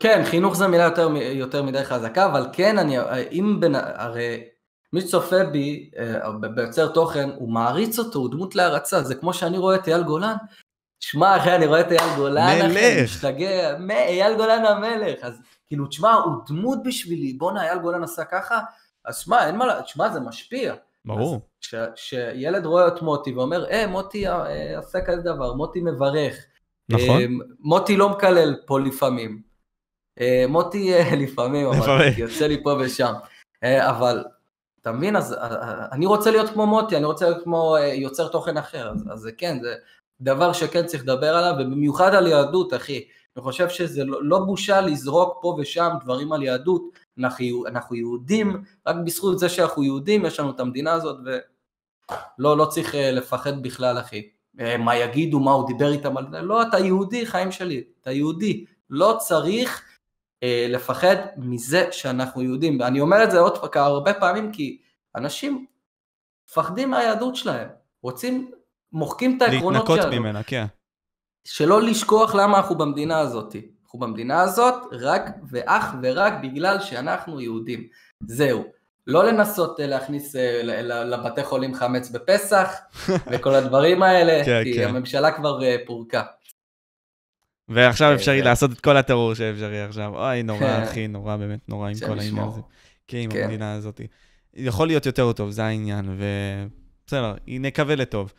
כן, 0.00 0.22
חינוך 0.24 0.56
זה 0.56 0.68
מילה 0.68 0.84
יותר, 0.84 1.08
יותר 1.16 1.62
מדי 1.62 1.84
חזקה, 1.84 2.26
אבל 2.26 2.46
כן, 2.52 2.78
אני, 2.78 2.96
אם 3.32 3.56
בין, 3.60 3.74
הרי 3.74 4.40
מי 4.94 5.00
שצופה 5.00 5.44
בי 5.44 5.90
אה, 5.98 6.30
ביוצר 6.54 6.88
תוכן, 6.92 7.30
הוא 7.36 7.48
מעריץ 7.48 7.98
אותו, 7.98 8.18
הוא 8.18 8.30
דמות 8.30 8.54
להערצה, 8.54 9.02
זה 9.02 9.14
כמו 9.14 9.34
שאני 9.34 9.58
רואה 9.58 9.76
את 9.76 9.88
אייל 9.88 10.02
גולן. 10.02 10.34
שמע 11.00 11.36
אחי, 11.36 11.54
אני 11.54 11.66
רואה 11.66 11.80
את 11.80 11.92
אייל 11.92 12.16
גולן, 12.16 12.46
אחי, 12.46 12.60
אני 12.60 12.74
מלך. 12.74 13.04
משתגע, 13.04 13.78
מ- 13.78 13.90
אייל 13.90 14.36
גולן 14.36 14.64
המלך, 14.64 15.18
אז 15.24 15.40
כאילו, 15.66 15.86
תשמע, 15.86 16.12
הוא 16.14 16.34
דמות 16.48 16.78
בשבילי, 16.84 17.32
בואנה, 17.32 17.62
אייל 17.62 17.78
גולן 17.78 18.02
עשה 18.02 18.24
ככה, 18.24 18.60
אז 19.04 19.18
שמע, 19.18 19.46
אין 19.46 19.56
מה, 19.56 19.82
תשמע, 19.82 20.08
זה 20.12 20.20
משפיע. 20.20 20.74
ברור. 21.04 21.40
כשילד 21.94 22.66
רואה 22.66 22.88
את 22.88 23.02
מוטי 23.02 23.34
ואומר, 23.34 23.70
אה, 23.70 23.86
מוטי 23.86 24.28
אה, 24.28 24.78
עשה 24.78 24.98
כזה 25.06 25.22
דבר, 25.22 25.54
מוטי 25.54 25.80
מברך, 25.80 26.36
נכון? 26.88 27.20
אה, 27.20 27.26
מוטי 27.60 27.96
לא 27.96 28.08
מקלל 28.08 28.56
פה 28.66 28.80
לפעמים. 28.80 29.42
מוטי 30.48 30.92
לפעמים, 31.22 31.66
אבל. 31.66 32.08
יוצא 32.16 32.46
לי 32.46 32.62
פה 32.62 32.76
ושם. 32.80 33.12
אבל, 33.80 34.24
אתה 34.84 34.92
מבין? 34.92 35.16
אז 35.16 35.32
אה, 35.32 35.38
אה, 35.38 35.86
אני 35.92 36.06
רוצה 36.06 36.30
להיות 36.30 36.50
כמו 36.50 36.66
מוטי, 36.66 36.96
אני 36.96 37.04
רוצה 37.04 37.28
להיות 37.28 37.44
כמו 37.44 37.76
אה, 37.76 37.86
יוצר 37.86 38.28
תוכן 38.28 38.56
אחר. 38.56 38.90
אז, 38.90 39.04
אז 39.12 39.20
זה 39.20 39.32
כן, 39.32 39.58
זה 39.62 39.74
דבר 40.20 40.52
שכן 40.52 40.86
צריך 40.86 41.02
לדבר 41.02 41.36
עליו, 41.36 41.54
ובמיוחד 41.58 42.14
על 42.14 42.26
יהדות, 42.26 42.74
אחי. 42.74 43.04
אני 43.36 43.42
חושב 43.42 43.68
שזה 43.68 44.04
לא, 44.04 44.24
לא 44.24 44.38
בושה 44.38 44.80
לזרוק 44.80 45.38
פה 45.42 45.56
ושם 45.58 45.90
דברים 46.02 46.32
על 46.32 46.42
יהדות. 46.42 46.82
אנחנו, 47.66 47.96
יהודים, 47.96 48.62
רק 48.86 48.96
בזכות 49.04 49.38
זה 49.38 49.48
שאנחנו 49.48 49.82
יהודים, 49.82 50.26
יש 50.26 50.40
לנו 50.40 50.50
את 50.50 50.60
המדינה 50.60 50.92
הזאת, 50.92 51.16
ולא 51.24 52.56
לא 52.56 52.64
צריך 52.64 52.94
אה, 52.94 53.10
לפחד 53.10 53.62
בכלל, 53.62 53.98
אחי. 53.98 54.28
אה, 54.60 54.76
מה 54.76 54.96
יגידו, 54.96 55.40
מה 55.40 55.52
הוא 55.52 55.66
דיבר 55.66 55.92
איתם 55.92 56.16
על 56.16 56.26
זה, 56.30 56.42
לא, 56.42 56.62
אתה 56.62 56.78
יהודי, 56.78 57.26
חיים 57.26 57.52
שלי, 57.52 57.84
אתה 58.00 58.10
יהודי. 58.10 58.64
לא 58.90 59.16
צריך 59.18 59.82
אה, 59.82 59.93
לפחד 60.68 61.16
מזה 61.36 61.86
שאנחנו 61.90 62.42
יהודים. 62.42 62.80
ואני 62.80 63.00
אומר 63.00 63.24
את 63.24 63.30
זה 63.30 63.38
עוד 63.38 63.58
פעם, 63.58 63.82
הרבה 63.84 64.14
פעמים, 64.14 64.52
כי 64.52 64.78
אנשים 65.16 65.66
מפחדים 66.48 66.90
מהיהדות 66.90 67.36
שלהם, 67.36 67.68
רוצים, 68.02 68.50
מוחקים 68.92 69.36
את 69.36 69.42
העקרונות 69.42 69.88
להתנקות 69.88 70.02
שלנו. 70.02 70.20
ממנה, 70.20 70.42
כן. 70.42 70.66
שלא 71.44 71.82
לשכוח 71.82 72.34
למה 72.34 72.56
אנחנו 72.56 72.78
במדינה 72.78 73.18
הזאת. 73.18 73.56
אנחנו 73.84 73.98
במדינה 73.98 74.42
הזאת 74.42 74.74
רק 74.92 75.30
ואך 75.50 75.94
ורק 76.02 76.32
בגלל 76.42 76.80
שאנחנו 76.80 77.40
יהודים. 77.40 77.88
זהו. 78.26 78.64
לא 79.06 79.24
לנסות 79.24 79.80
אה, 79.80 79.86
להכניס 79.86 80.36
אה, 80.36 80.62
לבתי 81.04 81.44
חולים 81.44 81.74
חמץ 81.74 82.10
בפסח 82.10 82.74
וכל 83.30 83.54
הדברים 83.54 84.02
האלה, 84.02 84.44
כן, 84.44 84.60
כי 84.64 84.74
כן. 84.74 84.88
הממשלה 84.88 85.32
כבר 85.32 85.64
אה, 85.64 85.76
פורקה. 85.86 86.22
ועכשיו 87.68 88.10
אה, 88.10 88.14
אפשרי 88.14 88.38
זה- 88.38 88.44
לעשות 88.44 88.72
את 88.72 88.80
כל 88.80 88.96
הטרור 88.96 89.34
שאפשרי 89.34 89.82
עכשיו. 89.82 90.16
אוי, 90.16 90.42
נורא, 90.42 90.58
כן. 90.60 90.82
אחי, 90.82 91.08
נורא, 91.08 91.36
באמת 91.36 91.68
נורא 91.68 91.88
עם 91.88 91.94
כל 92.06 92.18
העניין. 92.18 92.44
הזה. 92.48 92.60
כן, 93.08 93.18
עם 93.18 93.30
כן. 93.30 93.42
המדינה 93.44 93.72
הזאת. 93.72 94.00
יכול 94.54 94.86
להיות 94.86 95.06
יותר 95.06 95.32
טוב, 95.32 95.50
זה 95.50 95.64
העניין, 95.64 96.16
ובסדר, 96.18 97.34
נקווה 97.46 97.94
לטוב. 97.96 98.32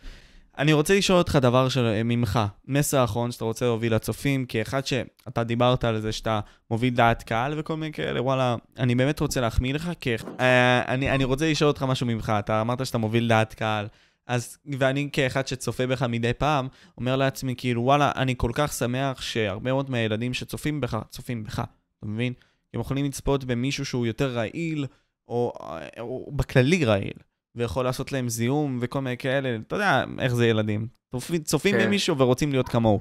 אני 0.57 0.73
רוצה 0.73 0.95
לשאול 0.97 1.17
אותך 1.17 1.37
דבר 1.41 1.69
של... 1.69 2.01
ממך, 2.05 2.39
מסר 2.67 3.03
אחרון 3.03 3.31
שאתה 3.31 3.45
רוצה 3.45 3.65
להוביל 3.65 3.95
לצופים, 3.95 4.45
כאחד 4.45 4.85
שאתה 4.85 5.43
דיברת 5.43 5.83
על 5.83 5.99
זה 6.01 6.11
שאתה 6.11 6.39
מוביל 6.71 6.93
דעת 6.95 7.23
קהל 7.23 7.53
וכל 7.59 7.75
מיני 7.77 7.93
כאלה, 7.93 8.21
וואלה, 8.21 8.55
אני 8.79 8.95
באמת 8.95 9.19
רוצה 9.19 9.41
להחמיא 9.41 9.73
לך, 9.73 9.89
כי 9.99 10.15
אה, 10.39 10.81
אני, 10.87 11.11
אני 11.11 11.23
רוצה 11.23 11.51
לשאול 11.51 11.67
אותך 11.67 11.83
משהו 11.83 12.07
ממך, 12.07 12.33
אתה 12.39 12.61
אמרת 12.61 12.85
שאתה 12.85 12.97
מוביל 12.97 13.27
דעת 13.27 13.53
קהל, 13.53 13.87
אז, 14.27 14.57
ואני 14.79 15.09
כאחד 15.13 15.47
שצופה 15.47 15.87
בך 15.87 16.03
מדי 16.03 16.33
פעם, 16.33 16.67
אומר 16.97 17.15
לעצמי, 17.15 17.55
כאילו, 17.57 17.81
וואלה, 17.81 18.11
אני 18.15 18.33
כל 18.37 18.51
כך 18.53 18.73
שמח 18.73 19.21
שהרבה 19.21 19.71
מאוד 19.73 19.89
מהילדים 19.89 20.33
שצופים 20.33 20.81
בך, 20.81 20.97
צופים 21.09 21.43
בך, 21.43 21.59
אתה 21.99 22.07
מבין? 22.07 22.33
הם 22.73 22.81
יכולים 22.81 23.05
לצפות 23.05 23.43
במישהו 23.43 23.85
שהוא 23.85 24.05
יותר 24.05 24.31
רעיל, 24.35 24.85
או, 25.27 25.53
או 25.99 26.31
בכללי 26.35 26.85
רעיל, 26.85 27.13
ויכול 27.55 27.85
לעשות 27.85 28.11
להם 28.11 28.29
זיהום 28.29 28.77
וכל 28.81 29.01
מיני 29.01 29.17
כאלה, 29.17 29.57
אתה 29.67 29.75
יודע 29.75 30.03
איך 30.19 30.35
זה 30.35 30.47
ילדים. 30.47 30.87
צופים, 31.11 31.43
צופים 31.43 31.75
כן. 31.75 31.85
במישהו 31.85 32.17
ורוצים 32.17 32.51
להיות 32.51 32.69
כמוהו. 32.69 32.99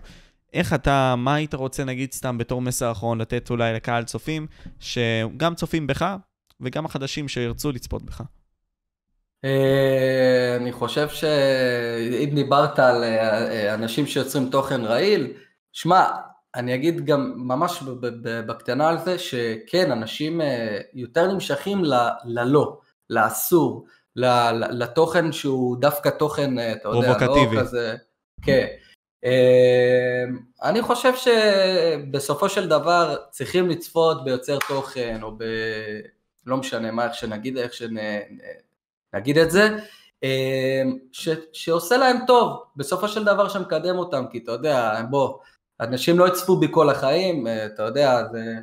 איך 0.52 0.72
אתה, 0.72 1.14
מה 1.18 1.34
היית 1.34 1.54
רוצה, 1.54 1.84
נגיד, 1.84 2.12
סתם 2.12 2.38
בתור 2.38 2.62
מסר 2.62 2.92
אחרון, 2.92 3.20
לתת 3.20 3.50
אולי 3.50 3.72
לקהל 3.72 4.04
צופים, 4.04 4.46
שגם 4.80 5.54
צופים 5.54 5.86
בך, 5.86 6.16
וגם 6.60 6.86
החדשים 6.86 7.28
שירצו 7.28 7.72
לצפות 7.72 8.02
בך. 8.02 8.22
אה, 9.44 10.56
אני 10.56 10.72
חושב 10.72 11.08
שאם 11.08 12.30
דיברת 12.34 12.78
על 12.78 13.04
אה, 13.04 13.48
אה, 13.50 13.74
אנשים 13.74 14.06
שיוצרים 14.06 14.50
תוכן 14.50 14.80
רעיל, 14.80 15.32
שמע, 15.72 16.04
אני 16.54 16.74
אגיד 16.74 17.04
גם 17.04 17.32
ממש 17.36 17.82
בקטנה 18.22 18.88
על 18.88 18.98
זה, 18.98 19.18
שכן, 19.18 19.90
אנשים 19.92 20.40
יותר 20.94 21.32
נמשכים 21.32 21.84
ל- 21.84 22.08
ללא, 22.24 22.78
לאסור, 23.10 23.86
ל- 24.16 24.82
לתוכן 24.82 25.32
שהוא 25.32 25.76
דווקא 25.80 26.08
תוכן, 26.08 26.58
אתה 26.58 26.88
יודע. 26.88 27.08
לא 27.08 27.14
כזה, 27.60 27.96
כן. 28.42 28.66
אני 30.62 30.82
חושב 30.82 31.12
שבסופו 31.16 32.48
של 32.48 32.68
דבר 32.68 33.16
צריכים 33.30 33.68
לצפות 33.68 34.24
ביוצר 34.24 34.58
תוכן, 34.68 35.18
או 35.22 35.32
ב... 35.38 35.44
לא 36.46 36.56
משנה 36.56 36.90
מה, 36.90 37.04
איך 37.04 37.14
שנגיד, 37.14 37.58
איך 37.58 37.72
שנגיד 39.14 39.38
את 39.38 39.50
זה, 39.50 39.68
אה, 40.24 40.82
ש, 41.12 41.28
שעושה 41.52 41.96
להם 41.96 42.16
טוב, 42.26 42.64
בסופו 42.76 43.08
של 43.08 43.24
דבר 43.24 43.48
שמקדם 43.48 43.98
אותם, 43.98 44.24
כי 44.30 44.38
אתה 44.38 44.52
יודע, 44.52 45.02
בוא, 45.10 45.38
אנשים 45.80 46.18
לא 46.18 46.28
יצפו 46.28 46.56
בי 46.56 46.66
כל 46.70 46.90
החיים, 46.90 47.46
אה, 47.46 47.66
אתה 47.66 47.82
יודע, 47.82 48.22
זה 48.32 48.54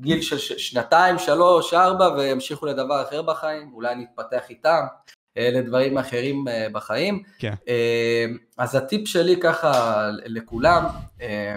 גיל 0.00 0.22
של 0.22 0.38
שנתיים, 0.38 1.18
שלוש, 1.18 1.74
ארבע, 1.74 2.08
וימשיכו 2.16 2.66
לדבר 2.66 3.02
אחר 3.02 3.22
בחיים, 3.22 3.70
אולי 3.74 3.92
אני 3.92 4.04
אתפתח 4.04 4.50
איתם 4.50 4.80
אה, 5.38 5.50
לדברים 5.52 5.98
אחרים 5.98 6.48
אה, 6.48 6.66
בחיים. 6.72 7.22
כן. 7.38 7.54
אה, 7.68 8.26
אז 8.58 8.74
הטיפ 8.74 9.08
שלי 9.08 9.40
ככה 9.40 10.02
לכולם, 10.24 10.84
אה, 11.20 11.56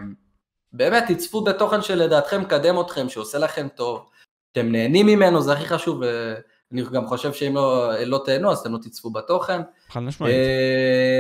באמת 0.73 1.03
תצפו 1.07 1.41
בתוכן 1.43 1.81
שלדעתכם 1.81 2.41
מקדם 2.41 2.79
אתכם, 2.79 3.09
שעושה 3.09 3.37
לכם 3.37 3.67
טוב, 3.75 4.09
אתם 4.51 4.71
נהנים 4.71 5.05
ממנו, 5.05 5.41
זה 5.41 5.53
הכי 5.53 5.67
חשוב, 5.67 6.01
ואני 6.71 6.83
גם 6.93 7.07
חושב 7.07 7.33
שאם 7.33 7.55
לא, 7.55 7.91
לא 8.05 8.21
תהנו 8.25 8.51
אז 8.51 8.57
אתם 8.59 8.71
לא 8.73 8.77
תצפו 8.77 9.09
בתוכן. 9.09 9.61
חד 9.89 9.99
משמעית. 9.99 10.35
אה, 10.35 11.19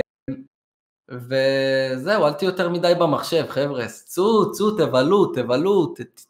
וזהו, 1.09 2.25
אל 2.27 2.33
תהיו 2.33 2.49
יותר 2.49 2.69
מדי 2.69 2.93
במחשב, 2.99 3.45
חבר'ה, 3.49 3.85
צאו, 3.87 4.51
צאו, 4.51 4.71
תבלו, 4.71 5.25
תבלו. 5.25 5.85
ת- 5.85 6.25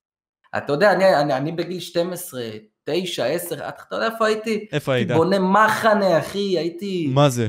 אתה 0.58 0.74
יודע, 0.74 0.92
אני, 0.92 1.16
אני, 1.16 1.34
אני 1.34 1.52
בגיל 1.52 1.80
12, 1.80 2.42
9, 2.84 3.26
10, 3.26 3.56
אתה 3.68 3.96
יודע 3.96 4.06
איפה 4.06 4.26
הייתי? 4.28 4.68
איפה 4.72 4.94
היית? 4.94 5.12
בונה 5.12 5.40
מחנה, 5.40 6.20
אחי, 6.20 6.58
הייתי... 6.58 7.12
מה 7.14 7.30
זה? 7.30 7.48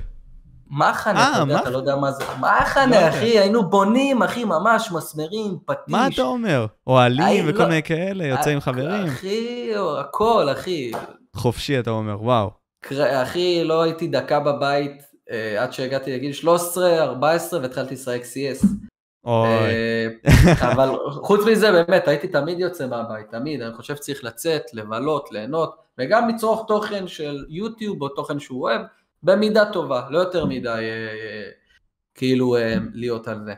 מחנה, 0.71 1.19
אה, 1.21 1.33
אתה 1.33 1.41
יודע, 1.43 1.59
אתה 1.61 1.71
לא 1.71 1.79
יודע 1.79 1.97
מה 1.97 2.13
זה. 2.13 2.25
לא 2.25 2.35
מחנה, 2.39 2.97
יודע. 2.97 3.09
אחי, 3.09 3.39
היינו 3.39 3.71
בונים, 3.71 4.23
אחי, 4.23 4.45
ממש, 4.45 4.93
מסמרים, 4.93 5.59
פטיש. 5.67 5.93
מה 5.93 6.07
אתה 6.07 6.23
אומר? 6.23 6.67
אוהלים 6.87 7.45
וכל 7.49 7.63
לא. 7.63 7.69
מיני 7.69 7.83
כאלה, 7.83 8.27
יוצא 8.27 8.51
עם 8.51 8.61
חברים? 8.61 9.07
אחי, 9.07 9.71
הכל, 10.01 10.47
אחי. 10.53 10.93
חופשי, 11.37 11.79
אתה 11.79 11.91
אומר, 11.91 12.23
וואו. 12.23 12.51
אחי, 13.01 13.65
לא 13.65 13.83
הייתי 13.83 14.09
דקה 14.09 14.41
בבית 14.41 15.03
אה, 15.31 15.63
עד 15.63 15.73
שהגעתי 15.73 16.13
לגיל 16.15 16.33
13, 16.33 17.03
14 17.03 17.61
והתחלתי 17.61 17.95
לשחק 17.95 18.21
CS. 18.23 18.67
אוי, 19.25 19.49
אה, 19.49 20.09
אבל 20.73 20.89
חוץ 21.27 21.41
מזה, 21.47 21.73
באמת, 21.73 22.09
הייתי 22.09 22.29
תמיד 22.29 22.61
יוצא 22.61 22.87
מהבית, 22.87 23.31
תמיד. 23.31 23.63
אני 23.63 23.75
חושב 23.75 23.97
שצריך 23.97 24.25
לצאת, 24.25 24.63
לבלות, 24.75 25.33
ליהנות, 25.33 25.77
וגם 25.99 26.29
לצרוך 26.29 26.65
תוכן 26.69 27.09
של 27.09 27.45
יוטיוב 27.49 28.03
או 28.03 28.09
תוכן 28.09 28.41
שהוא 28.41 28.63
אוהב, 28.63 28.81
במידה 29.23 29.73
טובה, 29.73 30.07
לא 30.11 30.19
יותר 30.19 30.47
מדי, 30.47 30.69
אה, 30.69 30.75
אה, 30.79 31.51
כאילו, 32.15 32.57
אה, 32.57 32.77
להיות 32.93 33.29
על 33.29 33.45
זה. 33.45 33.55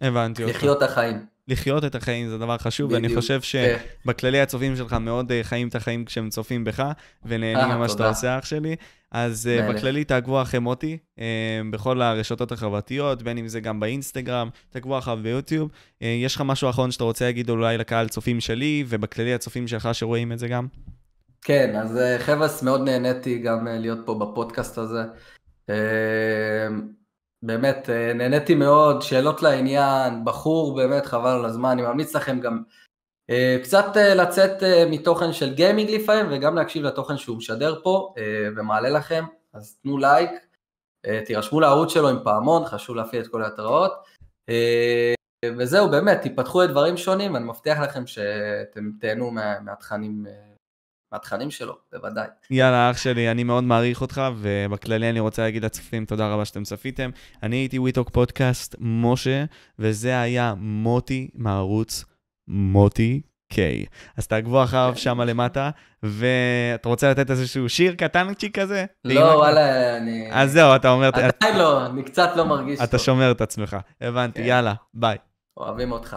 הבנתי 0.00 0.44
אותך. 0.44 0.56
לחיות 0.56 0.82
החיים. 0.82 1.33
לחיות 1.48 1.84
את 1.84 1.94
החיים 1.94 2.28
זה 2.28 2.38
דבר 2.38 2.58
חשוב, 2.58 2.92
ואני 2.92 3.08
בדיוק, 3.08 3.20
חושב 3.20 3.40
כן. 3.52 3.76
שבכללי 4.04 4.40
הצופים 4.40 4.76
שלך 4.76 4.92
מאוד 4.92 5.32
אה, 5.32 5.40
חיים 5.42 5.68
את 5.68 5.74
החיים 5.74 6.04
כשהם 6.04 6.28
צופים 6.28 6.64
בך, 6.64 6.92
ונהנים 7.24 7.56
אה, 7.56 7.76
ממה 7.76 7.88
שאתה. 7.88 8.08
עושה, 8.08 8.38
אח 8.38 8.44
שלי. 8.44 8.76
אז 9.14 9.50
אה, 9.52 9.68
מלך. 9.68 9.76
בכללי 9.76 10.04
תעקבו 10.04 10.42
אחרי 10.42 10.60
מוטי, 10.60 10.98
אה, 11.18 11.60
בכל 11.70 12.02
הרשתות 12.02 12.52
החברתיות, 12.52 13.22
בין 13.22 13.38
אם 13.38 13.48
זה 13.48 13.60
גם 13.60 13.80
באינסטגרם, 13.80 14.48
תעקבו 14.70 14.98
אחריו 14.98 15.18
ביוטיוב. 15.22 15.70
אה, 16.02 16.08
יש 16.08 16.34
לך 16.34 16.40
משהו 16.40 16.70
אחרון 16.70 16.90
שאתה 16.90 17.04
רוצה 17.04 17.24
להגיד 17.24 17.50
אולי 17.50 17.78
לקהל 17.78 18.08
צופים 18.08 18.40
שלי, 18.40 18.84
ובכללי 18.88 19.34
הצופים 19.34 19.68
שלך 19.68 19.88
שרואים 19.92 20.32
את 20.32 20.38
זה 20.38 20.48
גם? 20.48 20.66
כן, 21.42 21.76
אז 21.76 21.96
אה, 21.96 22.18
חבר'ס, 22.18 22.62
מאוד 22.62 22.80
נהניתי 22.80 23.38
גם 23.38 23.68
אה, 23.68 23.78
להיות 23.78 23.98
פה 24.06 24.14
בפודקאסט 24.14 24.78
הזה. 24.78 25.02
באמת, 27.46 27.90
אה, 27.90 28.12
נהניתי 28.12 28.54
מאוד, 28.54 29.02
שאלות 29.02 29.42
לעניין, 29.42 30.24
בחור, 30.24 30.76
באמת 30.76 31.06
חבל 31.06 31.30
על 31.30 31.44
הזמן, 31.44 31.70
אני 31.70 31.82
ממליץ 31.82 32.16
לכם 32.16 32.40
גם 32.40 32.62
אה, 33.30 33.56
קצת 33.62 33.96
אה, 33.96 34.14
לצאת 34.14 34.62
מתוכן 34.90 35.32
של 35.32 35.54
גיימינג 35.54 35.90
לפעמים, 35.90 36.26
וגם 36.30 36.56
להקשיב 36.56 36.84
לתוכן 36.84 37.16
שהוא 37.16 37.36
משדר 37.36 37.80
פה 37.82 38.14
ומעלה 38.56 38.90
לכם, 38.90 39.24
אז 39.52 39.78
תנו 39.82 39.98
לייק, 39.98 40.30
תירשמו 41.26 41.60
לערוץ 41.60 41.92
שלו 41.92 42.08
עם 42.08 42.18
פעמון, 42.24 42.64
חשוב 42.64 42.96
להפעיל 42.96 43.22
את 43.22 43.28
כל 43.28 43.42
ההתראות. 43.42 43.92
וזהו, 45.58 45.90
באמת, 45.90 46.22
תיפתחו 46.22 46.62
לדברים 46.62 46.96
שונים, 46.96 47.34
ואני 47.34 47.44
מבטיח 47.44 47.78
לכם 47.78 48.06
שאתם 48.06 48.90
תהנו 49.00 49.30
מה, 49.30 49.60
מהתכנים, 49.60 50.26
מהתכנים 51.14 51.50
שלו, 51.50 51.76
בוודאי. 51.92 52.26
יאללה, 52.50 52.90
אח 52.90 52.96
שלי, 52.96 53.30
אני 53.30 53.44
מאוד 53.44 53.64
מעריך 53.64 54.00
אותך, 54.00 54.22
ובכללי 54.36 55.10
אני 55.10 55.20
רוצה 55.20 55.42
להגיד 55.42 55.64
לצופים 55.64 56.04
תודה 56.04 56.28
רבה 56.28 56.44
שאתם 56.44 56.62
צפיתם. 56.62 57.10
אני 57.42 57.56
הייתי 57.56 57.78
וויטוק 57.78 58.10
פודקאסט 58.10 58.74
משה, 58.80 59.44
וזה 59.78 60.20
היה 60.20 60.54
מוטי 60.58 61.28
מערוץ 61.34 62.04
מוטי 62.48 63.20
קיי. 63.52 63.84
אז 64.16 64.26
תעקבו 64.26 64.64
אחריו 64.64 64.92
שם 64.96 65.20
למטה, 65.20 65.70
ואתה 66.02 66.88
רוצה 66.88 67.10
לתת 67.10 67.30
איזשהו 67.30 67.68
שיר 67.68 67.94
קטנצ'יק 67.94 68.60
כזה? 68.60 68.84
לא? 69.04 69.20
וואלה, 69.20 69.96
אני... 69.96 70.28
אז 70.32 70.52
זהו, 70.52 70.76
אתה 70.76 70.90
אומר, 70.90 71.10
עדיין 71.14 71.58
לא, 71.58 71.86
אני 71.86 72.02
קצת 72.02 72.30
לא 72.36 72.44
מרגיש 72.44 72.80
אתה 72.80 72.90
טוב. 72.90 73.00
שומר 73.00 73.30
את 73.30 73.40
עצמך. 73.40 73.76
הבנתי, 74.00 74.40
כן. 74.42 74.48
יאללה, 74.48 74.74
ביי. 74.94 75.16
אוהבים 75.56 75.92
אותך. 75.92 76.16